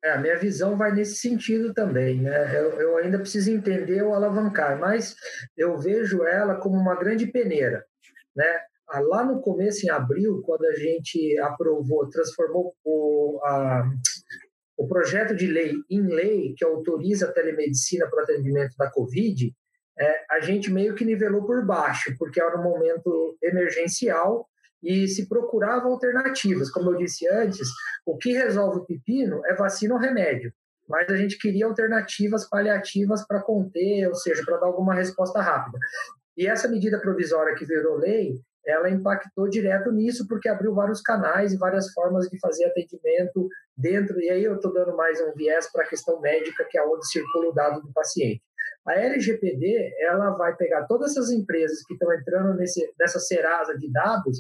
É, 0.04 0.12
a 0.12 0.18
minha 0.18 0.38
visão 0.38 0.78
vai 0.78 0.92
nesse 0.94 1.16
sentido 1.16 1.74
também, 1.74 2.22
né? 2.22 2.58
Eu, 2.58 2.80
eu, 2.80 2.98
ainda 2.98 3.20
preciso 3.20 3.52
entender 3.52 4.04
o 4.04 4.14
alavancar, 4.14 4.80
mas 4.80 5.16
eu 5.58 5.78
vejo 5.78 6.24
ela 6.24 6.56
como 6.56 6.78
uma 6.78 6.96
grande 6.96 7.28
peneira, 7.28 7.84
né? 8.36 8.62
Ah, 8.90 9.02
lá 9.02 9.26
no 9.26 9.42
começo, 9.42 9.86
em 9.86 9.90
abril, 9.90 10.42
quando 10.46 10.66
a 10.66 10.74
gente 10.76 11.38
aprovou, 11.40 12.10
transformou 12.10 12.74
o, 12.86 13.40
a, 13.44 13.84
o 14.78 14.88
projeto 14.88 15.36
de 15.36 15.48
lei 15.48 15.74
em 15.90 16.02
lei 16.08 16.54
que 16.56 16.64
autoriza 16.64 17.28
a 17.28 17.32
telemedicina 17.32 18.08
para 18.08 18.20
o 18.20 18.24
atendimento 18.24 18.76
da 18.78 18.90
Covid, 18.92 19.52
é, 20.00 20.26
a 20.30 20.40
gente 20.40 20.72
meio 20.72 20.94
que 20.94 21.04
nivelou 21.04 21.46
por 21.46 21.66
baixo, 21.66 22.14
porque 22.20 22.40
era 22.40 22.60
um 22.60 22.64
momento 22.64 23.36
emergencial 23.42 24.48
e 24.84 25.08
se 25.08 25.28
procurava 25.28 25.88
alternativas. 25.88 26.70
Como 26.70 26.92
eu 26.92 26.98
disse 26.98 27.28
antes, 27.28 27.68
o 28.06 28.16
que 28.16 28.32
resolve 28.32 28.80
o 28.80 28.86
pepino 28.86 29.42
é 29.48 29.56
vacina 29.56 29.96
ou 29.96 30.00
remédio, 30.00 30.54
mas 30.88 31.10
a 31.10 31.18
gente 31.18 31.38
queria 31.40 31.66
alternativas 31.66 32.48
paliativas 32.48 33.26
para 33.26 33.42
conter, 33.42 34.08
ou 34.08 34.16
seja, 34.16 34.44
para 34.46 34.58
dar 34.58 34.68
alguma 34.68 34.94
resposta 34.94 35.42
rápida. 35.42 35.80
E 36.38 36.46
essa 36.46 36.68
medida 36.68 37.02
provisória 37.02 37.56
que 37.56 37.66
virou 37.66 37.98
lei, 37.98 38.40
ela 38.68 38.90
impactou 38.90 39.50
direto 39.50 39.92
nisso, 39.92 40.28
porque 40.28 40.50
abriu 40.50 40.74
vários 40.74 41.02
canais 41.02 41.54
e 41.54 41.58
várias 41.58 41.92
formas 41.94 42.28
de 42.28 42.38
fazer 42.40 42.66
atendimento 42.66 43.48
dentro, 43.76 44.20
e 44.20 44.30
aí 44.30 44.44
eu 44.44 44.56
estou 44.56 44.74
dando 44.74 44.96
mais 44.96 45.22
um 45.22 45.34
viés 45.34 45.72
para 45.72 45.84
a 45.84 45.88
questão 45.88 46.20
médica, 46.20 46.68
que 46.70 46.78
é 46.78 46.84
onde 46.84 47.08
circula 47.08 47.50
o 47.50 47.54
dado 47.54 47.82
do 47.82 47.94
paciente. 47.94 48.42
A 48.86 48.94
LGPD, 48.94 49.96
ela 50.00 50.32
vai 50.32 50.56
pegar 50.56 50.86
todas 50.86 51.12
essas 51.12 51.30
empresas 51.30 51.84
que 51.86 51.94
estão 51.94 52.14
entrando 52.14 52.54
nesse, 52.56 52.90
nessa 53.00 53.20
serasa 53.20 53.78
de 53.78 53.92
dados 53.92 54.40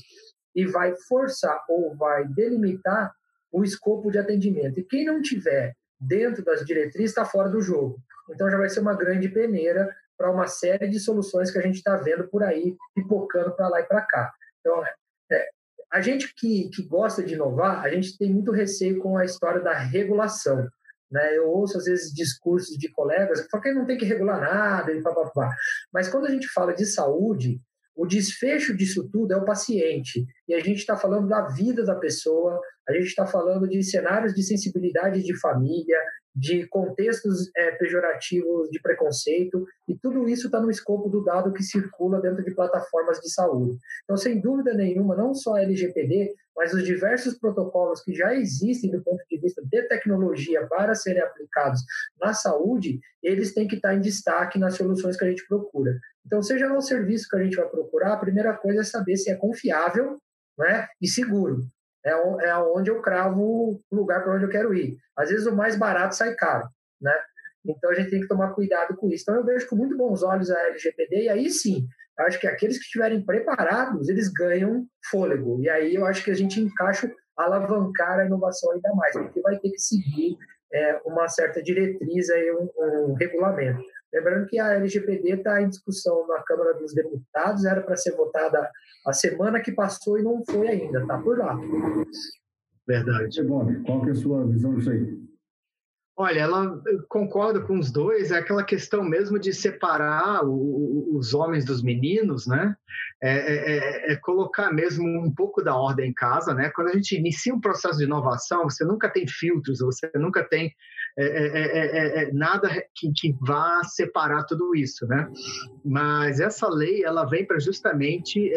e 0.56 0.66
vai 0.66 0.94
forçar 1.08 1.64
ou 1.70 1.96
vai 1.96 2.26
delimitar 2.28 3.14
o 3.52 3.64
escopo 3.64 4.10
de 4.12 4.18
atendimento. 4.18 4.80
E 4.80 4.84
quem 4.84 5.06
não 5.06 5.22
tiver 5.22 5.74
dentro 6.00 6.44
das 6.44 6.66
diretrizes 6.66 7.12
está 7.12 7.26
fora 7.26 7.50
do 7.50 7.62
jogo. 7.62 7.98
Então 8.30 8.50
já 8.50 8.58
vai 8.58 8.70
ser 8.70 8.80
uma 8.80 8.96
grande 8.96 9.30
peneira 9.30 9.90
para 10.18 10.32
uma 10.32 10.48
série 10.48 10.88
de 10.88 11.00
soluções 11.00 11.52
que 11.52 11.60
a 11.60 11.62
gente 11.62 11.76
está 11.76 11.96
vendo 11.98 12.28
por 12.28 12.44
aí, 12.44 12.76
pipocando 12.96 13.56
para 13.56 13.68
lá 13.70 13.82
e 13.82 13.86
para 13.86 14.02
cá. 14.02 14.34
Então, 14.60 14.84
é, 15.32 15.50
a 15.92 16.02
gente 16.02 16.34
que, 16.36 16.70
que 16.70 16.84
gosta 16.84 17.24
de 17.24 17.36
inovar, 17.36 17.84
a 17.84 17.90
gente 17.90 18.18
tem 18.18 18.34
muito 18.34 18.52
receio 18.52 19.00
com 19.00 19.18
a 19.18 19.26
história 19.26 19.62
da 19.62 19.74
regulação. 19.74 20.68
Né? 21.10 21.38
Eu 21.38 21.50
ouço, 21.50 21.78
às 21.78 21.86
vezes, 21.86 22.14
discursos 22.14 22.78
de 22.78 22.92
colegas 22.92 23.42
que 23.42 23.50
falam 23.50 23.64
que 23.64 23.74
não 23.74 23.86
tem 23.86 23.98
que 23.98 24.06
regular 24.06 24.42
nada 24.42 24.92
e 24.92 25.02
papapá. 25.02 25.54
Mas 25.94 26.10
quando 26.10 26.26
a 26.26 26.32
gente 26.32 26.48
fala 26.50 26.74
de 26.74 26.86
saúde, 26.86 27.62
o 27.96 28.06
desfecho 28.06 28.76
disso 28.76 29.10
tudo 29.10 29.34
é 29.34 29.38
o 29.38 29.46
paciente. 29.46 30.26
E 30.48 30.54
a 30.54 30.60
gente 30.60 30.80
está 30.80 30.96
falando 30.96 31.28
da 31.28 31.48
vida 31.48 31.84
da 31.84 31.96
pessoa, 31.96 32.62
a 32.88 32.94
gente 32.94 33.08
está 33.08 33.26
falando 33.26 33.68
de 33.68 33.82
cenários 33.84 34.34
de 34.34 34.44
sensibilidade 34.44 35.24
de 35.24 35.40
família, 35.40 35.98
de 36.38 36.68
contextos 36.68 37.50
é, 37.58 37.72
pejorativos 37.72 38.70
de 38.70 38.80
preconceito, 38.80 39.66
e 39.88 39.98
tudo 39.98 40.30
isso 40.30 40.46
está 40.46 40.62
no 40.62 40.70
escopo 40.70 41.10
do 41.10 41.24
dado 41.24 41.52
que 41.52 41.64
circula 41.64 42.22
dentro 42.22 42.44
de 42.44 42.54
plataformas 42.54 43.20
de 43.20 43.32
saúde. 43.32 43.80
Então, 44.04 44.16
sem 44.16 44.40
dúvida 44.40 44.72
nenhuma, 44.76 45.16
não 45.16 45.34
só 45.34 45.56
a 45.56 45.64
LGPD, 45.64 46.36
mas 46.56 46.74
os 46.74 46.84
diversos 46.84 47.40
protocolos 47.40 48.04
que 48.04 48.14
já 48.14 48.36
existem 48.36 48.92
do 48.92 49.02
ponto 49.02 49.24
de 49.28 49.40
vista 49.40 49.64
de 49.66 49.82
tecnologia 49.88 50.68
para 50.68 50.94
serem 50.94 51.24
aplicados 51.24 51.82
na 52.22 52.34
saúde, 52.34 53.00
eles 53.24 53.56
têm 53.56 53.68
que 53.68 53.78
estar 53.78 53.96
em 53.96 54.02
destaque 54.02 54.60
nas 54.60 54.76
soluções 54.76 55.18
que 55.18 55.26
a 55.26 55.30
gente 55.30 55.48
procura. 55.48 55.98
Então, 56.24 56.44
seja 56.44 56.68
lá 56.68 56.78
o 56.78 56.82
serviço 56.82 57.28
que 57.30 57.36
a 57.38 57.44
gente 57.44 57.58
vai 57.58 57.68
procurar, 57.68 58.14
a 58.14 58.20
primeira 58.20 58.54
coisa 58.54 58.82
é 58.82 58.84
saber 58.84 59.18
se 59.18 59.32
é 59.32 59.36
confiável 59.36 60.18
né, 60.56 60.88
e 61.02 61.08
seguro 61.08 61.68
é, 62.06 62.12
é 62.12 62.56
onde 62.58 62.90
eu 62.90 63.02
cravo 63.02 63.42
o 63.42 63.82
lugar 63.92 64.24
para 64.24 64.36
onde 64.36 64.46
eu 64.46 64.50
quero 64.50 64.74
ir. 64.74 64.98
Às 65.16 65.30
vezes 65.30 65.46
o 65.48 65.56
mais 65.56 65.78
barato 65.78 66.16
sai 66.16 66.36
caro, 66.36 66.68
né? 67.02 67.14
Então 67.66 67.90
a 67.90 67.94
gente 67.94 68.10
tem 68.10 68.22
que 68.22 68.28
tomar 68.28 68.54
cuidado 68.54 68.96
com 68.96 69.10
isso. 69.10 69.24
Então 69.24 69.36
eu 69.36 69.46
vejo 69.46 69.68
com 69.68 69.76
muito 69.76 69.98
bons 69.98 70.24
olhos 70.24 70.50
a 70.50 70.68
LGPD 70.68 71.24
e 71.24 71.30
aí 71.30 71.50
sim, 71.50 71.86
acho 72.20 72.40
que 72.40 72.48
aqueles 72.48 72.78
que 72.78 72.84
estiverem 72.84 73.24
preparados, 73.24 74.08
eles 74.10 74.30
ganham 74.30 74.86
fôlego. 75.10 75.62
E 75.62 75.70
aí 75.70 75.96
eu 75.96 76.06
acho 76.06 76.24
que 76.24 76.32
a 76.32 76.36
gente 76.36 76.60
encaixa 76.60 77.12
alavancar 77.36 78.20
a 78.20 78.26
inovação 78.26 78.72
ainda 78.72 78.94
mais, 78.96 79.14
porque 79.14 79.42
vai 79.42 79.60
ter 79.60 79.70
que 79.70 79.80
seguir 79.80 80.38
é, 80.74 81.00
uma 81.06 81.28
certa 81.28 81.62
diretriz 81.62 82.30
aí, 82.30 82.52
um, 82.52 82.70
um 82.78 83.14
regulamento. 83.14 83.80
Lembrando 84.14 84.48
que 84.48 84.58
a 84.60 84.74
LGPD 84.74 85.34
está 85.34 85.62
em 85.62 85.70
discussão 85.70 86.28
na 86.28 86.42
Câmara 86.44 86.74
dos 86.74 86.94
Deputados, 86.94 87.66
era 87.66 87.82
para 87.82 87.96
ser 87.98 88.16
votada 88.16 88.70
a 89.06 89.14
semana 89.14 89.60
que 89.60 89.72
passou 89.72 90.18
e 90.18 90.24
não 90.24 90.44
foi 90.50 90.68
ainda, 90.68 91.02
está 91.02 91.18
por 91.18 91.38
lá. 91.38 91.58
Verdade. 92.88 93.46
Qual 93.86 94.02
que 94.02 94.10
é 94.10 94.12
a 94.12 94.16
sua 94.16 94.46
visão 94.48 94.76
disso 94.76 94.90
aí? 94.90 95.28
Olha, 96.20 96.40
ela 96.40 96.82
concorda 97.08 97.62
com 97.62 97.78
os 97.78 97.92
dois, 97.92 98.32
é 98.32 98.40
aquela 98.40 98.64
questão 98.64 99.04
mesmo 99.04 99.38
de 99.38 99.54
separar 99.54 100.44
o, 100.44 101.16
os 101.16 101.32
homens 101.36 101.64
dos 101.64 101.84
meninos, 101.84 102.48
né? 102.48 102.76
É, 103.22 103.30
é, 103.30 103.78
é, 103.78 104.14
é, 104.14 104.16
colocar 104.16 104.74
mesmo 104.74 105.06
um 105.06 105.32
pouco 105.32 105.62
da 105.62 105.76
ordem 105.76 106.10
em 106.10 106.14
casa, 106.14 106.56
né? 106.56 106.72
Quando 106.72 106.88
a 106.88 106.94
gente 106.94 107.16
inicia 107.16 107.54
um 107.54 107.62
processo 107.62 108.00
de 108.00 108.06
inovação, 108.06 108.64
você 108.64 108.84
nunca 108.84 109.08
tem 109.08 109.28
filtros, 109.28 109.78
você 109.78 110.10
nunca 110.16 110.44
tem 110.44 110.74
é 111.20 111.26
é, 111.26 111.48
é, 111.48 112.22
é, 112.22 112.24
é, 112.24 112.32
nada 112.32 112.70
que, 112.94 113.12
que 113.12 113.36
vá 113.42 113.82
separar 113.84 114.44
tudo 114.44 114.76
isso, 114.76 115.08
né? 115.08 115.28
Mas 115.84 116.40
essa 116.40 116.70
lei 116.70 117.04
ela 117.04 117.26
vem 117.26 117.44
para 117.44 117.60
justamente 117.60 118.52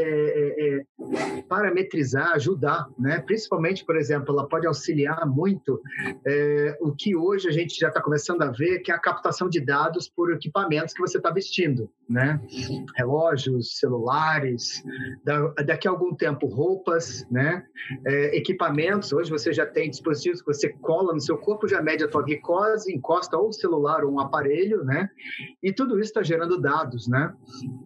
parametrizar, 1.49 2.32
ajudar, 2.32 2.87
né? 2.99 3.20
Principalmente, 3.20 3.85
por 3.85 3.97
exemplo, 3.97 4.35
ela 4.35 4.47
pode 4.47 4.66
auxiliar 4.66 5.27
muito 5.27 5.81
o 6.81 6.93
que 6.93 7.16
hoje 7.16 7.49
a 7.49 7.53
gente 7.53 7.78
já 7.78 7.89
está 7.89 8.03
começando 8.03 8.43
a 8.43 8.51
ver, 8.51 8.81
que 8.81 8.93
é 8.93 8.95
a 8.95 8.99
captação 8.99 9.49
de 9.49 9.61
dados 9.61 10.09
por 10.09 10.31
equipamentos 10.32 10.93
que 10.93 11.01
você 11.01 11.16
está 11.16 11.31
vestindo, 11.31 11.91
né? 12.09 12.41
Relógios, 12.97 13.78
celulares, 13.78 14.85
daqui 15.65 15.89
a 15.89 15.91
algum 15.91 16.15
tempo 16.15 16.47
roupas, 16.47 17.27
né? 17.31 17.65
equipamentos. 18.32 19.12
Hoje 19.12 19.31
você 19.31 19.51
já 19.53 19.65
tem 19.65 19.89
dispositivos 19.89 20.43
que 20.43 20.47
você 20.47 20.69
cola 20.69 21.15
no 21.15 21.20
seu 21.20 21.39
corpo 21.39 21.66
já 21.66 21.81
mede 21.81 22.05
a 22.05 22.09
tua 22.09 22.23
glicose 22.23 22.49
glicose, 22.51 22.93
encosta 22.93 23.36
ou 23.36 23.52
celular 23.52 24.05
ou 24.05 24.12
um 24.12 24.20
aparelho, 24.20 24.85
né? 24.85 25.09
E 25.62 25.72
tudo 25.72 25.98
isso 25.98 26.10
está 26.10 26.22
gerando 26.22 26.60
dados, 26.60 27.06
né? 27.09 27.32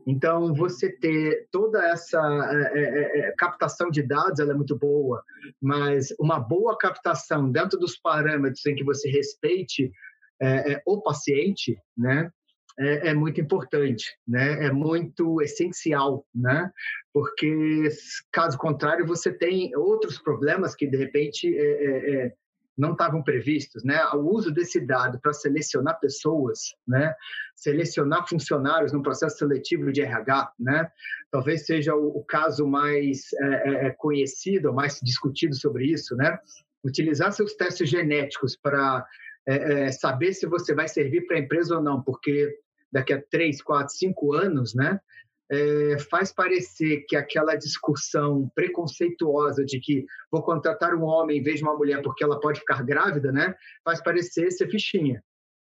Então, 0.07 0.55
você 0.55 0.91
ter 0.91 1.47
toda 1.51 1.85
essa 1.85 2.19
é, 2.51 2.79
é, 2.79 3.19
é, 3.21 3.35
captação 3.37 3.91
de 3.91 4.03
dados, 4.03 4.41
ela 4.41 4.53
é 4.53 4.57
muito 4.57 4.77
boa, 4.77 5.23
mas 5.61 6.09
uma 6.19 6.39
boa 6.39 6.77
captação 6.77 7.51
dentro 7.51 7.79
dos 7.79 7.97
parâmetros 7.99 8.65
em 8.67 8.75
que 8.75 8.85
você 8.85 9.09
respeite 9.09 9.93
é, 10.41 10.75
é 10.75 10.83
o 10.87 11.01
paciente, 11.01 11.77
né? 11.97 12.31
É, 12.77 13.11
é, 13.11 13.15
muito 13.15 13.41
importante, 13.41 14.05
né? 14.27 14.67
É 14.67 14.73
muito 14.73 15.41
essencial, 15.41 16.27
né? 16.35 16.73
Porque 17.13 17.89
caso 18.33 18.59
contrário 18.59 19.07
você 19.07 19.33
tem 19.33 19.71
outros 19.77 20.19
problemas 20.19 20.75
que 20.75 20.85
de 20.85 20.97
repente 20.97 21.57
é, 21.57 22.27
é, 22.27 22.35
não 22.77 22.93
estavam 22.93 23.23
previstos, 23.23 23.85
né? 23.85 24.05
O 24.15 24.35
uso 24.35 24.51
desse 24.51 24.81
dado 24.81 25.19
para 25.21 25.33
selecionar 25.33 25.99
pessoas, 26.01 26.75
né? 26.87 27.15
Selecionar 27.55 28.29
funcionários 28.29 28.93
no 28.93 29.03
processo 29.03 29.39
seletivo 29.39 29.93
de 29.93 30.03
RH, 30.03 30.53
né? 30.59 30.91
Talvez 31.31 31.65
seja 31.67 31.95
o, 31.95 32.19
o 32.19 32.25
caso 32.25 32.67
mais 32.67 33.33
é, 33.35 33.47
é, 33.47 33.87
é 33.87 33.91
conhecido, 33.91 34.73
mais 34.73 35.01
discutido 35.03 35.55
sobre 35.55 35.87
isso, 35.87 36.17
né? 36.17 36.39
Utilizar 36.85 37.33
seus 37.33 37.55
testes 37.55 37.89
genéticos 37.89 38.57
para 38.57 39.07
é, 39.47 39.85
é, 39.87 39.93
saber 39.93 40.33
se 40.33 40.47
você 40.47 40.75
vai 40.75 40.89
servir 40.89 41.27
para 41.27 41.37
a 41.37 41.41
empresa 41.41 41.77
ou 41.77 41.83
não, 41.83 42.03
porque 42.03 42.59
daqui 42.91 43.13
a 43.13 43.23
três, 43.23 43.63
quatro, 43.63 43.95
cinco 43.95 44.33
anos, 44.35 44.75
né? 44.75 45.01
É, 45.51 45.99
faz 46.11 46.33
parecer 46.33 47.05
que 47.09 47.17
aquela 47.17 47.55
discussão 47.55 48.51
preconceituosa 48.55 49.65
de 49.65 49.79
que 49.79 50.05
vou 50.31 50.43
contratar 50.43 50.95
um 50.95 51.05
homem 51.05 51.39
em 51.39 51.43
vez 51.43 51.59
de 51.59 51.65
uma 51.65 51.77
mulher 51.77 52.03
porque 52.03 52.25
ela 52.25 52.41
pode 52.41 52.61
ficar 52.61 52.83
grávida, 52.83 53.31
né, 53.31 53.55
faz 53.85 54.03
parecer 54.03 54.51
ser 54.51 54.69
fichinha. 54.69 55.23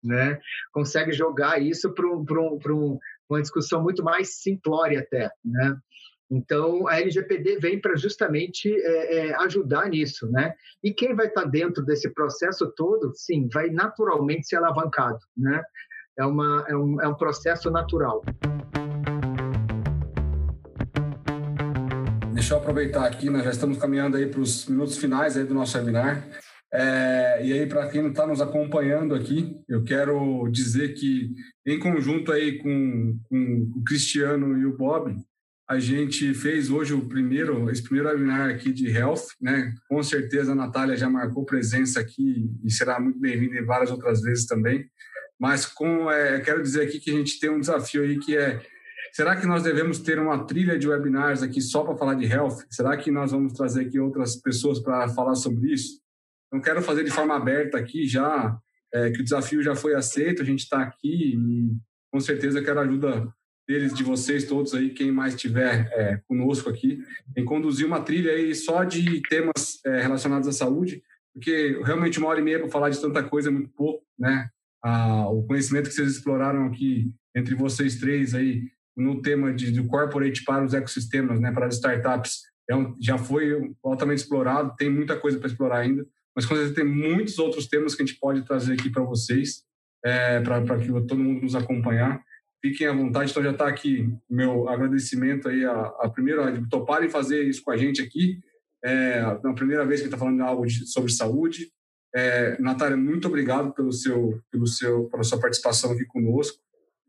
Né? 0.05 0.41
Consegue 0.73 1.13
jogar 1.13 1.63
isso 1.63 1.95
para 1.95 2.05
um, 2.07 2.25
um, 2.29 2.59
um, 2.71 2.99
uma 3.31 3.41
discussão 3.41 3.81
muito 3.81 4.03
mais 4.03 4.35
simplória 4.41 4.99
até. 4.99 5.31
Né? 5.45 5.77
Então, 6.33 6.89
a 6.89 6.99
LGPD 6.99 7.59
vem 7.61 7.79
para 7.79 7.95
justamente 7.95 8.75
é, 8.75 9.29
é, 9.29 9.35
ajudar 9.45 9.91
nisso, 9.91 10.31
né? 10.31 10.55
E 10.83 10.91
quem 10.91 11.15
vai 11.15 11.27
estar 11.27 11.45
dentro 11.45 11.85
desse 11.85 12.09
processo 12.09 12.73
todo, 12.75 13.13
sim, 13.15 13.49
vai 13.53 13.69
naturalmente 13.69 14.47
ser 14.47 14.57
alavancado, 14.57 15.19
né? 15.37 15.63
É, 16.19 16.25
uma, 16.25 16.65
é, 16.67 16.75
um, 16.75 17.03
é 17.03 17.07
um 17.07 17.15
processo 17.15 17.71
natural. 17.71 18.23
Deixa 22.43 22.55
eu 22.55 22.59
aproveitar 22.59 23.07
aqui, 23.07 23.31
nós 23.31 23.45
já 23.45 23.51
estamos 23.51 23.79
caminhando 23.79 24.17
aí 24.17 24.27
para 24.27 24.41
os 24.41 24.67
minutos 24.67 24.99
finais 24.99 25.37
aí 25.37 25.45
do 25.45 25.55
nosso 25.55 25.79
webinar. 25.79 26.27
É, 26.73 27.41
e 27.41 27.53
aí, 27.53 27.67
para 27.69 27.89
quem 27.89 28.09
está 28.09 28.27
nos 28.27 28.41
acompanhando 28.41 29.15
aqui, 29.15 29.57
eu 29.69 29.85
quero 29.85 30.49
dizer 30.51 30.93
que, 30.95 31.33
em 31.65 31.79
conjunto 31.79 32.33
aí 32.33 32.59
com, 32.59 33.17
com 33.29 33.71
o 33.77 33.85
Cristiano 33.85 34.59
e 34.59 34.67
o 34.67 34.77
Bob, 34.77 35.17
a 35.71 35.79
gente 35.79 36.35
fez 36.35 36.69
hoje 36.69 36.93
o 36.93 37.09
primeiro, 37.09 37.71
esse 37.71 37.81
primeiro 37.81 38.09
webinar 38.09 38.51
aqui 38.51 38.73
de 38.73 38.89
Health, 38.89 39.23
né? 39.41 39.73
Com 39.89 40.03
certeza 40.03 40.51
a 40.51 40.57
Natália 40.57 40.97
já 40.97 41.09
marcou 41.09 41.45
presença 41.45 42.01
aqui 42.01 42.51
e 42.65 42.73
será 42.73 42.99
muito 42.99 43.21
bem-vinda 43.21 43.57
em 43.57 43.65
várias 43.65 43.93
outras 43.93 44.21
vezes 44.21 44.47
também. 44.47 44.85
Mas 45.39 45.65
com, 45.65 46.11
é, 46.11 46.41
quero 46.41 46.61
dizer 46.61 46.83
aqui 46.83 46.99
que 46.99 47.11
a 47.13 47.15
gente 47.15 47.39
tem 47.39 47.51
um 47.51 47.61
desafio 47.61 48.03
aí 48.03 48.19
que 48.19 48.37
é 48.37 48.61
Será 49.13 49.37
que 49.37 49.47
nós 49.47 49.63
devemos 49.63 49.99
ter 49.99 50.19
uma 50.19 50.47
trilha 50.47 50.79
de 50.79 50.89
webinars 50.89 51.43
aqui 51.43 51.61
só 51.61 51.85
para 51.85 51.97
falar 51.97 52.15
de 52.15 52.25
health? 52.25 52.65
Será 52.71 52.97
que 52.97 53.11
nós 53.11 53.31
vamos 53.31 53.53
trazer 53.53 53.87
aqui 53.87 54.01
outras 54.01 54.37
pessoas 54.37 54.81
para 54.81 55.07
falar 55.11 55.35
sobre 55.35 55.71
isso? 55.71 56.01
Não 56.51 56.63
quero 56.63 56.81
fazer 56.81 57.05
de 57.05 57.11
forma 57.11 57.37
aberta 57.37 57.77
aqui 57.77 58.07
já, 58.07 58.59
é, 58.93 59.11
que 59.11 59.21
o 59.21 59.25
desafio 59.25 59.63
já 59.63 59.75
foi 59.75 59.95
aceito, 59.95 60.41
a 60.41 60.45
gente 60.45 60.61
está 60.61 60.81
aqui 60.81 61.35
e 61.35 61.77
com 62.11 62.21
certeza 62.21 62.63
quero 62.63 62.81
a 62.81 62.85
ajuda 62.85 63.29
deles, 63.69 63.93
de 63.93 64.03
vocês 64.03 64.45
todos 64.45 64.75
aí, 64.75 64.91
quem 64.91 65.13
mais 65.13 65.35
estiver 65.35 65.89
é, 65.93 66.21
conosco 66.27 66.71
aqui, 66.71 66.99
em 67.37 67.45
conduzir 67.45 67.87
uma 67.87 68.01
trilha 68.01 68.33
aí 68.33 68.55
só 68.55 68.83
de 68.83 69.21
temas 69.29 69.79
é, 69.85 70.01
relacionados 70.01 70.49
à 70.49 70.53
saúde, 70.53 71.03
porque 71.35 71.79
realmente 71.85 72.19
uma 72.19 72.29
hora 72.29 72.41
e 72.41 72.43
meia 72.43 72.59
para 72.59 72.69
falar 72.71 72.89
de 72.89 73.01
tanta 73.01 73.23
coisa 73.23 73.49
é 73.49 73.53
muito 73.53 73.71
pouco, 73.71 74.05
né? 74.19 74.49
Ah, 74.83 75.29
o 75.29 75.47
conhecimento 75.47 75.89
que 75.89 75.95
vocês 75.95 76.13
exploraram 76.13 76.67
aqui 76.67 77.15
entre 77.37 77.55
vocês 77.55 78.01
três 78.01 78.35
aí 78.35 78.65
no 78.97 79.21
tema 79.23 79.53
de, 79.53 79.71
do 79.71 79.87
corporate 79.87 80.45
para 80.45 80.65
os 80.65 80.75
ecossistemas, 80.75 81.41
né, 81.41 81.51
para 81.53 81.67
as 81.67 81.75
startups, 81.75 82.43
é 82.69 82.77
um, 82.77 82.95
já 83.01 83.19
foi 83.19 83.73
altamente 83.83 84.23
explorado, 84.23 84.75
tem 84.77 84.91
muita 84.91 85.19
coisa 85.19 85.39
para 85.39 85.49
explorar 85.49 85.79
ainda, 85.79 86.07
mas 86.35 86.47
com 86.47 86.55
certeza 86.55 86.75
tem 86.75 86.85
muitos 86.85 87.39
outros 87.39 87.67
temas 87.67 87.95
que 87.95 88.03
a 88.03 88.07
gente 88.07 88.19
pode 88.19 88.45
trazer 88.45 88.75
aqui 88.75 88.91
para 88.91 89.03
vocês, 89.03 89.63
é, 90.05 90.41
para 90.41 90.79
que 90.79 90.89
todo 91.07 91.19
mundo 91.19 91.43
nos 91.43 91.55
acompanhar. 91.55 92.23
Fiquem 92.65 92.87
à 92.87 92.93
vontade, 92.93 93.31
então 93.31 93.43
já 93.43 93.51
está 93.51 93.67
aqui 93.67 94.09
meu 94.31 94.69
agradecimento 94.69 95.49
aí 95.49 95.65
a, 95.65 95.81
a 96.01 96.09
primeiro 96.09 96.43
a 96.43 96.69
toparem 96.69 97.11
fazer 97.11 97.43
isso 97.43 97.63
com 97.63 97.73
a 97.73 97.77
gente 97.77 98.01
aqui, 98.01 98.39
é 98.85 99.21
a 99.21 99.55
primeira 99.55 99.85
vez 99.85 100.01
que 100.01 100.07
está 100.07 100.19
falando 100.19 100.41
algo 100.43 100.67
de, 100.67 100.87
sobre 100.87 101.13
saúde. 101.13 101.71
É, 102.15 102.61
Natália, 102.61 102.97
muito 102.97 103.29
obrigado 103.29 103.73
pelo 103.73 103.93
seu, 103.93 104.41
pelo 104.51 104.67
seu, 104.67 105.05
pela 105.09 105.23
sua 105.23 105.41
participação 105.41 105.93
aqui 105.93 106.05
conosco. 106.05 106.59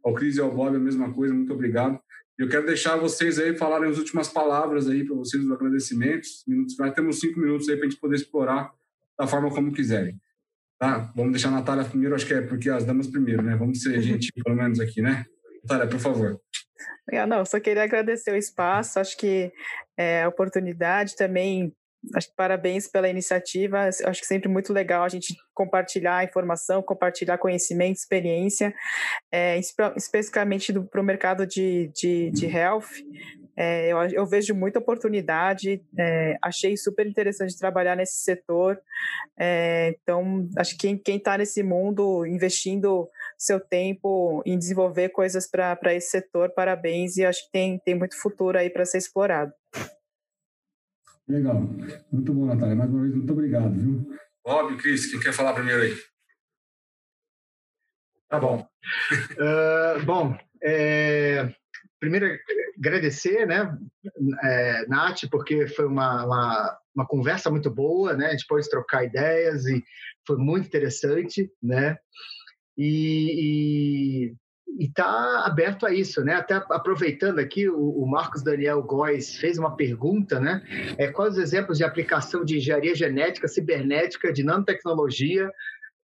Ao 0.03 0.13
Cris 0.13 0.37
e 0.37 0.41
ao 0.41 0.51
Bob, 0.51 0.75
a 0.75 0.79
mesma 0.79 1.11
coisa, 1.13 1.33
muito 1.33 1.53
obrigado. 1.53 1.99
Eu 2.37 2.49
quero 2.49 2.65
deixar 2.65 2.97
vocês 2.97 3.39
aí 3.39 3.55
falarem 3.55 3.89
as 3.89 3.97
últimas 3.97 4.27
palavras 4.27 4.89
aí 4.89 5.05
para 5.05 5.15
vocês, 5.15 5.43
os 5.43 5.51
agradecimentos. 5.51 6.43
Minutos, 6.47 6.77
nós 6.77 6.93
temos 6.93 7.19
cinco 7.19 7.39
minutos 7.39 7.69
aí 7.69 7.75
para 7.75 7.85
a 7.85 7.89
gente 7.89 7.99
poder 7.99 8.15
explorar 8.15 8.71
da 9.17 9.27
forma 9.27 9.49
como 9.51 9.71
quiserem. 9.71 10.19
Tá? 10.79 11.11
Vamos 11.15 11.31
deixar 11.31 11.49
a 11.49 11.51
Natália 11.51 11.85
primeiro, 11.85 12.15
acho 12.15 12.25
que 12.25 12.33
é 12.33 12.41
porque 12.41 12.69
as 12.69 12.83
damas 12.83 13.07
primeiro, 13.07 13.43
né? 13.43 13.55
Vamos 13.55 13.81
ser 13.81 13.99
gente 14.01 14.31
pelo 14.43 14.55
menos 14.55 14.79
aqui, 14.79 15.01
né? 15.01 15.25
Natália, 15.63 15.87
por 15.87 15.99
favor. 15.99 16.41
Não, 17.27 17.45
só 17.45 17.59
queria 17.59 17.83
agradecer 17.83 18.31
o 18.31 18.37
espaço, 18.37 18.99
acho 18.99 19.15
que 19.17 19.51
é, 19.97 20.23
a 20.23 20.29
oportunidade 20.29 21.15
também 21.15 21.73
Acho 22.15 22.29
que 22.29 22.35
parabéns 22.35 22.87
pela 22.87 23.09
iniciativa. 23.09 23.87
Acho 23.87 24.21
que 24.21 24.27
sempre 24.27 24.49
muito 24.49 24.73
legal 24.73 25.03
a 25.03 25.09
gente 25.09 25.35
compartilhar 25.53 26.23
informação, 26.23 26.81
compartilhar 26.81 27.37
conhecimento, 27.37 27.97
experiência, 27.97 28.73
é, 29.31 29.57
especificamente 29.95 30.73
para 30.73 31.01
o 31.01 31.03
mercado 31.03 31.45
de, 31.45 31.91
de, 31.93 32.31
de 32.31 32.45
health. 32.45 32.89
É, 33.55 33.91
eu, 33.91 33.97
eu, 34.09 34.25
vejo 34.25 34.55
muita 34.55 34.79
oportunidade, 34.79 35.79
é, 35.97 36.35
achei 36.41 36.75
super 36.75 37.05
interessante 37.05 37.57
trabalhar 37.57 37.95
nesse 37.95 38.23
setor. 38.23 38.79
É, 39.39 39.95
então, 40.01 40.49
acho 40.57 40.75
que 40.75 40.97
quem 40.97 41.17
está 41.17 41.37
nesse 41.37 41.61
mundo 41.61 42.25
investindo 42.25 43.07
seu 43.37 43.59
tempo 43.59 44.41
em 44.45 44.57
desenvolver 44.57 45.09
coisas 45.09 45.47
para 45.47 45.93
esse 45.93 46.09
setor, 46.09 46.49
parabéns, 46.49 47.17
e 47.17 47.25
acho 47.25 47.45
que 47.45 47.51
tem, 47.51 47.79
tem 47.85 47.95
muito 47.95 48.19
futuro 48.19 48.57
aí 48.57 48.71
para 48.71 48.85
ser 48.85 48.97
explorado. 48.97 49.53
Legal. 51.27 51.61
Muito 52.11 52.33
bom, 52.33 52.45
Natália. 52.45 52.75
Mais 52.75 52.89
uma 52.89 53.01
vez, 53.01 53.15
muito 53.15 53.31
obrigado, 53.31 53.73
viu? 53.73 54.17
Bob, 54.45 54.77
Cris, 54.77 55.09
quem 55.09 55.19
quer 55.19 55.33
falar 55.33 55.53
primeiro 55.53 55.83
aí? 55.83 55.95
Tá 58.27 58.39
bom. 58.39 58.59
uh, 58.59 60.03
bom, 60.05 60.37
é, 60.61 61.53
primeiro 61.99 62.37
agradecer, 62.77 63.45
né, 63.45 63.77
é, 64.43 64.85
Nath, 64.87 65.29
porque 65.31 65.67
foi 65.67 65.85
uma, 65.85 66.25
uma, 66.25 66.79
uma, 66.95 67.07
conversa 67.07 67.49
muito 67.49 67.69
boa, 67.69 68.13
né, 68.13 68.27
a 68.27 68.31
gente 68.31 68.47
pôde 68.47 68.69
trocar 68.69 69.05
ideias 69.05 69.65
e 69.65 69.81
foi 70.27 70.37
muito 70.37 70.65
interessante, 70.65 71.49
né, 71.61 71.95
e, 72.77 74.27
e 74.29 74.35
e 74.77 74.85
está 74.85 75.43
aberto 75.45 75.85
a 75.85 75.93
isso, 75.93 76.23
né? 76.23 76.35
Até 76.35 76.55
aproveitando 76.55 77.39
aqui, 77.39 77.69
o, 77.69 78.05
Marcos 78.05 78.43
Daniel 78.43 78.81
Góes 78.81 79.35
fez 79.37 79.57
uma 79.57 79.75
pergunta, 79.75 80.39
né? 80.39 80.61
É, 80.97 81.07
quais 81.07 81.33
os 81.33 81.39
exemplos 81.39 81.77
de 81.77 81.83
aplicação 81.83 82.43
de 82.43 82.57
engenharia 82.57 82.95
genética, 82.95 83.47
cibernética, 83.47 84.31
de 84.31 84.43
nanotecnologia 84.43 85.49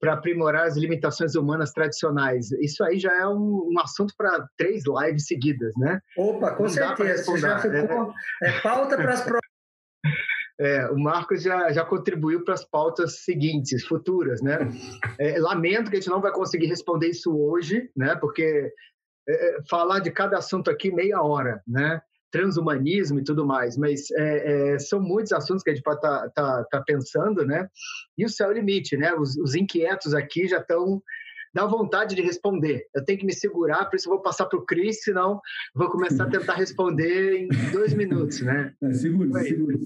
para 0.01 0.15
aprimorar 0.15 0.67
as 0.67 0.77
limitações 0.77 1.35
humanas 1.35 1.73
tradicionais? 1.73 2.51
Isso 2.53 2.83
aí 2.85 2.99
já 2.99 3.15
é 3.15 3.27
um, 3.27 3.69
um 3.73 3.81
assunto 3.81 4.15
para 4.17 4.47
três 4.57 4.83
lives 4.87 5.27
seguidas, 5.27 5.73
né? 5.77 6.01
Opa, 6.17 6.53
com 6.53 6.65
Não 6.65 6.71
certeza. 6.71 7.37
Já 7.39 7.59
ficou 7.59 8.13
é, 8.43 8.49
é 8.49 8.61
pauta 8.61 8.97
para 8.97 9.13
as 9.13 9.25
é, 10.61 10.87
o 10.91 10.99
Marcos 10.99 11.43
já, 11.43 11.73
já 11.73 11.83
contribuiu 11.83 12.45
para 12.45 12.53
as 12.53 12.65
pautas 12.65 13.21
seguintes, 13.25 13.87
futuras, 13.87 14.43
né? 14.43 14.59
É, 15.19 15.41
lamento 15.41 15.91
que 15.91 15.97
a 15.97 16.01
gente 16.01 16.11
não 16.11 16.21
vai 16.21 16.31
conseguir 16.31 16.67
responder 16.67 17.09
isso 17.09 17.35
hoje, 17.35 17.91
né? 17.97 18.15
Porque 18.15 18.71
é, 19.27 19.33
é 19.33 19.59
falar 19.71 20.01
de 20.01 20.11
cada 20.11 20.37
assunto 20.37 20.71
aqui 20.71 20.93
meia 20.93 21.23
hora, 21.23 21.63
né? 21.67 22.03
Transhumanismo 22.31 23.21
e 23.21 23.25
tudo 23.25 23.47
mais, 23.47 23.79
mas 23.79 24.11
é, 24.11 24.75
é, 24.75 24.79
são 24.79 25.01
muitos 25.01 25.33
assuntos 25.33 25.63
que 25.63 25.71
a 25.71 25.75
gente 25.75 25.83
pode 25.83 25.97
estar 25.97 26.29
tá, 26.29 26.33
tá, 26.35 26.65
tá, 26.71 26.83
pensando, 26.87 27.45
né? 27.47 27.67
E 28.19 28.25
o 28.27 28.29
céu 28.29 28.49
é 28.49 28.51
o 28.51 28.55
limite, 28.55 28.99
né? 28.99 29.15
Os, 29.15 29.39
os 29.39 29.55
inquietos 29.55 30.13
aqui 30.13 30.47
já 30.47 30.59
estão 30.59 31.03
dá 31.55 31.67
vontade 31.67 32.15
de 32.15 32.23
responder. 32.23 32.85
Eu 32.95 33.05
tenho 33.05 33.19
que 33.19 33.27
me 33.27 33.33
segurar, 33.33 33.87
por 33.87 33.97
isso 33.97 34.09
eu 34.09 34.13
vou 34.13 34.23
passar 34.23 34.47
para 34.47 34.59
o 34.59 34.65
Cris, 34.65 35.03
senão 35.03 35.41
vou 35.75 35.91
começar 35.91 36.25
a 36.25 36.31
tentar 36.31 36.55
responder 36.55 37.39
em 37.39 37.49
dois 37.73 37.95
minutos, 37.95 38.43
né? 38.43 38.73
É, 38.83 38.93
segura, 38.93 39.43
segura. 39.43 39.77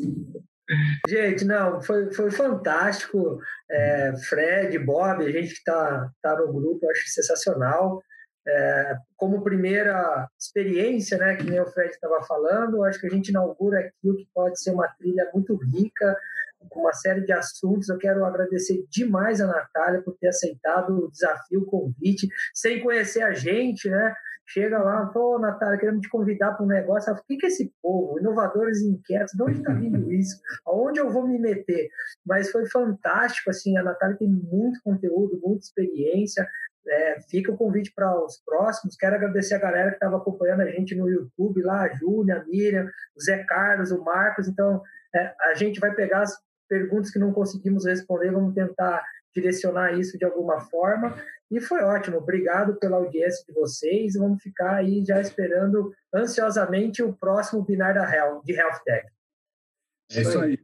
Gente, 1.09 1.45
não, 1.45 1.81
foi, 1.82 2.12
foi 2.12 2.31
fantástico. 2.31 3.39
É, 3.70 4.15
Fred, 4.28 4.78
Bob, 4.78 5.24
a 5.24 5.31
gente 5.31 5.49
que 5.49 5.59
está 5.59 6.11
tá 6.23 6.36
no 6.36 6.53
grupo, 6.53 6.91
acho 6.91 7.09
sensacional. 7.09 8.03
É, 8.47 8.97
como 9.16 9.43
primeira 9.43 10.28
experiência, 10.39 11.16
né, 11.16 11.35
que 11.36 11.45
nem 11.45 11.61
o 11.61 11.66
Fred 11.66 11.91
estava 11.91 12.23
falando, 12.24 12.85
acho 12.85 13.01
que 13.01 13.07
a 13.07 13.11
gente 13.11 13.28
inaugura 13.28 13.81
aqui 13.81 14.11
o 14.11 14.16
que 14.16 14.28
pode 14.35 14.61
ser 14.61 14.70
uma 14.70 14.86
trilha 14.99 15.31
muito 15.32 15.57
rica, 15.57 16.16
com 16.69 16.81
uma 16.81 16.93
série 16.93 17.23
de 17.23 17.32
assuntos. 17.32 17.89
Eu 17.89 17.99
quero 17.99 18.24
agradecer 18.24 18.85
demais 18.91 19.41
a 19.41 19.47
Natália 19.47 20.03
por 20.03 20.16
ter 20.16 20.28
aceitado 20.28 21.05
o 21.05 21.11
desafio, 21.11 21.61
o 21.61 21.66
convite, 21.66 22.28
sem 22.53 22.82
conhecer 22.82 23.23
a 23.23 23.32
gente, 23.32 23.89
né? 23.89 24.15
chega 24.47 24.78
lá, 24.78 25.07
pô, 25.07 25.39
Natália, 25.39 25.78
queremos 25.78 26.03
te 26.03 26.09
convidar 26.09 26.53
para 26.53 26.65
um 26.65 26.69
negócio. 26.69 27.12
o 27.12 27.23
que, 27.24 27.36
que 27.36 27.47
é 27.47 27.49
esse 27.49 27.73
povo? 27.82 28.19
Inovadores 28.19 28.82
inquietos, 28.82 29.32
de 29.35 29.43
onde 29.43 29.59
está 29.59 29.73
vindo 29.73 29.97
isso? 30.12 30.41
Aonde 30.66 31.01
eu 31.01 31.11
vou 31.11 31.27
me 31.27 31.39
meter? 31.39 31.89
Mas 32.27 32.51
foi 32.51 32.69
fantástico, 32.69 33.51
assim, 33.51 33.77
a 33.77 33.82
Natália 33.82 34.16
tem 34.16 34.28
muito 34.28 34.81
conteúdo, 34.82 35.41
muita 35.43 35.65
experiência. 35.65 36.47
É, 36.86 37.19
fica 37.31 37.51
o 37.51 37.57
convite 37.57 37.93
para 37.95 38.15
os 38.23 38.43
próximos. 38.45 38.97
Quero 38.97 39.16
agradecer 39.16 39.55
a 39.55 39.59
galera 39.59 39.91
que 39.91 39.97
estava 39.97 40.19
acompanhando 40.19 40.61
a 40.61 40.70
gente 40.70 40.95
no 40.95 41.09
YouTube, 41.09 41.62
lá, 41.62 41.82
a 41.82 41.95
Júlia, 41.95 42.36
a 42.36 42.45
Miriam, 42.45 42.86
o 43.16 43.23
Zé 43.23 43.43
Carlos, 43.45 43.91
o 43.91 44.05
Marcos. 44.05 44.47
Então, 44.47 44.82
é, 45.15 45.35
a 45.51 45.55
gente 45.55 45.81
vai 45.81 45.95
pegar 45.95 46.20
as 46.20 46.36
perguntas 46.69 47.11
que 47.11 47.19
não 47.19 47.32
conseguimos 47.32 47.85
responder, 47.85 48.32
vamos 48.32 48.55
tentar 48.55 49.03
direcionar 49.35 49.99
isso 49.99 50.16
de 50.16 50.24
alguma 50.24 50.61
forma. 50.61 51.15
E 51.51 51.61
foi 51.61 51.82
ótimo. 51.82 52.19
Obrigado 52.19 52.77
pela 52.77 52.97
audiência 52.97 53.45
de 53.47 53.53
vocês. 53.53 54.15
Vamos 54.15 54.43
ficar 54.43 54.77
aí 54.77 55.05
já 55.05 55.20
esperando 55.20 55.93
ansiosamente 56.15 57.03
o 57.03 57.12
próximo 57.12 57.65
binar 57.65 57.95
da 57.95 58.11
Health, 58.11 58.43
de 58.45 58.53
Health 58.55 58.81
Tech. 58.85 59.07
É 60.12 60.20
isso 60.23 60.39
aí. 60.39 60.59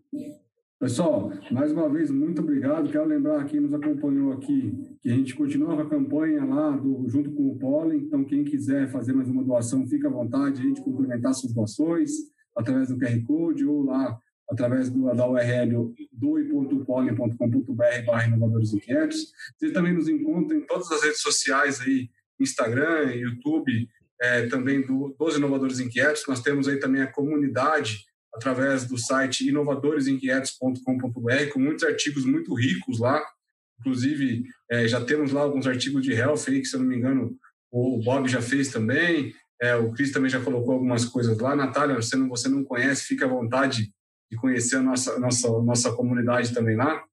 Pessoal, 0.79 1.31
mais 1.51 1.71
uma 1.73 1.91
vez, 1.91 2.11
muito 2.11 2.41
obrigado. 2.41 2.91
Quero 2.91 3.05
lembrar 3.05 3.45
quem 3.45 3.61
nos 3.61 3.75
acompanhou 3.75 4.33
aqui 4.33 4.99
que 5.03 5.11
a 5.11 5.15
gente 5.15 5.35
continua 5.35 5.77
com 5.77 5.83
a 5.83 5.91
campanha 5.91 6.43
lá 6.43 6.71
do, 6.71 7.07
junto 7.07 7.31
com 7.33 7.51
o 7.51 7.59
Pólen. 7.59 7.99
Então, 7.99 8.25
quem 8.25 8.45
quiser 8.45 8.89
fazer 8.89 9.13
mais 9.13 9.29
uma 9.29 9.45
doação, 9.45 9.87
fica 9.87 10.09
à 10.09 10.11
vontade 10.11 10.61
a 10.61 10.65
gente 10.65 10.81
complementar 10.81 11.35
suas 11.35 11.53
doações 11.53 12.11
através 12.57 12.89
do 12.89 12.99
QR 12.99 13.23
Code 13.27 13.67
ou 13.67 13.85
lá 13.85 14.19
através 14.51 14.91
do, 14.91 15.15
da 15.15 15.29
URL 15.29 15.95
doe.poli.com.br 16.13 18.05
barra 18.05 18.27
inovadores 18.27 18.75
inquietos. 18.75 19.33
Você 19.57 19.71
também 19.71 19.95
nos 19.95 20.09
encontra 20.09 20.57
em 20.57 20.67
todas 20.67 20.91
as 20.91 21.03
redes 21.03 21.21
sociais 21.21 21.81
aí, 21.81 22.11
Instagram, 22.39 23.15
YouTube, 23.15 23.89
é, 24.21 24.47
também 24.47 24.85
do, 24.85 25.15
dos 25.19 25.37
Inovadores 25.37 25.79
Inquietos. 25.79 26.25
Nós 26.27 26.43
temos 26.43 26.67
aí 26.69 26.79
também 26.79 27.03
a 27.03 27.11
comunidade 27.11 28.05
através 28.35 28.87
do 28.87 28.99
site 28.99 29.49
inovadoresinquietos.com.br, 29.49 31.53
com 31.53 31.61
muitos 31.61 31.85
artigos 31.85 32.25
muito 32.25 32.55
ricos 32.55 32.99
lá. 32.99 33.23
Inclusive, 33.81 34.45
é, 34.71 34.87
já 34.87 35.05
temos 35.05 35.33
lá 35.33 35.43
alguns 35.43 35.67
artigos 35.67 36.03
de 36.03 36.13
health 36.13 36.45
aí, 36.49 36.61
que, 36.61 36.67
se 36.67 36.77
eu 36.77 36.81
não 36.81 36.87
me 36.87 36.97
engano, 36.97 37.37
o 37.71 38.03
Bob 38.03 38.29
já 38.29 38.43
fez 38.43 38.69
também, 38.69 39.33
é, 39.61 39.75
o 39.77 39.93
Cris 39.93 40.13
também 40.13 40.31
já 40.31 40.41
colocou 40.41 40.75
algumas 40.75 41.05
coisas 41.05 41.39
lá. 41.39 41.57
Natália, 41.57 41.99
não, 42.17 42.29
você 42.29 42.49
não 42.49 42.65
conhece, 42.65 43.05
fique 43.05 43.25
à 43.25 43.29
vontade 43.29 43.93
de 44.31 44.37
conhecer 44.37 44.77
a 44.77 44.83
nossa, 44.83 45.19
nossa, 45.19 45.49
nossa 45.63 45.93
comunidade 45.93 46.55
também 46.55 46.77
lá. 46.77 47.05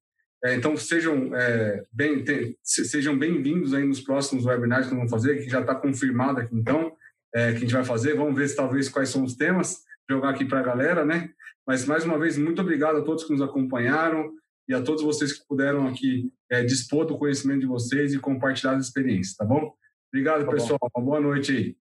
É, 0.44 0.53
então, 0.53 0.77
sejam 0.77 1.35
é, 1.35 1.84
bem, 1.91 2.23
te, 2.23 2.57
sejam 2.61 3.18
bem-vindos 3.18 3.73
aí 3.73 3.84
nos 3.84 3.99
próximos 3.99 4.45
webinars 4.45 4.88
que 4.88 4.94
vamos 4.94 5.10
fazer, 5.10 5.38
que 5.38 5.49
já 5.49 5.61
está 5.61 5.73
confirmado 5.73 6.39
aqui, 6.39 6.56
então, 6.56 6.95
é, 7.34 7.52
que 7.52 7.57
a 7.57 7.60
gente 7.61 7.73
vai 7.73 7.84
fazer. 7.84 8.15
Vamos 8.15 8.35
ver 8.35 8.48
se 8.48 8.56
talvez 8.56 8.88
quais 8.88 9.10
são 9.10 9.23
os 9.23 9.35
temas, 9.35 9.84
jogar 10.10 10.30
aqui 10.30 10.45
para 10.45 10.60
a 10.60 10.64
galera, 10.64 11.03
né? 11.03 11.31
Mas, 11.65 11.85
mais 11.85 12.06
uma 12.06 12.19
vez, 12.19 12.38
muito 12.38 12.61
obrigado 12.61 12.98
a 12.98 13.02
todos 13.02 13.23
que 13.23 13.31
nos 13.31 13.41
acompanharam 13.41 14.31
e 14.69 14.73
a 14.73 14.81
todos 14.81 15.02
vocês 15.02 15.34
que 15.34 15.45
puderam 15.48 15.88
aqui 15.88 16.31
é, 16.52 16.64
dispor 16.64 17.06
do 17.06 17.18
conhecimento 17.18 17.61
de 17.61 17.68
vocês 17.68 18.14
e 18.14 18.19
compartilhar 18.19 18.76
as 18.76 18.85
experiências, 18.85 19.35
tá 19.35 19.44
bom? 19.44 19.73
Obrigado, 20.14 20.45
tá 20.45 20.52
pessoal. 20.52 20.77
Bom. 20.80 20.89
Uma 20.95 21.06
boa 21.06 21.19
noite 21.19 21.52
aí. 21.52 21.77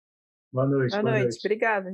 Boa 0.51 0.67
noite. 0.67 0.91
Boa, 0.91 1.01
boa 1.03 1.11
noite. 1.13 1.23
noite. 1.23 1.39
Obrigada. 1.45 1.91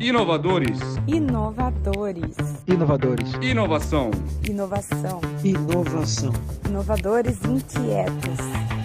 Inovadores. 0.00 0.78
Inovadores. 1.08 2.36
Inovadores. 2.68 3.32
Inovação. 3.42 4.10
Inovação. 4.48 5.20
Inovação. 5.42 6.32
Inovadores 6.68 7.38
inquietos. 7.44 8.77